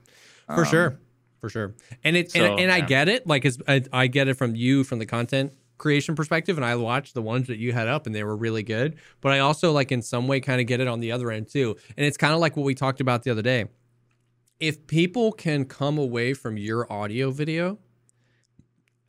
for 0.47 0.61
Um, 0.61 0.65
sure, 0.65 0.99
for 1.41 1.49
sure. 1.49 1.75
And 2.03 2.15
it 2.15 2.31
so, 2.31 2.43
and, 2.45 2.59
and 2.61 2.71
I 2.71 2.81
get 2.81 3.09
it. 3.09 3.25
Like, 3.27 3.45
as 3.45 3.57
I, 3.67 3.83
I 3.91 4.07
get 4.07 4.27
it 4.27 4.35
from 4.35 4.55
you 4.55 4.83
from 4.83 4.99
the 4.99 5.05
content 5.05 5.53
creation 5.77 6.15
perspective, 6.15 6.57
and 6.57 6.65
I 6.65 6.75
watched 6.75 7.13
the 7.13 7.21
ones 7.21 7.47
that 7.47 7.57
you 7.57 7.73
had 7.73 7.87
up, 7.87 8.05
and 8.05 8.15
they 8.15 8.23
were 8.23 8.35
really 8.37 8.63
good. 8.63 8.95
But 9.21 9.31
I 9.33 9.39
also 9.39 9.71
like 9.71 9.91
in 9.91 10.01
some 10.01 10.27
way 10.27 10.39
kind 10.39 10.61
of 10.61 10.67
get 10.67 10.79
it 10.79 10.87
on 10.87 10.99
the 10.99 11.11
other 11.11 11.31
end 11.31 11.49
too. 11.49 11.75
And 11.97 12.05
it's 12.05 12.17
kind 12.17 12.33
of 12.33 12.39
like 12.39 12.55
what 12.55 12.63
we 12.63 12.75
talked 12.75 13.01
about 13.01 13.23
the 13.23 13.31
other 13.31 13.41
day. 13.41 13.65
If 14.59 14.87
people 14.87 15.31
can 15.33 15.65
come 15.65 15.97
away 15.97 16.33
from 16.33 16.57
your 16.57 16.91
audio 16.91 17.29
video 17.31 17.77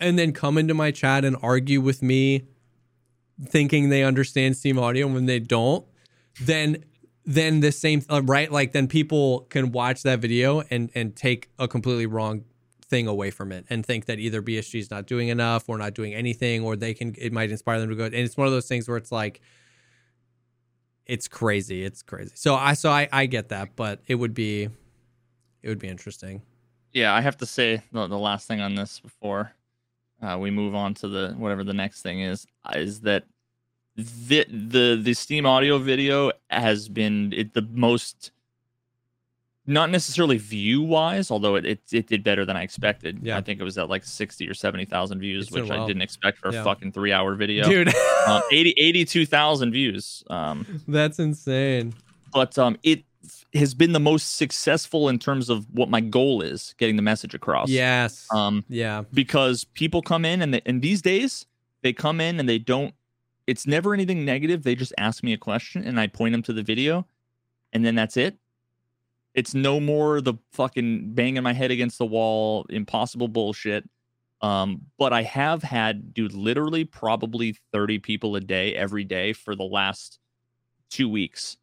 and 0.00 0.18
then 0.18 0.32
come 0.32 0.58
into 0.58 0.74
my 0.74 0.90
chat 0.90 1.24
and 1.24 1.36
argue 1.40 1.80
with 1.80 2.02
me 2.02 2.48
thinking 3.44 3.88
they 3.90 4.02
understand 4.02 4.56
Steam 4.56 4.78
audio 4.78 5.06
when 5.06 5.26
they 5.26 5.38
don't, 5.38 5.86
then 6.40 6.84
then 7.26 7.60
the 7.60 7.72
same 7.72 8.02
uh, 8.08 8.22
right? 8.22 8.50
Like 8.50 8.72
then 8.72 8.86
people 8.86 9.40
can 9.50 9.72
watch 9.72 10.02
that 10.04 10.20
video 10.20 10.62
and 10.70 10.90
and 10.94 11.14
take 11.14 11.50
a 11.58 11.66
completely 11.66 12.06
wrong 12.06 12.44
thing 12.84 13.08
away 13.08 13.32
from 13.32 13.50
it 13.50 13.66
and 13.68 13.84
think 13.84 14.04
that 14.04 14.20
either 14.20 14.40
BSG 14.40 14.78
is 14.78 14.90
not 14.92 15.06
doing 15.06 15.26
enough 15.26 15.68
or 15.68 15.76
not 15.76 15.92
doing 15.92 16.14
anything 16.14 16.62
or 16.62 16.76
they 16.76 16.94
can 16.94 17.16
it 17.18 17.32
might 17.32 17.50
inspire 17.50 17.80
them 17.80 17.90
to 17.90 17.96
go. 17.96 18.04
And 18.04 18.14
it's 18.14 18.36
one 18.36 18.46
of 18.46 18.52
those 18.52 18.68
things 18.68 18.88
where 18.88 18.96
it's 18.96 19.10
like 19.10 19.40
it's 21.04 21.26
crazy. 21.26 21.84
It's 21.84 22.02
crazy. 22.02 22.32
So 22.36 22.54
I 22.54 22.74
so 22.74 22.90
I 22.90 23.08
I 23.12 23.26
get 23.26 23.48
that 23.48 23.74
but 23.74 24.00
it 24.06 24.14
would 24.14 24.32
be 24.32 24.68
it 25.62 25.68
would 25.68 25.80
be 25.80 25.88
interesting. 25.88 26.42
Yeah 26.92 27.12
i 27.12 27.20
have 27.20 27.36
to 27.38 27.46
say 27.46 27.82
the, 27.92 28.06
the 28.06 28.18
last 28.18 28.46
thing 28.48 28.60
on 28.60 28.74
this 28.74 29.00
before 29.00 29.52
uh, 30.22 30.38
we 30.40 30.50
move 30.50 30.74
on 30.74 30.94
to 30.94 31.08
the 31.08 31.34
whatever 31.36 31.62
the 31.62 31.74
next 31.74 32.00
thing 32.00 32.20
is 32.20 32.46
is 32.74 33.00
that 33.02 33.24
the 33.96 34.44
the 34.48 35.00
the 35.02 35.14
steam 35.14 35.46
audio 35.46 35.78
video 35.78 36.30
has 36.50 36.88
been 36.88 37.32
it, 37.34 37.54
the 37.54 37.62
most 37.72 38.30
not 39.66 39.90
necessarily 39.90 40.36
view 40.36 40.82
wise 40.82 41.30
although 41.30 41.54
it, 41.56 41.64
it 41.64 41.80
it 41.90 42.06
did 42.06 42.22
better 42.22 42.44
than 42.44 42.56
i 42.56 42.62
expected. 42.62 43.18
Yeah. 43.22 43.38
i 43.38 43.40
think 43.40 43.58
it 43.58 43.64
was 43.64 43.78
at 43.78 43.88
like 43.88 44.04
60 44.04 44.48
or 44.48 44.54
70,000 44.54 45.18
views 45.18 45.46
It's 45.46 45.56
which 45.56 45.70
i 45.70 45.86
didn't 45.86 46.02
expect 46.02 46.38
for 46.38 46.48
a 46.48 46.52
fucking 46.52 46.92
3 46.92 47.12
hour 47.12 47.34
video. 47.34 47.64
Dude. 47.68 47.88
Um, 48.26 48.42
80 48.52 48.74
82,000 48.78 49.72
views 49.72 50.22
um. 50.28 50.82
That's 50.86 51.18
insane. 51.18 51.94
But 52.32 52.58
um 52.58 52.76
it 52.82 53.04
has 53.54 53.74
been 53.74 53.92
the 53.92 54.00
most 54.00 54.36
successful 54.36 55.08
in 55.08 55.18
terms 55.18 55.48
of 55.48 55.66
what 55.72 55.88
my 55.88 56.00
goal 56.00 56.42
is 56.42 56.74
getting 56.78 56.96
the 56.96 57.02
message 57.02 57.34
across. 57.34 57.70
Yes. 57.70 58.26
Um 58.30 58.64
yeah. 58.68 59.04
because 59.14 59.64
people 59.64 60.02
come 60.02 60.24
in 60.26 60.42
and 60.42 60.52
they, 60.54 60.60
and 60.66 60.82
these 60.82 61.00
days 61.00 61.46
they 61.82 61.92
come 61.94 62.20
in 62.20 62.38
and 62.38 62.48
they 62.48 62.58
don't 62.58 62.94
it's 63.46 63.66
never 63.66 63.94
anything 63.94 64.24
negative 64.24 64.62
they 64.62 64.74
just 64.74 64.92
ask 64.98 65.22
me 65.22 65.32
a 65.32 65.38
question 65.38 65.84
and 65.84 65.98
i 66.00 66.06
point 66.06 66.32
them 66.32 66.42
to 66.42 66.52
the 66.52 66.62
video 66.62 67.06
and 67.72 67.84
then 67.84 67.94
that's 67.94 68.16
it. 68.16 68.38
It's 69.34 69.52
no 69.52 69.80
more 69.80 70.22
the 70.22 70.34
fucking 70.52 71.12
banging 71.12 71.42
my 71.42 71.52
head 71.52 71.70
against 71.70 71.98
the 71.98 72.06
wall 72.06 72.64
impossible 72.70 73.28
bullshit. 73.28 73.88
Um 74.40 74.82
but 74.98 75.12
i 75.12 75.22
have 75.22 75.62
had 75.62 76.12
dude 76.14 76.32
literally 76.32 76.84
probably 76.84 77.56
30 77.72 77.98
people 77.98 78.36
a 78.36 78.40
day 78.40 78.74
every 78.74 79.04
day 79.04 79.32
for 79.32 79.54
the 79.54 79.64
last 79.64 80.18
two 80.90 81.08
weeks 81.08 81.56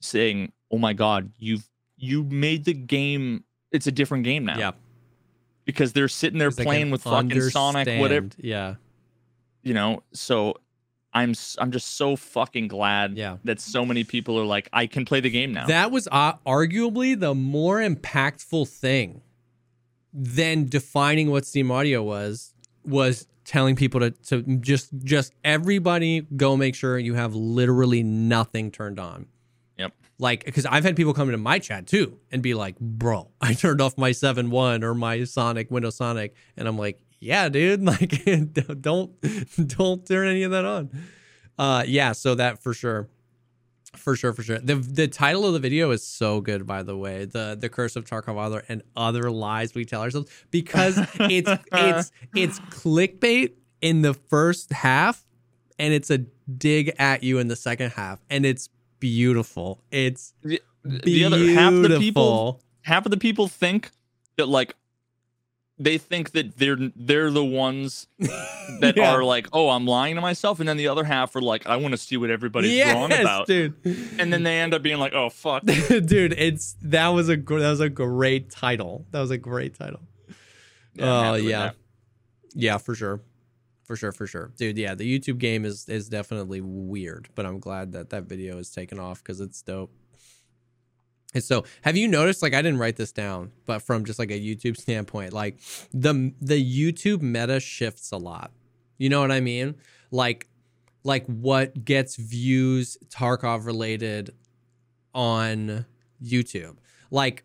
saying 0.00 0.52
oh 0.70 0.78
my 0.78 0.92
god 0.92 1.30
you've 1.38 1.68
you 1.96 2.24
made 2.24 2.64
the 2.64 2.74
game 2.74 3.44
it's 3.70 3.86
a 3.86 3.92
different 3.92 4.24
game 4.24 4.44
now. 4.44 4.58
Yeah 4.58 4.72
because 5.64 5.92
they're 5.94 6.08
sitting 6.08 6.38
there 6.38 6.50
playing 6.50 6.90
with 6.90 7.02
fucking 7.02 7.40
Sonic, 7.48 8.00
whatever 8.00 8.28
yeah. 8.36 8.74
You 9.62 9.72
know. 9.72 10.02
So 10.12 10.56
I'm 11.14 11.34
I'm 11.58 11.70
just 11.70 11.96
so 11.96 12.16
fucking 12.16 12.68
glad 12.68 13.16
Yeah. 13.16 13.36
that 13.44 13.60
so 13.60 13.84
many 13.86 14.02
people 14.04 14.38
are 14.38 14.44
like, 14.44 14.68
I 14.72 14.86
can 14.86 15.04
play 15.04 15.20
the 15.20 15.30
game 15.30 15.52
now. 15.52 15.66
That 15.66 15.90
was 15.92 16.08
uh, 16.10 16.34
arguably 16.46 17.18
the 17.18 17.34
more 17.34 17.78
impactful 17.78 18.68
thing 18.68 19.22
than 20.12 20.68
defining 20.68 21.30
what 21.30 21.44
Steam 21.46 21.70
Audio 21.70 22.02
was. 22.02 22.52
Was 22.84 23.26
telling 23.44 23.76
people 23.76 24.00
to 24.00 24.10
to 24.10 24.42
just 24.58 24.90
just 25.04 25.32
everybody 25.44 26.22
go 26.36 26.56
make 26.56 26.74
sure 26.74 26.98
you 26.98 27.14
have 27.14 27.34
literally 27.34 28.02
nothing 28.02 28.70
turned 28.70 28.98
on. 28.98 29.26
Yep. 29.78 29.92
like 30.18 30.44
because 30.44 30.66
I've 30.66 30.84
had 30.84 30.96
people 30.96 31.14
come 31.14 31.28
into 31.28 31.38
my 31.38 31.58
chat 31.58 31.86
too 31.86 32.18
and 32.30 32.42
be 32.42 32.54
like, 32.54 32.78
"Bro, 32.78 33.30
I 33.40 33.54
turned 33.54 33.80
off 33.80 33.96
my 33.98 34.10
7.1 34.10 34.82
or 34.82 34.94
my 34.94 35.24
Sonic 35.24 35.70
Windows 35.70 35.96
Sonic," 35.96 36.34
and 36.56 36.68
I'm 36.68 36.76
like, 36.78 37.00
"Yeah, 37.24 37.48
dude, 37.48 37.82
like 37.84 38.22
don't 38.80 39.12
don't 39.66 40.06
turn 40.06 40.28
any 40.28 40.42
of 40.42 40.50
that 40.52 40.64
on." 40.64 40.90
Uh, 41.58 41.84
yeah, 41.86 42.12
so 42.12 42.34
that 42.34 42.62
for 42.62 42.74
sure. 42.74 43.08
For 43.96 44.16
sure, 44.16 44.32
for 44.32 44.42
sure. 44.42 44.58
The 44.58 44.74
the 44.74 45.06
title 45.06 45.46
of 45.46 45.52
the 45.52 45.60
video 45.60 45.90
is 45.92 46.04
so 46.04 46.40
good, 46.40 46.66
by 46.66 46.82
the 46.82 46.96
way. 46.96 47.26
The 47.26 47.56
the 47.58 47.68
curse 47.68 47.94
of 47.94 48.04
Tarkov 48.04 48.44
Adler 48.44 48.64
and 48.68 48.82
other 48.96 49.30
lies 49.30 49.74
we 49.74 49.84
tell 49.84 50.02
ourselves 50.02 50.30
because 50.50 50.98
it's 51.20 51.50
it's 51.72 52.12
it's 52.34 52.60
clickbait 52.60 53.52
in 53.80 54.02
the 54.02 54.14
first 54.14 54.72
half, 54.72 55.24
and 55.78 55.94
it's 55.94 56.10
a 56.10 56.18
dig 56.58 56.92
at 56.98 57.22
you 57.22 57.38
in 57.38 57.46
the 57.46 57.56
second 57.56 57.92
half, 57.92 58.18
and 58.28 58.44
it's 58.44 58.68
beautiful. 58.98 59.80
It's 59.92 60.34
the, 60.42 60.60
beautiful. 60.82 61.00
the 61.04 61.24
other 61.24 61.52
half 61.52 61.72
of 61.72 61.82
the 61.82 61.98
people 61.98 62.60
half 62.84 63.06
of 63.06 63.10
the 63.10 63.16
people 63.16 63.48
think 63.48 63.90
that 64.36 64.48
like 64.48 64.74
they 65.84 65.98
think 65.98 66.32
that 66.32 66.56
they're 66.56 66.76
they're 66.96 67.30
the 67.30 67.44
ones 67.44 68.06
that 68.18 68.94
Yeah. 68.96 69.12
are 69.14 69.22
like, 69.22 69.46
oh, 69.52 69.70
I'm 69.70 69.86
lying 69.86 70.14
to 70.16 70.20
myself, 70.20 70.58
and 70.60 70.68
then 70.68 70.76
the 70.76 70.88
other 70.88 71.04
half 71.04 71.36
are 71.36 71.40
like, 71.40 71.66
I 71.66 71.76
want 71.76 71.92
to 71.92 71.98
see 71.98 72.16
what 72.16 72.30
everybody's 72.30 72.84
wrong 72.84 73.12
about, 73.12 73.46
dude. 73.46 73.74
and 74.18 74.32
then 74.32 74.42
they 74.42 74.58
end 74.58 74.74
up 74.74 74.82
being 74.82 74.98
like, 74.98 75.12
oh 75.12 75.28
fuck, 75.30 75.64
dude, 75.88 76.32
it's 76.32 76.76
that 76.82 77.08
was 77.08 77.28
a 77.28 77.36
that 77.36 77.50
was 77.70 77.80
a 77.80 77.88
great 77.88 78.50
title. 78.50 79.06
That 79.10 79.20
was 79.20 79.30
a 79.30 79.38
great 79.38 79.74
title. 79.78 80.00
Yeah, 80.94 81.30
oh 81.30 81.34
yeah, 81.34 81.58
that. 81.66 81.76
yeah, 82.54 82.78
for 82.78 82.94
sure, 82.94 83.20
for 83.84 83.96
sure, 83.96 84.12
for 84.12 84.26
sure, 84.26 84.52
dude. 84.56 84.78
Yeah, 84.78 84.94
the 84.94 85.18
YouTube 85.18 85.38
game 85.38 85.64
is 85.64 85.88
is 85.88 86.08
definitely 86.08 86.60
weird, 86.60 87.28
but 87.34 87.46
I'm 87.46 87.58
glad 87.58 87.92
that 87.92 88.10
that 88.10 88.24
video 88.24 88.58
is 88.58 88.70
taken 88.70 88.98
off 88.98 89.22
because 89.22 89.40
it's 89.40 89.60
dope. 89.62 89.90
And 91.34 91.42
so, 91.42 91.64
have 91.82 91.96
you 91.96 92.08
noticed? 92.08 92.42
Like, 92.42 92.54
I 92.54 92.62
didn't 92.62 92.78
write 92.78 92.96
this 92.96 93.12
down, 93.12 93.52
but 93.66 93.80
from 93.80 94.04
just 94.04 94.18
like 94.18 94.30
a 94.30 94.40
YouTube 94.40 94.76
standpoint, 94.80 95.32
like 95.32 95.58
the 95.92 96.32
the 96.40 96.62
YouTube 96.62 97.20
meta 97.20 97.60
shifts 97.60 98.12
a 98.12 98.16
lot. 98.16 98.52
You 98.98 99.08
know 99.08 99.20
what 99.20 99.32
I 99.32 99.40
mean? 99.40 99.74
Like, 100.10 100.48
like 101.02 101.26
what 101.26 101.84
gets 101.84 102.16
views 102.16 102.96
Tarkov 103.08 103.66
related 103.66 104.30
on 105.14 105.84
YouTube. 106.22 106.76
Like 107.10 107.44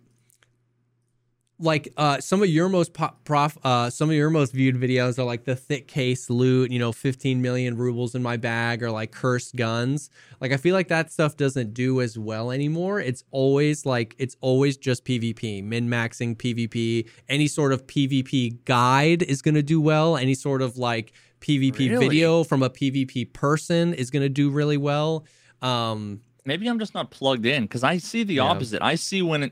like 1.61 1.91
uh 1.97 2.19
some 2.21 2.41
of 2.41 2.47
your 2.49 2.69
most 2.69 2.93
po- 2.93 3.13
prof 3.25 3.57
uh 3.65 3.89
some 3.89 4.09
of 4.09 4.15
your 4.15 4.29
most 4.29 4.53
viewed 4.53 4.75
videos 4.75 5.19
are 5.19 5.23
like 5.25 5.43
the 5.43 5.55
thick 5.55 5.87
case 5.87 6.29
loot, 6.29 6.71
you 6.71 6.79
know, 6.79 6.91
15 6.93 7.41
million 7.41 7.75
rubles 7.75 8.15
in 8.15 8.23
my 8.23 8.37
bag 8.37 8.81
or 8.81 8.89
like 8.91 9.11
cursed 9.11 9.55
guns. 9.57 10.09
Like 10.39 10.51
I 10.53 10.57
feel 10.57 10.73
like 10.73 10.87
that 10.87 11.11
stuff 11.11 11.35
doesn't 11.35 11.73
do 11.73 11.99
as 12.01 12.17
well 12.17 12.51
anymore. 12.51 13.01
It's 13.01 13.23
always 13.31 13.85
like 13.85 14.15
it's 14.17 14.37
always 14.39 14.77
just 14.77 15.03
PvP, 15.03 15.61
min-maxing 15.63 16.37
PvP. 16.37 17.09
Any 17.27 17.47
sort 17.47 17.73
of 17.73 17.85
PvP 17.87 18.63
guide 18.63 19.23
is 19.23 19.41
going 19.41 19.55
to 19.55 19.63
do 19.63 19.81
well. 19.81 20.15
Any 20.15 20.35
sort 20.35 20.61
of 20.61 20.77
like 20.77 21.11
PvP 21.41 21.89
Really? 21.89 22.07
video 22.07 22.43
from 22.45 22.63
a 22.63 22.69
PvP 22.69 23.33
person 23.33 23.93
is 23.93 24.09
going 24.11 24.23
to 24.23 24.29
do 24.29 24.49
really 24.49 24.77
well. 24.77 25.25
Um 25.61 26.21
maybe 26.45 26.67
I'm 26.67 26.79
just 26.79 26.93
not 26.93 27.11
plugged 27.11 27.45
in 27.45 27.63
because 27.63 27.83
I 27.83 27.97
see 27.97 28.23
the 28.23 28.35
Yeah. 28.35 28.43
opposite. 28.43 28.81
I 28.81 28.95
see 28.95 29.21
when 29.21 29.43
it, 29.43 29.51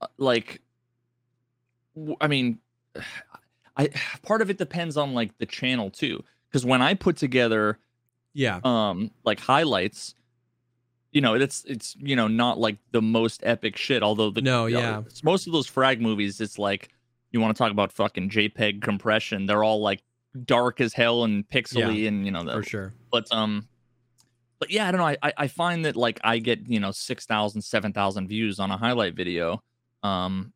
uh, 0.00 0.06
like, 0.18 0.60
I 2.20 2.26
mean, 2.28 2.58
I 3.76 3.88
part 4.22 4.42
of 4.42 4.50
it 4.50 4.58
depends 4.58 4.96
on 4.96 5.14
like 5.14 5.36
the 5.38 5.46
channel 5.46 5.90
too. 5.90 6.22
Because 6.48 6.64
when 6.66 6.82
I 6.82 6.94
put 6.94 7.16
together 7.16 7.78
yeah. 8.34 8.60
um 8.64 9.10
like 9.24 9.40
highlights, 9.40 10.14
you 11.12 11.20
know, 11.20 11.34
it's 11.34 11.64
it's 11.64 11.96
you 11.98 12.16
know 12.16 12.28
not 12.28 12.58
like 12.58 12.78
the 12.92 13.02
most 13.02 13.42
epic 13.44 13.76
shit. 13.76 14.02
Although 14.02 14.30
the 14.30 14.42
No, 14.42 14.62
know, 14.66 14.78
yeah. 14.78 14.98
it's- 15.00 15.22
most 15.24 15.46
of 15.46 15.52
those 15.52 15.66
frag 15.66 16.00
movies, 16.00 16.40
it's 16.40 16.58
like 16.58 16.90
you 17.32 17.40
want 17.40 17.56
to 17.56 17.58
talk 17.58 17.70
about 17.70 17.92
fucking 17.92 18.30
JPEG 18.30 18.82
compression. 18.82 19.46
They're 19.46 19.62
all 19.64 19.80
like 19.80 20.02
dark 20.44 20.80
as 20.80 20.92
hell 20.92 21.24
and 21.24 21.48
pixely 21.48 22.06
and 22.06 22.24
you 22.24 22.30
know 22.30 22.44
the, 22.44 22.52
For 22.52 22.62
sure. 22.62 22.94
but 23.10 23.26
um 23.32 23.66
but 24.60 24.70
yeah 24.70 24.86
i 24.86 24.92
don't 24.92 25.00
know 25.00 25.06
I- 25.08 25.16
i 25.24 25.32
i 25.38 25.46
find 25.48 25.84
that 25.86 25.96
like 25.96 26.20
i 26.22 26.38
get 26.38 26.68
you 26.68 26.78
know 26.78 26.92
6000 26.92 27.60
7000 27.62 28.28
views 28.28 28.60
on 28.60 28.70
a 28.70 28.76
highlight 28.76 29.14
video 29.16 29.60
um 30.04 30.52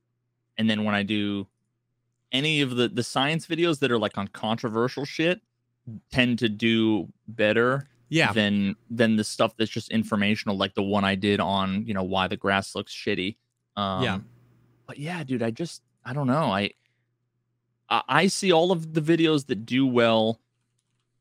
and 0.59 0.68
then 0.68 0.84
when 0.84 0.94
i 0.94 1.02
do 1.02 1.46
any 2.32 2.61
of 2.61 2.76
the 2.76 2.88
the 2.88 3.02
science 3.02 3.46
videos 3.46 3.78
that 3.80 3.90
are 3.90 3.98
like 3.98 4.16
on 4.18 4.28
controversial 4.28 5.05
shit 5.05 5.40
tend 6.11 6.38
to 6.38 6.48
do 6.48 7.09
better 7.28 7.88
Yeah. 8.09 8.32
than 8.32 8.76
than 8.90 9.16
the 9.16 9.24
stuff 9.24 9.57
that's 9.57 9.70
just 9.70 9.90
informational 9.90 10.57
like 10.57 10.74
the 10.74 10.82
one 10.82 11.05
i 11.05 11.14
did 11.14 11.40
on 11.40 11.84
you 11.86 11.94
know 11.94 12.02
why 12.05 12.26
the 12.28 12.36
grass 12.36 12.74
looks 12.74 12.92
shitty 12.92 13.36
um 13.76 14.02
Yeah. 14.02 14.18
but 14.86 14.98
yeah 14.98 15.22
dude 15.24 15.42
i 15.42 15.50
just 15.50 15.82
i 16.05 16.12
don't 16.12 16.26
know 16.26 16.44
i 16.52 16.70
I 17.88 18.02
I 18.09 18.26
see 18.28 18.50
all 18.50 18.72
of 18.72 18.94
the 18.94 19.02
videos 19.02 19.46
that 19.48 19.66
do 19.66 19.86
well. 19.86 20.40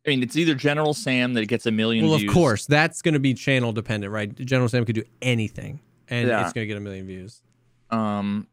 I 0.07 0.09
mean, 0.11 0.23
it's 0.23 0.37
either 0.37 0.55
General 0.55 0.93
Sam 0.93 1.33
that 1.33 1.45
gets 1.47 1.65
a 1.65 1.71
million 1.71 2.07
Well, 2.07 2.17
views. 2.17 2.29
of 2.29 2.33
course, 2.33 2.65
that's 2.65 3.01
going 3.01 3.13
to 3.15 3.19
be 3.19 3.33
channel 3.33 3.73
dependent, 3.73 4.13
right? 4.13 4.33
General 4.35 4.69
Sam 4.69 4.85
could 4.85 4.95
do 4.95 5.03
anything, 5.21 5.81
and 6.07 6.27
Yeah. 6.29 6.41
it's 6.43 6.53
going 6.53 6.63
to 6.63 6.67
get 6.67 6.77
a 6.77 6.79
million 6.81 7.05
views. 7.05 7.41
Um, 7.89 8.47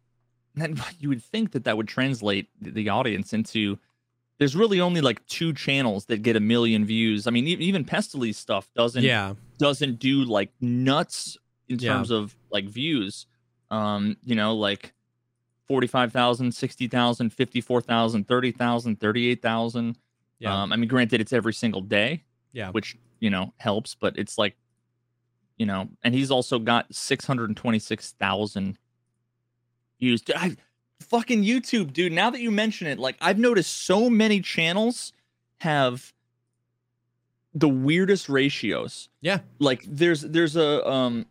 then 0.54 0.80
you 0.98 1.08
would 1.08 1.22
think 1.22 1.52
that 1.52 1.64
that 1.64 1.76
would 1.76 1.88
translate 1.88 2.48
the 2.60 2.88
audience 2.88 3.32
into 3.32 3.78
there's 4.38 4.56
really 4.56 4.80
only 4.80 5.02
like 5.02 5.24
two 5.26 5.52
channels 5.52 6.06
that 6.06 6.22
get 6.22 6.34
a 6.34 6.40
million 6.40 6.86
views. 6.86 7.26
I 7.26 7.30
mean, 7.30 7.46
even 7.46 7.84
Pestily's 7.84 8.38
stuff 8.38 8.70
doesn't 8.74 9.04
yeah. 9.04 9.34
doesn't 9.58 9.98
do 9.98 10.24
like 10.24 10.50
nuts 10.62 11.36
in 11.68 11.78
yeah. 11.78 11.92
terms 11.92 12.10
of 12.10 12.34
like 12.50 12.64
views. 12.64 13.26
Um, 13.70 14.16
you 14.24 14.34
know, 14.34 14.56
like 14.56 14.94
45,000, 15.68 16.52
60,000, 16.52 17.30
54,000, 17.30 18.26
30,000, 18.26 18.98
38,000. 18.98 19.98
Yeah. 20.38 20.62
Um, 20.62 20.72
I 20.72 20.76
mean, 20.76 20.88
granted, 20.88 21.20
it's 21.20 21.32
every 21.32 21.52
single 21.52 21.82
day. 21.82 22.24
Yeah. 22.52 22.70
Which, 22.70 22.96
you 23.20 23.30
know, 23.30 23.52
helps, 23.58 23.94
but 23.94 24.18
it's 24.18 24.38
like, 24.38 24.56
you 25.58 25.66
know, 25.66 25.88
and 26.02 26.14
he's 26.14 26.30
also 26.30 26.58
got 26.58 26.92
626,000 26.92 28.78
used. 30.00 30.30
I 30.34 30.56
fucking 31.00 31.44
YouTube, 31.44 31.92
dude. 31.92 32.12
Now 32.12 32.30
that 32.30 32.40
you 32.40 32.50
mention 32.50 32.86
it, 32.86 32.98
like 32.98 33.16
I've 33.20 33.38
noticed 33.38 33.84
so 33.84 34.10
many 34.10 34.40
channels 34.40 35.12
have 35.58 36.12
the 37.54 37.68
weirdest 37.68 38.28
ratios. 38.28 39.08
Yeah. 39.20 39.40
Like 39.58 39.84
there's 39.86 40.22
there's 40.22 40.56
a 40.56 40.86
um 40.88 41.26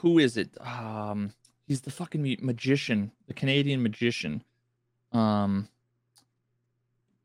who 0.00 0.18
is 0.18 0.36
it? 0.36 0.50
Um 0.60 1.32
he's 1.66 1.82
the 1.82 1.90
fucking 1.90 2.38
magician, 2.40 3.12
the 3.26 3.34
Canadian 3.34 3.82
magician. 3.82 4.42
Um 5.12 5.68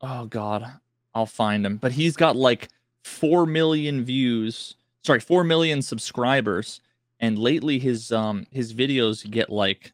Oh 0.00 0.26
god, 0.26 0.64
I'll 1.14 1.26
find 1.26 1.66
him. 1.66 1.76
But 1.76 1.92
he's 1.92 2.16
got 2.16 2.36
like 2.36 2.68
4 3.02 3.46
million 3.46 4.04
views, 4.04 4.76
sorry, 5.02 5.18
4 5.18 5.42
million 5.42 5.82
subscribers 5.82 6.80
and 7.20 7.38
lately, 7.38 7.78
his 7.78 8.12
um 8.12 8.46
his 8.50 8.72
videos 8.74 9.28
get 9.28 9.50
like 9.50 9.92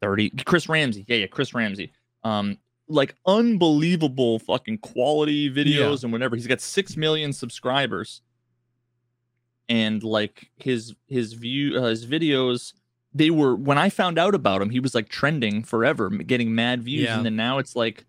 thirty. 0.00 0.30
Chris 0.30 0.68
Ramsey, 0.68 1.04
yeah, 1.08 1.16
yeah, 1.16 1.26
Chris 1.26 1.52
Ramsey. 1.54 1.92
Um, 2.24 2.58
like 2.88 3.14
unbelievable 3.26 4.38
fucking 4.38 4.78
quality 4.78 5.50
videos 5.50 6.02
and 6.04 6.12
whatever. 6.12 6.36
He's 6.36 6.46
got 6.46 6.60
six 6.60 6.96
million 6.96 7.32
subscribers. 7.32 8.22
And 9.68 10.02
like 10.04 10.50
his 10.56 10.94
his 11.08 11.32
view 11.32 11.76
uh, 11.78 11.86
his 11.88 12.06
videos, 12.06 12.72
they 13.12 13.30
were 13.30 13.56
when 13.56 13.78
I 13.78 13.90
found 13.90 14.16
out 14.18 14.34
about 14.34 14.62
him, 14.62 14.70
he 14.70 14.78
was 14.80 14.94
like 14.94 15.08
trending 15.08 15.64
forever, 15.64 16.08
getting 16.08 16.54
mad 16.54 16.84
views, 16.84 17.04
Yeah. 17.04 17.16
and 17.16 17.26
then 17.26 17.34
now 17.34 17.58
it's 17.58 17.74
like 17.74 18.04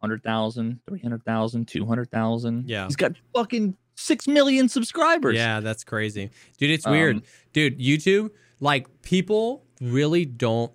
100,000, 0.00 0.80
300,000, 0.88 1.66
200,000. 1.68 2.64
Yeah. 2.68 2.84
He's 2.86 2.96
got 2.96 3.12
fucking 3.34 3.76
6 4.00 4.28
million 4.28 4.68
subscribers. 4.68 5.36
Yeah, 5.36 5.60
that's 5.60 5.84
crazy. 5.84 6.30
Dude, 6.58 6.70
it's 6.70 6.86
weird. 6.86 7.16
Um, 7.16 7.22
Dude, 7.52 7.78
YouTube, 7.78 8.30
like 8.60 8.86
people 9.02 9.64
really 9.80 10.24
don't 10.24 10.72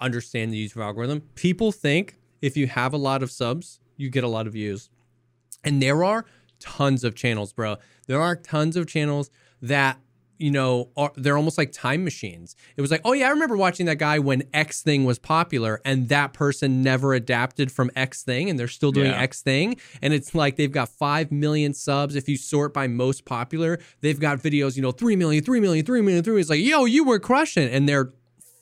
understand 0.00 0.52
the 0.52 0.68
YouTube 0.68 0.82
algorithm. 0.82 1.22
People 1.34 1.72
think 1.72 2.16
if 2.42 2.56
you 2.56 2.66
have 2.66 2.92
a 2.92 2.96
lot 2.96 3.22
of 3.22 3.30
subs, 3.30 3.80
you 3.96 4.10
get 4.10 4.24
a 4.24 4.28
lot 4.28 4.46
of 4.46 4.52
views. 4.52 4.90
And 5.64 5.82
there 5.82 6.04
are 6.04 6.24
tons 6.60 7.04
of 7.04 7.14
channels, 7.14 7.52
bro. 7.52 7.76
There 8.06 8.20
are 8.20 8.36
tons 8.36 8.76
of 8.76 8.86
channels 8.86 9.30
that 9.60 9.98
you 10.38 10.50
know, 10.50 10.90
are, 10.96 11.12
they're 11.16 11.36
almost 11.36 11.58
like 11.58 11.72
time 11.72 12.04
machines. 12.04 12.56
It 12.76 12.80
was 12.80 12.90
like, 12.90 13.00
oh 13.04 13.12
yeah, 13.12 13.26
I 13.26 13.30
remember 13.30 13.56
watching 13.56 13.86
that 13.86 13.96
guy 13.98 14.18
when 14.18 14.44
X 14.52 14.82
thing 14.82 15.04
was 15.04 15.18
popular, 15.18 15.80
and 15.84 16.08
that 16.08 16.32
person 16.32 16.82
never 16.82 17.14
adapted 17.14 17.72
from 17.72 17.90
X 17.96 18.22
thing, 18.22 18.50
and 18.50 18.58
they're 18.58 18.68
still 18.68 18.92
doing 18.92 19.10
Yeah. 19.10 19.20
X 19.20 19.42
thing. 19.42 19.76
And 20.02 20.12
it's 20.12 20.34
like 20.34 20.56
they've 20.56 20.70
got 20.72 20.88
five 20.88 21.32
million 21.32 21.74
subs. 21.74 22.14
If 22.16 22.28
you 22.28 22.36
sort 22.36 22.74
by 22.74 22.86
most 22.86 23.24
popular, 23.24 23.78
they've 24.00 24.20
got 24.20 24.38
videos, 24.38 24.76
you 24.76 24.82
know, 24.82 24.92
three 24.92 25.16
million, 25.16 25.42
three 25.44 25.60
million, 25.60 25.84
three 25.84 26.02
million, 26.02 26.22
three. 26.22 26.40
It's 26.40 26.50
like, 26.50 26.60
yo, 26.60 26.84
you 26.84 27.04
were 27.04 27.18
crushing, 27.18 27.68
and 27.68 27.88
their 27.88 28.12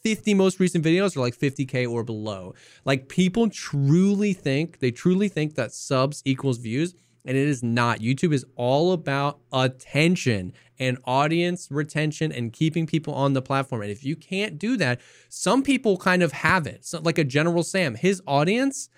50 0.02 0.34
most 0.34 0.60
recent 0.60 0.84
videos 0.84 1.16
are 1.16 1.20
like 1.20 1.34
50k 1.34 1.90
or 1.90 2.04
below. 2.04 2.54
Like 2.84 3.08
people 3.08 3.48
truly 3.48 4.34
think, 4.34 4.80
they 4.80 4.90
truly 4.90 5.28
think 5.28 5.54
that 5.54 5.72
subs 5.72 6.20
equals 6.26 6.58
views. 6.58 6.94
And 7.24 7.36
it 7.36 7.48
is 7.48 7.62
not. 7.62 8.00
YouTube 8.00 8.34
is 8.34 8.44
all 8.54 8.92
about 8.92 9.38
attention 9.52 10.52
and 10.78 10.98
audience 11.04 11.68
retention 11.70 12.32
and 12.32 12.52
keeping 12.52 12.86
people 12.86 13.14
on 13.14 13.32
the 13.32 13.40
platform. 13.40 13.82
And 13.82 13.90
if 13.90 14.04
you 14.04 14.16
can't 14.16 14.58
do 14.58 14.76
that, 14.76 15.00
some 15.28 15.62
people 15.62 15.96
kind 15.96 16.22
of 16.22 16.32
have 16.32 16.66
it. 16.66 16.84
So 16.84 17.00
like 17.00 17.18
a 17.18 17.24
General 17.24 17.62
Sam, 17.62 17.94
his 17.94 18.20
audience, 18.26 18.88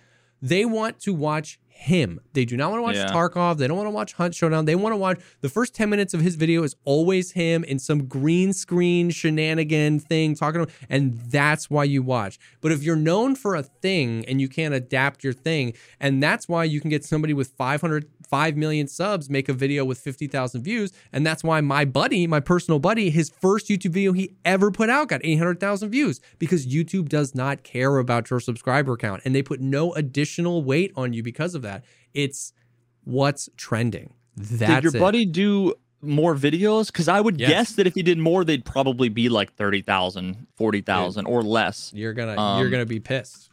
they 0.43 0.65
want 0.65 0.99
to 1.01 1.15
watch 1.15 1.61
him. 1.77 2.21
They 2.33 2.47
do 2.47 2.57
not 2.57 2.71
want 2.71 2.79
to 2.79 2.83
watch 2.83 2.97
Yeah. 2.97 3.13
Tarkov. 3.13 3.59
They 3.59 3.69
don't 3.69 3.77
want 3.77 3.87
to 3.87 3.93
watch 3.93 4.15
Hunt 4.15 4.35
Showdown. 4.35 4.65
They 4.65 4.75
want 4.75 4.95
to 4.95 4.97
watch 4.97 5.21
the 5.43 5.49
first 5.51 5.75
10 5.75 5.91
minutes 5.91 6.15
of 6.15 6.23
his 6.23 6.35
video 6.35 6.63
is 6.63 6.75
always 6.85 7.33
him 7.33 7.63
in 7.65 7.79
some 7.79 8.07
green 8.07 8.55
screen 8.55 9.11
shenanigan 9.11 10.01
thing 10.01 10.35
talking 10.35 10.65
to 10.65 10.73
and 10.89 11.19
that's 11.31 11.69
why 11.69 11.85
you 11.85 12.03
watch. 12.03 12.39
But 12.63 12.73
if 12.73 12.83
you're 12.83 12.97
known 12.97 13.37
for 13.37 13.55
a 13.55 13.63
thing 13.63 14.25
and 14.27 14.41
you 14.41 14.49
can't 14.49 14.73
adapt 14.73 15.23
your 15.23 15.35
thing, 15.35 15.75
and 16.01 16.23
that's 16.23 16.49
why 16.49 16.65
you 16.65 16.81
can 16.81 16.89
get 16.89 17.05
somebody 17.05 17.35
with 17.35 17.49
500 17.49 18.07
5 18.29 18.57
million 18.57 18.89
subs 18.89 19.31
make 19.31 19.49
a 19.49 19.53
video 19.53 19.85
with 19.85 19.99
50,000 19.99 20.61
views 20.63 20.93
and 21.13 21.25
that's 21.25 21.45
why 21.45 21.61
my 21.61 21.85
buddy, 21.85 22.27
my 22.27 22.41
personal 22.41 22.81
buddy, 22.81 23.11
his 23.11 23.31
first 23.31 23.69
YouTube 23.69 23.91
video 23.93 24.13
he 24.13 24.33
ever 24.45 24.73
put 24.73 24.91
out 24.91 25.09
got 25.09 25.21
800,000 25.23 25.91
views 25.91 26.21
because 26.39 26.67
YouTube 26.67 27.09
does 27.09 27.35
not 27.35 27.63
care 27.63 27.99
about 27.99 28.31
your 28.31 28.41
subscriber 28.41 28.97
count 28.97 29.23
and 29.25 29.35
they 29.35 29.43
put 29.43 29.61
no 29.61 29.93
additional 29.95 30.65
weight 30.65 30.93
on 30.97 31.13
you 31.13 31.23
because 31.23 31.55
of 31.55 31.63
that. 31.63 31.66
It's 32.15 32.53
what's 33.05 33.49
trending. 33.57 34.15
That's 34.37 34.75
Did 34.75 34.85
your 34.85 34.97
it. 34.97 35.01
buddy 35.01 35.25
do 35.27 35.75
more 36.03 36.35
videos? 36.35 36.87
Because 36.89 37.09
I 37.09 37.21
would 37.21 37.41
Yes. 37.41 37.49
guess 37.51 37.73
that 37.77 37.87
if 37.87 37.95
he 37.95 38.03
did 38.03 38.19
more, 38.19 38.45
they'd 38.45 38.65
probably 38.65 39.09
be 39.09 39.29
like 39.29 39.55
30,000, 39.55 40.47
40,000 40.57 41.27
or 41.27 41.43
less. 41.43 41.91
You're 41.95 42.13
gonna 42.13 42.33
you're 42.33 42.67
Um, 42.67 42.71
gonna 42.71 42.87
be 42.87 43.01
pissed. 43.01 43.51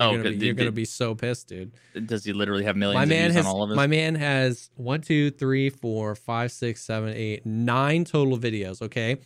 You're, 0.00 0.08
oh, 0.08 0.12
gonna, 0.16 0.22
be, 0.22 0.28
you're 0.30 0.54
Did- 0.54 0.56
gonna 0.56 0.72
be 0.72 0.84
so 0.86 1.14
pissed, 1.14 1.48
dude. 1.48 1.72
Does 2.06 2.24
he 2.24 2.32
literally 2.32 2.64
have 2.64 2.76
millions 2.76 2.96
My 2.96 3.02
of 3.02 3.08
man 3.10 3.30
has 3.32 3.44
on 3.46 3.52
all 3.54 3.62
of 3.62 3.68
his? 3.70 3.76
my 3.76 3.86
man 3.86 4.14
has 4.14 4.70
one, 4.76 5.02
two, 5.02 5.30
three, 5.30 5.68
four, 5.68 6.14
five, 6.14 6.50
six, 6.50 6.82
seven, 6.82 7.12
eight, 7.14 7.44
nine 7.44 8.04
total 8.04 8.38
videos. 8.38 8.80
Okay. 8.80 9.18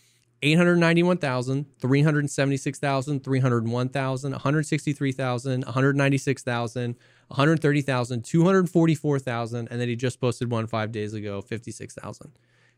891,000, 0.43 1.65
376,000, 1.81 3.25
301,000, 3.25 4.33
163,000, 4.33 5.65
196,000, 5.65 6.95
130,000, 7.29 8.23
244,000, 8.25 9.69
and 9.71 9.81
then 9.81 9.89
he 9.89 9.97
just 9.97 10.21
posted 10.21 10.51
one 10.51 10.67
five 10.67 10.93
days 10.93 11.15
ago, 11.15 11.41
56,000. 11.41 12.33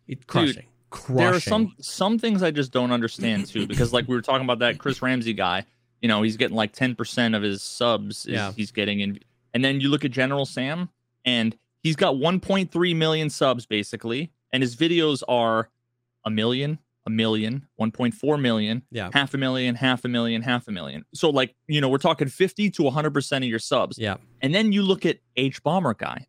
It 0.06 0.26
crushing. 0.26 0.66
crushing. 0.90 1.16
there 1.16 1.34
are 1.34 1.40
some 1.40 1.74
some 1.80 2.18
things 2.18 2.42
I 2.42 2.50
just 2.50 2.72
don't 2.72 2.92
understand 2.92 3.46
too, 3.46 3.66
because 3.66 3.92
like 3.92 4.08
we 4.08 4.14
were 4.14 4.22
talking 4.22 4.44
about 4.44 4.60
that 4.60 4.78
Chris 4.78 5.02
Ramsey 5.02 5.34
guy, 5.34 5.64
you 6.00 6.08
know, 6.08 6.22
he's 6.22 6.36
getting 6.36 6.56
like 6.56 6.72
10% 6.72 7.36
of 7.36 7.42
his 7.42 7.62
subs 7.62 8.24
is 8.26 8.32
Yeah. 8.32 8.52
he's 8.52 8.70
getting 8.72 9.00
in 9.00 9.18
and 9.52 9.64
then 9.64 9.80
you 9.80 9.88
look 9.90 10.04
at 10.04 10.10
General 10.12 10.46
Sam 10.46 10.88
and 11.24 11.56
he's 11.82 11.96
got 11.96 12.14
1.3 12.14 12.96
million 12.96 13.28
subs 13.28 13.66
basically, 13.66 14.32
and 14.52 14.62
his 14.62 14.76
videos 14.76 15.22
are 15.28 15.68
a 16.24 16.30
million, 16.30 16.78
a 17.08 17.10
million, 17.10 17.66
1.4 17.80 18.40
million, 18.40 18.82
Yeah. 18.92 19.10
half 19.12 19.34
a 19.34 19.38
million, 19.38 19.74
half 19.74 20.04
a 20.04 20.08
million, 20.08 20.42
half 20.42 20.68
a 20.68 20.70
million. 20.70 21.04
So 21.14 21.30
like, 21.30 21.54
you 21.66 21.80
know, 21.80 21.88
we're 21.88 21.98
talking 21.98 22.28
50 22.28 22.70
to 22.70 22.82
100% 22.82 23.36
of 23.38 23.42
your 23.44 23.58
subs. 23.58 23.98
Yeah. 23.98 24.16
And 24.40 24.54
then 24.54 24.70
you 24.72 24.82
look 24.82 25.04
at 25.04 25.18
H 25.36 25.62
Bomber 25.62 25.94
guy. 25.94 26.26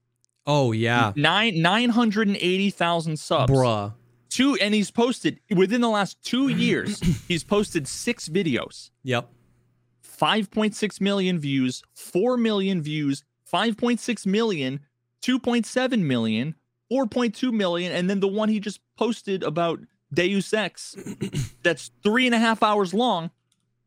Oh 0.48 0.72
yeah. 0.72 1.12
Nine 1.16 1.62
980,000 1.62 3.20
subs 3.20 3.52
Bruh. 3.54 3.94
two 4.30 4.56
and 4.62 4.74
he's 4.74 4.90
posted 4.90 5.40
within 5.56 5.82
the 5.82 5.90
last 5.90 6.22
two 6.24 6.48
years 6.66 7.00
he's 7.28 7.44
posted 7.44 7.88
six 7.88 8.28
videos 8.30 8.90
Yep. 9.04 9.30
5.6 10.04 11.02
million 11.02 11.40
views 11.40 11.84
4 11.96 12.38
million 12.38 12.82
views 12.82 13.24
5.6 13.52 14.26
million 14.26 14.80
2.7 15.22 16.00
million 16.02 16.56
4.2 16.92 17.52
million 17.54 17.92
and 17.92 18.10
then 18.10 18.20
the 18.20 18.28
one 18.28 18.50
he 18.50 18.60
just 18.60 18.80
posted 18.98 19.44
about 19.44 19.80
deus 20.14 20.54
ex 20.54 20.96
that's 21.64 21.92
three 22.04 22.26
and 22.26 22.34
a 22.36 22.40
half 22.40 22.64
hours 22.64 22.94
long 22.94 23.30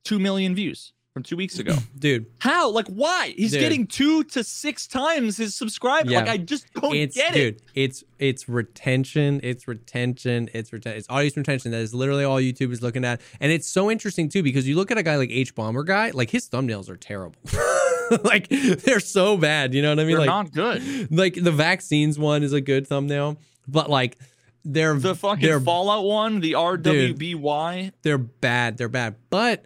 2 0.04 0.18
million 0.18 0.54
views 0.54 0.92
from 1.12 1.22
two 1.22 1.36
weeks 1.36 1.58
ago 1.58 1.74
Dude, 1.98 2.26
how 2.38 2.70
like 2.70 2.86
why 2.86 3.34
he's 3.36 3.50
Dude. 3.50 3.60
getting 3.60 3.86
two 3.86 4.24
to 4.24 4.42
six 4.42 4.86
times 4.86 5.36
his 5.36 5.54
subscribers 5.54 6.10
Yeah. 6.12 6.20
like 6.20 6.28
i 6.28 6.36
just 6.38 6.72
don't 6.74 6.94
it's 6.94 7.16
get 7.16 7.34
dude, 7.34 7.56
it 7.56 7.62
it's 7.74 8.04
it's 8.18 8.48
retention, 8.48 9.40
it's 9.42 9.66
retention, 9.68 10.48
it's 10.54 10.72
retention, 10.72 10.98
it's 10.98 11.08
audience 11.10 11.36
retention. 11.36 11.72
That 11.72 11.80
is 11.80 11.92
literally 11.92 12.22
all 12.22 12.36
YouTube 12.38 12.70
is 12.72 12.80
looking 12.82 13.04
at, 13.04 13.20
and 13.40 13.50
it's 13.50 13.66
so 13.66 13.90
interesting 13.90 14.28
too 14.28 14.44
because 14.44 14.68
you 14.68 14.76
look 14.76 14.92
at 14.92 14.96
a 14.98 15.02
guy 15.02 15.16
like 15.16 15.30
H 15.30 15.54
Bomber 15.56 15.82
guy, 15.82 16.10
like 16.12 16.30
his 16.30 16.48
thumbnails 16.48 16.88
are 16.88 16.96
terrible, 16.96 17.34
like 18.22 18.48
they're 18.48 19.00
so 19.00 19.36
bad. 19.36 19.74
You 19.74 19.82
know 19.82 19.88
what 19.90 19.98
I 19.98 20.04
mean? 20.04 20.10
they're 20.18 20.18
like, 20.20 20.26
not 20.28 20.52
good 20.52 21.10
like 21.10 21.34
the 21.34 21.50
vaccines 21.50 22.16
one 22.16 22.44
is 22.44 22.52
a 22.52 22.60
good 22.60 22.86
thumbnail, 22.86 23.38
but 23.66 23.90
like 23.90 24.16
they're 24.64 24.94
The 24.94 25.14
fucking 25.14 25.44
they're 25.46 25.60
Fallout 25.60 26.04
one, 26.04 26.40
the 26.40 26.52
RWBY, 26.52 27.92
they're 28.02 28.18
bad, 28.18 28.78
they're 28.78 28.88
bad, 28.88 29.16
but 29.30 29.64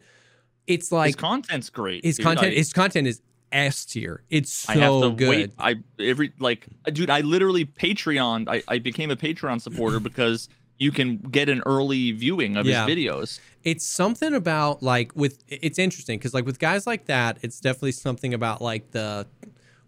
it's 0.67 0.91
like 0.91 1.09
his 1.09 1.17
content's 1.17 1.71
great. 1.71 2.05
his 2.05 2.17
dude. 2.17 2.25
content, 2.27 2.53
I, 2.53 2.57
his 2.57 2.73
content 2.73 3.07
is 3.07 3.21
S 3.53 3.85
tier. 3.85 4.23
It's 4.31 4.51
so 4.53 4.73
I 4.73 4.77
have 4.77 5.03
to 5.03 5.11
good. 5.11 5.29
wait. 5.29 5.53
I 5.59 5.77
every 6.01 6.33
like, 6.41 6.67
dude. 6.93 7.11
I 7.11 7.21
literally 7.21 7.65
Patreon. 7.65 8.49
I, 8.49 8.63
I 8.69 8.79
became 8.79 9.11
a 9.11 9.17
Patreon 9.17 9.61
supporter 9.61 10.01
because 10.11 10.49
you 10.79 10.91
can 10.93 11.19
get 11.19 11.49
an 11.49 11.63
early 11.65 12.13
viewing 12.13 12.57
of 12.57 12.67
Yeah. 12.67 12.85
his 12.87 12.97
videos. 12.97 13.41
it's 13.65 13.87
something 13.87 14.35
about 14.35 14.83
like 14.83 15.15
with 15.15 15.43
it's 15.49 15.79
interesting 15.79 16.19
because 16.19 16.35
like 16.35 16.45
with 16.45 16.59
guys 16.59 16.87
like 16.87 17.07
that 17.07 17.39
it's 17.41 17.61
definitely 17.61 17.93
something 17.93 18.35
about 18.35 18.61
like 18.61 18.91
the 18.91 19.27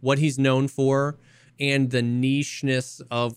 what 0.00 0.18
he's 0.18 0.38
known 0.38 0.66
for 0.66 1.18
and 1.60 1.90
the 1.90 2.00
nicheness 2.00 3.02
of 3.10 3.34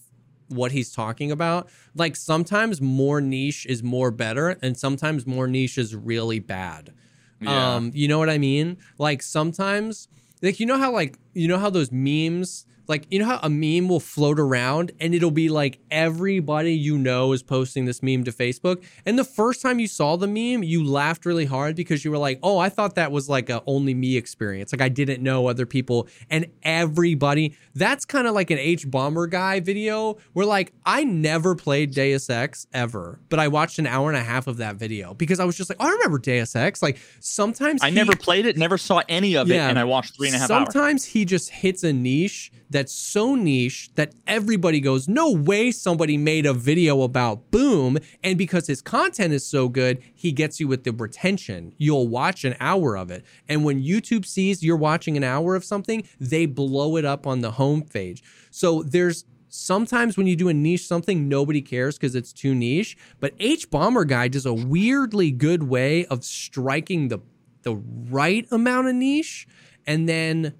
what 0.52 0.72
he's 0.72 0.92
talking 0.92 1.32
about 1.32 1.70
like 1.96 2.16
sometimes 2.16 2.82
more 2.82 3.22
niche 3.22 3.66
is 3.68 3.82
more 3.82 4.12
better 4.12 4.58
and 4.62 4.78
sometimes 4.78 5.26
more 5.26 5.48
niche 5.48 5.78
is 5.78 5.96
really 5.96 6.40
bad 6.40 6.94
Yeah. 7.40 7.76
um 7.76 7.92
you 7.94 8.08
know 8.08 8.20
what 8.20 8.30
i 8.30 8.38
mean 8.38 8.78
like 8.98 9.22
sometimes 9.22 10.08
like 10.42 10.60
you 10.60 10.66
know 10.66 10.78
how 10.78 10.92
like 10.92 11.18
you 11.34 11.48
know 11.48 11.58
how 11.58 11.70
those 11.70 11.92
memes 11.92 12.66
like 12.92 13.08
you 13.10 13.18
know 13.18 13.26
how 13.26 13.40
a 13.42 13.50
meme 13.50 13.88
will 13.88 14.00
float 14.00 14.40
around 14.40 14.92
and 15.00 15.16
it'll 15.16 15.32
be 15.32 15.50
like 15.50 15.80
everybody 15.90 16.74
you 16.74 16.98
know 16.98 17.32
is 17.34 17.42
posting 17.42 17.86
this 17.86 18.04
meme 18.04 18.24
to 18.26 18.32
Facebook 18.32 18.84
and 19.06 19.18
the 19.18 19.24
first 19.24 19.62
time 19.62 19.80
you 19.80 19.88
saw 19.88 20.16
the 20.18 20.28
meme 20.28 20.62
you 20.62 20.84
laughed 20.84 21.26
really 21.26 21.46
hard 21.46 21.76
because 21.76 22.06
you 22.06 22.12
were 22.12 22.18
like 22.18 22.38
oh 22.44 22.58
I 22.60 22.70
thought 22.70 22.96
that 22.96 23.12
was 23.12 23.28
like 23.30 23.50
a 23.50 23.64
only 23.66 23.94
me 23.94 24.18
experience 24.18 24.72
like 24.72 24.82
I 24.82 24.90
didn't 24.90 25.24
know 25.24 25.48
other 25.48 25.66
people 25.66 26.08
and 26.30 26.46
everybody 26.64 27.56
that's 27.76 28.06
kind 28.06 28.28
of 28.28 28.34
like 28.36 28.52
an 28.52 28.60
H 28.60 28.90
bomber 28.90 29.26
guy 29.28 29.60
video 29.60 30.18
where 30.34 30.46
like 30.46 30.74
I 30.86 31.04
never 31.04 31.56
played 31.56 31.94
Deus 31.94 32.30
Ex 32.30 32.68
ever 32.74 33.20
but 33.30 33.40
I 33.40 33.48
watched 33.48 33.80
an 33.80 33.88
hour 33.88 34.10
and 34.10 34.18
a 34.18 34.24
half 34.24 34.48
of 34.48 34.58
that 34.58 34.76
video 34.76 35.14
because 35.14 35.40
I 35.40 35.46
was 35.46 35.56
just 35.56 35.70
like 35.70 35.78
oh, 35.80 35.88
I 35.88 35.92
remember 35.92 36.20
Deus 36.20 36.56
Ex 36.56 36.82
like 36.84 36.98
sometimes 37.20 37.82
I 37.82 37.90
he- 37.90 37.96
never 37.96 38.16
played 38.16 38.46
it, 38.46 38.58
never 38.58 38.78
saw 38.78 39.02
any 39.08 39.36
of 39.38 39.48
Yeah. 39.48 39.68
it, 39.68 39.70
and 39.70 39.80
I 39.80 39.84
watched 39.86 40.16
three 40.18 40.28
and 40.28 40.36
a 40.36 40.40
half 40.40 40.52
hours. 40.52 40.74
Sometimes 40.74 41.06
he 41.06 41.24
just 41.26 41.50
hits 41.50 41.84
a 41.84 41.94
niche 41.94 42.52
that's 42.72 42.94
so 42.94 43.36
niche 43.36 43.92
that 43.96 44.14
everybody 44.26 44.80
goes, 44.80 45.08
No 45.08 45.32
way 45.32 45.72
somebody 45.72 46.18
made 46.18 46.46
a 46.46 46.54
video 46.54 47.02
about 47.02 47.52
boom. 47.52 47.98
And 48.24 48.38
because 48.38 48.68
his 48.68 48.82
content 48.82 49.34
is 49.34 49.46
so 49.46 49.70
good, 49.70 50.02
he 50.16 50.32
gets 50.32 50.60
you 50.60 50.68
with 50.68 50.84
the 50.84 50.92
retention. 50.92 51.74
You'll 51.78 52.08
watch 52.08 52.44
an 52.44 52.56
hour 52.60 52.98
of 52.98 53.12
it. 53.12 53.26
And 53.48 53.64
when 53.64 53.84
YouTube 53.84 54.26
sees 54.26 54.64
you're 54.64 54.78
watching 54.78 55.18
an 55.18 55.24
hour 55.24 55.56
of 55.56 55.66
something, 55.66 56.08
they 56.20 56.46
blow 56.46 56.98
it 56.98 57.06
up 57.06 57.28
on 57.28 57.42
the 57.42 57.52
home 57.52 57.84
page. 57.84 58.24
So 58.50 58.84
there's 58.84 59.26
sometimes 59.50 60.18
when 60.18 60.28
you 60.28 60.36
do 60.36 60.48
a 60.48 60.54
niche 60.54 60.88
something, 60.88 61.28
nobody 61.28 61.62
cares 61.62 61.98
because 61.98 62.16
it's 62.16 62.34
too 62.34 62.56
niche. 62.56 62.98
But 63.20 63.34
H 63.40 63.70
Bomber 63.70 64.06
Guy 64.06 64.30
does 64.30 64.46
a 64.46 64.54
weirdly 64.54 65.32
good 65.32 65.64
way 65.64 66.06
of 66.06 66.24
striking 66.24 67.10
the 67.10 67.20
the 67.64 67.76
right 67.76 68.48
amount 68.50 68.88
of 68.88 68.96
niche 68.96 69.48
and 69.86 70.10
then 70.10 70.54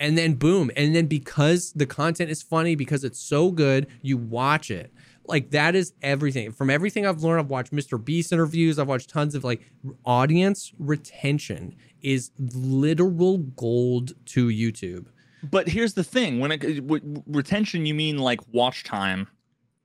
and 0.00 0.16
then 0.18 0.34
boom. 0.34 0.70
And 0.76 0.94
then 0.94 1.06
because 1.06 1.72
the 1.72 1.86
content 1.86 2.30
is 2.30 2.42
funny 2.42 2.74
because 2.74 3.04
it's 3.04 3.20
so 3.20 3.50
good 3.50 3.86
you 4.02 4.16
watch 4.16 4.70
it. 4.70 4.92
Like 5.26 5.50
that 5.52 5.74
is 5.74 5.94
everything. 6.02 6.52
From 6.52 6.68
everything 6.68 7.06
i've 7.06 7.22
learned 7.22 7.40
i've 7.40 7.48
watched 7.50 7.72
mr 7.72 8.02
beast 8.02 8.30
interviews 8.32 8.78
i've 8.78 8.88
watched 8.88 9.08
tons 9.08 9.34
of 9.34 9.42
like 9.42 9.62
audience 10.04 10.72
retention 10.78 11.74
is 12.02 12.30
literal 12.38 13.38
gold 13.38 14.12
to 14.26 14.48
youtube. 14.48 15.06
But 15.50 15.68
here's 15.68 15.94
the 15.94 16.04
thing: 16.04 16.40
when 16.40 16.52
it 16.52 16.58
w- 16.86 17.22
retention, 17.26 17.84
you 17.86 17.94
mean 17.94 18.18
like 18.18 18.40
watch 18.52 18.82
time 18.84 19.28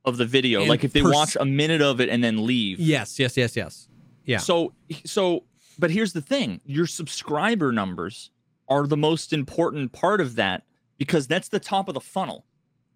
of 0.06 0.18
the 0.18 0.26
video, 0.26 0.62
And 0.62 0.70
like 0.70 0.84
if 0.86 0.94
they 0.94 1.02
pers- 1.02 1.14
watch 1.14 1.38
a 1.40 1.46
minute 1.46 1.82
of 1.82 2.00
it 2.00 2.08
and 2.10 2.24
then 2.24 2.46
leave. 2.46 2.80
yes 2.80 3.20
yes 3.20 3.36
yes 3.38 3.56
yes. 3.56 3.88
Yeah. 4.26 4.38
So 4.40 4.74
so 5.06 5.44
but 5.78 5.92
here's 5.92 6.12
the 6.14 6.22
thing, 6.22 6.60
your 6.66 6.86
subscriber 6.86 7.72
numbers 7.72 8.32
are 8.70 8.88
the 8.88 8.98
most 8.98 9.34
important 9.34 9.92
part 9.92 10.22
of 10.22 10.36
that 10.36 10.64
because 10.98 11.28
that's 11.28 11.50
the 11.50 11.60
top 11.60 11.88
of 11.88 11.94
the 11.94 12.02
funnel. 12.02 12.46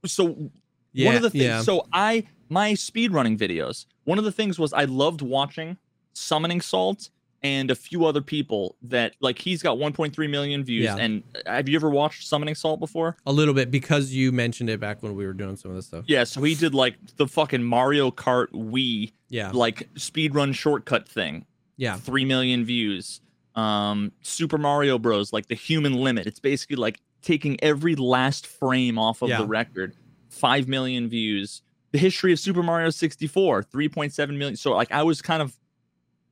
So 0.05 0.51
yeah 0.95 1.07
one 1.07 1.15
of 1.15 1.21
the 1.23 1.29
things 1.31 1.43
yeah 1.43 1.61
so 1.61 1.87
I 1.91 2.25
my 2.49 2.73
speedrunning 2.73 3.37
videos, 3.37 3.85
one 4.03 4.17
of 4.19 4.23
the 4.25 4.31
things 4.31 4.59
was 4.59 4.73
I 4.73 4.83
loved 4.85 5.21
watching 5.21 5.77
summoning 6.13 6.61
salt 6.61 7.09
and 7.41 7.69
a 7.69 7.75
few 7.75 8.05
other 8.05 8.21
people 8.21 8.77
that 8.83 9.15
like 9.19 9.37
he's 9.39 9.61
got 9.61 9.77
1.3 9.77 10.29
million 10.29 10.63
views. 10.63 10.85
Yeah. 10.85 10.95
And 10.97 11.23
uh, 11.45 11.51
have 11.51 11.67
you 11.67 11.75
ever 11.75 11.89
watched 11.89 12.25
Summoning 12.27 12.55
Salt 12.55 12.79
before? 12.79 13.17
A 13.25 13.33
little 13.33 13.53
bit 13.53 13.69
because 13.69 14.13
you 14.13 14.31
mentioned 14.31 14.69
it 14.69 14.79
back 14.79 15.03
when 15.03 15.13
we 15.15 15.25
were 15.25 15.33
doing 15.33 15.57
some 15.57 15.71
of 15.71 15.75
this 15.75 15.87
stuff. 15.87 16.05
Yeah, 16.07 16.23
so 16.23 16.41
he 16.41 16.55
did 16.55 16.73
like 16.73 16.95
the 17.17 17.27
fucking 17.27 17.63
Mario 17.63 18.11
Kart 18.11 18.47
Wii 18.53 19.11
Yeah. 19.29 19.51
like 19.51 19.93
speedrun 19.95 20.53
shortcut 20.55 21.07
thing. 21.07 21.45
Yeah. 21.75 21.97
3 21.97 22.23
million 22.23 22.63
views. 22.63 23.19
Um 23.55 24.11
Super 24.21 24.57
Mario 24.57 24.97
Bros 24.97 25.31
like 25.33 25.47
the 25.47 25.55
human 25.55 25.93
limit. 25.93 26.25
It's 26.27 26.39
basically 26.39 26.75
like 26.77 26.99
taking 27.21 27.61
every 27.63 27.95
last 27.95 28.47
frame 28.47 28.97
off 28.97 29.21
of 29.21 29.29
Yeah. 29.29 29.37
the 29.39 29.45
record. 29.47 29.95
5 30.29 30.67
million 30.67 31.07
views. 31.09 31.61
The 31.91 31.99
history 31.99 32.33
of 32.33 32.39
Super 32.39 32.63
Mario 32.63 32.89
64, 32.89 33.63
3.7 33.63 34.37
million. 34.37 34.55
So 34.55 34.71
like 34.73 34.91
I 34.91 35.03
was 35.03 35.21
kind 35.21 35.41
of 35.43 35.53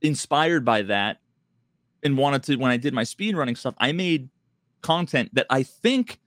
inspired 0.02 0.66
by 0.66 0.82
that 0.84 1.20
and 2.04 2.18
wanted 2.18 2.42
to 2.44 2.56
when 2.56 2.72
I 2.72 2.78
did 2.78 2.94
my 2.94 3.04
speed 3.04 3.36
running 3.36 3.56
stuff, 3.56 3.76
I 3.78 3.92
made 3.92 4.30
content 4.82 5.30
that 5.36 5.46
I 5.52 5.62
think 5.62 6.20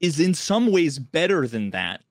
is 0.00 0.18
in 0.18 0.32
some 0.34 0.72
ways 0.72 0.98
better 0.98 1.46
than 1.46 1.70
that 1.70 2.02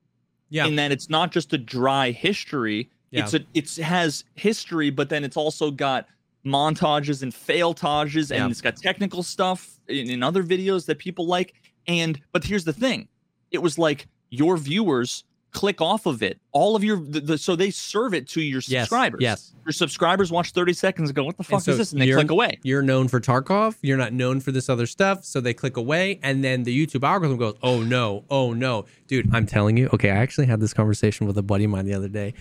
Yeah. 0.50 0.68
in 0.68 0.76
that 0.76 0.92
it's 0.92 1.10
not 1.10 1.32
just 1.32 1.52
a 1.54 1.58
dry 1.58 2.12
history. 2.12 2.92
Yeah. 3.10 3.24
It's 3.24 3.34
a 3.34 3.40
it's 3.56 3.78
has 3.78 4.24
history, 4.36 4.92
but 4.92 5.10
then 5.10 5.24
it's 5.24 5.38
also 5.38 5.72
got 5.72 6.08
montages 6.46 7.24
and 7.24 7.34
failtages, 7.34 8.32
and 8.32 8.40
Yeah. 8.40 8.48
it's 8.50 8.62
got 8.62 8.78
technical 8.78 9.24
stuff 9.24 9.80
in, 9.88 10.10
in 10.10 10.24
other 10.24 10.44
videos 10.44 10.86
that 10.86 11.00
people 11.00 11.26
like. 11.28 11.54
And 11.88 12.20
but 12.32 12.44
here's 12.44 12.64
the 12.66 12.74
thing, 12.74 13.08
it 13.52 13.60
was 13.60 13.78
like 13.78 14.08
your 14.30 14.58
viewers 14.58 15.24
click 15.52 15.80
off 15.80 16.06
of 16.06 16.22
it. 16.22 16.38
All 16.52 16.76
of 16.76 16.84
your 16.84 16.98
the, 16.98 17.22
the, 17.22 17.38
so 17.38 17.56
they 17.56 17.70
serve 17.72 18.14
it 18.14 18.28
to 18.30 18.42
your 18.42 18.60
subscribers. 18.60 19.22
Yes. 19.22 19.54
Your 19.66 19.72
subscribers 19.72 20.30
watch 20.32 20.52
30 20.52 20.74
seconds 20.74 21.10
and 21.10 21.16
go, 21.16 21.24
"What 21.24 21.38
the 21.38 21.44
fuck 21.44 21.62
so 21.62 21.72
is 21.72 21.78
this?" 21.78 21.92
And 21.94 22.02
they 22.02 22.12
click 22.12 22.30
away. 22.30 22.60
You're 22.64 22.82
known 22.82 23.08
for 23.08 23.22
Tarkov. 23.22 23.76
You're 23.82 23.98
not 23.98 24.12
known 24.14 24.42
for 24.42 24.52
this 24.52 24.68
other 24.68 24.86
stuff. 24.86 25.24
So 25.24 25.40
they 25.40 25.54
click 25.54 25.78
away, 25.78 26.20
and 26.24 26.44
then 26.44 26.64
the 26.64 26.86
YouTube 26.86 27.04
algorithm 27.08 27.38
goes, 27.38 27.56
"Oh 27.64 27.82
no, 27.82 28.26
oh 28.30 28.52
no, 28.54 28.86
dude!" 29.08 29.34
I'm 29.34 29.46
telling 29.46 29.78
you. 29.78 29.90
Okay, 29.94 30.10
I 30.10 30.16
actually 30.18 30.48
had 30.48 30.60
this 30.60 30.74
conversation 30.74 31.26
with 31.26 31.38
a 31.38 31.44
buddy 31.44 31.64
of 31.64 31.72
mine 31.72 31.86
the 31.86 31.94
other 31.94 32.10
day. 32.10 32.34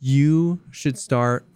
You 0.00 0.60
should 0.70 0.98
start 0.98 1.46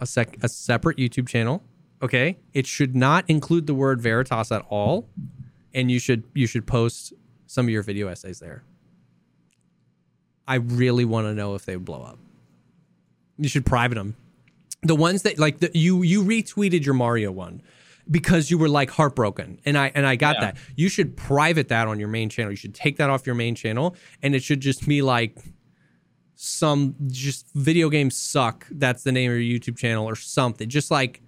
a 0.00 0.06
sec 0.06 0.36
a 0.42 0.48
separate 0.48 0.96
YouTube 0.98 1.28
channel. 1.28 1.62
Okay, 2.02 2.38
it 2.52 2.66
should 2.66 2.94
not 2.94 3.24
include 3.28 3.66
the 3.66 3.74
word 3.74 4.00
Veritas 4.00 4.52
at 4.52 4.62
all, 4.68 5.08
and 5.72 5.90
you 5.90 5.98
should 5.98 6.24
you 6.34 6.46
should 6.46 6.66
post 6.66 7.12
some 7.46 7.66
of 7.66 7.70
your 7.70 7.82
video 7.82 8.08
essays 8.08 8.40
there. 8.40 8.64
I 10.46 10.56
really 10.56 11.04
want 11.04 11.26
to 11.26 11.34
know 11.34 11.54
if 11.54 11.64
they 11.64 11.76
would 11.76 11.84
blow 11.84 12.02
up. 12.02 12.18
You 13.38 13.48
should 13.48 13.64
private 13.66 13.94
them 13.94 14.16
the 14.82 14.94
ones 14.94 15.22
that 15.22 15.38
like 15.38 15.58
the, 15.60 15.70
you 15.74 16.02
you 16.02 16.22
retweeted 16.22 16.84
your 16.84 16.94
Mario 16.94 17.32
one 17.32 17.62
because 18.10 18.50
you 18.50 18.58
were 18.58 18.68
like 18.68 18.90
heartbroken 18.90 19.58
and 19.64 19.78
I 19.78 19.90
and 19.94 20.06
I 20.06 20.16
got 20.16 20.36
Yeah. 20.36 20.40
that. 20.52 20.56
You 20.76 20.88
should 20.90 21.16
private 21.16 21.68
that 21.68 21.88
on 21.88 21.98
your 21.98 22.08
main 22.08 22.28
channel. 22.28 22.52
You 22.52 22.56
should 22.56 22.74
take 22.74 22.98
that 22.98 23.08
off 23.08 23.24
your 23.26 23.34
main 23.34 23.54
channel 23.54 23.96
and 24.22 24.34
it 24.34 24.42
should 24.42 24.60
just 24.60 24.86
be 24.86 25.00
like 25.00 25.38
some 26.34 26.94
just 27.06 27.46
video 27.54 27.88
games 27.88 28.16
suck. 28.16 28.66
That's 28.70 29.02
the 29.02 29.12
name 29.12 29.30
of 29.30 29.38
your 29.38 29.58
YouTube 29.58 29.76
channel 29.76 30.08
or 30.08 30.16
something. 30.16 30.68
Just 30.68 30.90
like 30.90 31.22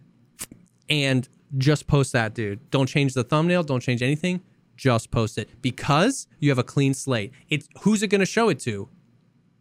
and 0.89 1.28
just 1.57 1.87
post 1.87 2.12
that, 2.12 2.35
dude. 2.35 2.70
Don't 2.70 2.87
change 2.87 3.15
the 3.15 3.24
thumbnail, 3.24 3.62
don't 3.62 3.81
change 3.81 4.03
anything. 4.03 4.43
Just 4.77 5.11
post 5.11 5.39
it 5.39 5.49
because 5.62 6.27
you 6.39 6.51
have 6.51 6.59
a 6.59 6.65
clean 6.65 6.93
slate. 6.93 7.33
It's 7.49 7.69
who's 7.81 8.03
it 8.03 8.09
going 8.09 8.20
to 8.20 8.27
show 8.27 8.49
it 8.51 8.61
to? 8.61 8.89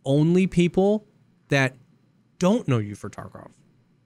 Only 0.03 0.45
people 0.45 1.07
that 1.47 1.75
don't 2.37 2.67
know 2.67 2.79
you 2.79 2.95
for 2.95 3.09
Tarkov. 3.09 3.51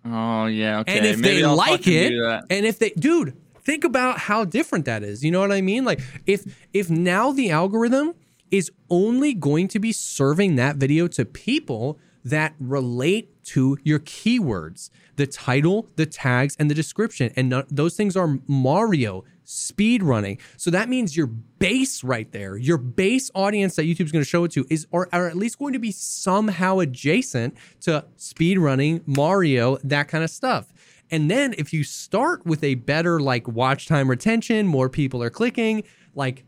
Oh 0.06 0.45
yeah, 0.45 0.80
okay. 0.80 0.98
And 0.98 1.06
if 1.06 1.20
Maybe 1.20 1.41
they 1.41 1.44
I'll 1.44 1.56
like 1.56 1.88
it, 1.88 2.14
and 2.49 2.66
if 2.66 2.80
they, 2.80 2.91
dude, 2.91 3.36
think 3.61 3.84
about 3.84 4.20
how 4.20 4.45
different 4.45 4.86
that 4.86 5.03
is. 5.03 5.24
You 5.24 5.32
know 5.32 5.40
what 5.40 5.52
I 5.52 5.61
mean? 5.61 5.84
Like 5.84 5.99
if 6.26 6.68
if 6.74 6.90
now 6.90 7.32
the 7.32 7.49
algorithm 7.52 8.14
is 8.51 8.71
only 8.89 9.34
going 9.34 9.67
to 9.69 9.80
be 9.80 9.91
serving 9.91 10.55
that 10.55 10.77
video 10.77 11.07
to 11.07 11.26
people 11.26 11.99
that 12.23 12.53
relate 12.59 13.43
to 13.43 13.77
your 13.84 13.99
keywords, 13.99 14.89
the 15.15 15.26
title, 15.26 15.89
the 15.95 16.05
tags, 16.05 16.55
and 16.59 16.69
the 16.69 16.76
description, 16.76 17.31
and 17.35 17.51
those 17.69 17.95
things 17.95 18.15
are 18.15 18.39
Mario 18.47 19.23
speed 19.43 20.03
running. 20.03 20.38
So 20.57 20.69
that 20.69 20.89
means 20.89 21.17
your 21.17 21.26
base 21.26 22.03
right 22.03 22.31
there, 22.31 22.55
your 22.55 22.77
base 22.77 23.31
audience 23.34 23.76
that 23.77 23.85
YouTube's 23.85 24.11
going 24.11 24.23
to 24.23 24.30
show 24.30 24.43
it 24.43 24.51
to 24.51 24.65
is 24.69 24.85
or 24.91 25.09
are 25.11 25.27
at 25.27 25.35
least 25.35 25.57
going 25.57 25.73
to 25.73 25.80
be 25.80 25.91
somehow 25.91 26.77
adjacent 26.80 27.55
to 27.81 28.05
speed 28.15 28.59
running, 28.59 29.01
Mario, 29.07 29.77
that 29.77 30.07
kind 30.07 30.23
of 30.23 30.30
stuff. 30.30 30.71
And 31.09 31.31
then 31.31 31.55
if 31.57 31.73
you 31.73 31.84
start 31.84 32.45
with 32.45 32.63
a 32.63 32.76
better 32.76 33.19
like 33.19 33.47
watch 33.47 33.88
time 33.88 34.07
retention, 34.07 34.67
more 34.67 34.88
people 34.88 35.23
are 35.23 35.31
clicking, 35.31 35.84
like 36.13 36.45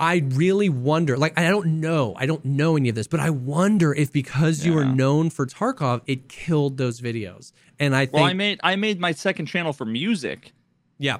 I 0.00 0.22
really 0.28 0.70
wonder, 0.70 1.16
like 1.18 1.38
I 1.38 1.48
don't 1.50 1.78
know, 1.80 2.14
I 2.16 2.24
don't 2.24 2.42
know 2.44 2.76
any 2.76 2.88
of 2.88 2.94
this, 2.94 3.06
but 3.06 3.20
I 3.20 3.28
wonder 3.30 3.92
if 3.94 4.10
because 4.10 4.64
you 4.64 4.72
were 4.72 4.84
known 4.86 5.28
for 5.28 5.46
Tarkov, 5.46 6.00
it 6.06 6.28
killed 6.28 6.78
those 6.78 7.00
videos. 7.02 7.52
And 7.78 7.94
I 7.94 8.06
think 8.06 8.14
Well, 8.14 8.24
I 8.24 8.32
made 8.32 8.60
I 8.62 8.76
made 8.76 8.98
my 8.98 9.12
second 9.12 9.46
channel 9.46 9.74
for 9.74 9.84
music, 9.84 10.52
yeah. 10.98 11.18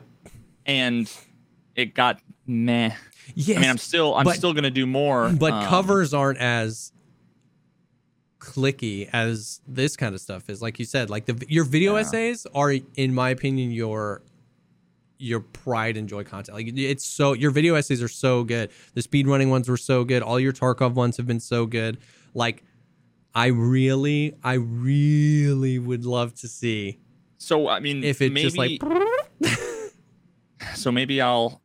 and 0.64 1.12
it 1.76 1.94
got 1.94 2.20
meh. 2.46 2.92
Yes. 3.34 3.58
I 3.58 3.60
mean, 3.60 3.70
I'm 3.70 3.78
still 3.78 4.14
I'm 4.14 4.24
but- 4.24 4.36
still 4.36 4.54
gonna 4.54 4.70
do 4.70 4.86
more, 4.86 5.28
but 5.30 5.52
um, 5.52 5.66
covers 5.68 6.14
aren't 6.14 6.38
as 6.38 6.90
clicky 8.38 9.08
as 9.12 9.60
this 9.68 9.96
kind 9.96 10.14
of 10.14 10.20
stuff 10.22 10.48
is 10.48 10.62
like 10.62 10.78
you 10.78 10.84
said 10.86 11.10
like 11.10 11.26
the 11.26 11.44
your 11.46 11.62
video 11.64 11.94
Yeah. 11.94 12.00
essays 12.00 12.46
are 12.54 12.72
in 12.96 13.12
my 13.14 13.28
opinion 13.28 13.70
your 13.70 14.22
your 15.20 15.40
pride 15.40 15.96
and 15.96 16.08
joy 16.08 16.24
content. 16.24 16.56
Like 16.56 16.72
it's 16.76 17.04
so 17.04 17.32
your 17.34 17.50
video 17.50 17.74
essays 17.74 18.02
are 18.02 18.08
so 18.08 18.42
good. 18.44 18.70
The 18.94 19.02
speedrunning 19.02 19.50
ones 19.50 19.68
were 19.68 19.76
so 19.76 20.04
good. 20.04 20.22
All 20.22 20.40
your 20.40 20.52
tarkov 20.52 20.94
ones 20.94 21.16
have 21.16 21.26
been 21.26 21.40
so 21.40 21.66
good. 21.66 21.98
Like 22.34 22.64
i 23.34 23.46
really 23.46 24.34
i 24.42 24.54
really 24.54 25.78
would 25.78 26.04
love 26.04 26.34
to 26.34 26.48
see 26.48 26.98
So 27.38 27.68
I 27.68 27.80
mean, 27.80 28.04
if 28.04 28.20
it 28.20 28.32
maybe, 28.32 28.42
just 28.42 28.58
like 28.58 28.82
so 30.74 30.92
maybe 30.92 31.20
I'll 31.20 31.60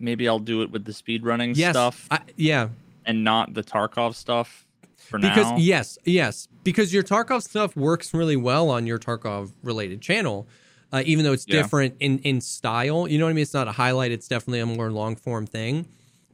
maybe 0.00 0.28
I'll 0.28 0.38
do 0.38 0.62
it 0.62 0.70
with 0.70 0.84
the 0.84 0.92
speedrunning 0.92 1.56
yes 1.56 1.74
stuff 1.74 2.06
I, 2.10 2.20
yeah. 2.36 2.68
and 3.04 3.24
not 3.24 3.54
the 3.54 3.62
Tarkov 3.62 4.14
stuff 4.14 4.66
for 4.96 5.18
because 5.18 5.50
now. 5.50 5.56
yes 5.58 5.98
yes. 6.04 6.48
Because 6.62 6.94
your 6.94 7.02
tarkov 7.02 7.42
stuff 7.42 7.76
works 7.76 8.14
really 8.14 8.36
well 8.36 8.70
on 8.70 8.86
your 8.86 8.98
tarkov 8.98 9.52
related 9.62 10.00
channel 10.00 10.46
uh, 10.94 11.02
even 11.04 11.24
though 11.24 11.32
it's 11.32 11.44
Yeah. 11.48 11.60
different 11.62 11.96
in 12.00 12.18
in 12.20 12.40
style 12.40 13.06
you 13.08 13.18
know 13.18 13.24
what 13.26 13.30
i 13.30 13.34
mean 13.34 13.42
it's 13.42 13.52
not 13.54 13.68
a 13.68 13.72
highlight 13.72 14.12
it's 14.12 14.28
definitely 14.28 14.60
a 14.60 14.66
more 14.66 14.90
long 14.90 15.16
form 15.16 15.46
thing 15.46 15.86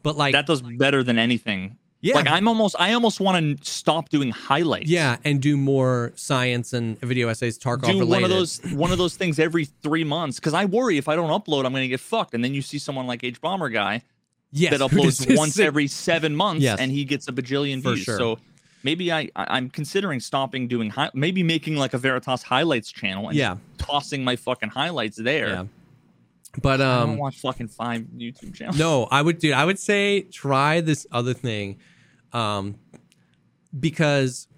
but 0.02 0.16
like 0.16 0.32
that 0.34 0.46
does 0.46 0.62
better 0.62 1.02
than 1.02 1.18
anything. 1.18 1.76
yeah 2.00 2.14
Like 2.14 2.28
I'm 2.28 2.46
almost 2.48 2.74
I 2.78 2.92
almost 2.94 3.20
want 3.20 3.36
to 3.60 3.70
stop 3.70 4.08
doing 4.08 4.30
highlights. 4.30 4.88
yeah 4.88 5.16
and 5.24 5.40
do 5.42 5.56
more 5.56 6.12
science 6.14 6.72
and 6.72 6.98
video 7.00 7.28
essays 7.28 7.58
tarkov 7.58 7.92
do 7.92 7.98
related 8.00 8.08
one 8.10 8.24
of 8.24 8.30
those 8.30 8.60
one 8.84 8.92
of 8.92 8.98
those 8.98 9.14
things 9.16 9.38
every 9.38 9.64
three 9.82 10.04
months 10.04 10.38
because 10.38 10.54
I 10.54 10.64
worry 10.64 10.96
if 10.98 11.08
I 11.08 11.16
don't 11.16 11.30
upload, 11.30 11.64
I'm 11.66 11.72
gonna 11.72 11.88
get 11.96 12.00
fucked. 12.00 12.32
And 12.34 12.42
then 12.44 12.54
you 12.54 12.62
see 12.62 12.78
someone 12.78 13.06
like 13.06 13.22
H 13.24 13.40
Bomber 13.40 13.68
guy 13.68 14.02
yes, 14.52 14.70
that 14.72 14.80
uploads 14.86 15.36
once 15.36 15.58
every 15.58 15.86
seven 15.86 16.34
months, 16.34 16.62
Yes. 16.62 16.78
and 16.80 16.90
he 16.90 17.04
gets 17.04 17.28
a 17.28 17.32
bajillion 17.32 17.82
For 17.82 17.92
views. 17.94 18.04
sure. 18.04 18.18
So 18.18 18.38
maybe 18.82 19.12
I, 19.12 19.28
I 19.36 19.56
I'm 19.56 19.68
considering 19.70 20.20
stopping 20.20 20.68
doing 20.68 20.90
hi- 20.90 21.10
maybe 21.14 21.42
making 21.42 21.76
like 21.76 21.94
a 21.94 21.98
Veritas 21.98 22.42
highlights 22.42 22.90
channel 22.90 23.28
and 23.28 23.36
Yeah. 23.36 23.56
tossing 23.78 24.24
my 24.24 24.36
fucking 24.36 24.70
highlights 24.70 25.16
there. 25.16 25.48
yeah 25.48 25.64
but 26.60 26.80
I 26.80 26.96
don't 27.00 27.10
um 27.10 27.16
watch 27.18 27.38
fucking 27.38 27.68
five 27.68 28.02
YouTube 28.16 28.54
channels. 28.54 28.76
No, 28.76 29.04
I 29.04 29.22
would 29.22 29.38
do. 29.38 29.52
I 29.52 29.64
would 29.64 29.78
say 29.78 30.22
try 30.22 30.80
this 30.80 31.06
other 31.12 31.32
thing, 31.32 31.78
um, 32.32 32.74
because 33.78 34.48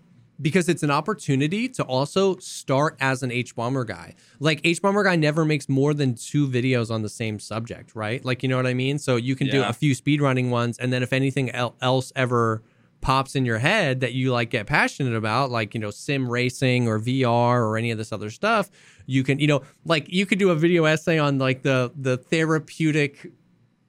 because 0.40 0.68
it's 0.68 0.82
an 0.82 0.90
opportunity 0.90 1.68
to 1.68 1.84
also 1.84 2.36
start 2.38 2.96
as 2.98 3.22
an 3.22 3.30
H 3.30 3.54
bomber 3.54 3.84
guy. 3.84 4.14
Like 4.40 4.60
H 4.64 4.80
bomber 4.82 5.04
guy 5.04 5.14
never 5.16 5.44
makes 5.44 5.68
more 5.68 5.94
than 5.94 6.14
two 6.14 6.48
videos 6.48 6.90
on 6.90 7.02
the 7.02 7.08
same 7.08 7.38
subject, 7.38 7.94
right? 7.94 8.24
Like 8.24 8.42
you 8.42 8.48
know 8.48 8.56
what 8.56 8.66
I 8.66 8.74
mean. 8.74 8.98
So 8.98 9.16
you 9.16 9.36
can 9.36 9.48
do 9.48 9.62
a 9.62 9.72
few 9.72 9.94
speedrunning 9.94 10.48
ones, 10.50 10.78
and 10.78 10.92
then 10.92 11.02
if 11.02 11.12
anything 11.12 11.50
el- 11.50 11.76
else 11.82 12.12
ever 12.16 12.62
pops 13.02 13.34
in 13.34 13.44
your 13.44 13.58
head 13.58 14.00
that 14.00 14.14
you 14.14 14.32
like 14.32 14.48
get 14.48 14.66
passionate 14.66 15.14
about 15.14 15.50
like 15.50 15.74
you 15.74 15.80
know 15.80 15.90
sim 15.90 16.26
racing 16.30 16.88
or 16.88 16.98
VR 16.98 17.60
or 17.60 17.76
any 17.76 17.90
of 17.90 17.98
this 17.98 18.12
other 18.12 18.30
stuff 18.30 18.70
you 19.06 19.22
can 19.22 19.38
you 19.38 19.46
know 19.46 19.60
like 19.84 20.06
you 20.08 20.24
could 20.24 20.38
do 20.38 20.48
a 20.50 20.54
video 20.54 20.84
essay 20.84 21.18
on 21.18 21.38
like 21.38 21.62
the 21.62 21.92
the 21.96 22.16
therapeutic 22.16 23.30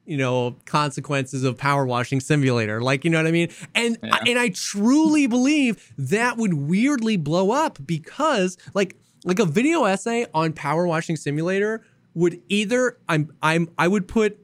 you 0.05 0.17
know 0.17 0.57
consequences 0.65 1.43
of 1.45 1.57
power 1.57 1.85
washing 1.85 2.19
simulator. 2.19 2.81
Like 2.81 3.05
you 3.05 3.09
know 3.11 3.19
what 3.19 3.27
i 3.27 3.31
mean? 3.31 3.49
And 3.73 3.97
Yeah. 4.03 4.17
and 4.27 4.37
i 4.37 4.49
truly 4.49 5.27
believe 5.27 5.93
that 5.97 6.35
would 6.37 6.55
weirdly 6.55 7.15
blow 7.15 7.51
up 7.51 7.79
because 7.85 8.57
like 8.73 8.97
like 9.23 9.39
a 9.39 9.45
video 9.45 9.85
essay 9.85 10.25
on 10.33 10.51
power 10.51 10.85
washing 10.85 11.15
simulator 11.15 11.85
would 12.15 12.41
either 12.49 12.97
i'm 13.07 13.31
i'm 13.41 13.69
i 13.77 13.87
would 13.87 14.07
put 14.07 14.39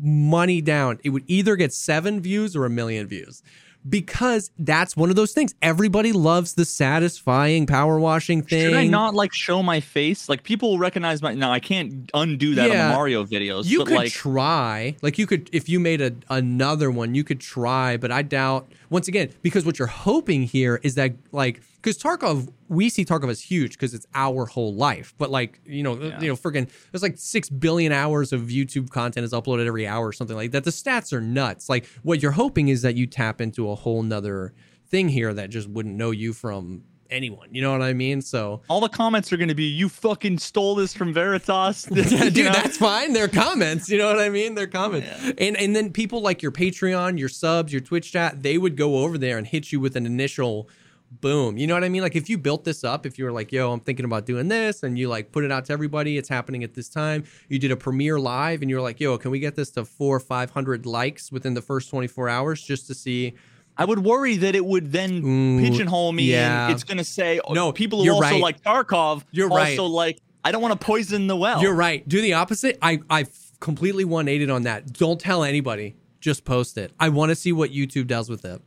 money 0.00 0.60
down. 0.60 0.98
It 1.02 1.10
would 1.10 1.24
either 1.26 1.56
get 1.56 1.72
seven 1.72 2.20
views 2.20 2.54
or 2.54 2.64
a 2.64 2.70
million 2.70 3.06
views 3.06 3.42
because 3.88 4.50
that's 4.58 4.96
one 4.96 5.10
of 5.10 5.16
those 5.16 5.32
things. 5.32 5.54
Everybody 5.62 6.12
loves 6.12 6.54
the 6.54 6.64
satisfying 6.64 7.66
power 7.66 7.98
washing 7.98 8.42
thing. 8.42 8.70
Should 8.70 8.74
I 8.74 8.86
not 8.86 9.14
like 9.14 9.32
show 9.32 9.62
my 9.62 9.80
face? 9.80 10.28
Like 10.28 10.42
people 10.42 10.70
will 10.70 10.78
recognize 10.78 11.22
my. 11.22 11.34
Now 11.34 11.52
I 11.52 11.60
can't 11.60 12.10
undo 12.14 12.54
that 12.54 12.70
Yeah. 12.70 12.84
on 12.84 12.90
the 12.90 12.94
Mario 12.96 13.24
videos. 13.24 13.66
You 13.66 13.78
but 13.80 13.88
could 13.88 13.96
like, 13.96 14.12
try, 14.12 14.96
like 15.02 15.18
you 15.18 15.26
could, 15.26 15.48
if 15.52 15.68
you 15.68 15.80
made 15.80 16.00
a, 16.00 16.12
another 16.30 16.90
one, 16.90 17.14
you 17.14 17.24
could 17.24 17.40
try, 17.40 17.96
but 17.96 18.10
I 18.10 18.22
doubt. 18.22 18.72
Once 18.90 19.08
again, 19.08 19.30
because 19.42 19.64
what 19.66 19.78
you're 19.78 19.88
hoping 19.88 20.42
here 20.42 20.80
is 20.82 20.94
that, 20.94 21.14
like, 21.32 21.60
because 21.76 21.98
Tarkov, 21.98 22.50
we 22.68 22.88
see 22.88 23.04
Tarkov 23.04 23.30
as 23.30 23.40
huge 23.40 23.72
because 23.72 23.94
it's 23.94 24.06
our 24.14 24.46
whole 24.46 24.74
life, 24.74 25.14
but 25.18 25.30
like, 25.30 25.60
you 25.66 25.82
know, 25.82 25.96
Yeah. 26.00 26.20
you 26.20 26.28
know, 26.28 26.36
freaking, 26.36 26.68
there's 26.90 27.02
like 27.02 27.16
six 27.18 27.48
billion 27.48 27.92
hours 27.92 28.32
of 28.32 28.42
YouTube 28.42 28.90
content 28.90 29.24
is 29.24 29.32
uploaded 29.32 29.66
every 29.66 29.86
hour 29.86 30.06
or 30.08 30.12
something 30.12 30.36
like 30.36 30.50
that. 30.52 30.64
The 30.64 30.70
stats 30.70 31.12
are 31.12 31.20
nuts. 31.20 31.68
Like, 31.68 31.86
what 32.02 32.22
you're 32.22 32.32
hoping 32.32 32.68
is 32.68 32.82
that 32.82 32.94
you 32.96 33.06
tap 33.06 33.40
into 33.40 33.70
a 33.70 33.74
whole 33.74 34.02
nother 34.02 34.52
thing 34.88 35.08
here 35.10 35.34
that 35.34 35.50
just 35.50 35.68
wouldn't 35.68 35.94
know 35.96 36.10
you 36.10 36.32
from 36.32 36.82
anyone. 37.10 37.48
You 37.52 37.62
know 37.62 37.72
what 37.72 37.82
I 37.82 37.92
mean? 37.92 38.22
So. 38.22 38.62
all 38.68 38.80
the 38.80 38.88
comments 38.88 39.32
are 39.32 39.36
going 39.36 39.48
to 39.48 39.54
be, 39.54 39.64
"You 39.64 39.88
fucking 39.88 40.38
stole 40.38 40.74
this 40.74 40.94
from 40.94 41.12
Veritas." 41.12 41.88
Yeah, 42.08 42.30
dude, 42.30 42.46
know? 42.46 42.52
that's 42.52 42.76
fine. 42.76 43.12
They're 43.12 43.28
comments. 43.28 43.88
You 43.88 43.98
know 43.98 44.06
what 44.06 44.18
I 44.18 44.28
mean? 44.28 44.54
They're 44.54 44.66
comments. 44.66 45.08
Yeah. 45.24 45.32
And 45.38 45.56
and 45.56 45.74
then 45.76 45.92
people 45.92 46.20
like 46.20 46.42
your 46.42 46.52
Patreon, 46.52 47.18
your 47.18 47.28
subs, 47.28 47.72
your 47.72 47.80
Twitch 47.80 48.12
chat, 48.12 48.42
they 48.42 48.58
would 48.58 48.76
go 48.76 48.98
over 48.98 49.18
there 49.18 49.38
and 49.38 49.46
hit 49.46 49.72
you 49.72 49.80
with 49.80 49.96
an 49.96 50.06
initial 50.06 50.68
boom. 51.10 51.56
You 51.56 51.66
know 51.66 51.74
what 51.74 51.84
I 51.84 51.88
mean? 51.88 52.02
Like 52.02 52.16
if 52.16 52.28
you 52.28 52.38
built 52.38 52.64
this 52.64 52.84
up, 52.84 53.06
if 53.06 53.18
you 53.18 53.24
were 53.24 53.32
like, 53.32 53.52
yo, 53.52 53.72
I'm 53.72 53.80
thinking 53.80 54.04
about 54.04 54.26
doing 54.26 54.48
this, 54.48 54.82
and 54.82 54.98
you 54.98 55.08
like 55.08 55.32
put 55.32 55.44
it 55.44 55.52
out 55.52 55.64
to 55.66 55.72
everybody, 55.72 56.18
it's 56.18 56.28
happening 56.28 56.64
at 56.64 56.74
this 56.74 56.88
time. 56.88 57.24
You 57.48 57.58
did 57.58 57.70
a 57.70 57.76
premiere 57.76 58.18
live 58.18 58.62
and 58.62 58.70
you're 58.70 58.80
like, 58.80 59.00
yo, 59.00 59.16
can 59.18 59.30
we 59.30 59.38
get 59.38 59.56
this 59.56 59.70
to 59.72 59.84
four 59.84 60.16
or 60.16 60.20
five 60.20 60.50
hundred 60.50 60.86
likes 60.86 61.32
within 61.32 61.54
the 61.54 61.62
first 61.62 61.90
24 61.90 62.28
hours 62.28 62.62
just 62.62 62.86
to 62.88 62.94
see 62.94 63.34
I 63.80 63.84
would 63.84 64.00
worry 64.00 64.36
that 64.38 64.56
it 64.56 64.64
would 64.66 64.90
then 64.90 65.22
Ooh, 65.24 65.60
pigeonhole 65.60 66.12
me. 66.12 66.24
yeah. 66.24 66.64
And 66.66 66.74
it's 66.74 66.82
going 66.82 66.98
to 66.98 67.04
say, 67.04 67.40
oh, 67.44 67.54
No, 67.54 67.72
people 67.72 68.00
who 68.00 68.06
you're 68.06 68.14
also 68.14 68.26
right. 68.26 68.42
like 68.42 68.60
Tarkov. 68.62 69.22
You're 69.30 69.50
also 69.50 69.84
right. 69.84 69.90
like, 69.90 70.18
I 70.44 70.50
don't 70.50 70.60
want 70.60 70.78
to 70.78 70.84
poison 70.84 71.28
the 71.28 71.36
well. 71.36 71.62
You're 71.62 71.74
right. 71.74 72.06
Do 72.08 72.20
the 72.20 72.32
opposite. 72.34 72.76
I 72.82 73.00
I 73.08 73.26
completely 73.60 74.04
180 74.04 74.50
on 74.50 74.62
that. 74.64 74.92
Don't 74.92 75.20
tell 75.20 75.44
anybody. 75.44 75.94
Just 76.20 76.44
post 76.44 76.76
it. 76.76 76.92
I 76.98 77.08
want 77.10 77.30
to 77.30 77.36
see 77.36 77.52
what 77.52 77.70
YouTube 77.70 78.08
does 78.08 78.28
with 78.28 78.44
it. 78.44 78.60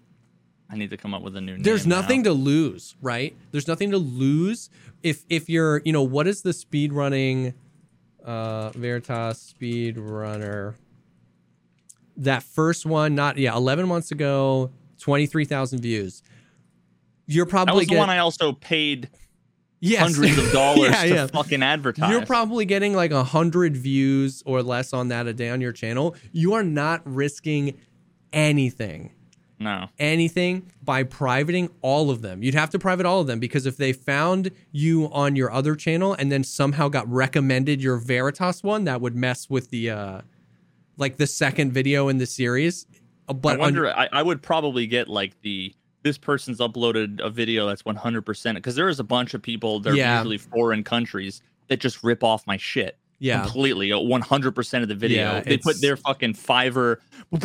I 0.69 0.77
need 0.77 0.89
to 0.91 0.97
come 0.97 1.13
up 1.13 1.21
with 1.21 1.35
a 1.35 1.41
new 1.41 1.55
name. 1.55 1.63
there's 1.63 1.85
now. 1.85 1.99
nothing 1.99 2.23
to 2.23 2.31
lose, 2.31 2.95
right? 3.01 3.35
There's 3.51 3.67
nothing 3.67 3.91
to 3.91 3.97
lose 3.97 4.69
if 5.03 5.25
if 5.29 5.49
you're, 5.49 5.81
you 5.83 5.91
know, 5.91 6.03
what 6.03 6.27
is 6.27 6.41
the 6.43 6.53
speed 6.53 6.93
running 6.93 7.53
uh 8.23 8.69
Veritas 8.69 9.39
speed 9.39 9.97
runner 9.97 10.75
that 12.17 12.43
first 12.43 12.85
one 12.85 13.15
not 13.15 13.38
yeah, 13.38 13.55
11 13.55 13.88
months 13.88 14.11
ago, 14.11 14.69
23,000 15.02 15.80
views. 15.82 16.23
You're 17.28 17.45
probably 17.45 17.73
That 17.73 17.78
was 17.78 17.88
the 17.88 17.98
one 17.98 18.10
I 18.10 18.19
also 18.19 18.53
paid 18.53 19.10
yes. 19.80 20.02
hundreds 20.02 20.38
of 20.38 20.52
dollars 20.52 20.90
Yeah, 20.91 21.03
to 21.03 21.07
yeah. 21.10 21.28
fucking 21.28 21.64
advertise. 21.64 22.10
You're 22.10 22.26
probably 22.26 22.65
getting 22.65 22.94
like 22.94 23.11
a 23.11 23.23
hundred 23.23 23.76
views 23.76 24.41
or 24.45 24.64
less 24.64 24.94
on 24.94 25.10
that 25.10 25.28
a 25.28 25.34
day 25.34 25.49
on 25.49 25.61
your 25.61 25.72
channel. 25.73 26.15
You 26.32 26.53
are 26.53 26.64
not 26.64 27.02
risking 27.06 27.78
anything 28.34 29.14
no. 29.61 29.88
anything 29.99 30.72
by 30.84 31.03
privating 31.03 31.69
all 31.82 32.10
of 32.10 32.22
them. 32.22 32.44
You'd 32.44 32.56
have 32.56 32.69
to 32.72 32.80
private 32.80 33.06
all 33.06 33.22
of 33.22 33.28
them 33.28 33.40
because 33.40 33.65
if 33.65 33.78
they 33.78 33.94
found 33.94 34.52
you 34.72 35.10
on 35.14 35.36
your 35.36 35.52
other 35.52 35.76
channel 35.76 36.14
and 36.14 36.32
then 36.32 36.44
somehow 36.44 36.90
got 36.90 37.10
recommended 37.10 37.82
your 37.82 37.98
Veritas 37.98 38.64
one, 38.64 38.86
that 38.86 39.02
would 39.02 39.15
mess 39.15 39.49
with 39.49 39.69
the 39.69 39.90
uh 39.91 40.22
like 40.98 41.18
the 41.18 41.28
second 41.28 41.72
video 41.72 42.10
in 42.10 42.18
the 42.18 42.26
series. 42.26 42.86
Uh, 43.31 43.33
But 43.33 43.49
I 43.49 43.53
on- 43.53 43.59
wonder. 43.59 43.95
I, 43.95 44.09
I 44.11 44.23
would 44.23 44.41
probably 44.41 44.87
get 44.87 45.07
like 45.07 45.39
the 45.41 45.73
this 46.03 46.17
person's 46.17 46.57
uploaded 46.59 47.19
a 47.23 47.29
video 47.29 47.67
that's 47.67 47.83
100% 47.83 48.55
because 48.55 48.73
there 48.75 48.89
is 48.89 48.99
a 48.99 49.03
bunch 49.03 49.35
of 49.35 49.41
people 49.43 49.79
that 49.81 49.93
are 49.93 49.95
Yeah. 49.95 50.17
usually 50.17 50.39
foreign 50.39 50.83
countries 50.83 51.43
that 51.67 51.79
just 51.79 52.03
rip 52.03 52.23
off 52.23 52.45
my 52.47 52.57
shit 52.57 52.97
yeah. 53.19 53.43
completely. 53.43 53.91
uh, 53.93 53.97
100% 53.97 54.81
of 54.81 54.87
the 54.89 54.95
video. 54.95 55.33
Yeah, 55.33 55.39
they 55.41 55.57
put 55.59 55.79
their 55.79 55.97
fucking 55.97 56.33
Fiverr, 56.33 56.97
Yep. 57.31 57.43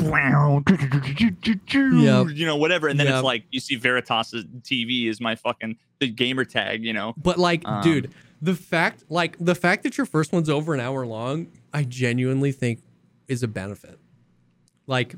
you 2.36 2.46
know, 2.46 2.56
whatever, 2.56 2.88
and 2.88 2.98
then 2.98 3.06
Yep. 3.08 3.14
it's 3.16 3.24
like 3.24 3.44
you 3.50 3.60
see 3.60 3.74
veritas 3.76 4.32
TV 4.62 5.08
is 5.08 5.20
my 5.20 5.34
fucking 5.34 5.76
the 5.98 6.08
gamer 6.08 6.44
tag, 6.46 6.82
you 6.84 6.92
know. 6.92 7.14
But 7.16 7.38
like, 7.38 7.66
Um, 7.66 7.82
dude, 7.82 8.12
the 8.40 8.54
fact 8.54 9.04
like 9.10 9.36
the 9.38 9.54
fact 9.54 9.82
that 9.82 9.98
your 9.98 10.06
first 10.06 10.32
one's 10.32 10.48
over 10.48 10.72
an 10.74 10.80
hour 10.80 11.04
long, 11.06 11.48
I 11.72 11.84
genuinely 11.84 12.52
think 12.52 12.80
is 13.28 13.42
a 13.42 13.48
benefit. 13.48 13.98
Like, 14.86 15.14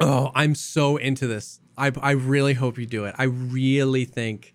oh, 0.00 0.30
I'm 0.34 0.54
so 0.54 0.96
into 0.96 1.26
this. 1.26 1.60
I 1.76 1.92
I 2.00 2.12
really 2.12 2.54
hope 2.54 2.78
you 2.78 2.86
do 2.86 3.04
it. 3.04 3.14
I 3.18 3.24
really 3.24 4.04
think 4.04 4.54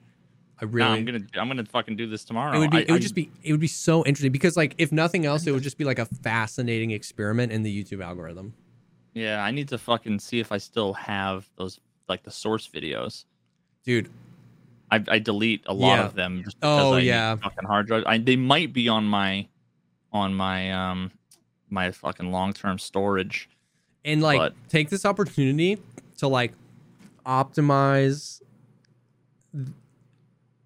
I 0.59 0.65
really 0.65 0.87
I'm 0.99 1.05
gonna 1.05 1.19
I'm 1.35 1.47
gonna 1.47 1.65
fucking 1.65 1.95
do 1.95 2.07
this 2.07 2.23
tomorrow. 2.23 2.55
it 2.55 2.59
would 2.59 2.71
be 2.71 2.77
I- 2.77 2.81
it 2.81 2.91
would 2.91 2.97
I- 3.01 3.03
just 3.03 3.15
be 3.15 3.29
it 3.43 3.51
would 3.51 3.61
be 3.61 3.67
so 3.67 4.03
interesting 4.05 4.31
because 4.31 4.57
like 4.57 4.75
if 4.77 4.91
nothing 4.91 5.25
else 5.25 5.45
it 5.47 5.51
would 5.51 5.63
just 5.63 5.77
be 5.77 5.83
like 5.85 5.99
a 5.99 6.05
fascinating 6.05 6.91
experiment 6.91 7.51
in 7.51 7.63
the 7.63 7.83
YouTube 7.83 8.03
algorithm. 8.03 8.53
yeah. 9.13 9.43
I 9.43 9.51
need 9.51 9.67
to 9.69 9.77
fucking 9.77 10.19
see 10.19 10.39
if 10.39 10.51
I 10.51 10.57
still 10.57 10.93
have 10.93 11.47
those 11.57 11.79
like 12.07 12.23
the 12.23 12.31
source 12.31 12.67
videos. 12.67 13.25
Dude, 13.83 14.09
I, 14.91 15.03
I 15.07 15.19
delete 15.19 15.63
a 15.65 15.73
lot 15.73 15.95
Yeah. 15.99 16.05
of 16.05 16.13
them 16.15 16.43
just 16.43 16.59
because 16.59 16.81
Oh, 16.83 16.93
I 16.95 16.99
need 17.01 17.07
yeah. 17.07 17.35
fucking 17.35 17.65
hard 17.65 17.87
drive. 17.87 18.03
I, 18.05 18.17
they 18.17 18.35
might 18.35 18.73
be 18.73 18.87
on 18.89 19.05
my 19.05 19.47
on 20.11 20.33
my 20.33 20.71
um 20.71 21.11
my 21.69 21.91
fucking 21.91 22.31
long 22.31 22.51
term 22.53 22.77
storage. 22.79 23.47
And 24.05 24.21
like 24.21 24.39
But- 24.39 24.53
take 24.69 24.89
this 24.89 25.05
opportunity 25.05 25.77
to 26.17 26.27
like 26.27 26.53
optimize 27.25 28.41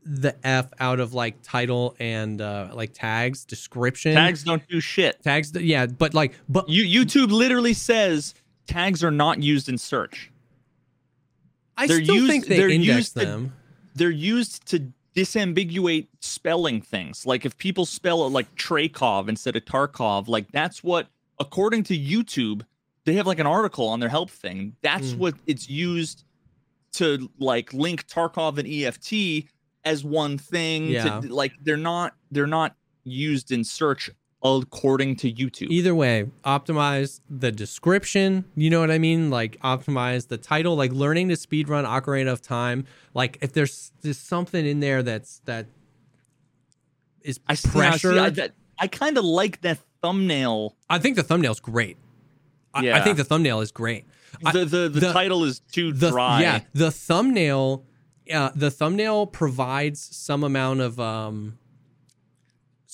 the 0.07 0.35
f 0.45 0.67
out 0.79 0.99
of 0.99 1.13
like 1.13 1.35
title 1.41 1.95
and 1.99 2.39
uh 2.39 2.69
like 2.73 2.91
tags 2.93 3.43
description 3.43 4.13
Tags 4.13 4.43
don't 4.43 4.65
do 4.67 4.79
shit. 4.79 5.21
tags 5.23 5.51
yeah 5.55 5.87
but 5.87 6.13
like 6.13 6.33
but 6.47 6.69
You 6.69 7.03
YouTube 7.03 7.31
literally 7.31 7.73
says 7.73 8.35
tags 8.67 9.03
are 9.03 9.09
not 9.11 9.41
used 9.41 9.67
in 9.67 9.77
search. 9.79 10.31
i 11.75 11.87
they're 11.87 12.03
still 12.03 12.15
used- 12.15 12.29
think 12.29 12.45
they 12.45 12.57
they're 12.57 12.69
index 12.69 12.95
used 12.97 13.13
to- 13.13 13.25
them 13.25 13.53
They're 13.95 14.11
used 14.11 14.65
to 14.67 14.91
disambiguate 15.15 16.07
spelling 16.19 16.81
things. 16.81 17.25
Like 17.25 17.45
if 17.45 17.57
people 17.57 17.85
spell 17.85 18.25
it 18.27 18.29
like 18.31 18.53
Traykov 18.55 19.29
instead 19.29 19.55
of 19.55 19.63
Tarkov, 19.63 20.27
like 20.27 20.51
that's 20.51 20.83
what 20.83 21.07
according 21.39 21.83
to 21.83 21.97
YouTube, 21.97 22.63
they 23.05 23.13
have 23.15 23.27
like 23.27 23.39
an 23.39 23.47
article 23.47 23.87
on 23.87 23.99
their 23.99 24.09
help 24.09 24.29
thing. 24.29 24.75
That's 24.81 25.13
Mm. 25.13 25.17
what 25.17 25.35
it's 25.47 25.69
used 25.69 26.23
to 26.93 27.29
like 27.39 27.73
link 27.73 28.07
Tarkov 28.07 28.57
and 28.57 28.67
EFT 28.67 29.47
as 29.83 30.03
one 30.03 30.37
thing. 30.37 30.87
Yeah. 30.87 31.21
To, 31.21 31.33
like 31.33 31.53
they're 31.63 31.77
not 31.77 32.15
they're 32.31 32.47
not 32.47 32.75
used 33.03 33.51
in 33.51 33.63
search 33.63 34.09
according 34.43 35.15
to 35.15 35.31
YouTube. 35.31 35.69
either 35.71 35.95
way 35.95 36.29
optimize 36.43 37.19
the 37.29 37.51
description 37.51 38.45
you 38.55 38.69
know 38.69 38.79
what 38.79 38.91
i 38.91 38.97
mean 38.99 39.31
like 39.31 39.59
optimize 39.61 40.27
the 40.27 40.37
title 40.37 40.75
like 40.75 40.91
learning 40.91 41.29
to 41.29 41.35
speed 41.35 41.67
run 41.67 41.83
ocarina 41.83 42.31
of 42.31 42.43
time 42.43 42.85
like 43.15 43.39
if 43.41 43.53
there's 43.53 43.91
there's 44.01 44.19
something 44.19 44.63
in 44.67 44.81
there 44.81 45.01
that's 45.01 45.39
that 45.45 45.65
is 47.21 47.39
I 47.47 47.55
see, 47.55 47.69
I, 47.69 47.71
pressure 47.71 48.13
see, 48.33 48.41
I, 48.43 48.49
I 48.77 48.87
kind 48.87 49.17
of 49.17 49.25
like 49.25 49.61
that 49.61 49.79
thumbnail. 50.03 50.75
I 50.89 50.99
think 50.99 51.15
the 51.15 51.23
thumbnail's 51.23 51.59
great. 51.59 51.97
I, 52.75 52.91
I 52.91 53.01
think 53.01 53.17
the 53.17 53.23
thumbnail 53.23 53.61
is 53.61 53.71
great. 53.71 54.05
The 54.41 54.65
the, 54.65 54.89
the, 54.89 54.99
the- 54.99 55.13
title 55.13 55.43
is 55.45 55.59
too 55.59 55.93
The 55.93 56.11
dry. 56.11 56.41
yeah, 56.41 56.59
the 56.73 56.91
thumbnail, 56.91 57.85
uh, 58.33 58.49
the 58.55 58.69
thumbnail 58.69 59.27
provides 59.27 59.99
some 60.01 60.43
amount 60.43 60.81
of 60.81 60.99
um, 60.99 61.57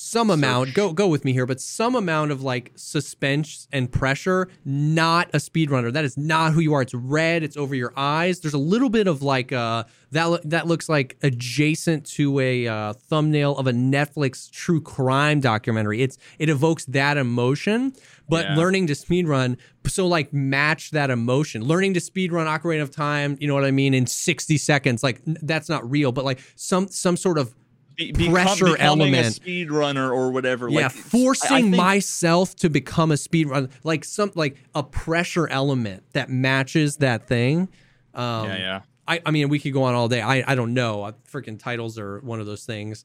some 0.03 0.31
amount. 0.31 0.73
Go 0.73 0.93
go 0.93 1.07
with 1.07 1.23
me 1.23 1.31
here, 1.31 1.45
but 1.45 1.61
some 1.61 1.95
amount 1.95 2.31
of 2.31 2.41
like 2.41 2.71
suspense 2.75 3.67
and 3.71 3.91
pressure. 3.91 4.47
Not 4.65 5.29
a 5.33 5.37
speedrunner. 5.37 5.93
That 5.93 6.03
is 6.05 6.17
not 6.17 6.53
who 6.53 6.59
you 6.59 6.73
are. 6.73 6.81
It's 6.81 6.95
red. 6.95 7.43
It's 7.43 7.55
over 7.55 7.75
your 7.75 7.93
eyes. 7.95 8.39
There's 8.39 8.55
a 8.55 8.57
little 8.57 8.89
bit 8.89 9.05
of 9.07 9.21
like 9.21 9.51
uh 9.51 9.83
that 10.11 10.41
that 10.49 10.65
looks 10.65 10.89
like 10.89 11.17
adjacent 11.21 12.05
to 12.05 12.39
a 12.39 12.67
uh, 12.67 12.93
thumbnail 12.93 13.55
of 13.57 13.67
a 13.67 13.71
Netflix 13.71 14.49
true 14.51 14.81
crime 14.81 15.39
documentary. 15.39 16.01
It's 16.01 16.17
it 16.39 16.49
evokes 16.49 16.85
that 16.85 17.17
emotion, 17.17 17.93
but 18.27 18.45
Yeah. 18.45 18.55
learning 18.55 18.87
to 18.87 18.93
speedrun 18.93 19.57
so 19.87 20.07
like 20.07 20.33
match 20.33 20.91
that 20.91 21.09
emotion. 21.09 21.63
Learning 21.63 21.93
to 21.93 21.99
speedrun 21.99 22.45
Ocarina 22.45 22.81
of 22.81 22.91
Time, 22.91 23.37
you 23.39 23.47
know 23.47 23.55
what 23.55 23.65
I 23.65 23.71
mean, 23.71 23.93
in 23.93 24.05
60 24.07 24.57
seconds. 24.57 25.03
Like 25.03 25.21
that's 25.25 25.69
not 25.69 25.89
real, 25.89 26.11
but 26.11 26.25
like 26.25 26.39
some 26.55 26.87
some 26.87 27.15
sort 27.17 27.37
of 27.37 27.53
Be, 27.95 28.11
become- 28.11 28.33
pressure 28.33 28.77
element. 28.77 29.37
a 29.37 29.39
speedrunner 29.39 30.09
or 30.11 30.31
whatever. 30.31 30.69
yeah, 30.69 30.75
like, 30.83 30.85
it's- 30.95 31.03
I- 31.13 31.17
I 31.17 31.21
forcing 31.21 31.71
myself 31.71 32.55
to 32.57 32.69
become 32.69 33.11
a 33.11 33.15
speedrunner, 33.15 33.69
like 33.83 34.03
some 34.03 34.31
like 34.35 34.57
a 34.75 34.83
pressure 34.83 35.47
element 35.47 36.03
that 36.13 36.29
matches 36.29 36.97
that 36.97 37.27
thing. 37.27 37.69
Um, 38.13 38.47
Yeah, 38.47 38.57
yeah. 38.57 38.81
I, 39.07 39.21
I 39.25 39.31
mean, 39.31 39.49
we 39.49 39.59
could 39.59 39.73
go 39.73 39.83
on 39.83 39.93
all 39.93 40.07
day. 40.07 40.21
I, 40.21 40.43
I 40.51 40.55
don't 40.55 40.73
know. 40.73 41.11
Freaking 41.31 41.59
titles 41.59 41.97
are 41.99 42.19
one 42.19 42.39
of 42.39 42.45
those 42.45 42.65
things. 42.65 43.03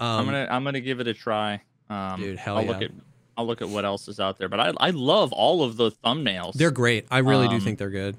Um, 0.00 0.06
I'm 0.20 0.24
gonna 0.26 0.48
I'm 0.50 0.64
gonna 0.64 0.80
give 0.80 1.00
it 1.00 1.06
a 1.08 1.14
try. 1.14 1.62
Um, 1.88 2.20
Dude, 2.20 2.36
hell 2.38 2.58
I'll 2.58 2.64
look 2.66 2.80
yeah. 2.80 2.86
at 2.88 2.92
I'll 3.38 3.46
look 3.46 3.62
at 3.62 3.68
what 3.68 3.84
else 3.84 4.08
is 4.08 4.18
out 4.20 4.36
there. 4.38 4.48
But 4.48 4.60
I 4.60 4.72
I 4.78 4.90
love 4.90 5.32
all 5.32 5.62
of 5.62 5.76
the 5.76 5.90
thumbnails. 5.90 6.52
they're 6.54 6.70
great. 6.70 7.06
I 7.10 7.18
really 7.18 7.48
do 7.48 7.54
Um, 7.54 7.60
think 7.60 7.78
they're 7.78 7.90
good. 7.90 8.16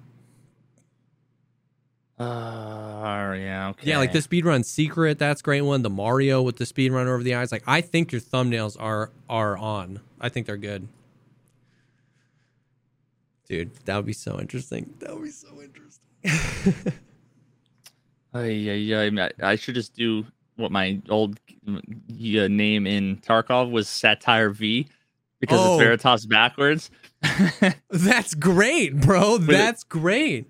Uh, 2.20 3.36
yeah, 3.38 3.70
okay. 3.70 3.90
Yeah, 3.90 4.00
like 4.00 4.12
the 4.12 4.20
speedrun 4.20 4.66
secret, 4.66 5.20
that's 5.20 5.42
great 5.44 5.62
one. 5.62 5.84
The 5.84 5.90
Mario 5.90 6.42
with 6.42 6.58
the 6.58 6.66
speedrun 6.66 7.06
over 7.06 7.22
the 7.22 7.36
eyes. 7.36 7.52
Like 7.52 7.64
I 7.68 7.82
think 7.82 8.12
your 8.12 8.22
thumbnails 8.22 8.76
are 8.80 9.12
are 9.30 9.56
on. 9.58 10.00
I 10.20 10.30
think 10.30 10.48
they're 10.48 10.58
good. 10.58 10.88
Dude, 13.48 13.74
that 13.86 13.96
would 13.96 14.06
be 14.06 14.14
so 14.14 14.40
interesting. 14.40 14.94
That 15.00 15.14
would 15.14 15.24
be 15.24 15.30
so 15.30 15.48
interesting. 15.62 16.94
Uh, 18.36 18.40
yeah, 18.42 18.74
yeah. 19.08 19.30
I 19.42 19.56
should 19.56 19.76
just 19.76 19.94
do 19.96 20.26
what 20.58 20.72
my 20.72 21.00
old 21.10 21.40
uh, 21.68 21.78
name 22.10 22.86
in 22.86 23.18
Tarkov 23.18 23.72
was 23.72 23.88
Satire 23.88 24.50
V 24.50 24.88
because 25.40 25.60
Oh. 25.62 25.76
it's 25.76 25.84
Veritas 25.84 26.26
backwards. 26.26 26.92
That's 27.90 28.34
great, 28.34 29.00
bro. 29.00 29.38
That's 29.38 29.84
great. 29.86 30.48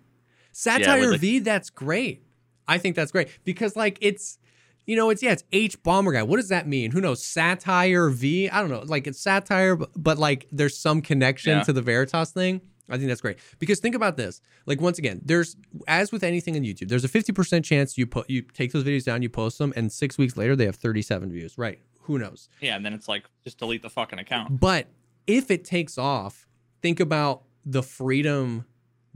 Satire 0.57 1.11
the- 1.11 1.17
V, 1.17 1.39
that's 1.39 1.69
great. 1.69 2.23
I 2.67 2.77
think 2.77 2.95
that's 2.95 3.11
great 3.11 3.29
because 3.45 3.75
like 3.75 3.97
it's 4.01 4.39
you 4.85 4.95
know, 4.95 5.09
it's 5.09 5.21
yeah, 5.21 5.33
it's 5.33 5.43
H 5.51 5.81
bomber 5.83 6.11
guy. 6.13 6.23
What 6.23 6.37
does 6.37 6.49
that 6.49 6.67
mean? 6.67 6.91
Who 6.91 7.01
knows? 7.01 7.23
Satire 7.23 8.09
V? 8.09 8.49
I 8.49 8.59
don't 8.61 8.69
know. 8.69 8.83
Like 8.85 9.05
it's 9.05 9.19
satire, 9.19 9.75
but, 9.75 9.89
but 9.95 10.17
like 10.17 10.47
there's 10.51 10.77
some 10.77 11.01
connection 11.01 11.57
Yeah. 11.57 11.63
to 11.63 11.73
the 11.73 11.81
Veritas 11.81 12.31
thing. 12.31 12.61
I 12.89 12.95
think 12.97 13.09
that's 13.09 13.19
great. 13.19 13.37
Because 13.59 13.81
think 13.81 13.95
about 13.95 14.15
this. 14.15 14.41
Like 14.65 14.79
once 14.81 14.97
again, 14.97 15.19
there's 15.23 15.57
as 15.87 16.11
with 16.13 16.23
anything 16.23 16.55
on 16.55 16.63
YouTube, 16.63 16.87
there's 16.87 17.03
a 17.03 17.09
50% 17.09 17.63
chance 17.65 17.97
you 17.97 18.07
put 18.07 18.29
you 18.29 18.41
take 18.41 18.71
those 18.71 18.83
videos 18.85 19.03
down, 19.03 19.21
you 19.21 19.29
post 19.29 19.57
them, 19.59 19.73
and 19.75 19.91
six 19.91 20.17
weeks 20.17 20.37
later 20.37 20.55
they 20.55 20.65
have 20.65 20.77
37 20.77 21.29
views. 21.31 21.57
Right. 21.57 21.79
Who 22.03 22.17
knows? 22.17 22.47
yeah, 22.61 22.75
and 22.77 22.85
then 22.85 22.93
it's 22.93 23.09
like 23.09 23.25
just 23.43 23.57
delete 23.59 23.81
the 23.81 23.89
fucking 23.89 24.17
account. 24.19 24.59
But 24.61 24.87
if 25.27 25.51
it 25.51 25.65
takes 25.65 25.97
off, 25.97 26.47
think 26.81 27.01
about 27.01 27.43
the 27.65 27.83
freedom 27.83 28.63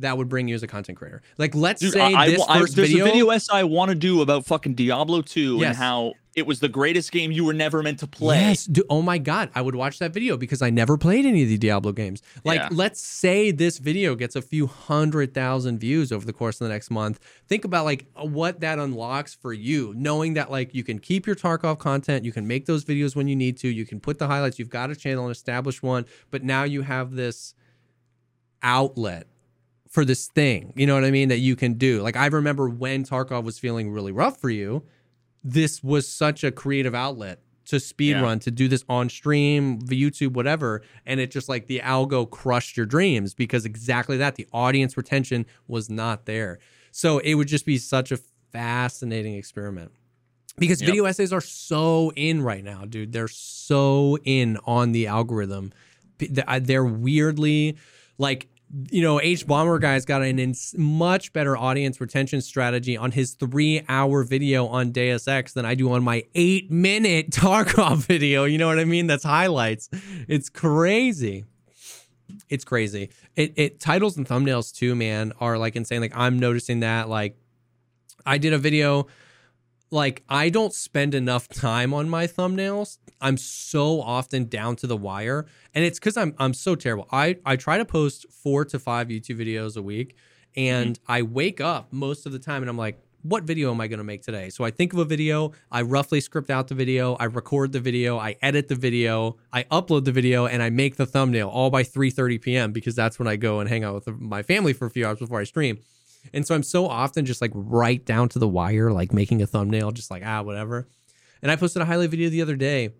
that 0.01 0.17
would 0.17 0.29
bring 0.29 0.47
you 0.47 0.55
as 0.55 0.63
a 0.63 0.67
content 0.67 0.97
creator. 0.97 1.21
Like, 1.37 1.55
let's 1.55 1.81
Dude, 1.81 1.93
say 1.93 2.01
I, 2.01 2.21
I 2.23 2.29
this 2.29 2.41
I- 2.47 2.59
first 2.59 2.75
there's 2.75 2.89
video. 2.89 3.05
a 3.05 3.07
video 3.09 3.29
essay 3.29 3.53
I 3.53 3.63
want 3.63 3.89
to 3.89 3.95
do 3.95 4.21
about 4.21 4.45
fucking 4.45 4.75
Diablo 4.75 5.21
2 5.21 5.57
Yes. 5.57 5.67
and 5.69 5.77
how 5.77 6.13
it 6.33 6.47
was 6.47 6.61
the 6.61 6.69
greatest 6.69 7.11
game 7.11 7.29
you 7.33 7.43
were 7.43 7.53
never 7.53 7.83
meant 7.83 7.99
to 7.99 8.07
play. 8.07 8.39
Yes, 8.39 8.65
dude, 8.65 8.85
oh 8.89 9.01
my 9.01 9.17
god, 9.17 9.49
I 9.53 9.61
would 9.61 9.75
watch 9.75 9.99
that 9.99 10.13
video 10.13 10.37
because 10.37 10.61
I 10.61 10.69
never 10.69 10.97
played 10.97 11.25
any 11.25 11.43
of 11.43 11.49
the 11.49 11.57
Diablo 11.57 11.91
games. 11.91 12.21
Like, 12.45 12.61
Yeah. 12.61 12.69
let's 12.71 13.01
say 13.01 13.51
this 13.51 13.79
video 13.79 14.15
gets 14.15 14.37
a 14.37 14.41
few 14.41 14.65
hundred 14.67 15.33
thousand 15.33 15.79
views 15.79 16.09
over 16.13 16.25
the 16.25 16.31
course 16.31 16.61
of 16.61 16.67
the 16.67 16.73
next 16.73 16.89
month. 16.89 17.19
Think 17.49 17.65
about 17.65 17.83
like 17.83 18.05
uh, 18.15 18.25
what 18.25 18.61
that 18.61 18.79
unlocks 18.79 19.33
for 19.33 19.51
you, 19.51 19.93
knowing 19.97 20.35
that 20.35 20.49
like 20.49 20.73
you 20.73 20.85
can 20.85 20.99
keep 20.99 21.27
your 21.27 21.35
Tarkov 21.35 21.79
content, 21.79 22.23
you 22.23 22.31
can 22.31 22.47
make 22.47 22.65
those 22.65 22.85
videos 22.85 23.13
when 23.13 23.27
you 23.27 23.35
need 23.35 23.57
to, 23.57 23.67
you 23.67 23.85
can 23.85 23.99
put 23.99 24.17
the 24.17 24.27
highlights. 24.27 24.57
You've 24.57 24.69
got 24.69 24.89
a 24.89 24.95
channel, 24.95 25.25
an 25.25 25.31
established 25.31 25.83
one, 25.83 26.05
but 26.29 26.43
now 26.45 26.63
you 26.63 26.83
have 26.83 27.11
this 27.15 27.55
outlet 28.63 29.27
for 29.91 30.03
this 30.05 30.27
thing. 30.27 30.73
You 30.75 30.87
know 30.87 30.95
what 30.95 31.03
I 31.03 31.11
mean? 31.11 31.29
That 31.29 31.37
you 31.39 31.55
can 31.55 31.73
do. 31.75 32.01
Like 32.01 32.15
I 32.15 32.25
remember 32.27 32.67
when 32.69 33.03
Tarkov 33.03 33.43
was 33.43 33.59
feeling 33.59 33.91
really 33.91 34.11
rough 34.11 34.39
for 34.41 34.49
you, 34.49 34.83
this 35.43 35.83
was 35.83 36.07
such 36.07 36.43
a 36.43 36.51
creative 36.51 36.95
outlet 36.95 37.39
to 37.65 37.79
speed 37.79 38.11
Yeah. 38.11 38.21
run, 38.21 38.39
to 38.39 38.51
do 38.51 38.67
this 38.67 38.83
on 38.89 39.07
stream, 39.09 39.79
YouTube, 39.83 40.33
whatever. 40.33 40.81
And 41.05 41.19
it 41.19 41.29
just 41.29 41.47
like 41.49 41.67
the 41.67 41.79
algo 41.79 42.29
crushed 42.29 42.75
your 42.77 42.85
dreams 42.85 43.33
because 43.33 43.65
exactly 43.65 44.17
that. 44.17 44.35
The 44.35 44.47
audience 44.51 44.97
retention 44.97 45.45
was 45.67 45.89
not 45.89 46.25
there. 46.25 46.57
So 46.91 47.19
it 47.19 47.35
would 47.35 47.47
just 47.47 47.65
be 47.65 47.77
such 47.77 48.11
a 48.11 48.17
fascinating 48.51 49.35
experiment. 49.35 49.91
Because 50.57 50.81
Yep. 50.81 50.87
video 50.89 51.05
essays 51.05 51.31
are 51.31 51.41
so 51.41 52.11
in 52.15 52.41
right 52.41 52.63
now, 52.63 52.83
dude. 52.85 53.13
They're 53.13 53.27
so 53.29 54.17
in 54.23 54.57
on 54.65 54.91
the 54.91 55.07
algorithm. 55.07 55.71
They're 56.19 56.85
weirdly 56.85 57.77
like 58.17 58.47
you 58.89 59.01
know, 59.01 59.19
H 59.19 59.45
Bomber 59.45 59.79
guy's 59.79 60.05
got 60.05 60.21
an 60.21 60.39
ins- 60.39 60.75
much 60.77 61.33
better 61.33 61.57
audience 61.57 61.99
retention 61.99 62.41
strategy 62.41 62.95
on 62.95 63.11
his 63.11 63.33
three 63.33 63.83
hour 63.89 64.23
video 64.23 64.67
on 64.67 64.91
Deus 64.91 65.27
Ex 65.27 65.53
than 65.53 65.65
I 65.65 65.75
do 65.75 65.91
on 65.91 66.03
my 66.03 66.23
eight 66.35 66.71
minute 66.71 67.29
Tarkov 67.31 68.05
video. 68.05 68.45
You 68.45 68.57
know 68.57 68.67
what 68.67 68.79
I 68.79 68.85
mean? 68.85 69.07
That's 69.07 69.23
highlights. 69.23 69.89
It's 70.27 70.49
crazy. 70.49 71.45
It's 72.49 72.63
crazy. 72.63 73.09
It, 73.35 73.53
it 73.57 73.79
titles 73.79 74.17
and 74.17 74.25
thumbnails 74.25 74.73
too, 74.73 74.95
man, 74.95 75.33
are 75.39 75.57
like 75.57 75.75
insane. 75.75 76.01
Like 76.01 76.15
I'm 76.15 76.39
noticing 76.39 76.81
that. 76.81 77.09
Like 77.09 77.35
I 78.25 78.37
did 78.37 78.53
a 78.53 78.57
video 78.57 79.07
like 79.91 80.23
I 80.29 80.49
don't 80.49 80.73
spend 80.73 81.13
enough 81.13 81.47
time 81.49 81.93
on 81.93 82.09
my 82.09 82.25
thumbnails. 82.25 82.97
I'm 83.19 83.37
so 83.37 84.01
often 84.01 84.45
down 84.45 84.77
to 84.77 84.87
the 84.87 84.97
wire, 84.97 85.45
and 85.75 85.85
it's 85.85 85.99
because 85.99 86.17
I'm 86.17 86.33
I'm 86.39 86.53
so 86.53 86.75
terrible. 86.75 87.07
I 87.11 87.37
I 87.45 87.57
try 87.57 87.77
to 87.77 87.85
post 87.85 88.25
four 88.31 88.65
to 88.65 88.79
five 88.79 89.09
YouTube 89.09 89.39
videos 89.39 89.77
a 89.77 89.81
week, 89.81 90.15
and 90.55 90.95
mm-hmm. 90.95 91.11
I 91.11 91.21
wake 91.21 91.61
up 91.61 91.91
most 91.91 92.25
of 92.25 92.31
the 92.31 92.39
time 92.39 92.63
and 92.63 92.69
I'm 92.69 92.77
like, 92.77 92.99
what 93.23 93.43
video 93.43 93.71
am 93.71 93.79
I 93.79 93.87
going 93.87 93.99
to 93.99 94.03
make 94.03 94.23
today? 94.23 94.49
So 94.49 94.63
I 94.63 94.71
think 94.71 94.93
of 94.93 94.99
a 94.99 95.05
video, 95.05 95.51
I 95.71 95.83
roughly 95.83 96.21
script 96.21 96.49
out 96.49 96.67
the 96.67 96.75
video, 96.75 97.15
I 97.15 97.25
record 97.25 97.71
the 97.71 97.79
video, 97.79 98.17
I 98.17 98.35
edit 98.41 98.67
the 98.67 98.75
video, 98.75 99.37
I 99.53 99.63
upload 99.63 100.05
the 100.05 100.11
video, 100.11 100.47
and 100.47 100.63
I 100.63 100.69
make 100.69 100.95
the 100.95 101.05
thumbnail 101.05 101.47
all 101.49 101.69
by 101.69 101.83
3:30 101.83 102.41
p.m. 102.41 102.71
because 102.71 102.95
that's 102.95 103.19
when 103.19 103.27
I 103.27 103.35
go 103.35 103.59
and 103.59 103.69
hang 103.69 103.83
out 103.83 103.93
with 103.93 104.19
my 104.19 104.41
family 104.41 104.73
for 104.73 104.85
a 104.85 104.89
few 104.89 105.05
hours 105.05 105.19
before 105.19 105.39
I 105.39 105.43
stream. 105.43 105.79
And 106.33 106.45
so 106.45 106.55
I'm 106.55 106.63
so 106.63 106.87
often 106.87 107.25
just 107.25 107.41
like 107.41 107.51
right 107.53 108.03
down 108.05 108.29
to 108.29 108.39
the 108.39 108.47
wire, 108.47 108.91
like 108.91 109.13
making 109.13 109.41
a 109.41 109.47
thumbnail, 109.47 109.91
just 109.91 110.11
like, 110.11 110.23
ah, 110.25 110.41
whatever. 110.41 110.87
And 111.41 111.51
I 111.51 111.55
posted 111.55 111.81
a 111.81 111.85
highlight 111.85 112.09
video 112.09 112.29
the 112.29 112.41
other 112.41 112.55
day 112.55 112.91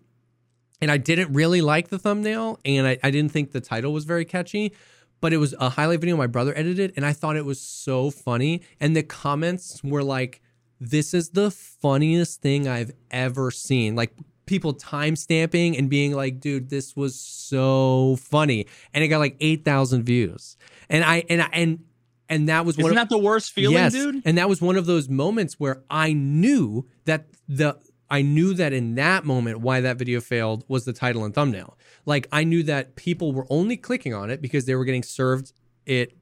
and 0.80 0.90
I 0.90 0.96
didn't 0.96 1.32
really 1.32 1.60
like 1.60 1.88
the 1.88 1.98
thumbnail 1.98 2.58
and 2.64 2.86
I, 2.86 2.98
I 3.02 3.10
didn't 3.10 3.32
think 3.32 3.52
the 3.52 3.60
title 3.60 3.92
was 3.92 4.04
very 4.04 4.24
catchy, 4.24 4.72
but 5.20 5.32
it 5.32 5.36
was 5.36 5.54
a 5.60 5.70
highlight 5.70 6.00
video 6.00 6.16
my 6.16 6.26
brother 6.26 6.52
edited 6.56 6.92
and 6.96 7.06
I 7.06 7.12
thought 7.12 7.36
it 7.36 7.44
was 7.44 7.60
so 7.60 8.10
funny. 8.10 8.62
And 8.80 8.96
the 8.96 9.02
comments 9.02 9.82
were 9.84 10.02
like, 10.02 10.42
this 10.80 11.14
is 11.14 11.30
the 11.30 11.50
funniest 11.50 12.42
thing 12.42 12.66
I've 12.66 12.90
ever 13.12 13.52
seen. 13.52 13.94
Like 13.94 14.12
people 14.46 14.72
time 14.72 15.14
stamping 15.14 15.76
and 15.76 15.88
being 15.88 16.12
like, 16.12 16.40
dude, 16.40 16.68
this 16.68 16.96
was 16.96 17.18
so 17.18 18.16
funny. 18.20 18.66
And 18.92 19.04
it 19.04 19.08
got 19.08 19.18
like 19.18 19.36
8,000 19.40 20.02
views. 20.02 20.56
And 20.90 21.04
I, 21.04 21.24
and 21.30 21.42
I, 21.42 21.48
and, 21.52 21.84
and 22.32 22.48
that 22.48 22.64
was 22.64 22.78
one 22.78 22.86
Isn't 22.86 22.98
of, 22.98 23.08
that 23.08 23.14
the 23.14 23.20
worst 23.20 23.52
feeling, 23.52 23.76
yes. 23.76 23.92
dude? 23.92 24.22
And 24.24 24.38
that 24.38 24.48
was 24.48 24.62
one 24.62 24.76
of 24.76 24.86
those 24.86 25.06
moments 25.06 25.60
where 25.60 25.82
I 25.90 26.14
knew 26.14 26.88
that 27.04 27.26
the 27.46 27.78
I 28.08 28.22
knew 28.22 28.54
that 28.54 28.72
in 28.72 28.94
that 28.94 29.26
moment 29.26 29.60
why 29.60 29.82
that 29.82 29.98
video 29.98 30.20
failed 30.20 30.64
was 30.66 30.86
the 30.86 30.94
title 30.94 31.24
and 31.26 31.34
thumbnail. 31.34 31.76
Like 32.06 32.28
I 32.32 32.44
knew 32.44 32.62
that 32.62 32.96
people 32.96 33.32
were 33.32 33.46
only 33.50 33.76
clicking 33.76 34.14
on 34.14 34.30
it 34.30 34.40
because 34.40 34.64
they 34.64 34.74
were 34.74 34.86
getting 34.86 35.02
served 35.02 35.52
it 35.84 36.16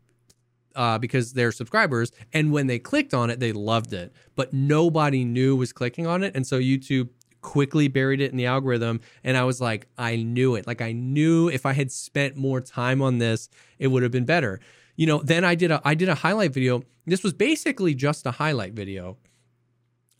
uh, 0.74 0.98
because 0.98 1.32
they're 1.32 1.52
subscribers, 1.52 2.10
and 2.32 2.50
when 2.50 2.66
they 2.66 2.80
clicked 2.80 3.14
on 3.14 3.30
it, 3.30 3.38
they 3.38 3.52
loved 3.52 3.92
it. 3.92 4.12
But 4.34 4.52
nobody 4.52 5.24
knew 5.24 5.54
was 5.54 5.72
clicking 5.72 6.08
on 6.08 6.24
it, 6.24 6.34
and 6.34 6.44
so 6.44 6.58
YouTube 6.58 7.10
quickly 7.40 7.86
buried 7.86 8.20
it 8.20 8.32
in 8.32 8.36
the 8.36 8.46
algorithm. 8.46 9.00
And 9.22 9.36
I 9.36 9.44
was 9.44 9.60
like, 9.60 9.86
I 9.96 10.16
knew 10.16 10.56
it. 10.56 10.66
Like 10.66 10.82
I 10.82 10.92
knew 10.92 11.48
if 11.48 11.64
I 11.64 11.72
had 11.72 11.90
spent 11.90 12.36
more 12.36 12.60
time 12.60 13.00
on 13.00 13.18
this, 13.18 13.48
it 13.78 13.86
would 13.86 14.02
have 14.02 14.12
been 14.12 14.26
better 14.26 14.60
you 15.00 15.06
know 15.06 15.22
then 15.22 15.44
i 15.44 15.54
did 15.54 15.70
a 15.70 15.80
i 15.82 15.94
did 15.94 16.10
a 16.10 16.14
highlight 16.14 16.52
video. 16.52 16.82
This 17.06 17.22
was 17.22 17.32
basically 17.32 17.94
just 17.94 18.26
a 18.26 18.32
highlight 18.32 18.74
video. 18.74 19.16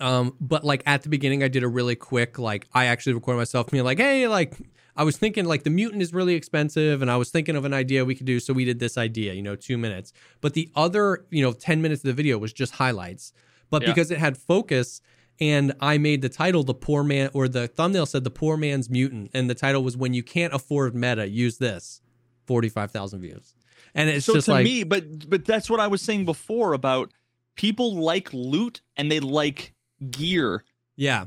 Um 0.00 0.34
but 0.40 0.64
like 0.64 0.82
at 0.86 1.02
the 1.02 1.10
beginning 1.10 1.42
i 1.42 1.48
did 1.48 1.62
a 1.62 1.68
really 1.68 1.94
quick 1.94 2.38
like 2.38 2.66
i 2.72 2.86
actually 2.86 3.12
recorded 3.12 3.36
myself 3.36 3.70
being 3.70 3.84
like 3.84 3.98
hey 3.98 4.26
like 4.26 4.54
i 4.96 5.04
was 5.04 5.18
thinking 5.18 5.44
like 5.44 5.64
the 5.64 5.70
mutant 5.80 6.00
is 6.00 6.14
really 6.14 6.34
expensive 6.34 7.02
and 7.02 7.10
i 7.10 7.18
was 7.18 7.28
thinking 7.28 7.56
of 7.56 7.66
an 7.66 7.74
idea 7.74 8.06
we 8.06 8.14
could 8.14 8.24
do 8.24 8.40
so 8.40 8.54
we 8.54 8.64
did 8.64 8.78
this 8.78 8.96
idea 8.96 9.34
you 9.34 9.42
know 9.42 9.54
two 9.54 9.76
minutes. 9.76 10.14
But 10.40 10.54
the 10.54 10.70
other 10.74 11.26
you 11.30 11.42
know 11.44 11.52
10 11.52 11.82
minutes 11.82 12.00
of 12.02 12.08
the 12.08 12.14
video 12.14 12.38
was 12.38 12.52
just 12.54 12.72
highlights. 12.76 13.34
But 13.68 13.82
Yeah. 13.82 13.88
because 13.90 14.10
it 14.10 14.18
had 14.18 14.38
focus 14.38 15.02
and 15.38 15.74
I 15.78 15.98
made 15.98 16.22
the 16.22 16.30
title 16.30 16.62
the 16.64 16.80
poor 16.86 17.02
man 17.04 17.28
or 17.34 17.48
the 17.48 17.68
thumbnail 17.68 18.06
said 18.06 18.24
the 18.24 18.30
poor 18.30 18.56
man's 18.56 18.88
mutant 18.88 19.30
and 19.34 19.50
the 19.50 19.54
title 19.54 19.82
was 19.84 19.94
when 19.94 20.14
you 20.14 20.22
can't 20.22 20.54
afford 20.54 20.94
meta 20.94 21.28
use 21.28 21.58
this. 21.58 22.00
45,000 22.46 23.20
views 23.20 23.54
and 23.94 24.08
it's 24.10 24.26
so 24.26 24.34
just 24.34 24.46
to 24.46 24.52
like 24.52 24.64
me, 24.64 24.84
but 24.84 25.28
but 25.28 25.44
that's 25.44 25.68
what 25.68 25.80
I 25.80 25.86
was 25.86 26.02
saying 26.02 26.24
before 26.24 26.72
about 26.72 27.12
people 27.56 27.96
like 27.96 28.30
loot 28.32 28.80
and 28.96 29.10
they 29.10 29.20
like 29.20 29.74
gear. 30.10 30.64
yeah 30.96 31.26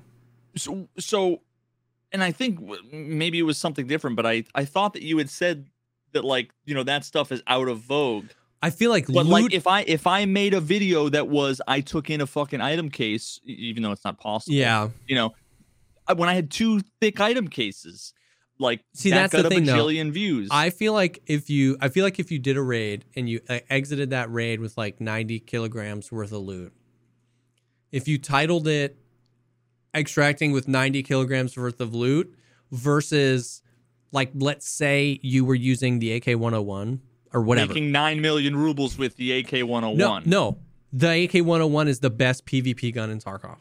So 0.55 0.87
so, 0.97 1.41
and 2.11 2.23
I 2.23 2.31
think 2.31 2.59
maybe 2.91 3.39
it 3.39 3.43
was 3.43 3.57
something 3.57 3.87
different, 3.87 4.15
but 4.15 4.25
I 4.25 4.43
I 4.55 4.65
thought 4.65 4.93
that 4.93 5.03
you 5.03 5.17
had 5.17 5.29
said 5.29 5.67
that 6.13 6.23
like 6.23 6.51
you 6.65 6.73
know 6.73 6.83
that 6.83 7.05
stuff 7.05 7.31
is 7.31 7.41
out 7.47 7.67
of 7.67 7.79
vogue. 7.79 8.27
I 8.61 8.69
feel 8.69 8.91
like 8.91 9.07
But 9.07 9.25
loot 9.25 9.43
like 9.43 9.53
if 9.53 9.67
I 9.67 9.81
if 9.81 10.07
I 10.07 10.25
made 10.25 10.53
a 10.53 10.61
video 10.61 11.09
that 11.09 11.27
was 11.27 11.61
I 11.67 11.81
took 11.81 12.09
in 12.09 12.21
a 12.21 12.27
fucking 12.27 12.61
item 12.61 12.89
case, 12.89 13.39
even 13.45 13.83
though 13.83 13.91
it's 13.91 14.05
not 14.05 14.19
possible. 14.19 14.55
yeah 14.55 14.89
You 15.07 15.15
know, 15.15 15.33
when 16.15 16.29
I 16.29 16.33
had 16.33 16.49
two 16.49 16.81
thick 17.01 17.19
item 17.19 17.49
cases, 17.49 18.13
like 18.59 18.81
See, 18.93 19.09
that 19.09 19.31
that's 19.31 19.33
the 19.33 19.43
got 19.43 19.51
thing, 19.51 19.63
a 19.63 19.65
though. 19.71 19.85
bajillion 19.87 20.11
views. 20.11 20.49
I 20.51 20.69
feel 20.69 20.93
like 20.93 21.21
if 21.25 21.49
you 21.49 21.77
I 21.81 21.89
feel 21.89 22.03
like 22.05 22.19
if 22.19 22.31
you 22.31 22.39
did 22.39 22.57
a 22.57 22.61
raid 22.61 23.05
and 23.15 23.27
you 23.29 23.41
uh, 23.49 23.59
exited 23.69 24.11
that 24.11 24.31
raid 24.31 24.59
with 24.59 24.77
like 24.77 25.01
90 25.01 25.39
kilograms 25.41 26.11
worth 26.11 26.31
of 26.31 26.41
loot 26.41 26.73
if 27.91 28.07
you 28.07 28.17
titled 28.17 28.67
it 28.67 28.97
extracting 29.95 30.51
with 30.51 30.67
90 30.67 31.03
kilograms 31.03 31.55
worth 31.57 31.79
of 31.79 31.93
loot 31.93 32.33
versus 32.71 33.61
like 34.11 34.31
let's 34.35 34.67
say 34.67 35.19
you 35.21 35.45
were 35.45 35.55
using 35.55 35.99
the 35.99 36.13
AK-101 36.13 36.99
or 37.33 37.41
whatever 37.41 37.67
making 37.73 37.91
nine 37.91 38.21
million 38.21 38.55
rubles 38.55 38.97
with 38.97 39.15
the 39.17 39.43
AK101. 39.43 39.95
no 39.95 40.19
no 40.25 40.57
the 40.91 41.23
AK-101 41.25 41.87
is 41.87 41.99
the 41.99 42.09
best 42.11 42.45
PvP 42.45 42.93
gun 42.93 43.09
in 43.09 43.19
Tarkov. 43.19 43.57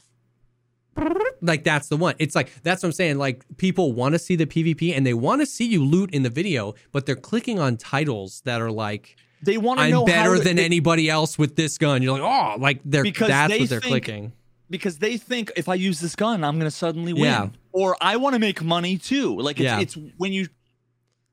Like 1.43 1.64
that's 1.64 1.89
the 1.89 1.97
one. 1.97 2.14
It's 2.19 2.35
like 2.36 2.51
that's 2.62 2.82
what 2.82 2.89
I'm 2.89 2.93
saying. 2.93 3.19
Like 3.19 3.44
people 3.56 3.93
want 3.93 4.14
to 4.14 4.19
see 4.19 4.36
the 4.36 4.47
PvP 4.47 4.97
and 4.97 5.05
they 5.05 5.12
want 5.14 5.43
to 5.43 5.47
see 5.47 5.66
you 5.66 5.85
loot 5.85 6.14
in 6.14 6.23
the 6.23 6.31
video, 6.31 6.74
but 6.93 7.05
they're 7.05 7.16
clicking 7.16 7.59
on 7.59 7.77
titles 7.77 8.40
that 8.44 8.62
are 8.62 8.70
like 8.70 9.16
They 9.43 9.59
want 9.59 9.81
to 9.81 9.85
I'm 9.86 9.90
know 9.90 10.05
better 10.05 10.39
than 10.39 10.56
they- 10.56 10.64
anybody 10.64 11.10
else 11.10 11.36
with 11.36 11.56
this 11.56 11.77
gun. 11.78 12.01
You're 12.02 12.19
like, 12.19 12.23
oh, 12.23 12.60
like 12.60 12.81
they're 12.85 13.02
Because 13.02 13.28
that's 13.28 13.52
they 13.52 13.59
what 13.60 13.69
they're 13.70 13.81
think- 13.81 14.05
clicking. 14.05 14.32
because 14.70 14.98
they 14.98 15.16
think 15.16 15.51
if 15.56 15.69
I 15.69 15.74
use 15.74 15.98
this 16.01 16.14
gun, 16.14 16.44
I'm 16.44 16.59
gonna 16.59 16.70
suddenly 16.70 17.12
win, 17.12 17.24
Yeah. 17.24 17.48
or 17.73 17.97
I 18.01 18.16
want 18.16 18.35
to 18.35 18.39
make 18.39 18.62
money 18.62 18.97
too. 18.97 19.36
Like 19.40 19.56
it's, 19.59 19.64
Yeah. 19.64 19.81
it's 19.81 19.98
when 20.16 20.32
you 20.32 20.47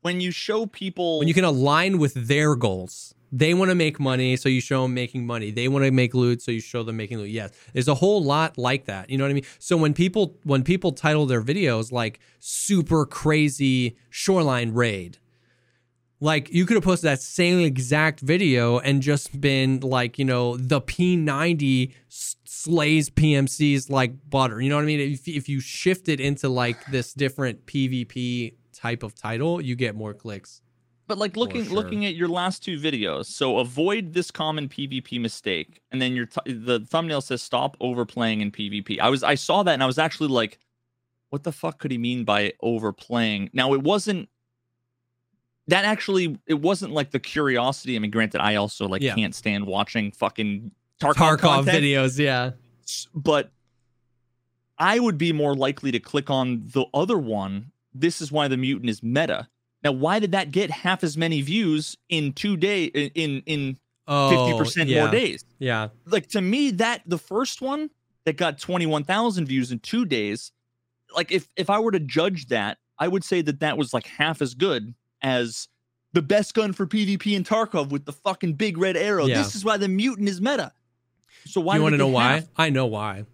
when 0.02 0.20
you 0.20 0.30
show 0.30 0.66
people 0.66 1.18
When 1.20 1.28
you 1.28 1.34
can 1.34 1.44
align 1.44 1.98
with 1.98 2.14
their 2.14 2.56
goals. 2.56 3.14
They 3.32 3.54
want 3.54 3.70
to 3.70 3.74
make 3.74 4.00
money, 4.00 4.36
so 4.36 4.48
you 4.48 4.60
show 4.60 4.82
them 4.82 4.94
making 4.94 5.24
money. 5.26 5.50
They 5.50 5.68
want 5.68 5.84
to 5.84 5.90
make 5.92 6.14
loot, 6.14 6.42
so 6.42 6.50
you 6.50 6.60
show 6.60 6.82
them 6.82 6.96
making 6.96 7.18
loot. 7.18 7.30
Yes, 7.30 7.52
there's 7.72 7.88
a 7.88 7.94
whole 7.94 8.22
lot 8.22 8.58
like 8.58 8.86
that. 8.86 9.08
You 9.08 9.18
know 9.18 9.24
what 9.24 9.30
I 9.30 9.34
mean? 9.34 9.46
So 9.58 9.76
when 9.76 9.94
people 9.94 10.36
when 10.42 10.64
people 10.64 10.92
title 10.92 11.26
their 11.26 11.42
videos 11.42 11.92
like 11.92 12.18
"super 12.40 13.06
crazy 13.06 13.96
shoreline 14.10 14.72
raid," 14.72 15.18
like 16.20 16.50
you 16.50 16.66
could 16.66 16.74
have 16.74 16.84
posted 16.84 17.08
that 17.08 17.20
same 17.20 17.60
exact 17.60 18.20
video 18.20 18.78
and 18.78 19.00
just 19.00 19.40
been 19.40 19.80
like, 19.80 20.18
you 20.18 20.24
know, 20.24 20.56
the 20.56 20.80
p90 20.80 21.92
slays 22.08 23.10
PMCs 23.10 23.90
like 23.90 24.28
butter. 24.28 24.60
You 24.60 24.68
know 24.68 24.76
what 24.76 24.82
I 24.82 24.86
mean? 24.86 25.00
If, 25.00 25.26
if 25.26 25.48
you 25.48 25.60
shift 25.60 26.08
it 26.08 26.20
into 26.20 26.48
like 26.48 26.84
this 26.86 27.14
different 27.14 27.64
PvP 27.66 28.54
type 28.72 29.02
of 29.02 29.14
title, 29.14 29.60
you 29.60 29.76
get 29.76 29.94
more 29.94 30.12
clicks. 30.14 30.60
But 31.10 31.18
like 31.18 31.36
looking 31.36 31.64
sure. 31.64 31.74
looking 31.74 32.06
at 32.06 32.14
your 32.14 32.28
last 32.28 32.62
two 32.62 32.78
videos, 32.78 33.26
so 33.26 33.58
avoid 33.58 34.12
this 34.12 34.30
common 34.30 34.68
PvP 34.68 35.20
mistake, 35.20 35.82
and 35.90 36.00
then 36.00 36.14
your 36.14 36.26
t- 36.26 36.52
the 36.52 36.86
thumbnail 36.88 37.20
says 37.20 37.42
stop 37.42 37.76
overplaying 37.80 38.40
in 38.40 38.52
PvP. 38.52 39.00
I 39.00 39.08
was 39.10 39.24
I 39.24 39.34
saw 39.34 39.64
that 39.64 39.72
and 39.72 39.82
I 39.82 39.86
was 39.86 39.98
actually 39.98 40.28
like, 40.28 40.60
what 41.30 41.42
the 41.42 41.50
fuck 41.50 41.80
could 41.80 41.90
he 41.90 41.98
mean 41.98 42.22
by 42.22 42.52
overplaying? 42.60 43.50
Now 43.52 43.74
it 43.74 43.82
wasn't 43.82 44.28
that 45.66 45.84
actually 45.84 46.38
it 46.46 46.60
wasn't 46.60 46.92
like 46.92 47.10
the 47.10 47.18
curiosity. 47.18 47.96
I 47.96 47.98
mean, 47.98 48.12
granted, 48.12 48.40
I 48.40 48.54
also 48.54 48.86
like 48.86 49.02
Yeah. 49.02 49.16
can't 49.16 49.34
stand 49.34 49.66
watching 49.66 50.12
fucking 50.12 50.70
Tarkov, 51.00 51.38
Tarkov 51.38 51.64
videos, 51.64 52.20
yeah. 52.20 52.52
but 53.12 53.50
I 54.78 55.00
would 55.00 55.18
be 55.18 55.32
more 55.32 55.56
likely 55.56 55.90
to 55.90 55.98
click 55.98 56.30
on 56.30 56.62
the 56.72 56.84
other 56.94 57.18
one. 57.18 57.72
This 57.92 58.20
is 58.20 58.30
why 58.30 58.46
the 58.46 58.56
mutant 58.56 58.88
is 58.90 59.02
meta. 59.02 59.48
Now, 59.82 59.92
why 59.92 60.18
did 60.18 60.32
that 60.32 60.50
get 60.50 60.70
half 60.70 61.02
as 61.02 61.16
many 61.16 61.40
views 61.40 61.96
in 62.08 62.32
two 62.32 62.56
day 62.56 62.84
in 62.84 63.42
in 63.46 63.78
Oh, 64.12 64.28
fifty 64.28 64.58
percent 64.58 64.88
yeah, 64.88 65.02
more 65.04 65.12
days? 65.12 65.44
Yeah. 65.60 65.88
Like 66.04 66.26
to 66.30 66.40
me, 66.40 66.72
that 66.72 67.02
the 67.06 67.18
first 67.18 67.62
one 67.62 67.90
that 68.24 68.36
got 68.36 68.58
twenty 68.58 68.84
one 68.84 69.04
thousand 69.04 69.46
views 69.46 69.70
in 69.70 69.78
two 69.78 70.04
days, 70.04 70.50
like 71.14 71.30
if 71.30 71.48
if 71.56 71.70
I 71.70 71.78
were 71.78 71.92
to 71.92 72.00
judge 72.00 72.46
that, 72.48 72.78
I 72.98 73.06
would 73.06 73.22
say 73.22 73.40
that 73.42 73.60
that 73.60 73.78
was 73.78 73.94
like 73.94 74.06
half 74.06 74.42
as 74.42 74.54
good 74.54 74.94
as 75.22 75.68
the 76.12 76.22
best 76.22 76.54
gun 76.54 76.72
for 76.72 76.86
PvP 76.86 77.36
in 77.36 77.44
Tarkov 77.44 77.90
with 77.90 78.04
the 78.04 78.12
fucking 78.12 78.54
big 78.54 78.78
red 78.78 78.96
arrow. 78.96 79.26
Yeah. 79.26 79.36
This 79.36 79.54
is 79.54 79.64
why 79.64 79.76
the 79.76 79.86
mutant 79.86 80.28
is 80.28 80.40
meta. 80.40 80.72
So 81.46 81.60
why? 81.60 81.76
you 81.76 81.82
want 81.82 81.92
to 81.92 81.98
know 81.98 82.08
why? 82.08 82.48
I 82.56 82.70
know 82.70 82.86
why. 82.86 83.26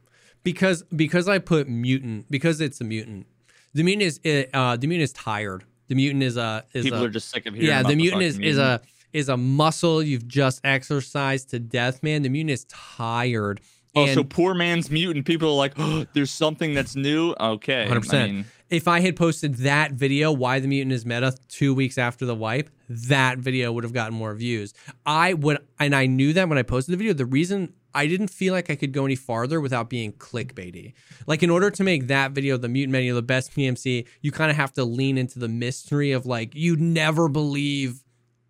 Because 0.43 0.83
because 0.95 1.27
I 1.27 1.39
put 1.39 1.71
mutant 1.71 2.31
because 2.31 2.61
it's 2.61 2.81
a 2.83 2.85
mutant. 2.85 3.27
The 3.73 3.83
mutant 3.83 4.03
is 4.03 4.21
it, 4.25 4.51
uh 4.53 4.77
the 4.77 4.87
mutant 4.87 5.05
is 5.05 5.13
tired. 5.15 5.65
The 5.89 5.95
mutant 5.95 6.23
is 6.23 6.37
a 6.37 6.65
is 6.73 6.85
People 6.85 7.03
a, 7.03 7.07
are 7.07 7.09
just 7.11 7.31
sick 7.31 7.47
of 7.47 7.55
hearing. 7.55 7.69
yeah. 7.69 7.83
The 7.83 7.97
mutant 7.97 8.23
is 8.23 8.35
fucking 8.37 8.49
is 8.49 8.59
a 8.59 8.81
is 9.13 9.29
a 9.29 9.37
muscle 9.37 10.03
you've 10.03 10.27
just 10.29 10.61
exercised 10.65 11.51
to 11.51 11.59
death, 11.59 12.03
man. 12.03 12.23
The 12.23 12.29
mutant 12.29 12.51
is 12.51 12.65
tired. 12.65 13.61
Oh, 13.95 14.05
And 14.05 14.15
so 14.15 14.25
poor 14.25 14.53
man's 14.53 14.91
mutant. 14.91 15.25
People 15.25 15.49
are 15.49 15.55
like, 15.57 15.73
oh, 15.79 16.05
there's 16.13 16.31
something 16.31 16.75
that's 16.75 16.95
new. 16.97 17.35
Okay. 17.41 17.87
100%. 17.89 18.13
I 18.15 18.27
mean, 18.27 18.45
if 18.69 18.89
I 18.89 19.01
had 19.01 19.17
posted 19.17 19.55
that 19.59 19.93
video, 19.93 20.33
why 20.33 20.61
the 20.61 20.69
mutant 20.69 20.93
is 20.93 21.07
meta, 21.07 21.35
two 21.49 21.73
weeks 21.73 21.97
after 21.97 22.27
the 22.27 22.35
wipe, 22.35 22.69
that 22.89 23.39
video 23.39 23.73
would 23.73 23.85
have 23.85 23.93
gotten 23.95 24.13
more 24.15 24.35
views. 24.35 24.75
I 25.07 25.33
would, 25.35 25.59
and 25.79 25.95
I 25.95 26.07
knew 26.07 26.33
that 26.35 26.49
when 26.49 26.59
I 26.59 26.63
posted 26.63 26.93
the 26.93 26.97
video. 26.99 27.15
The 27.15 27.25
reason 27.25 27.73
I 27.97 28.07
didn't 28.07 28.29
feel 28.29 28.53
like 28.53 28.69
I 28.69 28.77
could 28.77 28.93
go 28.93 29.07
any 29.07 29.15
farther 29.15 29.59
without 29.59 29.89
being 29.89 30.13
clickbaity. 30.13 30.93
Like 31.27 31.43
in 31.43 31.49
order 31.49 31.71
to 31.71 31.83
make 31.83 32.09
that 32.09 32.33
video, 32.33 32.59
the 32.59 32.69
mutant 32.69 32.93
menu, 32.93 33.15
the 33.15 33.23
best 33.23 33.53
PMC, 33.53 34.07
you 34.21 34.31
kind 34.31 34.51
of 34.51 34.57
have 34.59 34.73
to 34.75 34.85
lean 34.85 35.17
into 35.17 35.39
the 35.39 35.49
mystery 35.49 36.13
of 36.13 36.27
like 36.27 36.55
you'd 36.55 36.81
never 36.81 37.27
believe 37.27 38.05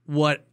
what 0.05 0.45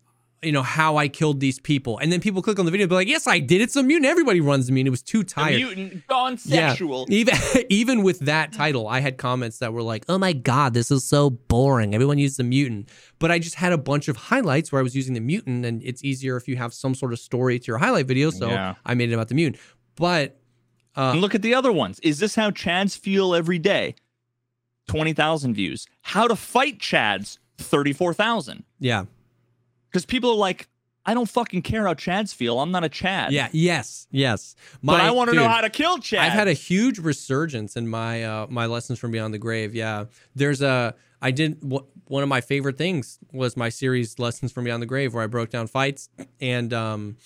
you 0.44 0.52
know 0.52 0.61
how 0.64 0.98
I 0.98 1.07
killed 1.07 1.40
these 1.40 1.60
people, 1.60 1.98
and 1.98 2.11
then 2.11 2.20
people 2.20 2.41
click 2.41 2.60
on 2.60 2.65
the 2.65 2.72
video, 2.72 2.84
and 2.86 2.90
be 2.90 2.95
like, 2.95 3.07
"Yes, 3.07 3.28
I 3.28 3.40
did. 3.40 3.61
It's 3.61 3.76
a 3.76 3.84
mutant. 3.84 4.06
Everybody 4.10 4.41
runs 4.41 4.68
the 4.68 4.74
mutant. 4.74 4.88
It 4.88 4.91
was 4.91 5.02
too 5.02 5.20
the 5.20 5.30
tired." 5.30 5.56
mutant 5.56 6.07
gone 6.07 6.38
sexual. 6.38 7.06
Yeah. 7.10 7.18
Even 7.18 7.36
even 7.70 8.03
with 8.03 8.20
that 8.20 8.52
title, 8.53 8.88
I 8.88 8.99
had 8.99 9.18
comments 9.18 9.60
that 9.60 9.74
were 9.74 9.82
like, 9.84 10.06
"Oh 10.10 10.18
my 10.18 10.34
god, 10.34 10.74
this 10.74 10.91
is 10.91 11.03
so 11.03 11.30
boring. 11.30 11.94
Everyone 11.95 12.18
uses 12.18 12.38
the 12.38 12.44
mutant." 12.44 12.90
But 13.20 13.32
I 13.32 13.40
just 13.40 13.56
had 13.56 13.74
a 13.74 13.78
bunch 13.78 14.07
of 14.07 14.18
highlights 14.18 14.72
where 14.72 14.80
I 14.80 14.84
was 14.84 14.95
using 14.95 15.14
the 15.14 15.22
mutant, 15.22 15.65
and 15.65 15.82
it's 15.84 16.03
easier 16.03 16.36
if 16.38 16.48
you 16.48 16.56
have 16.57 16.74
some 16.74 16.94
sort 16.95 17.14
of 17.14 17.20
story 17.20 17.60
to 17.60 17.65
your 17.68 17.78
highlight 17.78 18.06
video. 18.07 18.30
So 18.30 18.49
Yeah. 18.49 18.76
I 18.86 18.94
made 18.95 19.10
it 19.11 19.14
about 19.14 19.30
the 19.30 19.36
mutant. 19.36 19.61
But 19.95 20.40
uh, 20.95 21.14
look 21.14 21.34
at 21.36 21.41
the 21.41 21.53
other 21.56 21.72
ones. 21.72 21.99
Is 22.02 22.20
this 22.20 22.36
how 22.36 22.52
Chads 22.52 22.98
feel 22.98 23.34
every 23.34 23.60
day? 23.60 23.95
20,000 24.88 25.53
views. 25.53 25.88
How 26.02 26.28
to 26.28 26.36
fight 26.36 26.80
Chads? 26.80 27.38
34,000. 27.57 28.64
yeah, 28.80 29.06
Because 29.94 30.07
people 30.07 30.32
are 30.32 30.36
like, 30.36 30.68
I 31.06 31.14
don't 31.14 31.30
fucking 31.30 31.61
care 31.61 31.86
how 31.86 31.94
Chads 31.94 32.34
feel. 32.34 32.60
I'm 32.60 32.72
not 32.72 32.84
a 32.84 32.90
Chad. 32.90 33.32
yeah, 33.32 33.49
yes, 33.52 34.07
yes. 34.10 34.56
But 34.82 35.02
I 35.02 35.11
want 35.11 35.30
to 35.30 35.36
know 35.36 35.44
dude, 35.44 35.52
how 35.52 35.61
to 35.61 35.70
kill 35.70 35.99
Chad. 35.99 36.20
I've 36.22 36.32
had 36.32 36.48
a 36.48 36.53
huge 36.53 36.98
resurgence 36.98 37.76
in 37.76 37.88
my 37.88 38.24
uh, 38.24 38.48
my 38.49 38.65
lessons 38.65 38.98
from 38.99 39.11
beyond 39.11 39.34
the 39.34 39.38
grave. 39.38 39.76
Yeah, 39.76 40.06
there's 40.34 40.61
a 40.64 40.95
I 41.22 41.30
did 41.32 41.60
wh- 41.61 41.86
one 42.10 42.24
of 42.24 42.30
my 42.30 42.41
favorite 42.41 42.78
things 42.78 43.20
was 43.32 43.56
my 43.56 43.70
series 43.70 44.18
lessons 44.18 44.52
from 44.52 44.64
beyond 44.64 44.82
the 44.82 44.88
grave 44.88 45.14
where 45.14 45.24
I 45.24 45.28
broke 45.28 45.49
down 45.52 45.68
fights 45.68 46.10
and 46.41 46.74
um 46.74 47.18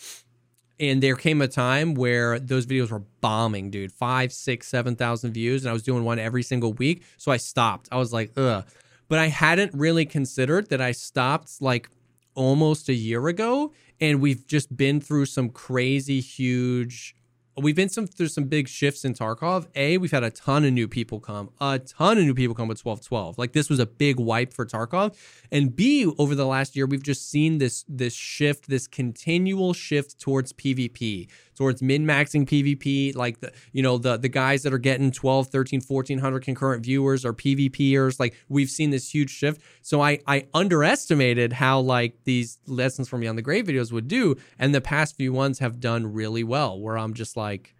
and 0.79 1.01
there 1.01 1.15
came 1.15 1.41
a 1.41 1.47
time 1.47 1.95
where 1.95 2.39
those 2.39 2.65
videos 2.67 2.91
were 2.91 3.03
bombing, 3.21 3.71
dude, 3.71 3.91
five, 3.91 4.33
six, 4.33 4.67
seven 4.67 4.95
thousand 4.95 5.33
views, 5.33 5.63
and 5.63 5.69
I 5.69 5.73
was 5.73 5.83
doing 5.83 6.03
one 6.03 6.19
every 6.19 6.43
single 6.43 6.73
week. 6.73 7.03
So 7.17 7.31
I 7.31 7.37
stopped. 7.37 7.89
I 7.91 7.97
was 7.97 8.11
like, 8.11 8.31
ugh. 8.37 8.65
But 9.07 9.19
I 9.19 9.27
hadn't 9.27 9.73
really 9.73 10.05
considered 10.05 10.69
that 10.69 10.81
I 10.81 10.91
stopped 10.91 11.61
like 11.61 11.89
almost 12.37 12.87
a 12.87 12.93
year 12.93 13.27
ago 13.27 13.73
and 13.99 14.21
we've 14.21 14.45
just 14.47 14.77
been 14.77 15.01
through 15.01 15.25
some 15.25 15.49
crazy 15.49 16.21
huge 16.21 17.15
we've 17.57 17.75
been 17.75 17.89
some 17.89 18.05
through 18.07 18.27
some 18.27 18.45
big 18.45 18.67
shifts 18.67 19.03
in 19.03 19.13
Tarkov. 19.13 19.67
A, 19.75 19.97
we've 19.97 20.11
had 20.11 20.23
a 20.23 20.29
ton 20.29 20.63
of 20.63 20.73
new 20.73 20.87
people 20.87 21.19
come, 21.19 21.49
a 21.59 21.79
ton 21.79 22.17
of 22.17 22.23
new 22.23 22.33
people 22.33 22.55
come 22.55 22.67
with 22.67 22.83
1212. 22.83 23.37
Like 23.37 23.53
this 23.53 23.69
was 23.69 23.79
a 23.79 23.85
big 23.85 24.19
wipe 24.19 24.53
for 24.53 24.65
Tarkov. 24.65 25.15
And 25.51 25.75
B, 25.75 26.05
over 26.17 26.35
the 26.35 26.45
last 26.45 26.75
year, 26.75 26.85
we've 26.85 27.03
just 27.03 27.29
seen 27.29 27.57
this 27.57 27.83
this 27.87 28.13
shift, 28.13 28.69
this 28.69 28.87
continual 28.87 29.73
shift 29.73 30.19
towards 30.19 30.53
PvP, 30.53 31.27
towards 31.57 31.81
min-maxing 31.81 32.47
PvP. 32.47 33.15
Like 33.15 33.39
the 33.39 33.51
you 33.73 33.81
know, 33.81 33.97
the 33.97 34.17
the 34.17 34.29
guys 34.29 34.63
that 34.63 34.73
are 34.73 34.77
getting 34.77 35.11
12, 35.11 35.47
13, 35.47 35.81
1400 35.81 36.43
concurrent 36.43 36.83
viewers 36.83 37.25
are 37.25 37.33
PvPers. 37.33 38.19
Like 38.19 38.35
we've 38.47 38.69
seen 38.69 38.91
this 38.91 39.13
huge 39.13 39.31
shift. 39.31 39.61
So 39.81 40.01
I 40.01 40.19
I 40.27 40.47
underestimated 40.53 41.53
how 41.53 41.79
like 41.79 42.23
these 42.23 42.59
lessons 42.67 43.09
from 43.09 43.21
Beyond 43.21 43.37
the 43.37 43.41
Grave 43.41 43.65
videos 43.65 43.91
would 43.91 44.07
do. 44.07 44.35
And 44.59 44.73
the 44.73 44.81
past 44.81 45.15
few 45.15 45.33
ones 45.33 45.59
have 45.59 45.79
done 45.79 46.13
really 46.13 46.43
well, 46.43 46.79
where 46.79 46.97
I'm 46.97 47.13
just 47.13 47.35
like, 47.35 47.73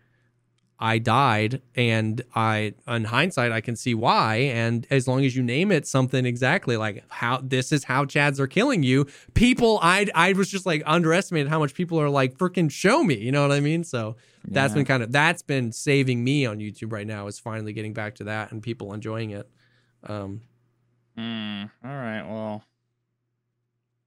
I 0.80 1.00
died, 1.00 1.62
and 1.76 2.22
I, 2.36 2.74
in 2.88 3.06
hindsight, 3.06 3.52
I 3.52 3.62
can 3.62 3.76
see 3.76 3.96
why. 3.96 4.36
And 4.36 4.86
as 4.92 5.08
long 5.08 5.26
as 5.26 5.36
you 5.36 5.42
name 5.42 5.72
it 5.72 5.88
something 5.88 6.24
exactly 6.26 6.78
like 6.78 7.04
how 7.10 7.42
this 7.44 7.72
is 7.72 7.84
how 7.86 8.06
Chads 8.06 8.40
are 8.40 8.46
killing 8.46 8.84
you, 8.84 9.08
people, 9.34 9.80
I, 9.82 10.08
I 10.14 10.34
was 10.34 10.50
just 10.52 10.68
like 10.68 10.84
underestimated 10.86 11.50
how 11.50 11.58
much 11.58 11.74
people 11.74 12.00
are 12.00 12.10
like 12.10 12.38
freaking 12.38 12.70
show 12.70 13.04
me. 13.04 13.16
You 13.16 13.32
know 13.32 13.42
what 13.42 13.52
I 13.52 13.60
mean? 13.60 13.84
So 13.84 14.18
that's 14.48 14.72
Yeah. 14.72 14.76
been 14.76 14.86
kind 14.86 15.02
of 15.04 15.12
that's 15.12 15.42
been 15.42 15.72
saving 15.72 16.24
me 16.24 16.46
on 16.46 16.60
YouTube 16.60 16.92
right 16.94 17.08
now. 17.08 17.26
Is 17.26 17.40
finally 17.40 17.74
getting 17.74 17.94
back 17.94 18.14
to 18.16 18.26
that 18.26 18.52
and 18.52 18.62
people 18.62 18.94
enjoying 18.94 19.32
it. 19.32 19.50
Um, 20.04 20.42
Hmm, 21.16 21.64
all 21.84 21.96
right. 21.96 22.22
Well, 22.22 22.64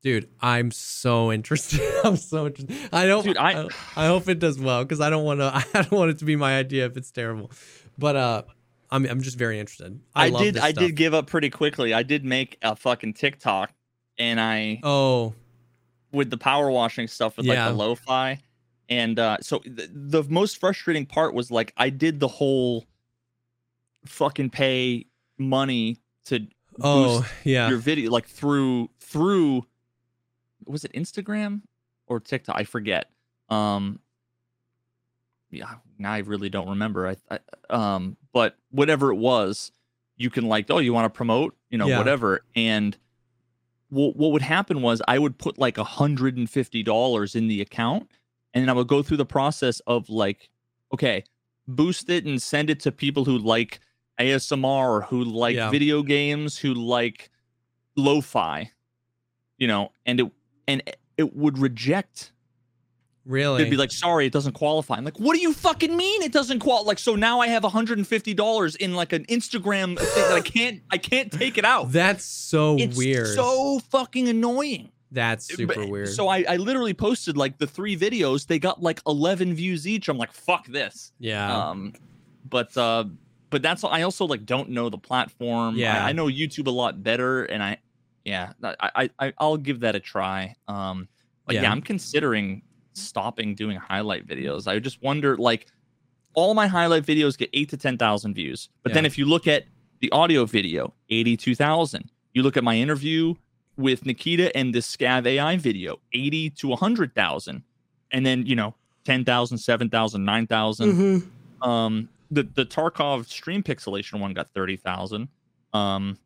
dude, 0.02 0.28
I'm 0.40 0.70
so 0.70 1.32
interested. 1.32 1.80
I'm 2.04 2.16
so 2.16 2.46
interested. 2.46 2.76
I 2.92 3.06
don't. 3.06 3.24
Dude, 3.24 3.36
I- 3.36 3.62
I, 3.62 3.68
I 3.96 4.06
hope 4.06 4.28
it 4.28 4.38
does 4.38 4.58
well 4.58 4.84
because 4.84 5.00
I 5.00 5.10
don't 5.10 5.24
want 5.24 5.40
to. 5.40 5.52
I 5.78 5.82
don't 5.82 5.92
want 5.92 6.10
it 6.10 6.18
to 6.18 6.24
be 6.24 6.36
my 6.36 6.56
idea 6.56 6.86
if 6.86 6.96
it's 6.96 7.10
terrible. 7.10 7.50
But 7.98 8.16
uh, 8.16 8.42
I'm 8.90 9.06
I'm 9.06 9.20
just 9.20 9.38
very 9.38 9.58
interested. 9.60 10.00
I, 10.14 10.26
I, 10.26 10.30
did. 10.30 10.58
I 10.58 10.72
did 10.72 10.96
give 10.96 11.14
up 11.14 11.26
pretty 11.26 11.50
quickly. 11.50 11.94
I 11.94 12.02
did 12.02 12.24
make 12.24 12.58
a 12.62 12.74
fucking 12.76 13.14
TikTok, 13.14 13.72
and 14.18 14.40
I 14.40 14.80
Oh, 14.82 15.34
with 16.12 16.30
the 16.30 16.38
power 16.38 16.70
washing 16.70 17.06
stuff 17.08 17.36
with 17.36 17.46
Yeah. 17.46 17.66
like 17.66 17.72
the 17.72 17.78
lo-fi, 17.78 18.38
and 18.88 19.18
uh, 19.18 19.38
so 19.40 19.60
the, 19.64 19.88
the 19.92 20.22
most 20.24 20.58
frustrating 20.58 21.06
part 21.06 21.34
was 21.34 21.50
like 21.50 21.72
I 21.76 21.90
did 21.90 22.20
the 22.20 22.28
whole 22.28 22.86
fucking 24.06 24.50
pay 24.50 25.06
money 25.38 25.98
to 26.26 26.46
oh, 26.80 27.26
yeah. 27.44 27.68
your 27.68 27.78
video 27.78 28.10
like 28.10 28.26
through 28.26 28.88
through 29.00 29.66
was 30.70 30.84
it 30.84 30.92
Instagram 30.92 31.62
or 32.06 32.20
TikTok? 32.20 32.56
I 32.58 32.64
forget. 32.64 33.10
Um 33.48 34.00
yeah, 35.50 35.74
now 35.98 36.12
I 36.12 36.18
really 36.18 36.48
don't 36.48 36.68
remember. 36.68 37.08
I, 37.08 37.16
I 37.30 37.38
um, 37.70 38.16
but 38.32 38.56
whatever 38.70 39.10
it 39.12 39.16
was, 39.16 39.72
you 40.16 40.30
can 40.30 40.44
like, 40.48 40.66
oh, 40.70 40.78
you 40.78 40.92
want 40.92 41.12
to 41.12 41.16
promote, 41.16 41.56
you 41.70 41.78
know, 41.78 41.88
Yeah. 41.88 41.98
whatever. 41.98 42.44
And 42.54 42.96
what 43.88 44.14
what 44.16 44.30
would 44.30 44.42
happen 44.42 44.80
was 44.82 45.02
I 45.08 45.18
would 45.18 45.38
put 45.38 45.58
like 45.58 45.76
a 45.76 45.82
hundred 45.84 46.36
and 46.36 46.48
fifty 46.48 46.82
dollars 46.84 47.34
in 47.34 47.48
the 47.48 47.60
account, 47.60 48.08
and 48.54 48.62
then 48.62 48.68
I 48.68 48.72
would 48.74 48.86
go 48.86 49.02
through 49.02 49.16
the 49.16 49.26
process 49.26 49.80
of 49.88 50.08
like, 50.08 50.50
okay, 50.94 51.24
boost 51.66 52.08
it 52.10 52.24
and 52.24 52.40
send 52.40 52.70
it 52.70 52.78
to 52.80 52.92
people 52.92 53.24
who 53.24 53.36
like 53.38 53.80
ASMR, 54.20 55.06
who 55.06 55.24
like 55.24 55.56
Yeah. 55.56 55.70
video 55.70 56.02
games, 56.04 56.58
who 56.58 56.74
like 56.74 57.30
lo-fi, 57.96 58.70
you 59.58 59.66
know, 59.66 59.90
and 60.06 60.20
it 60.20 60.30
and 60.70 60.82
it 61.16 61.34
would 61.36 61.58
reject 61.58 62.32
Really? 63.26 63.62
They'd 63.62 63.70
be 63.70 63.76
like, 63.76 63.92
sorry, 63.92 64.26
it 64.26 64.32
doesn't 64.32 64.54
qualify. 64.54 64.96
I'm 64.96 65.04
like, 65.04 65.18
what 65.20 65.34
do 65.34 65.40
you 65.40 65.52
fucking 65.52 65.94
mean 65.94 66.22
it 66.22 66.32
doesn't 66.32 66.58
qualify? 66.60 66.88
Like, 66.88 66.98
so 66.98 67.14
now 67.16 67.40
I 67.40 67.48
have 67.48 67.62
$150 67.62 68.76
in 68.76 68.94
like 68.94 69.12
an 69.12 69.24
Instagram 69.26 69.98
thing 69.98 70.24
that 70.24 70.32
I 70.32 70.40
can't 70.40 70.82
I 70.90 70.98
can't 70.98 71.30
take 71.30 71.58
it 71.58 71.64
out. 71.64 71.92
That's 71.92 72.24
so 72.24 72.76
it's 72.78 72.96
weird. 72.96 73.28
so 73.28 73.78
fucking 73.90 74.28
annoying. 74.28 74.90
That's 75.12 75.46
super 75.46 75.86
weird. 75.86 76.08
So 76.08 76.28
I, 76.28 76.44
I 76.48 76.56
literally 76.56 76.94
posted 76.94 77.36
like 77.36 77.58
the 77.58 77.66
three 77.66 77.96
videos. 77.96 78.46
They 78.46 78.58
got 78.58 78.82
like 78.82 79.00
11 79.06 79.54
views 79.54 79.86
each. 79.86 80.08
I'm 80.08 80.18
like, 80.18 80.32
fuck 80.32 80.66
this. 80.66 81.12
yeah. 81.18 81.68
Um, 81.68 81.92
but 82.48 82.76
uh, 82.76 83.04
but 83.50 83.62
that's 83.62 83.84
I 83.84 84.02
also 84.02 84.24
like 84.24 84.46
don't 84.46 84.70
know 84.70 84.88
the 84.88 84.98
platform. 84.98 85.76
Yeah. 85.76 86.04
I, 86.04 86.10
I 86.10 86.12
know 86.12 86.26
YouTube 86.26 86.68
a 86.68 86.70
lot 86.70 87.02
better, 87.02 87.44
and 87.44 87.62
I 87.62 87.78
yeah, 88.30 88.52
I 88.80 89.10
I 89.18 89.32
I'll 89.38 89.56
give 89.68 89.80
that 89.80 89.94
a 89.94 90.00
try. 90.00 90.54
Um, 90.68 91.08
but 91.46 91.54
yeah, 91.56 91.62
Yeah. 91.62 91.72
I'm 91.72 91.82
considering 91.82 92.62
stopping 92.94 93.54
doing 93.54 93.76
highlight 93.76 94.26
videos. 94.26 94.66
I 94.66 94.78
just 94.78 95.02
wonder 95.02 95.36
like 95.36 95.66
all 96.34 96.54
my 96.54 96.66
highlight 96.68 97.04
videos 97.04 97.36
get 97.36 97.50
eight 97.52 97.68
to 97.70 97.76
ten 97.76 97.96
thousand 97.98 98.34
views, 98.34 98.68
but 98.82 98.92
then 98.94 99.04
if 99.06 99.18
you 99.18 99.24
look 99.26 99.46
at 99.46 99.64
the 100.00 100.10
audio 100.12 100.44
video, 100.46 100.94
eighty-two 101.10 101.54
thousand. 101.54 102.10
You 102.32 102.42
look 102.44 102.56
at 102.56 102.62
my 102.64 102.76
interview 102.76 103.34
with 103.76 104.06
Nikita 104.06 104.56
and 104.56 104.72
the 104.72 104.78
Scav 104.78 105.26
AI 105.26 105.56
video, 105.56 105.98
eighty 106.12 106.48
to 106.50 106.76
hundred 106.76 107.14
thousand, 107.14 107.64
and 108.12 108.24
then 108.24 108.46
you 108.46 108.54
know 108.56 108.74
10,000, 109.04 109.58
7,000, 109.58 110.24
9,000 110.24 110.92
Mhm. 110.92 111.66
um 111.66 112.08
the 112.30 112.42
the 112.54 112.64
tarkov 112.66 113.26
stream 113.26 113.62
pixelation 113.62 114.20
one 114.20 114.32
got 114.34 114.46
30,000 114.54 115.26
um 115.72 116.18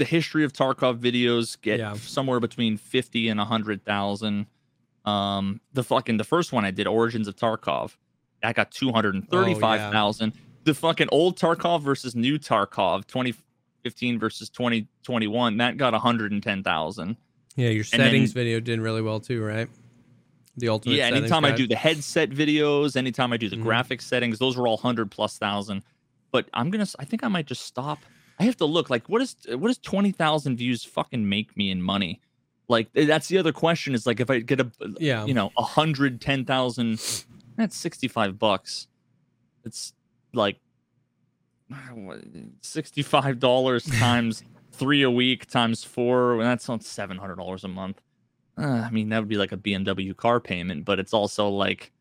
the 0.00 0.04
history 0.06 0.44
of 0.44 0.52
tarkov 0.52 0.98
videos 0.98 1.60
get 1.60 1.78
Yeah. 1.78 1.92
somewhere 1.94 2.40
between 2.40 2.76
50 2.78 3.28
and 3.28 3.38
100,000 3.38 4.46
um 5.04 5.60
the 5.74 5.84
fucking 5.84 6.16
the 6.16 6.24
first 6.24 6.52
one 6.52 6.64
i 6.64 6.70
did 6.70 6.86
origins 6.86 7.28
of 7.28 7.36
tarkov 7.36 7.96
that 8.42 8.54
got 8.54 8.70
235,000 8.70 10.32
the 10.64 10.74
fucking 10.74 11.08
old 11.12 11.38
tarkov 11.38 11.82
versus 11.82 12.14
new 12.14 12.38
tarkov 12.38 13.06
2015 13.06 14.18
versus 14.18 14.48
2021 14.50 15.56
that 15.58 15.76
got 15.76 15.92
110,000 15.92 17.16
Yeah, 17.56 17.68
your 17.68 17.84
then- 17.84 18.00
settings 18.00 18.32
video 18.32 18.60
did 18.60 18.78
really 18.80 19.02
well 19.02 19.20
too, 19.20 19.42
right? 19.42 19.68
The 20.56 20.68
ultimate. 20.68 20.96
yeah 20.96 21.06
anytime 21.06 21.44
i 21.44 21.52
do 21.52 21.66
the 21.66 21.76
headset 21.76 22.30
videos 22.30 22.96
anytime 22.96 23.32
i 23.32 23.36
do 23.38 23.48
the 23.48 23.56
Mhm. 23.56 23.62
graphic 23.62 24.02
settings 24.02 24.38
those 24.38 24.56
were 24.56 24.66
all 24.66 24.76
100 24.76 25.10
plus 25.10 25.38
thousand 25.38 25.82
but 26.32 26.46
i'm 26.52 26.70
gonna 26.70 26.86
I 26.98 27.04
think 27.04 27.24
i 27.24 27.28
might 27.28 27.46
just 27.46 27.62
stop 27.64 27.98
i 28.40 28.44
have 28.44 28.56
to 28.56 28.64
look 28.64 28.90
like 28.90 29.08
what 29.08 29.22
is 29.22 29.36
what 29.48 29.68
does 29.68 29.78
20000 29.78 30.56
views 30.56 30.82
fucking 30.84 31.28
make 31.28 31.56
me 31.56 31.70
in 31.70 31.80
money 31.80 32.20
like 32.68 32.88
eh, 32.96 33.04
that's 33.04 33.28
the 33.28 33.38
other 33.38 33.52
question 33.52 33.94
is 33.94 34.06
like 34.06 34.18
if 34.18 34.28
i 34.30 34.40
get 34.40 34.58
a 34.60 34.70
Yeah. 34.98 35.24
you 35.26 35.34
know 35.34 35.50
a 35.56 35.62
hundred 35.62 36.20
ten 36.20 36.44
thousand 36.44 37.00
that's 37.56 37.76
65 37.76 38.38
bucks 38.38 38.88
it's 39.64 39.92
like 40.32 40.58
65 42.62 43.38
dollars 43.38 43.84
times 43.98 44.42
three 44.72 45.02
a 45.02 45.10
week 45.10 45.46
times 45.46 45.84
four 45.84 46.34
and 46.34 46.42
that's 46.42 46.68
on 46.68 46.80
700 46.80 47.36
dollars 47.36 47.64
a 47.64 47.68
month 47.68 48.00
uh, 48.58 48.84
I 48.86 48.90
mean, 48.90 49.08
that 49.08 49.20
would 49.20 49.28
be 49.28 49.38
like 49.38 49.52
a 49.52 49.56
BMW 49.56 50.14
car 50.14 50.38
payment, 50.38 50.84
but 50.84 50.98
it's 50.98 51.14
also 51.14 51.48
like, 51.48 51.92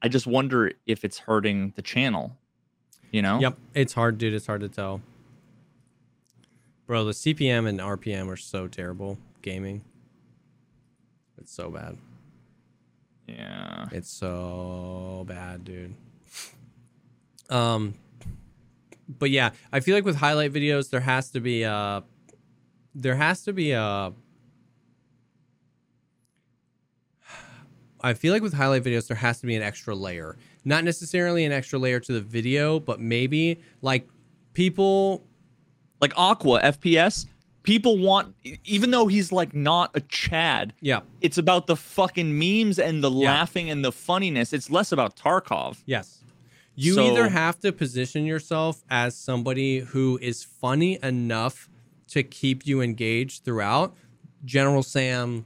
I 0.00 0.08
just 0.08 0.26
wonder 0.26 0.72
if 0.86 1.04
it's 1.04 1.18
hurting 1.18 1.74
the 1.76 1.82
channel. 1.82 2.34
You 3.10 3.20
know? 3.20 3.38
Yep, 3.40 3.58
it's 3.74 3.92
hard, 3.92 4.16
dude. 4.16 4.32
It's 4.32 4.46
hard 4.46 4.62
to 4.62 4.70
tell. 4.70 5.02
Bro, 6.88 7.04
the 7.04 7.12
CPM 7.12 7.68
and 7.68 7.80
RPM 7.80 8.28
are 8.28 8.36
so 8.36 8.66
terrible. 8.66 9.18
Gaming. 9.42 9.84
It's 11.36 11.52
so 11.52 11.70
bad. 11.70 11.98
Yeah. 13.26 13.88
It's 13.92 14.08
so 14.08 15.26
bad, 15.28 15.64
dude. 15.64 15.94
Um 17.50 17.92
but 19.06 19.28
yeah, 19.28 19.50
I 19.70 19.80
feel 19.80 19.94
like 19.94 20.06
with 20.06 20.16
highlight 20.16 20.50
videos 20.50 20.88
there 20.88 21.00
has 21.00 21.30
to 21.32 21.40
be 21.40 21.62
a 21.62 22.02
there 22.94 23.16
has 23.16 23.42
to 23.42 23.52
be 23.52 23.72
a 23.72 24.14
I 28.00 28.14
feel 28.14 28.32
like 28.32 28.42
with 28.42 28.54
highlight 28.54 28.82
videos 28.82 29.08
there 29.08 29.16
has 29.18 29.40
to 29.40 29.46
be 29.46 29.56
an 29.56 29.62
extra 29.62 29.94
layer. 29.94 30.38
Not 30.64 30.84
necessarily 30.84 31.44
an 31.44 31.52
extra 31.52 31.78
layer 31.78 32.00
to 32.00 32.12
the 32.12 32.22
video, 32.22 32.80
but 32.80 32.98
maybe 32.98 33.60
like 33.82 34.08
people 34.54 35.27
Like 36.00 36.12
Aqua 36.16 36.60
FPS, 36.62 37.26
people 37.62 37.98
want, 37.98 38.34
even 38.64 38.90
though 38.90 39.06
he's 39.06 39.32
like 39.32 39.54
not 39.54 39.90
a 39.94 40.00
Chad, 40.00 40.72
yeah, 40.80 41.00
it's 41.20 41.38
about 41.38 41.66
the 41.66 41.76
fucking 41.76 42.38
memes 42.38 42.78
and 42.78 43.02
the 43.02 43.10
Yeah. 43.10 43.30
laughing 43.32 43.68
and 43.70 43.84
the 43.84 43.92
funniness. 43.92 44.52
It's 44.52 44.70
less 44.70 44.92
about 44.92 45.16
Tarkov. 45.16 45.78
Yes. 45.86 46.22
You 46.74 46.94
So- 46.94 47.10
either 47.10 47.28
have 47.28 47.58
to 47.60 47.72
position 47.72 48.24
yourself 48.24 48.84
as 48.88 49.16
somebody 49.16 49.80
who 49.80 50.18
is 50.22 50.44
funny 50.44 50.98
enough 51.02 51.68
to 52.08 52.22
keep 52.22 52.66
you 52.66 52.80
engaged 52.80 53.44
throughout, 53.44 53.94
General 54.44 54.82
Sam, 54.84 55.44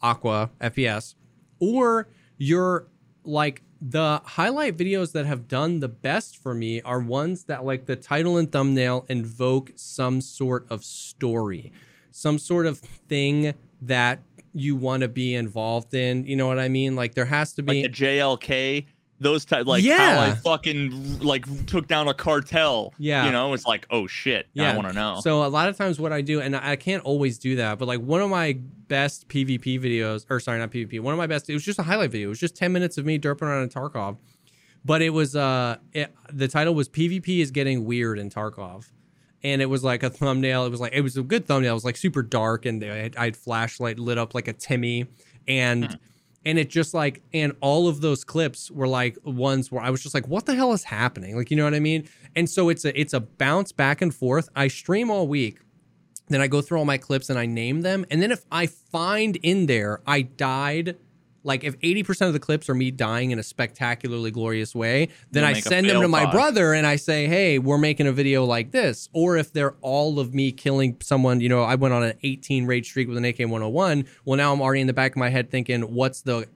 Aqua, 0.00 0.50
FPS, 0.60 1.14
or 1.60 2.08
you're 2.38 2.88
like 3.24 3.62
the 3.84 4.22
highlight 4.24 4.76
videos 4.76 5.10
that 5.12 5.26
have 5.26 5.48
done 5.48 5.80
the 5.80 5.88
best 5.88 6.36
for 6.36 6.54
me 6.54 6.80
are 6.82 7.00
ones 7.00 7.44
that 7.44 7.64
like 7.64 7.86
the 7.86 7.96
title 7.96 8.36
and 8.36 8.50
thumbnail 8.52 9.04
invoke 9.08 9.72
some 9.74 10.20
sort 10.20 10.64
of 10.70 10.84
story, 10.84 11.72
some 12.12 12.38
sort 12.38 12.66
of 12.66 12.78
thing 12.78 13.54
that 13.80 14.20
you 14.54 14.76
want 14.76 15.00
to 15.00 15.08
be 15.08 15.34
involved 15.34 15.94
in. 15.94 16.24
You 16.24 16.36
know 16.36 16.46
what 16.46 16.60
I 16.60 16.68
mean? 16.68 16.94
Like 16.94 17.14
there 17.14 17.24
has 17.24 17.54
to 17.54 17.62
be 17.62 17.82
Like 17.82 17.92
the 17.92 18.04
JLK, 18.06 18.86
those 19.22 19.44
type, 19.44 19.66
like 19.66 19.82
how 19.84 19.88
Yeah. 19.88 20.20
I 20.20 20.34
fucking 20.34 21.20
like 21.20 21.66
took 21.66 21.86
down 21.86 22.08
a 22.08 22.14
cartel. 22.14 22.92
Yeah. 22.98 23.26
You 23.26 23.32
know, 23.32 23.52
it's 23.54 23.64
like, 23.66 23.86
oh 23.90 24.06
shit. 24.06 24.48
Yeah. 24.52 24.72
I 24.72 24.76
want 24.76 24.88
to 24.88 24.94
know. 24.94 25.20
So 25.22 25.44
a 25.44 25.48
lot 25.48 25.68
of 25.68 25.76
times 25.76 25.98
what 26.00 26.12
I 26.12 26.20
do, 26.20 26.40
and 26.40 26.54
I 26.56 26.76
can't 26.76 27.02
always 27.04 27.38
do 27.38 27.56
that, 27.56 27.78
but 27.78 27.86
like 27.88 28.00
one 28.00 28.20
of 28.20 28.28
my 28.30 28.54
best 28.88 29.28
PvP 29.28 29.80
videos, 29.80 30.26
or 30.28 30.40
sorry, 30.40 30.58
not 30.58 30.70
PvP, 30.70 31.00
one 31.00 31.14
of 31.14 31.18
my 31.18 31.26
best, 31.26 31.48
it 31.48 31.54
was 31.54 31.64
just 31.64 31.78
a 31.78 31.82
highlight 31.82 32.10
video. 32.10 32.28
It 32.28 32.30
was 32.30 32.40
just 32.40 32.56
10 32.56 32.72
minutes 32.72 32.98
of 32.98 33.06
me 33.06 33.18
derping 33.18 33.42
around 33.42 33.62
in 33.62 33.68
Tarkov. 33.68 34.16
But 34.84 35.00
it 35.00 35.10
was, 35.10 35.36
uh, 35.36 35.76
it, 35.92 36.12
the 36.32 36.48
title 36.48 36.74
was 36.74 36.88
PvP 36.88 37.38
is 37.38 37.50
getting 37.52 37.84
weird 37.84 38.18
in 38.18 38.30
Tarkov. 38.30 38.90
And 39.44 39.62
it 39.62 39.66
was 39.66 39.82
like 39.84 40.02
a 40.02 40.10
thumbnail. 40.10 40.66
It 40.66 40.70
was 40.70 40.80
like, 40.80 40.92
it 40.92 41.00
was 41.02 41.16
a 41.16 41.22
good 41.22 41.46
thumbnail. 41.46 41.72
It 41.72 41.74
was 41.74 41.84
like 41.84 41.96
super 41.96 42.22
dark 42.22 42.66
and 42.66 42.82
I 42.84 42.96
had, 42.96 43.16
I 43.16 43.24
had 43.26 43.36
flashlight 43.36 43.98
lit 43.98 44.18
up 44.18 44.34
like 44.34 44.48
a 44.48 44.52
Timmy. 44.52 45.06
And, 45.48 45.86
Hmm. 45.86 45.94
And 46.44 46.58
it 46.58 46.70
just 46.70 46.94
like, 46.94 47.22
and 47.32 47.54
all 47.60 47.88
of 47.88 48.00
those 48.00 48.24
clips 48.24 48.70
were 48.70 48.88
like 48.88 49.16
ones 49.24 49.70
where 49.70 49.82
I 49.82 49.90
was 49.90 50.02
just 50.02 50.14
like, 50.14 50.26
what 50.28 50.46
the 50.46 50.54
hell 50.54 50.72
is 50.72 50.84
happening? 50.84 51.36
Like, 51.36 51.50
you 51.50 51.56
know 51.56 51.64
what 51.64 51.74
I 51.74 51.80
mean? 51.80 52.08
And 52.34 52.48
so 52.48 52.68
it's 52.68 52.84
a, 52.84 52.98
it's 52.98 53.12
a 53.12 53.20
bounce 53.20 53.72
back 53.72 54.02
and 54.02 54.14
forth. 54.14 54.48
I 54.56 54.68
stream 54.68 55.10
all 55.10 55.28
week 55.28 55.60
then 56.32 56.40
I 56.40 56.46
go 56.46 56.62
through 56.62 56.78
all 56.78 56.84
my 56.84 56.98
clips 56.98 57.30
and 57.30 57.38
I 57.38 57.46
name 57.46 57.82
them. 57.82 58.04
And 58.10 58.22
then 58.22 58.32
if 58.32 58.44
I 58.50 58.66
find 58.66 59.36
in 59.36 59.66
there 59.66 60.00
I 60.06 60.22
died, 60.22 60.96
like 61.44 61.64
if 61.64 61.78
80% 61.80 62.28
of 62.28 62.32
the 62.32 62.38
clips 62.38 62.68
are 62.68 62.74
me 62.74 62.90
dying 62.90 63.30
in 63.30 63.38
a 63.38 63.42
spectacularly 63.42 64.30
glorious 64.30 64.74
way, 64.74 65.08
then 65.30 65.44
I 65.44 65.54
send 65.54 65.88
them 65.88 66.00
to 66.00 66.08
my 66.08 66.24
pod. 66.24 66.32
brother 66.32 66.72
and 66.72 66.86
I 66.86 66.96
say, 66.96 67.26
hey, 67.26 67.58
we're 67.58 67.78
making 67.78 68.06
a 68.06 68.12
video 68.12 68.44
like 68.44 68.70
this. 68.70 69.08
Or 69.12 69.36
if 69.36 69.52
they're 69.52 69.74
all 69.80 70.18
of 70.18 70.34
me 70.34 70.52
killing 70.52 70.96
someone, 71.02 71.40
you 71.40 71.48
know, 71.48 71.62
I 71.62 71.74
went 71.74 71.94
on 71.94 72.02
an 72.02 72.14
18 72.22 72.66
raid 72.66 72.86
streak 72.86 73.08
with 73.08 73.16
an 73.16 73.24
AK 73.24 73.40
101. 73.40 74.06
Well, 74.24 74.36
now 74.36 74.52
I'm 74.52 74.60
already 74.60 74.80
in 74.80 74.86
the 74.86 74.92
back 74.92 75.12
of 75.12 75.16
my 75.16 75.30
head 75.30 75.50
thinking, 75.50 75.82
what's 75.82 76.22
the 76.22 76.46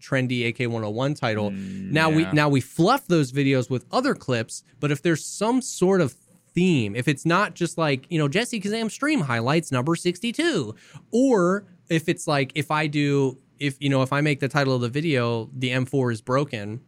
trendy 0.00 0.48
AK 0.48 0.60
101 0.60 1.14
title? 1.14 1.50
now 1.52 2.10
we 2.10 2.26
now 2.32 2.48
we 2.48 2.60
fluff 2.60 3.06
those 3.06 3.32
videos 3.32 3.70
with 3.70 3.84
other 3.92 4.14
clips, 4.14 4.64
but 4.80 4.90
if 4.90 5.02
there's 5.02 5.24
some 5.24 5.62
sort 5.62 6.00
of 6.00 6.16
theme, 6.54 6.96
if 6.96 7.08
it's 7.08 7.24
not 7.24 7.54
just 7.54 7.78
like, 7.78 8.06
you 8.10 8.18
know, 8.18 8.28
Jesse 8.28 8.60
Kazam 8.60 8.90
stream 8.90 9.20
highlights 9.20 9.72
number 9.72 9.94
62, 9.94 10.74
or 11.12 11.64
if 11.88 12.08
it's 12.08 12.26
like 12.26 12.52
if 12.54 12.70
I 12.70 12.86
do 12.86 13.38
if 13.62 13.76
you 13.80 13.88
know, 13.88 14.02
if 14.02 14.12
I 14.12 14.20
make 14.20 14.40
the 14.40 14.48
title 14.48 14.74
of 14.74 14.80
the 14.80 14.88
video, 14.88 15.48
the 15.56 15.70
M4 15.70 16.12
is 16.12 16.20
broken 16.20 16.80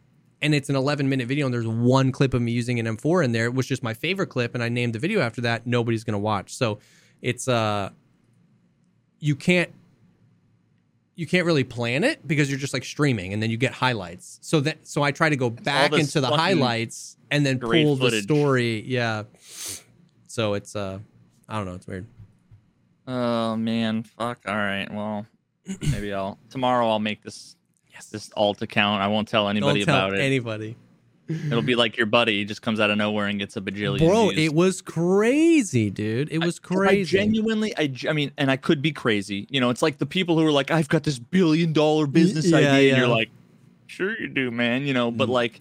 and 0.42 0.54
it's 0.54 0.68
an 0.68 0.74
11 0.74 1.08
minute 1.08 1.28
video 1.28 1.46
and 1.46 1.54
there's 1.54 1.68
one 1.68 2.10
clip 2.10 2.34
of 2.34 2.42
me 2.42 2.50
using 2.50 2.80
an 2.80 2.86
M4 2.96 3.24
in 3.24 3.30
there, 3.30 3.48
which 3.50 3.66
is 3.66 3.68
just 3.68 3.82
my 3.84 3.94
favorite 3.94 4.26
clip 4.26 4.54
and 4.54 4.62
I 4.62 4.68
named 4.68 4.92
the 4.92 4.98
video 4.98 5.20
after 5.20 5.40
that, 5.42 5.68
nobody's 5.68 6.02
going 6.02 6.14
to 6.14 6.18
watch. 6.18 6.52
So 6.54 6.80
it's 7.22 7.46
uh 7.46 7.90
you 9.20 9.36
can't 9.36 9.72
you 11.14 11.28
can't 11.28 11.46
really 11.46 11.62
plan 11.62 12.02
it 12.02 12.26
because 12.26 12.50
you're 12.50 12.58
just 12.58 12.74
like 12.74 12.84
streaming 12.84 13.32
and 13.32 13.40
then 13.40 13.52
you 13.52 13.56
get 13.56 13.72
highlights. 13.72 14.40
So 14.42 14.58
that 14.60 14.84
so 14.86 15.04
I 15.04 15.12
try 15.12 15.28
to 15.28 15.36
go 15.36 15.50
back 15.50 15.92
into 15.92 16.20
the 16.20 16.26
highlights 16.26 17.16
and 17.30 17.46
then 17.46 17.60
pull 17.60 17.94
the 17.94 18.20
story. 18.20 18.82
Yeah. 18.84 19.22
So 20.26 20.54
it's 20.54 20.74
uh 20.74 20.98
I 21.48 21.56
don't 21.56 21.66
know, 21.66 21.74
it's 21.74 21.86
weird. 21.86 22.06
Oh 23.06 23.54
man, 23.54 24.02
fuck. 24.02 24.40
All 24.44 24.56
right, 24.56 24.92
well, 24.92 25.26
maybe 25.90 26.12
I'll 26.12 26.38
tomorrow. 26.50 26.88
I'll 26.88 26.98
make 26.98 27.22
this 27.22 27.56
Yes. 27.92 28.06
this 28.06 28.30
alt 28.36 28.60
account. 28.62 29.02
I 29.02 29.06
won't 29.06 29.28
tell 29.28 29.48
anybody 29.48 29.80
don't 29.84 29.94
tell 29.94 30.06
about 30.08 30.18
it. 30.18 30.22
anybody. 30.22 30.76
It'll 31.28 31.62
be 31.62 31.74
like 31.74 31.96
your 31.96 32.04
buddy 32.06 32.38
he 32.38 32.44
just 32.44 32.60
comes 32.60 32.80
out 32.80 32.90
of 32.90 32.98
nowhere 32.98 33.28
and 33.28 33.38
gets 33.38 33.56
a 33.56 33.60
bajillion. 33.62 33.98
Bro, 33.98 34.30
views. 34.30 34.44
it 34.46 34.54
was 34.54 34.82
crazy, 34.82 35.88
dude. 35.90 36.28
It 36.30 36.44
was 36.44 36.60
I- 36.62 36.66
crazy. 36.66 37.18
I 37.18 37.22
genuinely, 37.22 37.74
I, 37.78 37.94
I 38.08 38.12
mean, 38.12 38.30
and 38.36 38.50
I 38.50 38.56
could 38.58 38.82
be 38.82 38.92
crazy. 38.92 39.46
You 39.48 39.60
know, 39.60 39.70
it's 39.70 39.80
like 39.80 39.96
the 39.98 40.04
people 40.06 40.38
who 40.38 40.44
are 40.46 40.52
like, 40.52 40.70
I've 40.70 40.88
got 40.88 41.04
this 41.04 41.18
billion 41.18 41.72
dollar 41.72 42.06
business 42.06 42.50
yeah, 42.50 42.58
idea, 42.58 42.92
and 42.92 42.98
you're 42.98 43.08
like, 43.08 43.30
sure 43.86 44.18
you 44.20 44.28
do, 44.28 44.50
man. 44.50 44.86
You 44.86 44.92
know, 44.92 45.10
but 45.10 45.28
Mhm. 45.28 45.32
like, 45.32 45.60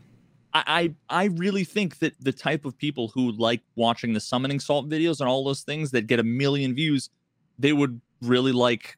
I, 0.53 0.93
I, 1.09 1.21
I 1.21 1.23
really 1.25 1.63
think 1.63 1.99
that 1.99 2.13
the 2.19 2.33
type 2.33 2.65
of 2.65 2.77
people 2.77 3.07
who 3.09 3.31
like 3.31 3.61
watching 3.75 4.11
the 4.13 4.19
summoning 4.19 4.59
salt 4.59 4.89
videos 4.89 5.19
and 5.21 5.29
all 5.29 5.43
those 5.45 5.61
things 5.61 5.91
that 5.91 6.07
get 6.07 6.19
a 6.19 6.23
million 6.23 6.73
views, 6.75 7.09
they 7.57 7.71
would 7.73 8.01
really 8.21 8.51
like 8.51 8.97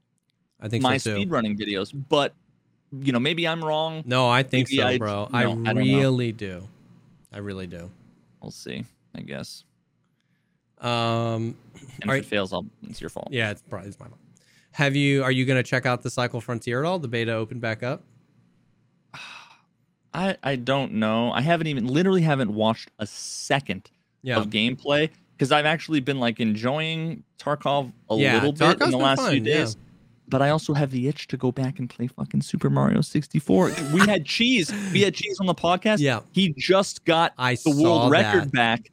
I 0.65 0.69
think 0.69 0.83
my 0.83 0.97
so 0.97 1.15
speedrunning 1.17 1.57
videos. 1.59 1.91
But 2.09 2.33
you 2.91 3.11
know, 3.11 3.19
maybe 3.19 3.47
I'm 3.47 3.63
wrong. 3.63 4.03
No, 4.05 4.27
I 4.29 4.43
think 4.43 4.67
Maybe 4.69 4.77
so, 4.81 4.87
I- 4.87 4.97
bro. 4.97 5.29
no, 5.31 5.37
I 5.37 5.43
I 5.43 5.73
really 5.73 6.31
do. 6.31 6.67
I 7.33 7.37
really 7.39 7.67
do. 7.67 7.89
We'll 8.41 8.51
see. 8.51 8.85
I 9.13 9.21
guess. 9.21 9.63
Um 10.81 10.91
And 10.91 11.55
if 11.99 12.03
Alright. 12.07 12.23
it 12.23 12.25
fails, 12.25 12.51
I'll, 12.53 12.65
it's 12.89 12.99
your 13.01 13.09
fault. 13.09 13.29
yeah, 13.31 13.51
it's 13.51 13.61
probably 13.69 13.89
it's 13.89 13.99
my 13.99 14.07
fault. 14.07 14.19
Have 14.71 14.95
you 14.95 15.23
are 15.23 15.31
you 15.31 15.45
gonna 15.45 15.63
check 15.63 15.85
out 15.85 16.01
the 16.03 16.09
Cycle 16.09 16.41
Frontier 16.41 16.83
at 16.83 16.87
all? 16.87 16.99
The 16.99 17.07
beta 17.07 17.33
opened 17.33 17.61
back 17.61 17.83
up? 17.83 18.03
I, 20.13 20.37
I 20.43 20.55
don't 20.55 20.93
know. 20.93 21.31
I 21.31 21.41
haven't 21.41 21.67
even 21.67 21.87
literally 21.87 22.21
haven't 22.21 22.53
watched 22.53 22.89
a 22.99 23.05
second 23.05 23.89
Yeah. 24.21 24.37
of 24.37 24.47
gameplay 24.49 25.09
because 25.35 25.51
I've 25.51 25.65
actually 25.65 25.99
been 25.99 26.19
like 26.19 26.39
enjoying 26.39 27.23
Tarkov 27.37 27.91
a 28.09 28.15
Yeah, 28.15 28.35
little 28.35 28.53
bit 28.53 28.79
Tarkov's 28.79 28.85
in 28.85 28.91
the 28.91 28.97
last 28.97 29.29
few 29.29 29.39
days. 29.41 29.75
yeah. 29.75 29.81
But 30.27 30.41
I 30.41 30.49
also 30.49 30.73
have 30.73 30.91
the 30.91 31.07
itch 31.07 31.27
to 31.27 31.37
go 31.37 31.51
back 31.51 31.77
and 31.79 31.89
play 31.89 32.07
fucking 32.07 32.41
Super 32.41 32.69
Mario 32.69 33.01
64. 33.01 33.71
we 33.93 34.01
had 34.01 34.25
cheese. 34.25 34.73
We 34.91 35.01
had 35.01 35.13
cheese 35.13 35.37
on 35.39 35.45
the 35.45 35.53
podcast. 35.53 35.99
Yeah. 35.99 36.21
He 36.31 36.53
just 36.57 37.05
got 37.05 37.33
I 37.37 37.55
the 37.63 37.79
world 37.79 38.11
that. 38.11 38.33
record 38.33 38.51
back. 38.51 38.91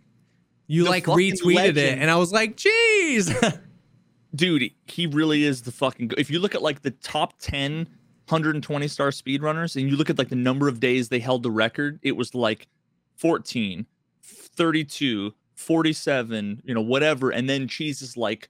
You 0.67 0.85
the 0.85 0.91
like 0.91 1.05
retweeted 1.05 1.77
it 1.77 1.99
and 1.99 2.11
I 2.11 2.17
was 2.17 2.33
like, 2.33 2.57
cheese. 2.57 3.33
Dude, 4.35 4.71
he 4.87 5.07
really 5.07 5.45
is 5.45 5.63
the 5.63 5.73
fucking 5.73 6.09
go- 6.09 6.17
if 6.19 6.31
you 6.31 6.39
look 6.39 6.55
at 6.55 6.63
like 6.63 6.83
the 6.83 6.91
top 6.93 7.39
10 7.41 7.87
120 8.29 8.89
star 8.89 9.11
speedrunners 9.11 9.77
and 9.77 9.91
you 9.91 9.97
look 9.97 10.09
at 10.09 10.17
like 10.17 10.31
the 10.31 10.37
number 10.37 10.69
of 10.69 10.81
days 10.81 11.09
they 11.09 11.19
held 11.19 11.43
the 11.43 11.51
record, 11.51 11.99
it 12.03 12.13
was 12.13 12.35
like 12.35 12.67
14, 13.17 13.85
32, 14.23 15.35
47, 15.55 16.63
you 16.65 16.75
know, 16.75 16.81
whatever. 16.81 17.31
And 17.31 17.49
then 17.49 17.69
Cheese 17.69 18.01
is 18.01 18.17
like 18.17 18.49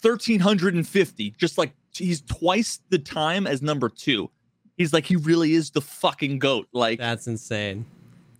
1350, 0.00 1.30
just 1.32 1.58
like 1.58 1.72
he's 1.96 2.20
twice 2.22 2.80
the 2.90 2.98
time 2.98 3.46
as 3.46 3.62
number 3.62 3.88
two. 3.88 4.30
He's 4.76 4.92
like, 4.92 5.06
he 5.06 5.16
really 5.16 5.54
is 5.54 5.70
the 5.70 5.80
fucking 5.80 6.38
goat. 6.38 6.68
Like, 6.72 6.98
That's 6.98 7.26
insane. 7.26 7.86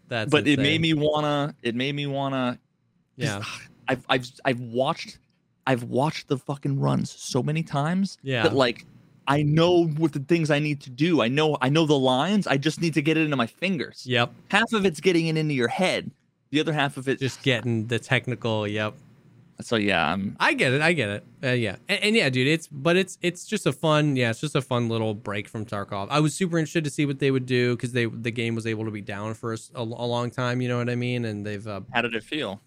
That's 0.09 0.31
but 0.31 0.47
it 0.47 0.59
made 0.59 0.81
me 0.81 0.95
wanna, 0.95 1.55
it 1.63 1.75
made 1.75 1.95
me 1.95 2.07
wanna, 2.07 2.59
Yeah. 3.17 3.43
I've, 3.89 4.05
I've, 4.09 4.31
I've 4.45 4.61
watched, 4.61 5.19
I've 5.67 5.85
watched 5.85 6.29
the 6.29 6.37
fucking 6.39 6.79
runs 6.81 7.11
so 7.11 7.43
many 7.43 7.63
times 7.63 8.19
Yeah. 8.23 8.43
that 8.43 8.53
like, 8.55 8.85
I 9.29 9.43
know 9.43 9.87
what 9.87 10.13
the 10.13 10.21
things 10.21 10.51
I 10.51 10.59
need 10.61 10.81
to 10.83 10.91
do. 10.91 11.21
I 11.23 11.29
know, 11.29 11.57
I 11.61 11.69
know 11.69 11.87
the 11.87 11.99
lines. 11.99 12.47
I 12.47 12.57
just 12.57 12.81
need 12.81 12.95
to 12.95 13.03
get 13.03 13.17
it 13.17 13.23
into 13.25 13.37
my 13.37 13.47
fingers 13.47 14.05
Yep. 14.07 14.33
half 14.49 14.73
of 14.73 14.85
it's 14.87 15.01
getting 15.01 15.27
it 15.27 15.37
into 15.37 15.55
your 15.55 15.69
head 15.69 16.11
the 16.51 16.61
other 16.61 16.73
half 16.73 16.97
of 16.97 17.09
it 17.09 17.19
Just 17.19 17.43
getting 17.43 17.87
the 17.89 17.99
technical, 17.99 18.69
yep. 18.69 18.95
So 19.61 19.77
yeah 19.77 20.13
i'm 20.13 20.37
I 20.39 20.55
get 20.55 20.73
it. 20.73 20.83
I 20.83 20.93
get 20.93 21.09
it. 21.09 21.27
Uh, 21.43 21.49
yeah, 21.49 21.77
and, 21.89 22.03
and 22.03 22.17
yeah, 22.17 22.29
dude. 22.29 22.47
It's 22.47 22.67
but 22.67 22.97
it's 22.97 23.19
it's 23.23 23.47
just 23.47 23.67
a 23.67 23.73
fun. 23.73 24.17
Yeah, 24.17 24.31
it's 24.31 24.41
just 24.41 24.55
a 24.55 24.63
fun 24.63 24.89
little 24.89 25.15
break 25.15 25.49
from 25.49 25.65
Tarkov. 25.65 26.09
I 26.11 26.21
was 26.21 26.35
super 26.35 26.59
interested 26.59 26.85
to 26.85 26.91
see 26.91 27.07
what 27.07 27.19
they 27.19 27.31
would 27.31 27.47
do 27.47 27.77
because 27.77 27.93
they 27.93 28.07
the 28.07 28.31
game 28.31 28.55
was 28.55 28.67
able 28.67 28.85
to 28.85 28.91
be 28.91 29.01
down 29.01 29.35
for 29.35 29.57
a 29.75 29.83
long 29.83 30.31
time. 30.31 30.61
You 30.61 30.69
know 30.69 30.79
what 30.79 30.91
I 30.91 30.95
mean? 30.95 31.25
And 31.25 31.47
they've 31.47 31.67
uh, 31.67 31.81
how 31.93 32.03
did 32.03 32.15
it 32.15 32.23
feel 32.23 32.61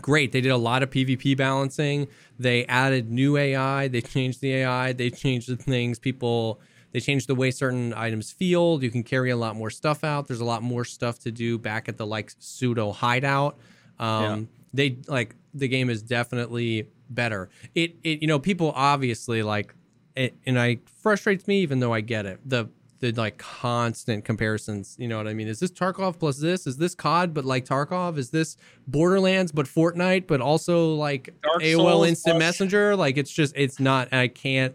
great. 0.00 0.32
They 0.32 0.40
did 0.40 0.50
a 0.50 0.56
lot 0.56 0.82
of 0.82 0.90
PvP 0.90 1.36
balancing. 1.36 2.08
They 2.38 2.64
added 2.66 3.10
new 3.10 3.36
AI. 3.36 3.88
They 3.88 4.00
changed 4.00 4.40
the 4.40 4.54
AI. 4.54 4.92
They 4.92 5.10
changed 5.10 5.48
the 5.48 5.56
things 5.56 5.98
people. 5.98 6.60
They 6.92 7.00
changed 7.00 7.28
the 7.28 7.34
way 7.34 7.50
certain 7.50 7.92
items 7.94 8.30
feel. 8.32 8.82
You 8.82 8.90
can 8.90 9.02
carry 9.02 9.30
a 9.30 9.36
lot 9.36 9.56
more 9.56 9.70
stuff 9.70 10.04
out. 10.04 10.28
There's 10.28 10.40
a 10.40 10.44
lot 10.44 10.62
more 10.62 10.84
stuff 10.84 11.18
to 11.20 11.30
do 11.30 11.58
back 11.58 11.88
at 11.88 11.96
the 11.96 12.06
like 12.06 12.32
pseudo 12.38 12.92
hideout. 12.92 13.58
Um, 13.98 14.48
They 14.74 14.98
like 15.06 15.34
the 15.54 15.68
game 15.68 15.90
is 15.90 16.02
definitely 16.02 16.88
better. 17.10 17.48
It 17.74 17.96
it 18.02 18.22
you 18.22 18.28
know 18.28 18.38
people 18.38 18.72
obviously 18.74 19.42
like 19.42 19.74
it, 20.16 20.36
and 20.46 20.58
I 20.58 20.78
frustrates 21.02 21.46
me 21.46 21.60
even 21.60 21.80
though 21.80 21.92
I 21.92 22.00
get 22.00 22.26
it. 22.26 22.40
The 22.44 22.68
the 23.02 23.12
like 23.12 23.36
constant 23.36 24.24
comparisons. 24.24 24.96
You 24.98 25.08
know 25.08 25.16
what 25.16 25.26
I 25.26 25.34
mean? 25.34 25.48
Is 25.48 25.58
this 25.58 25.72
Tarkov 25.72 26.18
plus 26.18 26.38
this? 26.38 26.66
Is 26.66 26.76
this 26.76 26.94
COD 26.94 27.34
but 27.34 27.44
like 27.44 27.64
Tarkov? 27.64 28.16
Is 28.16 28.30
this 28.30 28.56
Borderlands 28.86 29.50
but 29.50 29.66
Fortnite 29.66 30.28
but 30.28 30.40
also 30.40 30.94
like 30.94 31.34
Dark 31.42 31.62
AOL 31.62 31.76
Souls 31.76 32.08
Instant 32.08 32.34
plus- 32.34 32.40
Messenger? 32.40 32.96
Like 32.96 33.16
it's 33.16 33.32
just 33.32 33.54
it's 33.56 33.80
not. 33.80 34.08
And 34.12 34.20
I 34.20 34.28
can't. 34.28 34.74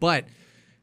But 0.00 0.24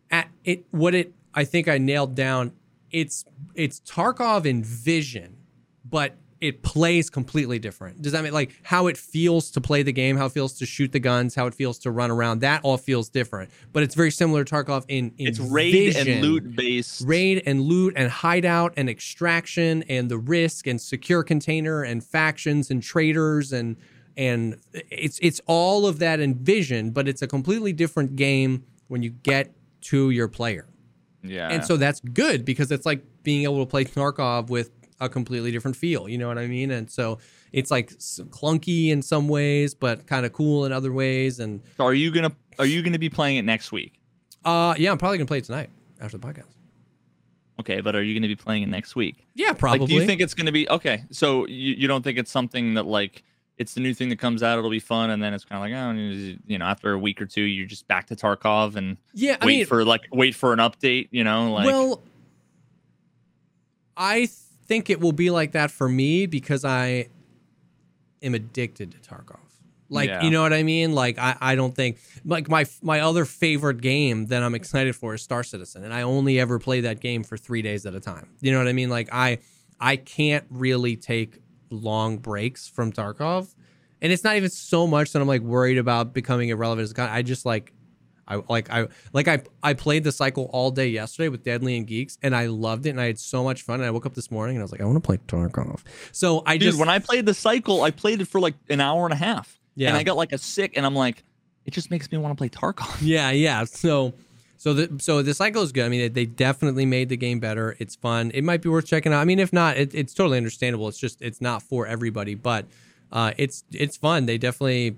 at 0.09 0.29
it, 0.45 0.65
what 0.71 0.95
it 0.95 1.13
I 1.33 1.43
think 1.43 1.67
I 1.67 1.77
nailed 1.77 2.15
down. 2.15 2.53
It's 2.89 3.25
it's 3.53 3.81
Tarkov 3.81 4.45
in 4.45 4.63
vision, 4.63 5.35
but 5.83 6.15
it 6.39 6.61
plays 6.61 7.09
completely 7.09 7.59
different. 7.59 8.01
Does 8.01 8.11
that 8.11 8.23
mean 8.23 8.33
like 8.33 8.59
how 8.63 8.87
it 8.87 8.97
feels 8.97 9.51
to 9.51 9.61
play 9.61 9.83
the 9.83 9.91
game, 9.91 10.17
how 10.17 10.27
it 10.27 10.31
feels 10.31 10.53
to 10.59 10.65
shoot 10.65 10.91
the 10.91 10.99
guns, 10.99 11.35
how 11.35 11.47
it 11.47 11.55
feels 11.55 11.79
to 11.79 11.91
run 11.91 12.11
around? 12.11 12.39
That 12.39 12.61
all 12.63 12.77
feels 12.77 13.09
different, 13.09 13.49
but 13.73 13.83
it's 13.83 13.95
very 13.95 14.11
similar 14.11 14.43
to 14.43 14.55
Tarkov 14.55 14.85
in, 14.87 15.13
in 15.17 15.27
it's 15.27 15.39
raid 15.39 15.71
vision 15.71 16.07
and 16.07 16.21
loot 16.21 16.55
based 16.55 17.03
raid 17.05 17.43
and 17.45 17.61
loot 17.61 17.93
and 17.95 18.09
hideout 18.09 18.73
and 18.77 18.89
extraction 18.89 19.83
and 19.83 20.09
the 20.09 20.17
risk 20.17 20.67
and 20.67 20.79
secure 20.79 21.23
container 21.23 21.83
and 21.83 22.03
factions 22.03 22.69
and 22.69 22.83
traders 22.83 23.51
and 23.51 23.77
and 24.15 24.59
it's 24.73 25.19
it's 25.21 25.41
all 25.45 25.85
of 25.85 25.99
that 25.99 26.19
in 26.19 26.35
vision 26.35 26.91
but 26.91 27.07
it's 27.07 27.21
a 27.21 27.27
completely 27.27 27.71
different 27.71 28.15
game 28.15 28.65
when 28.87 29.03
you 29.03 29.09
get 29.09 29.53
to 29.81 30.09
your 30.09 30.27
player 30.27 30.67
yeah 31.23 31.49
and 31.49 31.63
so 31.63 31.77
that's 31.77 31.99
good 31.99 32.43
because 32.43 32.71
it's 32.71 32.85
like 32.85 33.03
being 33.23 33.43
able 33.43 33.59
to 33.59 33.69
play 33.69 33.85
Tarkov 33.85 34.49
with 34.49 34.71
a 34.99 35.07
completely 35.07 35.51
different 35.51 35.75
feel 35.75 36.09
you 36.09 36.17
know 36.17 36.27
what 36.27 36.37
i 36.37 36.47
mean? 36.47 36.71
And 36.71 36.89
so 36.89 37.19
it's 37.51 37.69
like 37.71 37.89
clunky 37.89 38.89
in 38.89 39.01
some 39.01 39.27
ways 39.27 39.73
but 39.73 40.07
kind 40.07 40.25
of 40.25 40.33
cool 40.33 40.65
in 40.65 40.71
other 40.71 40.91
ways 40.91 41.39
and 41.39 41.61
so 41.77 41.85
are 41.85 41.93
you 41.93 42.11
gonna 42.11 42.35
are 42.59 42.65
you 42.65 42.81
gonna 42.81 42.99
be 42.99 43.09
playing 43.09 43.37
it 43.37 43.45
next 43.45 43.71
week? 43.71 43.99
Uh 44.43 44.73
yeah 44.77 44.91
i'm 44.91 44.97
probably 44.97 45.17
gonna 45.17 45.27
play 45.27 45.39
it 45.39 45.45
tonight 45.45 45.69
after 46.01 46.17
the 46.17 46.27
podcast. 46.27 46.45
Okay 47.59 47.81
but 47.81 47.95
are 47.95 48.03
you 48.03 48.13
gonna 48.13 48.27
be 48.27 48.35
playing 48.35 48.63
it 48.63 48.69
next 48.69 48.95
week? 48.95 49.25
Yeah 49.35 49.53
probably 49.53 49.79
like 49.79 49.89
do 49.89 49.95
you 49.95 50.05
think 50.05 50.21
it's 50.21 50.33
gonna 50.33 50.51
be 50.51 50.69
okay 50.69 51.03
so 51.11 51.47
you, 51.47 51.75
you 51.75 51.87
don't 51.87 52.03
think 52.03 52.17
it's 52.17 52.31
something 52.31 52.73
that 52.75 52.85
like 52.85 53.23
it's 53.57 53.73
the 53.73 53.79
new 53.79 53.93
thing 53.93 54.09
that 54.09 54.19
comes 54.19 54.43
out 54.43 54.57
it'll 54.57 54.69
be 54.69 54.79
fun 54.79 55.09
and 55.09 55.21
then 55.21 55.33
it's 55.33 55.43
kind 55.43 55.57
of 55.57 55.69
like 55.69 55.73
oh 55.73 56.37
you 56.47 56.57
know 56.57 56.65
after 56.65 56.93
a 56.93 56.99
week 56.99 57.21
or 57.21 57.25
two 57.25 57.41
you're 57.41 57.65
just 57.65 57.87
back 57.87 58.07
to 58.07 58.15
tarkov 58.15 58.75
and 58.75 58.97
yeah 59.13 59.37
i 59.41 59.45
wait 59.45 59.57
mean 59.57 59.65
for 59.65 59.83
like 59.83 60.01
wait 60.11 60.35
for 60.35 60.53
an 60.53 60.59
update 60.59 61.07
you 61.11 61.23
know 61.23 61.51
like 61.51 61.65
well, 61.65 62.03
I 63.97 64.29
think 64.67 64.89
it 64.89 64.99
will 64.99 65.11
be 65.11 65.29
like 65.29 65.53
that 65.53 65.71
for 65.71 65.87
me 65.89 66.25
because 66.25 66.63
I 66.65 67.07
am 68.21 68.33
addicted 68.35 68.91
to 68.91 68.97
Tarkov. 68.99 69.39
Like, 69.89 70.09
Yeah. 70.09 70.23
you 70.23 70.31
know 70.31 70.41
what 70.41 70.51
I 70.51 70.63
mean? 70.63 70.93
Like, 70.93 71.17
I, 71.17 71.37
I 71.39 71.55
don't 71.55 71.73
think 71.73 71.99
like 72.25 72.49
my 72.49 72.65
my 72.81 72.99
other 72.99 73.23
favorite 73.23 73.79
game 73.81 74.25
that 74.27 74.43
I'm 74.43 74.53
excited 74.55 74.95
for 74.95 75.13
is 75.13 75.21
Star 75.21 75.43
Citizen, 75.43 75.83
and 75.85 75.93
I 75.93 76.01
only 76.01 76.39
ever 76.39 76.59
play 76.59 76.81
that 76.81 76.99
game 76.99 77.23
for 77.23 77.37
three 77.37 77.61
days 77.61 77.85
at 77.85 77.95
a 77.95 77.99
time. 78.01 78.27
You 78.41 78.51
know 78.51 78.57
what 78.57 78.67
I 78.67 78.73
mean? 78.73 78.89
Like, 78.89 79.07
I 79.13 79.39
I 79.79 79.95
can't 79.95 80.43
really 80.49 80.97
take 80.97 81.39
long 81.69 82.17
breaks 82.17 82.67
from 82.67 82.91
Tarkov, 82.91 83.53
and 84.01 84.11
it's 84.11 84.25
not 84.25 84.35
even 84.35 84.49
so 84.49 84.87
much 84.87 85.13
that 85.13 85.21
I'm 85.21 85.27
like 85.27 85.41
worried 85.41 85.77
about 85.77 86.13
becoming 86.13 86.49
irrelevant 86.49 86.83
as 86.83 86.91
a 86.91 86.93
con. 86.93 87.07
I 87.09 87.21
just 87.21 87.45
like 87.45 87.71
I 88.27 88.41
like 88.49 88.69
I 88.69 88.87
like 89.13 89.27
I 89.27 89.41
I 89.63 89.73
played 89.73 90.03
the 90.03 90.11
cycle 90.11 90.49
all 90.51 90.69
day 90.71 90.87
yesterday 90.89 91.29
with 91.29 91.43
Deadly 91.43 91.77
and 91.77 91.87
Geeks, 91.87 92.17
and 92.21 92.35
I 92.35 92.47
loved 92.47 92.85
it, 92.85 92.89
and 92.91 92.99
I 93.01 93.05
had 93.05 93.19
so 93.19 93.43
much 93.43 93.61
fun. 93.61 93.75
And 93.79 93.85
I 93.85 93.91
woke 93.91 94.05
up 94.05 94.15
this 94.15 94.29
morning 94.29 94.55
and 94.57 94.61
I 94.61 94.65
was 94.65 94.71
like, 94.71 94.81
I 94.81 94.85
want 94.85 94.97
to 94.97 95.01
play 95.01 95.17
Tarkov. 95.27 95.81
So 96.11 96.43
I 96.45 96.57
dude 96.57 96.67
just 96.67 96.79
when 96.79 96.89
i 96.89 96.99
played 96.99 97.25
the 97.25 97.33
cycle 97.33 97.83
i 97.83 97.91
played 97.91 98.21
it 98.21 98.27
for 98.27 98.39
like 98.41 98.55
an 98.69 98.81
hour 98.81 99.05
and 99.05 99.13
a 99.13 99.17
half 99.17 99.59
Yeah. 99.75 99.89
and 99.89 99.97
i 99.97 100.03
got 100.03 100.17
like 100.17 100.33
a 100.33 100.37
sick 100.37 100.73
and 100.75 100.85
i'm 100.85 100.95
like 100.95 101.23
it 101.65 101.71
just 101.71 101.89
makes 101.91 102.11
me 102.11 102.17
want 102.17 102.31
to 102.31 102.37
play 102.37 102.49
tarkov 102.49 102.97
yeah 103.01 103.31
yeah. 103.31 103.63
So 103.65 104.13
so 104.57 104.73
the 104.73 104.99
so 104.99 105.21
the 105.21 105.33
cycle 105.33 105.61
is 105.61 105.71
good. 105.71 105.85
I 105.85 105.89
mean, 105.89 105.99
they- 106.01 106.07
they 106.09 106.25
definitely 106.25 106.85
made 106.85 107.09
the 107.09 107.17
game 107.17 107.39
better. 107.39 107.75
It's 107.79 107.95
fun. 107.95 108.31
It 108.33 108.43
might 108.43 108.61
be 108.63 108.69
worth 108.69 108.87
checking 108.87 109.13
out. 109.13 109.19
I 109.21 109.25
mean, 109.25 109.39
if 109.39 109.53
not, 109.53 109.77
it, 109.77 109.93
it's 109.93 110.13
totally 110.15 110.37
understandable. 110.37 110.87
It's 110.87 110.97
just 110.97 111.21
it's 111.21 111.39
not 111.41 111.61
for 111.61 111.85
everybody, 111.85 112.33
but 112.35 112.65
uh, 113.11 113.33
it's 113.37 113.63
it's 113.71 113.95
fun. 113.97 114.25
They 114.25 114.37
definitely 114.39 114.95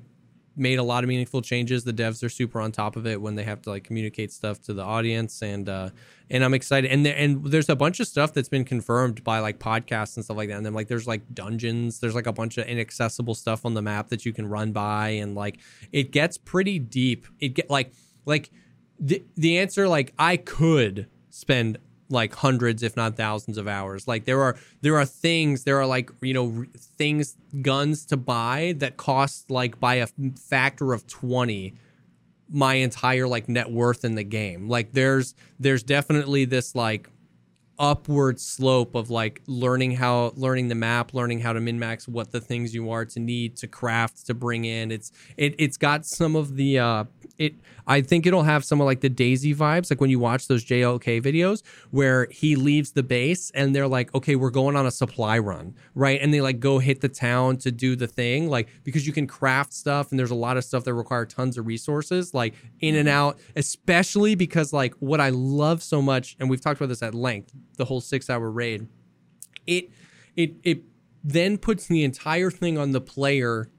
made 0.60 0.80
a 0.80 0.84
lot 0.84 1.04
of 1.04 1.08
meaningful 1.08 1.42
changes. 1.42 1.84
The 1.84 1.94
devs 1.94 2.24
are 2.24 2.30
super 2.30 2.60
on 2.60 2.72
top 2.72 2.96
of 2.96 3.08
it 3.08 3.22
when 3.22 3.36
they 3.36 3.44
have 3.44 3.62
to 3.64 3.70
like 3.70 3.84
communicate 3.84 4.32
stuff 4.32 4.62
to 4.64 4.74
the 4.74 4.84
audience, 4.84 5.42
and 5.42 5.68
uh, 5.68 5.90
and 6.30 6.44
I'm 6.44 6.54
excited. 6.54 6.92
And 6.92 7.06
there, 7.06 7.16
and 7.16 7.46
there's 7.46 7.70
a 7.70 7.76
bunch 7.76 8.00
of 8.00 8.08
stuff 8.08 8.34
that's 8.34 8.50
been 8.50 8.66
confirmed 8.66 9.24
by 9.24 9.40
like 9.40 9.60
podcasts 9.60 10.16
and 10.16 10.26
stuff 10.26 10.38
like 10.38 10.50
that. 10.50 10.58
And 10.58 10.66
then 10.66 10.74
like 10.74 10.88
there's 10.88 11.08
like 11.08 11.22
dungeons, 11.34 12.00
there's 12.00 12.16
like 12.16 12.28
a 12.28 12.34
bunch 12.34 12.58
of 12.58 12.68
inaccessible 12.68 13.36
stuff 13.36 13.66
on 13.66 13.74
the 13.74 13.82
map 13.82 14.10
that 14.10 14.26
you 14.26 14.34
can 14.34 14.48
run 14.48 14.72
by, 14.72 15.10
and 15.10 15.36
like 15.36 15.60
it 15.92 16.12
gets 16.12 16.38
pretty 16.38 16.80
deep. 16.80 17.28
It 17.40 17.50
get 17.50 17.70
like 17.70 17.94
like 18.26 18.52
the 19.00 19.24
the 19.36 19.58
answer 19.58 19.88
like 19.88 20.14
I 20.20 20.38
could 20.38 21.08
spend 21.30 21.80
like 22.10 22.34
hundreds 22.36 22.84
if 22.84 22.96
not 22.96 23.16
thousands 23.16 23.58
of 23.58 23.68
hours. 23.68 24.08
Like 24.08 24.26
there 24.26 24.42
are 24.42 24.56
there 24.82 24.98
are 24.98 25.06
things 25.06 25.64
there 25.64 25.80
are 25.80 25.86
like 25.86 26.12
you 26.22 26.34
know 26.34 26.66
things 26.76 27.38
guns 27.62 28.06
to 28.08 28.18
buy 28.18 28.76
that 28.78 28.98
cost 28.98 29.50
like 29.50 29.80
by 29.80 29.96
a 29.96 30.08
factor 30.38 30.94
of 30.94 31.08
20 31.08 31.76
my 32.52 32.76
entire 32.76 33.28
like 33.28 33.48
net 33.48 33.72
worth 33.72 34.04
in 34.04 34.16
the 34.16 34.24
game. 34.24 34.68
Like 34.68 34.94
there's 34.94 35.36
there's 35.60 35.84
definitely 35.84 36.46
this 36.46 36.76
like 36.76 37.10
upward 37.80 38.40
slope 38.40 38.94
of 38.94 39.10
like 39.10 39.42
learning 39.48 39.92
how 39.92 40.34
learning 40.36 40.68
the 40.68 40.76
map 40.76 41.14
learning 41.14 41.40
how 41.40 41.54
to 41.54 41.62
min 41.62 41.80
max 41.80 42.08
what 42.08 42.32
the 42.32 42.42
things 42.42 42.74
you 42.74 42.92
are 42.92 43.06
to 43.06 43.20
need 43.20 43.56
to 43.56 43.68
craft 43.68 44.26
to 44.26 44.34
bring 44.34 44.66
in 44.66 44.92
it's 44.92 45.12
it, 45.38 45.56
it's 45.58 45.78
got 45.78 46.06
some 46.06 46.36
of 46.36 46.56
the 46.56 46.78
uh 46.78 47.04
it 47.38 47.56
I 47.90 48.02
think 48.02 48.28
it'll 48.28 48.44
have 48.44 48.64
some 48.64 48.80
of 48.82 48.86
like 48.86 49.02
the 49.02 49.10
DayZ 49.10 49.56
vibes, 49.56 49.90
like 49.90 50.00
when 50.00 50.12
you 50.12 50.20
watch 50.20 50.48
those 50.48 50.64
JLK 50.64 51.24
videos 51.24 51.64
where 51.90 52.28
he 52.30 52.56
leaves 52.56 52.92
the 52.92 53.02
base 53.02 53.50
and 53.56 53.76
they're 53.76 53.88
like, 53.88 54.14
okay, 54.14 54.36
we're 54.36 54.52
going 54.52 54.76
on 54.76 54.86
a 54.86 54.92
supply 54.92 55.40
run, 55.40 55.74
right? 55.96 56.22
And 56.22 56.32
they 56.32 56.40
like 56.40 56.60
go 56.60 56.78
hit 56.78 57.02
the 57.02 57.10
town 57.10 57.58
to 57.58 57.72
do 57.72 57.96
the 57.96 58.06
thing, 58.06 58.48
like 58.48 58.70
because 58.84 59.08
you 59.08 59.14
can 59.14 59.26
craft 59.26 59.74
stuff 59.74 60.12
and 60.12 60.20
there's 60.20 60.30
a 60.30 60.36
lot 60.36 60.56
of 60.56 60.64
stuff 60.64 60.84
that 60.84 60.94
require 60.94 61.26
tons 61.26 61.58
of 61.58 61.66
resources, 61.66 62.32
like 62.32 62.54
in 62.80 62.96
and 62.96 63.10
out, 63.10 63.40
especially 63.56 64.36
because 64.36 64.72
like 64.72 64.94
what 65.00 65.20
I 65.20 65.30
love 65.30 65.82
so 65.82 66.00
much, 66.00 66.36
and 66.40 66.48
we've 66.48 66.62
talked 66.62 66.80
about 66.80 66.90
this 66.90 67.02
at 67.02 67.16
length, 67.16 67.56
the 67.80 67.86
whole 67.86 68.02
six 68.02 68.30
hour 68.30 68.52
raid, 68.52 68.88
it 69.66 69.90
it 70.36 70.54
it 70.64 70.84
then 71.24 71.58
puts 71.58 71.88
the 71.88 72.04
entire 72.04 72.52
thing 72.52 72.78
on 72.78 72.92
the 72.92 73.02
player 73.02 73.70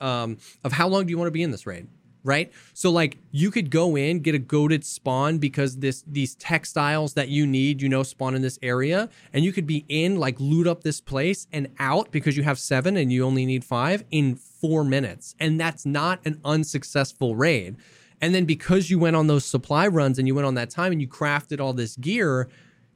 um, 0.00 0.38
of 0.64 0.72
how 0.72 0.88
long 0.88 1.06
do 1.06 1.10
you 1.10 1.18
want 1.18 1.28
to 1.28 1.32
be 1.32 1.44
in 1.44 1.52
this 1.52 1.66
raid 1.66 1.86
right? 2.22 2.52
So 2.74 2.90
like 2.90 3.18
you 3.30 3.50
could 3.50 3.70
go 3.70 3.96
in, 3.96 4.20
get 4.20 4.34
a 4.34 4.38
goaded 4.38 4.84
spawn 4.84 5.38
because 5.38 5.78
this 5.78 6.04
these 6.06 6.34
textiles 6.34 7.14
that 7.14 7.28
you 7.28 7.46
need, 7.46 7.80
you 7.80 7.88
know, 7.88 8.02
spawn 8.02 8.34
in 8.34 8.42
this 8.42 8.58
area, 8.62 9.08
and 9.32 9.44
you 9.44 9.52
could 9.52 9.66
be 9.66 9.84
in 9.88 10.16
like 10.16 10.38
loot 10.38 10.66
up 10.66 10.82
this 10.82 11.00
place 11.00 11.46
and 11.52 11.68
out 11.78 12.10
because 12.10 12.36
you 12.36 12.42
have 12.42 12.58
seven 12.58 12.96
and 12.96 13.12
you 13.12 13.24
only 13.24 13.46
need 13.46 13.64
five 13.64 14.04
in 14.10 14.34
four 14.34 14.84
minutes, 14.84 15.34
and 15.40 15.58
that's 15.60 15.86
not 15.86 16.20
an 16.24 16.40
unsuccessful 16.44 17.36
raid. 17.36 17.76
And 18.22 18.34
then 18.34 18.44
because 18.44 18.90
you 18.90 18.98
went 18.98 19.16
on 19.16 19.28
those 19.28 19.46
supply 19.46 19.86
runs 19.86 20.18
and 20.18 20.28
you 20.28 20.34
went 20.34 20.46
on 20.46 20.54
that 20.54 20.68
time 20.68 20.92
and 20.92 21.00
you 21.00 21.08
crafted 21.08 21.58
all 21.58 21.72
this 21.72 21.96
gear, 21.96 22.50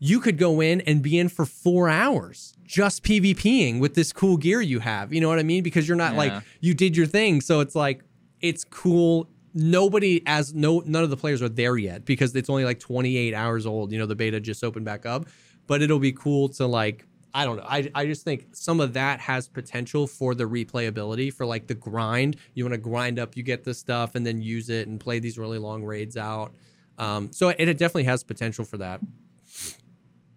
you 0.04 0.20
could 0.20 0.36
go 0.36 0.60
in 0.60 0.82
and 0.82 1.00
be 1.02 1.18
in 1.18 1.30
for 1.30 1.46
four 1.46 1.88
hours 1.88 2.52
just 2.62 3.02
PvPing 3.04 3.80
with 3.80 3.94
this 3.94 4.12
cool 4.12 4.36
gear 4.36 4.60
you 4.60 4.80
have. 4.80 5.14
You 5.14 5.20
know 5.22 5.30
what 5.30 5.38
I 5.38 5.42
mean? 5.42 5.62
Because 5.62 5.88
you're 5.88 5.96
not 5.96 6.12
yeah. 6.12 6.18
like 6.18 6.42
you 6.60 6.74
did 6.74 6.94
your 6.94 7.06
thing. 7.06 7.40
So 7.40 7.60
it's 7.60 7.74
like 7.74 8.04
it's 8.42 8.64
cool. 8.64 9.30
Nobody 9.54 10.22
as 10.26 10.52
no 10.52 10.82
none 10.84 11.04
of 11.04 11.08
the 11.08 11.16
players 11.16 11.40
are 11.40 11.48
there 11.48 11.78
yet 11.78 12.04
because 12.04 12.36
it's 12.36 12.50
only 12.50 12.66
like 12.66 12.80
28 12.80 13.32
hours 13.32 13.64
old. 13.64 13.92
You 13.92 13.98
know, 13.98 14.04
the 14.04 14.14
beta 14.14 14.40
just 14.40 14.62
opened 14.62 14.84
back 14.84 15.06
up, 15.06 15.26
but 15.66 15.80
it'll 15.80 15.98
be 15.98 16.12
cool 16.12 16.50
to 16.50 16.66
like 16.66 17.06
I 17.32 17.46
don't 17.46 17.56
know. 17.56 17.66
I, 17.66 17.90
I 17.94 18.04
just 18.04 18.24
think 18.24 18.48
some 18.52 18.80
of 18.80 18.92
that 18.92 19.20
has 19.20 19.48
potential 19.48 20.06
for 20.06 20.34
the 20.34 20.44
replayability 20.44 21.32
for 21.32 21.46
like 21.46 21.66
the 21.66 21.74
grind. 21.74 22.36
You 22.52 22.64
want 22.64 22.74
to 22.74 22.78
grind 22.78 23.18
up, 23.18 23.38
you 23.38 23.42
get 23.42 23.64
this 23.64 23.78
stuff, 23.78 24.16
and 24.16 24.26
then 24.26 24.42
use 24.42 24.68
it 24.68 24.86
and 24.86 25.00
play 25.00 25.18
these 25.18 25.38
really 25.38 25.58
long 25.58 25.82
raids 25.82 26.18
out. 26.18 26.52
Um, 26.98 27.32
so 27.32 27.48
it, 27.48 27.56
it 27.58 27.78
definitely 27.78 28.04
has 28.04 28.22
potential 28.22 28.66
for 28.66 28.76
that. 28.76 29.00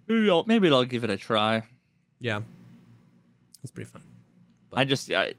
Maybe 0.07 0.29
I'll, 0.29 0.43
maybe 0.45 0.69
I'll 0.71 0.85
give 0.85 1.03
it 1.03 1.09
a 1.09 1.17
try. 1.17 1.63
Yeah, 2.19 2.41
it's 3.63 3.71
pretty 3.71 3.89
fun. 3.89 4.03
But. 4.69 4.79
I 4.79 4.85
just 4.85 5.11
I, 5.11 5.33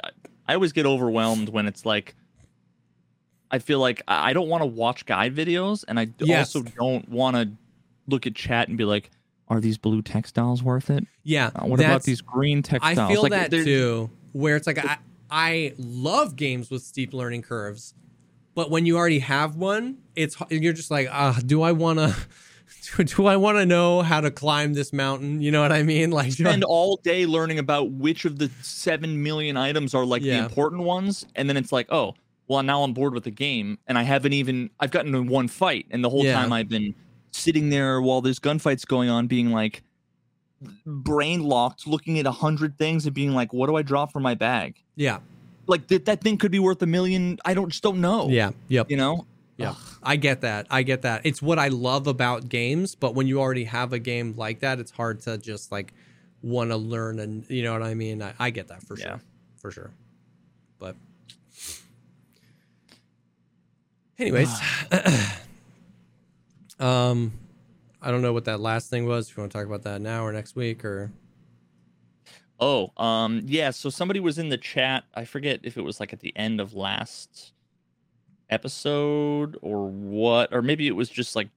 I 0.47 0.55
always 0.55 0.73
get 0.73 0.87
overwhelmed 0.87 1.49
when 1.49 1.67
it's 1.67 1.85
like 1.85 2.15
I 3.51 3.59
feel 3.59 3.81
like 3.81 4.03
I 4.07 4.33
don't 4.33 4.49
want 4.49 4.63
to 4.63 4.67
watch 4.67 5.07
guide 5.07 5.35
videos, 5.35 5.85
and 5.89 5.99
I 5.99 6.09
yes. 6.19 6.55
also 6.55 6.69
don't 6.77 7.09
want 7.09 7.37
to 7.37 7.51
look 8.07 8.27
at 8.27 8.35
chat 8.35 8.69
and 8.69 8.77
be 8.77 8.85
like, 8.85 9.11
"Are 9.49 9.61
these 9.61 9.79
blue 9.79 10.03
textiles 10.03 10.63
worth 10.63 10.91
it?" 10.91 11.07
Yeah. 11.25 11.51
Uh, 11.55 11.67
what 11.67 11.81
about 11.81 12.03
these 12.03 12.21
green 12.21 12.63
textiles? 12.63 12.99
I 12.99 13.09
feel 13.09 13.23
like, 13.23 13.33
that 13.33 13.51
too. 13.51 14.11
Where 14.33 14.57
it's 14.57 14.67
like 14.67 14.85
I, 14.85 14.99
I 15.31 15.75
love 15.79 16.37
games 16.37 16.71
with 16.71 16.83
steep 16.83 17.15
learning 17.15 17.43
curves, 17.43 17.95
but 18.55 18.71
when 18.71 18.85
you 18.85 18.99
already 18.99 19.21
have 19.21 19.57
one, 19.57 19.99
it's 20.15 20.37
you're 20.51 20.75
just 20.75 20.91
like, 20.91 21.09
ah, 21.11 21.41
do 21.45 21.63
I 21.63 21.73
want 21.73 21.99
to? 21.99 22.15
do 23.05 23.27
I 23.27 23.37
want 23.37 23.59
to 23.59 23.67
know 23.67 24.03
how 24.03 24.21
to 24.21 24.31
climb 24.31 24.75
this 24.75 24.93
mountain? 24.93 25.41
You 25.41 25.51
know 25.51 25.63
what 25.63 25.73
I 25.73 25.83
mean? 25.83 26.11
Like 26.19 26.33
spend 26.33 26.65
all 26.65 26.97
day 27.03 27.27
learning 27.27 27.59
about 27.59 27.91
which 27.93 28.25
of 28.25 28.39
the 28.39 28.51
seven 28.63 29.23
million 29.23 29.57
items 29.57 29.95
are 29.95 30.05
like 30.05 30.23
yeah. 30.23 30.39
the 30.39 30.45
important 30.45 30.83
ones, 30.83 31.27
and 31.37 31.49
then 31.49 31.57
it's 31.57 31.71
like, 31.71 31.87
oh, 31.91 32.15
well 32.49 32.63
now 32.63 32.83
I'm 32.83 32.93
bored 32.93 33.15
with 33.15 33.25
the 33.25 33.31
game 33.31 33.79
and 33.87 33.97
I 33.97 34.03
haven't 34.03 34.33
even 34.33 34.71
I've 34.81 34.91
gotten 34.91 35.15
in 35.15 35.29
one 35.29 35.47
fight 35.49 35.87
and 35.91 36.03
the 36.03 36.11
whole 36.11 36.25
yeah. 36.25 36.35
time 36.35 36.53
I've 36.53 36.69
been 36.69 36.95
sitting 37.31 37.71
there 37.71 38.01
while 38.01 38.21
there's 38.21 38.41
gunfights 38.41 38.87
going 38.87 39.09
on 39.11 39.27
being 39.27 39.53
like 39.53 39.83
brain 40.87 41.45
locked 41.45 41.87
looking 41.87 42.19
at 42.19 42.27
a 42.27 42.33
hundred 42.33 42.77
things 42.79 43.07
and 43.07 43.15
being 43.15 43.33
like 43.33 43.53
what 43.53 43.69
do 43.69 43.77
I 43.77 43.83
drop 43.83 44.13
for 44.13 44.21
my 44.21 44.35
bag 44.35 44.83
yeah 44.97 45.21
like 45.67 45.87
th- 45.87 46.07
that 46.07 46.21
thing 46.23 46.39
could 46.39 46.51
be 46.51 46.59
worth 46.59 46.83
a 46.83 46.87
million 46.87 47.39
I 47.45 47.55
don't 47.55 47.69
just 47.69 47.83
don't 47.83 48.01
know 48.01 48.29
yeah 48.29 48.51
yep 48.69 48.91
you 48.91 48.97
know 48.97 49.27
yeah, 49.59 49.75
I 50.03 50.17
get 50.17 50.41
that. 50.41 50.67
I 50.71 50.83
get 50.83 51.03
that. 51.03 51.23
It's 51.25 51.43
what 51.43 51.59
I 51.59 51.69
love 51.69 52.07
about 52.07 52.49
games, 52.49 52.95
but 52.95 53.15
when 53.15 53.27
you 53.27 53.41
already 53.41 53.65
have 53.65 53.93
a 53.93 53.99
game 53.99 54.35
like 54.37 54.61
that, 54.61 54.79
it's 54.79 54.93
hard 54.93 55.21
to 55.23 55.37
just 55.37 55.71
like 55.71 55.93
want 56.43 56.71
to 56.71 56.77
learn 56.77 57.19
and 57.19 57.49
you 57.51 57.63
know 57.63 57.73
what 57.73 57.83
I 57.83 57.95
mean. 57.95 58.23
I, 58.23 58.33
I 58.39 58.51
get 58.51 58.69
that 58.69 58.83
for 58.83 58.97
yeah. 58.97 59.05
sure, 59.05 59.21
for 59.61 59.71
sure. 59.71 59.91
But 60.79 60.95
Anyways, 64.19 64.51
um, 66.81 67.33
I 68.03 68.11
don't 68.11 68.23
know 68.23 68.33
what 68.33 68.47
that 68.47 68.61
last 68.61 68.91
thing 68.91 69.07
was. 69.07 69.31
If 69.31 69.37
you 69.37 69.43
want 69.43 69.53
to 69.53 69.59
talk 69.59 69.67
about 69.67 69.83
that 69.83 70.01
now 70.01 70.25
or 70.25 70.33
next 70.33 70.57
week 70.57 70.85
or. 70.85 71.13
Oh, 72.61 72.91
um, 72.97 73.43
yeah. 73.45 73.71
So 73.71 73.89
somebody 73.89 74.19
was 74.19 74.39
in 74.39 74.49
the 74.49 74.59
chat. 74.59 75.05
I 75.15 75.25
forget 75.25 75.61
if 75.63 75.77
it 75.77 75.83
was 75.83 76.01
like 76.01 76.13
at 76.13 76.21
the 76.21 76.37
end 76.37 76.61
of 76.61 76.75
last 76.75 77.53
episode 78.51 79.59
or 79.63 79.89
what, 79.89 80.53
or 80.53 80.63
maybe 80.63 80.87
it 80.87 80.97
was 80.97 81.09
just 81.09 81.37
like 81.37 81.49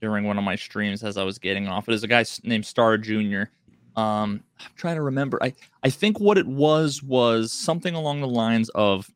during 0.00 0.24
one 0.24 0.38
of 0.38 0.44
my 0.44 0.56
streams 0.56 1.02
as 1.02 1.16
I 1.16 1.24
was 1.24 1.38
getting 1.38 1.68
off. 1.68 1.88
It 1.88 1.94
is 1.94 2.02
a 2.02 2.08
guy 2.08 2.24
named 2.42 2.66
Star 2.66 2.98
Junior. 2.98 3.50
Um, 3.96 4.42
I'm 4.60 4.72
trying 4.76 4.96
to 4.96 5.02
remember. 5.02 5.38
I 5.42 5.54
I 5.82 5.90
think 5.90 6.18
what 6.18 6.36
it 6.36 6.46
was 6.46 7.02
was 7.02 7.52
something 7.52 7.94
along 7.94 8.20
the 8.20 8.28
lines 8.28 8.68
of 8.70 9.10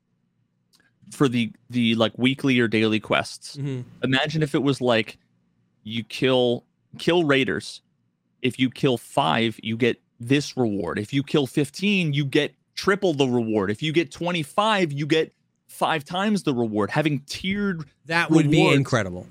for 1.10 1.28
the 1.28 1.52
the 1.70 1.94
like 1.96 2.16
weekly 2.16 2.58
or 2.60 2.68
daily 2.68 3.00
quests. 3.00 3.56
Mm-hmm. 3.56 3.80
Imagine 4.02 4.42
if 4.42 4.54
it 4.54 4.62
was 4.62 4.80
like 4.80 5.18
you 5.82 6.04
kill 6.04 6.64
kill 6.98 7.24
raiders. 7.24 7.82
If 8.40 8.58
you 8.58 8.70
kill 8.70 8.98
5, 8.98 9.58
you 9.64 9.76
get 9.76 10.00
this 10.20 10.56
reward. 10.56 10.98
If 10.98 11.12
you 11.12 11.24
kill 11.24 11.46
15, 11.46 12.12
you 12.12 12.24
get 12.24 12.54
triple 12.76 13.12
the 13.12 13.26
reward. 13.26 13.70
If 13.70 13.82
you 13.82 13.92
get 13.92 14.12
25, 14.12 14.92
you 14.92 15.06
get 15.06 15.32
five 15.68 16.04
times 16.04 16.42
the 16.42 16.52
reward. 16.52 16.90
Having 16.90 17.20
tiered 17.20 17.84
that 18.06 18.30
would 18.30 18.50
be 18.50 18.72
incredible. 18.72 19.26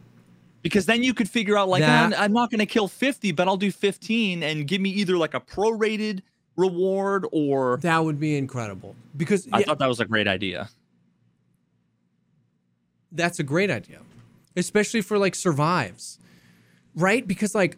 Because 0.61 0.85
then 0.85 1.03
you 1.03 1.13
could 1.13 1.29
figure 1.29 1.57
out 1.57 1.69
like 1.69 1.81
that, 1.81 2.13
I'm, 2.13 2.13
I'm 2.13 2.33
not 2.33 2.49
going 2.49 2.59
to 2.59 2.65
kill 2.65 2.87
50, 2.87 3.31
but 3.33 3.47
I'll 3.47 3.57
do 3.57 3.71
15 3.71 4.43
and 4.43 4.67
give 4.67 4.81
me 4.81 4.89
either 4.89 5.17
like 5.17 5.33
a 5.33 5.39
prorated 5.39 6.21
reward 6.57 7.25
or 7.31 7.77
that 7.81 7.99
would 7.99 8.19
be 8.19 8.37
incredible. 8.37 8.95
Because 9.15 9.47
I 9.53 9.59
yeah, 9.59 9.65
thought 9.65 9.79
that 9.79 9.87
was 9.87 9.99
a 9.99 10.05
great 10.05 10.27
idea 10.27 10.69
that's 13.11 13.39
a 13.39 13.43
great 13.43 13.69
idea, 13.69 13.99
especially 14.55 15.01
for 15.01 15.17
like 15.17 15.35
survives, 15.35 16.19
right? 16.95 17.27
Because 17.27 17.55
like, 17.55 17.77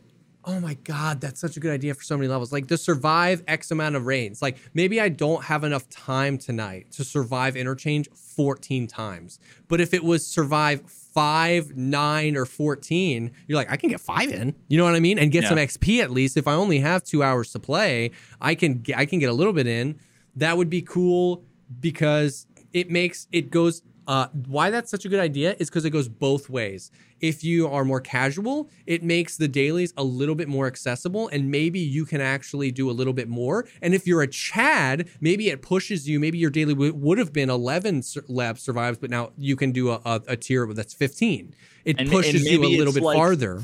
oh 0.49 0.59
my 0.59 0.73
god, 0.84 1.21
that's 1.21 1.39
such 1.39 1.57
a 1.57 1.59
good 1.59 1.71
idea 1.71 1.93
for 1.93 2.01
so 2.01 2.17
many 2.17 2.27
levels. 2.27 2.51
Like 2.51 2.67
to 2.67 2.77
survive 2.77 3.43
X 3.47 3.69
amount 3.69 3.95
of 3.95 4.07
rains. 4.07 4.41
Like 4.41 4.57
maybe 4.73 4.99
I 4.99 5.09
don't 5.09 5.43
have 5.43 5.63
enough 5.63 5.88
time 5.89 6.39
tonight 6.39 6.91
to 6.93 7.03
survive 7.03 7.55
interchange 7.55 8.09
14 8.13 8.88
times, 8.88 9.39
but 9.67 9.80
if 9.80 9.93
it 9.93 10.03
was 10.03 10.26
survive 10.26 10.81
five, 10.89 11.76
nine, 11.76 12.35
or 12.35 12.45
14, 12.45 13.31
you're 13.47 13.55
like, 13.55 13.71
I 13.71 13.77
can 13.77 13.89
get 13.89 13.99
five 13.99 14.31
in. 14.31 14.55
You 14.67 14.77
know 14.77 14.85
what 14.85 14.95
I 14.95 14.99
mean? 14.99 15.19
And 15.19 15.31
get 15.31 15.43
yeah. 15.43 15.49
some 15.49 15.57
XP 15.57 16.01
at 16.01 16.11
least. 16.11 16.35
If 16.38 16.47
I 16.47 16.53
only 16.53 16.80
have 16.80 17.03
two 17.03 17.21
hours 17.21 17.51
to 17.51 17.59
play, 17.59 18.11
I 18.41 18.55
can 18.55 18.80
get, 18.80 18.97
I 18.97 19.05
can 19.05 19.19
get 19.19 19.30
a 19.30 19.34
little 19.34 19.53
bit 19.53 19.67
in. 19.67 19.99
That 20.35 20.57
would 20.57 20.69
be 20.69 20.81
cool 20.81 21.43
because 21.80 22.47
it 22.73 22.89
makes 22.89 23.27
it 23.31 23.51
goes 23.51 23.81
Uh, 24.10 24.27
why 24.48 24.72
that's 24.72 24.90
such 24.90 25.06
a 25.06 25.10
good 25.10 25.19
idea 25.19 25.56
is 25.60 25.69
because 25.69 25.86
it 25.86 25.91
goes 25.91 26.10
both 26.10 26.49
ways. 26.49 26.90
If 27.22 27.44
you 27.44 27.68
are 27.68 27.86
more 27.86 28.02
casual, 28.02 28.68
it 28.88 29.03
makes 29.03 29.38
the 29.38 29.48
dailies 29.48 29.94
a 29.98 30.03
little 30.03 30.34
bit 30.34 30.48
more 30.48 30.65
accessible, 30.65 31.27
and 31.27 31.52
maybe 31.52 31.80
you 31.80 32.06
can 32.06 32.19
actually 32.19 32.72
do 32.72 32.90
a 32.90 32.95
little 32.99 33.14
bit 33.14 33.27
more. 33.30 33.68
And 33.84 33.94
if 33.94 34.07
you're 34.07 34.23
a 34.23 34.27
Chad, 34.27 35.07
maybe 35.22 35.49
it 35.49 35.61
pushes 35.61 36.10
you. 36.10 36.19
Maybe 36.19 36.40
your 36.40 36.49
daily 36.49 36.73
w- 36.73 36.94
would 36.95 37.19
have 37.19 37.31
been 37.31 37.52
11 37.52 38.02
sur- 38.02 38.23
lab 38.27 38.57
survives, 38.57 38.98
but 38.98 39.11
now 39.11 39.31
you 39.38 39.56
can 39.56 39.72
do 39.72 39.91
a, 39.91 40.02
a, 40.03 40.22
a 40.30 40.36
tier 40.36 40.65
that's 40.73 40.95
15. 40.95 41.53
It 41.86 41.99
And- 41.99 42.10
pushes 42.10 42.41
and 42.48 42.52
you 42.52 42.64
a 42.64 42.77
little 42.80 42.94
bit 42.94 43.03
like- 43.03 43.15
farther. 43.15 43.61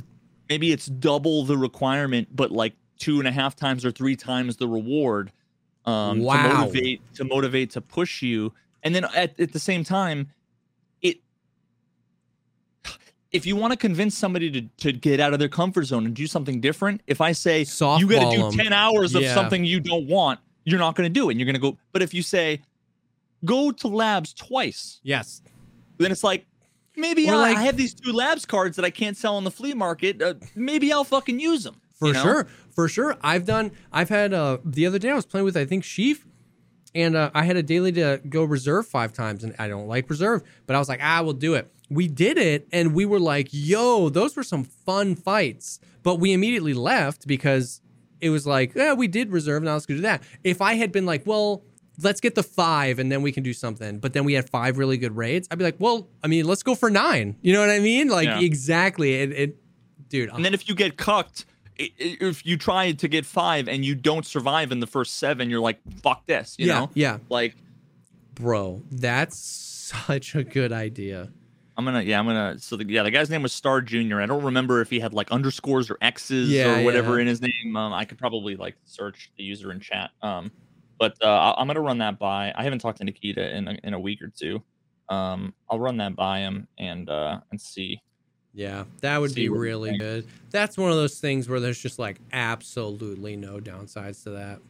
maybe 0.48 0.72
it's 0.72 0.86
double 0.86 1.44
the 1.44 1.58
requirement, 1.58 2.28
but 2.36 2.52
like 2.52 2.76
two 3.00 3.18
and 3.18 3.28
a 3.28 3.32
half 3.32 3.56
times 3.56 3.84
or 3.84 3.90
three 3.92 4.16
times 4.16 4.58
the 4.58 4.68
reward 4.68 5.32
um, 5.86 6.20
Wow. 6.22 6.44
to 6.44 6.54
motivate 6.54 7.02
to 7.16 7.24
motivate 7.24 7.70
to 7.72 7.82
push 7.82 8.22
you. 8.22 8.54
And 8.86 8.96
then 8.96 9.04
at, 9.16 9.38
at 9.40 9.52
the 9.52 9.60
same 9.60 9.84
time, 9.84 10.30
it 11.02 11.18
if 13.32 13.46
you 13.46 13.58
want 13.58 13.74
to 13.74 13.78
convince 13.78 14.18
somebody 14.18 14.50
to, 14.52 14.62
to 14.78 14.94
get 14.94 15.20
out 15.20 15.34
of 15.34 15.40
their 15.40 15.50
comfort 15.50 15.84
zone 15.84 16.06
and 16.06 16.16
do 16.16 16.28
something 16.28 16.62
different, 16.62 17.02
if 17.08 17.20
I 17.20 17.34
say 17.34 17.60
you 18.00 18.08
got 18.08 18.32
to 18.32 18.38
do 18.38 18.52
10 18.56 18.72
hours 18.72 19.14
of 19.16 19.24
Yeah. 19.24 19.34
something 19.34 19.66
you 19.66 19.82
don't 19.82 20.08
want, 20.08 20.40
you're 20.64 20.80
not 20.80 20.96
going 20.96 21.12
to 21.12 21.14
do 21.14 21.28
it. 21.30 21.34
And 21.34 21.40
you're 21.42 21.46
going 21.46 21.56
to 21.56 21.60
go. 21.60 21.78
But 21.92 22.02
if 22.02 22.14
you 22.14 22.22
say, 22.22 22.62
go 23.44 23.72
to 23.72 23.88
labs 23.90 24.34
twice, 24.34 25.02
Yes. 25.04 25.42
then 25.98 26.12
it's 26.12 26.24
like, 26.24 26.46
maybe 26.96 27.28
I, 27.30 27.36
like- 27.36 27.58
I 27.58 27.62
have 27.64 27.76
these 27.76 27.94
two 27.94 28.14
labs 28.14 28.46
cards 28.46 28.78
that 28.78 28.86
I 28.86 28.90
can't 28.90 29.18
sell 29.18 29.36
on 29.36 29.44
the 29.44 29.52
flea 29.52 29.74
market. 29.74 30.22
Uh, 30.22 30.36
maybe 30.56 30.94
I'll 30.94 31.04
fucking 31.04 31.40
use 31.40 31.64
them. 31.64 31.76
For 31.96 32.08
you 32.08 32.14
know? 32.14 32.24
sure, 32.24 32.48
for 32.72 32.88
sure. 32.88 33.18
I've 33.22 33.46
done. 33.46 33.72
I've 33.92 34.10
had. 34.10 34.34
Uh, 34.34 34.58
the 34.66 34.86
other 34.86 35.00
day 35.00 35.12
I 35.12 35.16
was 35.16 35.26
playing 35.26 35.46
with 35.46 35.56
I 35.56 35.64
think 35.66 35.86
Sheaf, 35.86 36.26
and 36.96 37.16
uh, 37.16 37.30
I 37.36 37.44
had 37.44 37.58
a 37.58 37.62
daily 37.64 37.92
to 37.92 38.20
go 38.28 38.44
reserve 38.44 38.88
five 38.88 39.14
times, 39.14 39.44
and 39.44 39.54
I 39.60 39.68
don't 39.68 39.88
like 39.88 40.10
reserve, 40.10 40.42
but 40.66 40.76
I 40.76 40.80
was 40.80 40.90
like, 40.90 41.02
ah, 41.04 41.22
we'll 41.22 41.34
do 41.34 41.54
it. 41.54 41.72
We 41.90 42.08
did 42.08 42.38
it, 42.40 42.68
and 42.72 42.96
we 42.96 43.06
were 43.06 43.20
like, 43.20 43.50
yo, 43.52 44.10
those 44.10 44.36
were 44.36 44.44
some 44.44 44.64
fun 44.64 45.14
fights. 45.16 45.80
But 46.02 46.16
we 46.16 46.34
immediately 46.34 46.74
left 46.74 47.28
because 47.28 47.82
it 48.22 48.30
was 48.32 48.48
like, 48.48 48.74
yeah, 48.74 48.94
we 48.94 49.08
did 49.08 49.32
reserve, 49.32 49.62
now 49.62 49.74
let's 49.74 49.86
go 49.86 49.94
do 49.96 50.02
that. 50.02 50.24
If 50.44 50.62
I 50.62 50.74
had 50.74 50.92
been 50.92 51.06
like, 51.06 51.28
well. 51.28 51.64
Let's 52.04 52.20
get 52.20 52.36
the 52.36 52.44
five 52.44 53.00
and 53.00 53.10
then 53.10 53.22
we 53.22 53.32
can 53.32 53.42
do 53.42 53.54
something. 53.54 54.00
But 54.00 54.12
then 54.12 54.26
we 54.26 54.34
had 54.34 54.50
five 54.50 54.78
really 54.78 54.98
good 54.98 55.16
raids. 55.16 55.48
I'd 55.50 55.58
be 55.58 55.64
like, 55.64 55.78
well, 55.80 56.10
I 56.22 56.28
mean, 56.28 56.44
let's 56.46 56.62
go 56.62 56.76
for 56.76 56.90
nine. 56.90 57.38
You 57.42 57.54
know 57.54 57.62
what 57.62 57.70
I 57.70 57.80
mean? 57.80 58.10
Like, 58.10 58.26
Yeah. 58.26 58.42
exactly. 58.42 59.14
It, 59.14 59.32
it 59.32 59.58
dude. 60.10 60.30
And 60.34 60.44
then 60.44 60.54
if 60.54 60.68
you 60.68 60.76
get 60.76 60.98
cucked, 60.98 61.46
i- 61.46 61.54
i- 61.54 61.55
if 61.78 62.46
you 62.46 62.58
try 62.58 62.92
to 62.92 63.08
get 63.08 63.26
five 63.26 63.68
and 63.68 63.84
you 63.84 63.96
don't 63.96 64.26
survive 64.26 64.72
in 64.72 64.80
the 64.80 64.88
first 64.88 65.18
seven, 65.18 65.50
you're 65.50 65.60
like, 65.60 65.80
fuck 66.02 66.26
this. 66.26 66.56
You 66.58 66.68
yeah, 66.68 66.80
know? 66.80 66.90
yeah. 66.94 67.18
Like, 67.30 67.56
Bro, 68.34 68.84
that's 68.92 69.40
such 69.40 70.36
a 70.36 70.44
good 70.44 70.74
idea. 70.74 71.32
I'm 71.78 71.84
gonna, 71.84 72.02
yeah, 72.02 72.20
I'm 72.20 72.26
gonna. 72.26 72.58
So 72.60 72.78
the, 72.78 72.86
yeah, 72.86 73.04
the 73.04 73.12
guy's 73.12 73.30
name 73.30 73.42
was 73.42 73.52
Star 73.52 73.82
Junior. 73.82 74.22
I 74.22 74.26
don't 74.26 74.44
remember 74.44 74.82
if 74.82 74.90
he 74.90 75.00
had 75.00 75.14
like 75.14 75.32
underscores 75.32 75.90
or 75.90 75.98
X's 76.02 76.50
Yeah, 76.50 76.80
or 76.80 76.84
whatever 76.84 77.16
yeah. 77.16 77.22
in 77.22 77.28
his 77.28 77.42
name. 77.42 77.76
Um, 77.76 77.94
I 77.94 78.06
could 78.06 78.18
probably 78.18 78.56
like 78.56 78.76
search 78.86 79.32
the 79.38 79.44
user 79.44 79.72
in 79.72 79.80
chat. 79.80 80.12
Um, 80.22 80.52
but 80.98 81.22
uh, 81.22 81.54
I'm 81.58 81.68
gonna 81.68 81.82
run 81.82 81.98
that 81.98 82.18
by. 82.18 82.54
I 82.56 82.64
haven't 82.64 82.80
talked 82.80 83.00
to 83.00 83.04
Nikita 83.04 83.56
in 83.56 83.68
a, 83.68 83.78
in 83.84 83.94
a 83.94 84.00
week 84.00 84.22
or 84.22 84.30
two. 84.30 84.64
Um, 85.10 85.54
I'll 85.70 85.80
run 85.80 85.98
that 85.98 86.16
by 86.16 86.40
him 86.40 86.68
and 86.78 87.10
uh 87.10 87.40
and 87.52 87.60
see. 87.60 88.02
Yeah, 88.56 88.86
that 89.02 89.20
would 89.20 89.36
be 89.36 89.50
really 89.50 89.92
think. 89.92 90.02
good. 90.02 90.28
That's 90.50 90.78
one 90.78 90.90
of 90.90 90.96
those 90.96 91.20
things 91.20 91.50
where 91.50 91.60
there's 91.60 91.78
just 91.78 92.00
like 92.00 92.20
absolutely 92.32 93.36
no 93.36 93.60
downsides 93.60 94.24
to 94.24 94.32
that. 94.32 94.62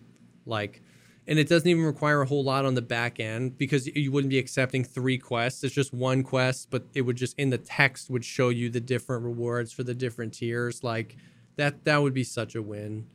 Like, 0.48 0.82
and 1.28 1.38
it 1.38 1.48
doesn't 1.48 1.68
even 1.68 1.84
require 1.84 2.22
a 2.22 2.26
whole 2.26 2.44
lot 2.44 2.66
on 2.66 2.74
the 2.74 2.82
back 2.82 3.20
end 3.20 3.58
because 3.60 3.86
you 3.88 4.12
wouldn't 4.12 4.32
be 4.32 4.40
accepting 4.40 4.84
three 4.84 5.20
quests. 5.20 5.64
It's 5.64 5.74
just 5.74 5.94
one 5.94 6.24
quest, 6.24 6.70
but 6.72 6.84
it 6.96 7.02
would 7.02 7.16
just 7.16 7.38
in 7.38 7.52
the 7.52 7.60
text 7.60 8.10
would 8.10 8.26
show 8.26 8.50
you 8.50 8.70
the 8.70 8.80
different 8.80 9.24
rewards 9.24 9.72
for 9.72 9.84
the 9.84 9.94
different 9.94 10.34
tiers. 10.34 10.84
Like 10.84 11.16
that, 11.58 11.84
that 11.86 12.02
would 12.02 12.14
be 12.14 12.24
such 12.24 12.56
a 12.56 12.62
win. 12.64 13.06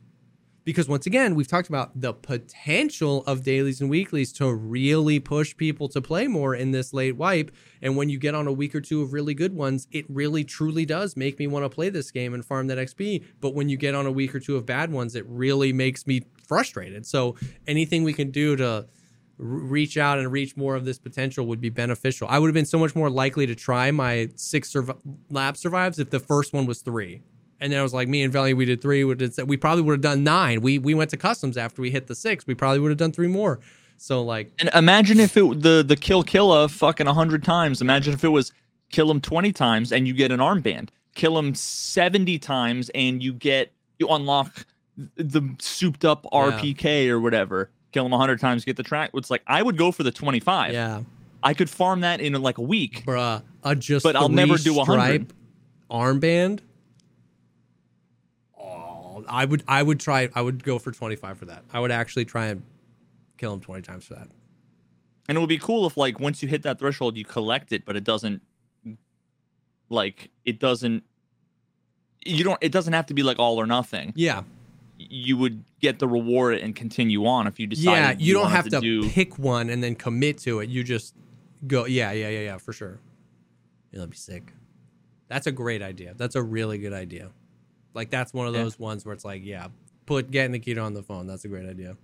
Because 0.63 0.87
once 0.87 1.05
again 1.05 1.35
we've 1.35 1.47
talked 1.47 1.69
about 1.69 1.99
the 1.99 2.13
potential 2.13 3.23
of 3.25 3.43
dailies 3.43 3.81
and 3.81 3.89
weeklies 3.89 4.31
to 4.33 4.53
really 4.53 5.19
push 5.19 5.55
people 5.55 5.87
to 5.89 6.01
play 6.01 6.27
more 6.27 6.53
in 6.55 6.71
this 6.71 6.93
late 6.93 7.15
wipe. 7.15 7.51
And 7.81 7.97
when 7.97 8.09
you 8.09 8.19
get 8.19 8.35
on 8.35 8.47
a 8.47 8.51
week 8.51 8.75
or 8.75 8.81
two 8.81 9.01
of 9.01 9.13
really 9.13 9.33
good 9.33 9.53
ones 9.53 9.87
it 9.91 10.05
really 10.09 10.43
truly 10.43 10.85
does 10.85 11.17
make 11.17 11.39
me 11.39 11.47
want 11.47 11.65
to 11.65 11.69
play 11.69 11.89
this 11.89 12.11
game 12.11 12.33
and 12.33 12.45
farm 12.45 12.67
that 12.67 12.77
xp 12.77 13.23
but 13.39 13.53
when 13.53 13.69
you 13.69 13.77
get 13.77 13.95
on 13.95 14.05
a 14.05 14.11
week 14.11 14.35
or 14.35 14.39
two 14.39 14.55
of 14.55 14.65
bad 14.65 14.91
ones 14.91 15.15
it 15.15 15.25
really 15.27 15.73
makes 15.73 16.05
me 16.05 16.21
frustrated. 16.47 17.05
So 17.05 17.35
anything 17.65 18.03
we 18.03 18.13
can 18.13 18.29
do 18.29 18.57
to 18.57 18.85
reach 19.37 19.97
out 19.97 20.19
and 20.19 20.31
reach 20.31 20.55
more 20.55 20.75
of 20.75 20.85
this 20.85 20.99
potential 20.99 21.47
would 21.47 21.61
be 21.61 21.69
beneficial. 21.69 22.27
I 22.29 22.37
would 22.37 22.47
have 22.47 22.53
been 22.53 22.65
so 22.65 22.77
much 22.77 22.95
more 22.95 23.09
likely 23.09 23.47
to 23.47 23.55
try 23.55 23.89
my 23.89 24.29
six 24.35 24.75
lab 25.29 25.57
survives 25.57 25.97
if 25.97 26.09
the 26.09 26.19
first 26.19 26.53
one 26.53 26.65
was 26.65 26.81
three 26.81 27.21
and 27.61 27.71
then 27.71 27.79
I 27.79 27.83
was 27.83 27.93
like, 27.93 28.07
me 28.09 28.23
and 28.23 28.33
Valley, 28.33 28.53
we 28.53 28.65
did 28.65 28.81
three. 28.81 29.03
We, 29.03 29.15
did, 29.15 29.37
we 29.47 29.55
probably 29.55 29.83
would 29.83 29.93
have 29.93 30.01
done 30.01 30.23
nine. 30.23 30.61
We 30.61 30.79
we 30.79 30.93
went 30.93 31.11
to 31.11 31.17
customs 31.17 31.55
after 31.55 31.81
we 31.81 31.91
hit 31.91 32.07
the 32.07 32.15
six. 32.15 32.45
We 32.45 32.55
probably 32.55 32.79
would 32.79 32.89
have 32.89 32.97
done 32.97 33.11
three 33.11 33.27
more. 33.27 33.59
So 33.97 34.23
like, 34.23 34.51
And 34.59 34.69
imagine 34.73 35.19
if 35.19 35.37
it 35.37 35.61
the 35.61 35.83
the 35.87 35.95
kill 35.95 36.23
killa 36.23 36.67
fucking 36.67 37.05
hundred 37.07 37.43
times. 37.43 37.81
Imagine 37.81 38.13
if 38.15 38.23
it 38.23 38.29
was 38.29 38.51
kill 38.89 39.09
him 39.09 39.21
twenty 39.21 39.53
times 39.53 39.91
and 39.91 40.07
you 40.07 40.13
get 40.13 40.31
an 40.31 40.39
armband. 40.39 40.89
Kill 41.13 41.37
him 41.37 41.53
seventy 41.53 42.39
times 42.39 42.89
and 42.95 43.21
you 43.21 43.31
get 43.31 43.71
you 43.99 44.07
unlock 44.07 44.65
the 45.15 45.41
souped 45.59 46.03
up 46.03 46.25
RPK 46.33 47.09
or 47.09 47.19
whatever. 47.19 47.69
Kill 47.91 48.05
him 48.05 48.11
hundred 48.11 48.39
times, 48.39 48.65
get 48.65 48.75
the 48.77 48.83
track. 48.83 49.11
It's 49.13 49.29
like 49.29 49.43
I 49.45 49.61
would 49.61 49.77
go 49.77 49.91
for 49.91 50.01
the 50.01 50.11
twenty 50.11 50.39
five. 50.39 50.73
yeah, 50.73 51.01
I 51.43 51.53
could 51.53 51.69
farm 51.69 52.01
that 52.01 52.21
in 52.21 52.33
like 52.41 52.57
a 52.57 52.63
week. 52.63 53.03
bruh, 53.05 53.43
a 53.63 53.75
just 53.75 54.03
But 54.03 54.15
I'll 54.15 54.29
never 54.29 54.57
do 54.57 54.73
100. 54.73 54.99
stripe 55.27 55.33
armband. 55.91 56.59
I 59.31 59.45
would 59.45 59.63
I 59.67 59.81
would 59.81 59.99
try. 59.99 60.29
I 60.35 60.41
would 60.41 60.63
go 60.63 60.77
for 60.77 60.91
twenty 60.91 61.15
five 61.15 61.37
for 61.37 61.45
that. 61.45 61.63
I 61.71 61.79
would 61.79 61.91
actually 61.91 62.25
try 62.25 62.47
and 62.47 62.63
kill 63.37 63.53
him 63.53 63.61
twenty 63.61 63.81
times 63.81 64.05
for 64.05 64.15
that. 64.15 64.27
And 65.27 65.37
it 65.37 65.39
would 65.39 65.49
be 65.49 65.57
cool 65.57 65.87
if 65.87 65.97
like 65.97 66.19
once 66.19 66.43
you 66.43 66.49
hit 66.49 66.63
that 66.63 66.77
threshold, 66.79 67.17
you 67.17 67.23
collect 67.25 67.71
it, 67.71 67.85
but 67.85 67.95
it 67.95 68.03
doesn't 68.03 68.41
like 69.89 70.29
it 70.45 70.59
doesn't. 70.59 71.03
You 72.25 72.43
don't. 72.43 72.59
It 72.61 72.71
doesn't 72.71 72.93
have 72.93 73.07
to 73.07 73.13
be 73.13 73.23
like 73.23 73.39
all 73.39 73.57
or 73.57 73.65
nothing. 73.65 74.13
Yeah, 74.15 74.43
you 74.97 75.37
would 75.37 75.63
get 75.79 75.99
the 75.99 76.07
reward 76.07 76.57
and 76.57 76.75
continue 76.75 77.25
on 77.25 77.47
if 77.47 77.59
you 77.59 77.67
decide. 77.67 77.83
yeah. 77.83 78.15
You, 78.17 78.33
don't 78.33 78.43
wanted 78.43 78.55
have 78.55 78.69
to, 78.69 78.81
do. 78.81 79.09
pick 79.09 79.39
one 79.39 79.69
and 79.69 79.83
then 79.83 79.95
commit 79.95 80.37
to 80.39 80.59
it. 80.59 80.69
You 80.69 80.83
just 80.83 81.15
go. 81.65 81.85
Yeah, 81.85 82.11
yeah, 82.11 82.29
yeah, 82.29 82.39
yeah. 82.39 82.57
For 82.57 82.73
sure. 82.73 82.99
Yeah, 83.91 83.99
that'd 83.99 84.11
be 84.11 84.17
sick. 84.17 84.53
That's 85.27 85.47
a 85.47 85.51
great 85.51 85.81
idea. 85.81 86.13
That's 86.15 86.35
a 86.35 86.43
really 86.43 86.77
good 86.77 86.93
idea. 86.93 87.31
Like 87.93 88.09
that's 88.09 88.33
one 88.33 88.47
of 88.47 88.53
Yeah. 88.55 88.63
those 88.63 88.79
ones 88.79 89.05
where 89.05 89.13
it's 89.13 89.25
like, 89.25 89.43
yeah, 89.43 89.67
put 90.05 90.31
getting 90.31 90.51
the 90.51 90.57
Nikita 90.59 90.79
on 90.81 90.93
the 90.93 91.03
phone. 91.03 91.27
That's 91.27 91.45
a 91.45 91.47
great 91.47 91.67
idea. 91.67 91.97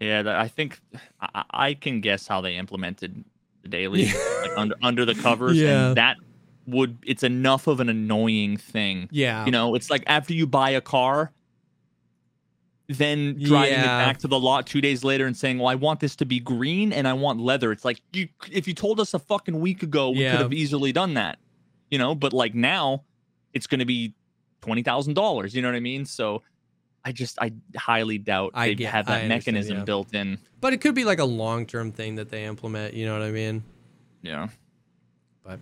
Yeah, 0.00 0.22
I 0.38 0.48
think 0.48 0.78
I, 1.20 1.44
I 1.50 1.74
can 1.74 2.00
guess 2.02 2.26
how 2.26 2.40
they 2.42 2.56
implemented 2.56 3.24
the 3.62 3.68
daily 3.68 4.06
like 4.42 4.50
under 4.56 4.74
under 4.82 5.04
the 5.04 5.14
covers, 5.14 5.56
Yeah. 5.56 5.88
and 5.88 5.96
that 5.96 6.16
would 6.66 6.98
it's 7.06 7.22
enough 7.22 7.66
of 7.66 7.80
an 7.80 7.88
annoying 7.88 8.56
thing. 8.58 9.08
Yeah. 9.10 9.44
You 9.46 9.52
know, 9.52 9.74
it's 9.74 9.88
like 9.88 10.04
after 10.06 10.34
you 10.34 10.46
buy 10.46 10.70
a 10.70 10.80
car, 10.82 11.32
then 12.88 13.36
driving 13.42 13.80
it 13.80 13.84
back 13.84 14.18
to 14.18 14.28
the 14.28 14.38
lot 14.38 14.66
two 14.66 14.80
days 14.80 15.02
later 15.02 15.26
and 15.26 15.36
saying, 15.36 15.58
"Well, 15.58 15.68
I 15.68 15.74
want 15.74 15.98
this 16.00 16.14
to 16.16 16.24
be 16.24 16.38
green 16.38 16.92
and 16.92 17.08
I 17.08 17.14
want 17.14 17.40
leather." 17.40 17.72
It's 17.72 17.84
like 17.84 18.00
you 18.12 18.28
if 18.52 18.68
you 18.68 18.74
told 18.74 19.00
us 19.00 19.12
a 19.14 19.18
fucking 19.18 19.58
week 19.60 19.82
ago, 19.82 20.10
we 20.10 20.20
Yeah. 20.22 20.32
could 20.32 20.40
have 20.42 20.52
easily 20.52 20.92
done 20.92 21.14
that. 21.14 21.38
You 21.90 21.98
know, 21.98 22.14
but 22.14 22.32
like 22.32 22.54
now, 22.54 23.04
it's 23.54 23.66
going 23.66 23.80
to 23.80 23.84
be 23.86 24.14
twenty 24.60 24.82
thousand 24.82 25.14
dollars. 25.14 25.54
You 25.54 25.62
know 25.62 25.68
what 25.68 25.76
I 25.76 25.80
mean? 25.80 26.04
So. 26.04 26.42
I 27.04 27.12
just 27.12 27.38
I 27.40 27.52
highly 27.76 28.18
doubt 28.18 28.50
I 28.54 28.66
they 28.66 28.74
get- 28.74 28.90
have 28.90 29.06
that 29.06 29.28
mechanism 29.28 29.76
yeah. 29.76 29.84
built 29.84 30.12
in. 30.12 30.40
But 30.60 30.72
it 30.72 30.80
could 30.80 30.96
be 30.96 31.04
like 31.04 31.20
a 31.20 31.24
long 31.24 31.64
term 31.64 31.92
thing 31.92 32.16
that 32.16 32.30
they 32.30 32.44
implement. 32.46 32.94
You 32.94 33.06
know 33.06 33.12
what 33.12 33.22
I 33.22 33.30
mean? 33.30 33.62
Yeah. 34.22 34.48
But, 35.44 35.60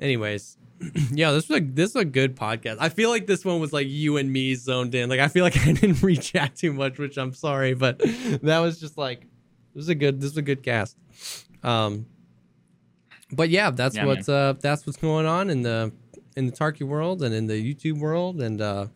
anyways, 0.00 0.56
yeah, 1.12 1.30
this 1.30 1.48
was 1.48 1.58
a 1.58 1.64
this 1.64 1.90
is 1.90 1.96
a 1.96 2.04
good 2.04 2.34
podcast. 2.34 2.78
I 2.80 2.88
feel 2.88 3.08
like 3.08 3.28
this 3.28 3.44
one 3.44 3.60
was 3.60 3.72
like 3.72 3.86
you 3.86 4.16
and 4.16 4.32
me 4.32 4.56
zoned 4.56 4.96
in. 4.96 5.08
Like 5.08 5.20
I 5.20 5.28
feel 5.28 5.44
like 5.44 5.56
I 5.64 5.72
didn't 5.72 6.02
reach 6.02 6.32
chat 6.32 6.56
too 6.56 6.72
much, 6.72 6.98
which 6.98 7.16
I'm 7.16 7.32
sorry, 7.32 7.74
but 7.74 7.98
that 8.42 8.58
was 8.58 8.80
just 8.80 8.98
like 8.98 9.20
this 9.20 9.76
was 9.76 9.88
a 9.90 9.94
good 9.94 10.20
this 10.20 10.30
was 10.30 10.38
a 10.38 10.42
good 10.42 10.64
cast. 10.64 10.96
Um, 11.62 12.06
but 13.30 13.48
yeah, 13.48 13.70
that's 13.70 13.94
Yeah, 13.94 14.06
what's 14.06 14.28
uh 14.28 14.54
that's 14.60 14.86
what's 14.86 14.98
going 14.98 15.26
on 15.26 15.50
in 15.50 15.62
the 15.62 15.92
in 16.36 16.46
the 16.46 16.52
Tarky 16.52 16.84
world 16.84 17.22
and 17.22 17.34
in 17.34 17.46
the 17.46 17.74
YouTube 17.74 17.98
world 17.98 18.40
and 18.40 18.60
uh 18.60 18.86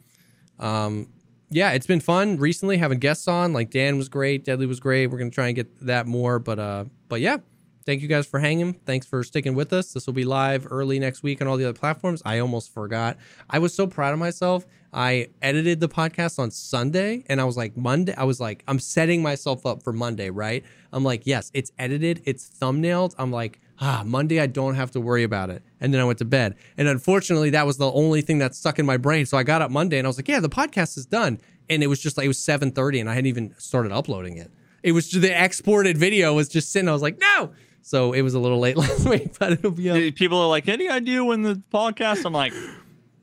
um 0.58 1.08
yeah, 1.50 1.72
it's 1.72 1.86
been 1.86 2.00
fun 2.00 2.36
recently 2.36 2.76
having 2.76 2.98
guests 2.98 3.26
on. 3.26 3.52
Like 3.52 3.70
Dan 3.70 3.96
was 3.96 4.08
great, 4.08 4.44
Deadly 4.44 4.66
was 4.66 4.80
great. 4.80 5.06
We're 5.06 5.18
gonna 5.18 5.30
try 5.30 5.46
and 5.46 5.56
get 5.56 5.86
that 5.86 6.06
more, 6.06 6.38
but 6.38 6.58
uh, 6.58 6.84
but 7.08 7.20
yeah, 7.20 7.38
thank 7.86 8.02
you 8.02 8.08
guys 8.08 8.26
for 8.26 8.38
hanging. 8.38 8.74
Thanks 8.74 9.06
for 9.06 9.22
sticking 9.24 9.54
with 9.54 9.72
us. 9.72 9.92
This 9.92 10.06
will 10.06 10.14
be 10.14 10.24
live 10.24 10.66
early 10.70 10.98
next 10.98 11.22
week 11.22 11.40
on 11.40 11.48
all 11.48 11.56
the 11.56 11.64
other 11.64 11.78
platforms. 11.78 12.20
I 12.24 12.38
almost 12.38 12.72
forgot. 12.72 13.16
I 13.48 13.58
was 13.58 13.74
so 13.74 13.86
proud 13.86 14.12
of 14.12 14.18
myself. 14.18 14.66
I 14.92 15.28
edited 15.42 15.80
the 15.80 15.88
podcast 15.88 16.38
on 16.38 16.50
Sunday, 16.50 17.24
and 17.28 17.40
I 17.40 17.44
was 17.44 17.56
like 17.56 17.76
Monday. 17.76 18.14
I 18.14 18.24
was 18.24 18.40
like, 18.40 18.62
I'm 18.68 18.78
setting 18.78 19.22
myself 19.22 19.64
up 19.64 19.82
for 19.82 19.92
Monday, 19.92 20.30
right? 20.30 20.64
I'm 20.92 21.04
like, 21.04 21.26
yes, 21.26 21.50
it's 21.54 21.72
edited, 21.78 22.22
it's 22.24 22.48
thumbnailed. 22.60 23.14
I'm 23.18 23.30
like, 23.30 23.60
ah, 23.80 24.02
Monday 24.04 24.40
I 24.40 24.46
don't 24.46 24.74
have 24.74 24.90
to 24.92 25.00
worry 25.00 25.22
about 25.22 25.50
it. 25.50 25.62
And 25.80 25.92
then 25.92 26.00
I 26.00 26.04
went 26.04 26.18
to 26.18 26.24
bed. 26.24 26.56
And 26.76 26.88
unfortunately, 26.88 27.50
that 27.50 27.66
was 27.66 27.76
the 27.76 27.90
only 27.92 28.20
thing 28.20 28.38
that 28.38 28.54
stuck 28.54 28.78
in 28.78 28.86
my 28.86 28.96
brain. 28.96 29.26
So 29.26 29.36
I 29.38 29.42
got 29.42 29.62
up 29.62 29.70
Monday 29.70 29.98
and 29.98 30.06
I 30.06 30.08
was 30.08 30.18
like, 30.18 30.28
yeah, 30.28 30.40
the 30.40 30.48
podcast 30.48 30.96
is 30.96 31.06
done. 31.06 31.40
And 31.70 31.82
it 31.82 31.86
was 31.86 32.00
just 32.00 32.16
like 32.16 32.24
it 32.24 32.28
was 32.28 32.38
7:30 32.38 33.00
and 33.00 33.10
I 33.10 33.14
hadn't 33.14 33.26
even 33.26 33.54
started 33.58 33.92
uploading 33.92 34.36
it. 34.36 34.50
It 34.82 34.92
was 34.92 35.08
just, 35.08 35.22
the 35.22 35.44
exported 35.44 35.98
video 35.98 36.34
was 36.34 36.48
just 36.48 36.72
sitting. 36.72 36.88
I 36.88 36.92
was 36.92 37.02
like, 37.02 37.18
no. 37.18 37.50
So 37.82 38.12
it 38.12 38.22
was 38.22 38.34
a 38.34 38.38
little 38.38 38.58
late 38.58 38.76
last 38.76 39.08
week, 39.08 39.38
but 39.38 39.52
it'll 39.52 39.70
be 39.70 39.90
up. 39.90 40.14
People 40.14 40.38
are 40.38 40.48
like, 40.48 40.68
any 40.68 40.88
idea 40.88 41.24
when 41.24 41.42
the 41.42 41.62
podcast? 41.72 42.24
I'm 42.24 42.32
like, 42.32 42.52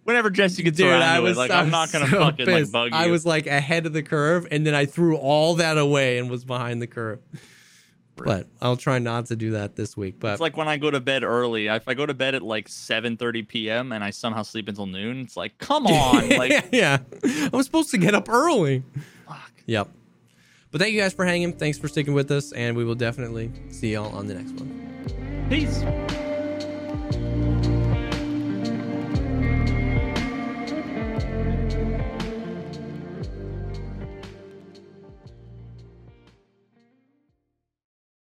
whenever 0.04 0.30
Jesse 0.30 0.64
gets 0.64 0.78
Dude, 0.78 0.88
around 0.88 1.02
I 1.02 1.20
was 1.20 1.36
it, 1.38 1.40
like 1.40 1.52
I 1.52 1.60
I'm 1.62 1.70
not 1.70 1.92
gonna 1.92 2.08
so 2.10 2.20
fucking 2.20 2.48
like 2.48 2.72
bug 2.72 2.92
you. 2.92 2.98
I 2.98 3.08
was 3.08 3.26
like 3.26 3.48
ahead 3.48 3.86
of 3.86 3.94
the 3.94 4.04
curve, 4.04 4.48
and 4.50 4.66
then 4.66 4.74
I 4.74 4.86
threw 4.86 5.18
all 5.18 5.56
that 5.56 5.78
away 5.78 6.18
and 6.18 6.30
was 6.30 6.46
behind 6.46 6.82
the 6.82 6.88
curve. 6.88 7.20
But 8.24 8.48
I'll 8.62 8.78
try 8.78 9.00
not 9.00 9.26
to 9.28 9.36
do 9.36 9.52
that 9.52 9.76
this 9.76 9.98
week. 9.98 10.20
But 10.20 10.34
It's 10.34 10.42
like 10.42 10.56
when 10.56 10.68
I 10.70 10.78
go 10.78 10.90
to 10.90 11.00
bed 11.02 11.24
early. 11.24 11.68
If 11.68 11.88
I 11.88 11.94
go 11.94 12.06
to 12.06 12.14
bed 12.14 12.34
at 12.36 12.42
like 12.42 12.70
7:30 12.70 13.48
p.m. 13.48 13.92
and 13.92 14.04
I 14.04 14.12
somehow 14.12 14.44
sleep 14.44 14.70
until 14.70 14.86
noon, 14.86 15.20
it's 15.22 15.36
like, 15.36 15.58
come 15.58 15.86
on, 15.88 16.30
like, 16.30 16.70
yeah, 16.72 17.00
I 17.24 17.50
was 17.52 17.66
supposed 17.66 17.92
to 17.92 17.98
get 17.98 18.16
up 18.16 18.30
early. 18.30 18.84
fuck. 19.28 19.52
Yep. 19.66 19.90
But 20.72 20.82
thank 20.82 20.94
you 20.94 21.02
guys 21.02 21.14
for 21.14 21.26
hanging. 21.26 21.54
Thanks 21.54 21.78
for 21.78 21.88
sticking 21.88 22.14
with 22.14 22.32
us, 22.32 22.52
and 22.52 22.76
we 22.78 22.84
will 22.86 22.96
definitely 22.96 23.52
see 23.70 23.94
y'all 23.94 24.16
on 24.16 24.28
the 24.28 24.36
next 24.36 24.52
one. 24.54 25.48
peace. 25.50 25.84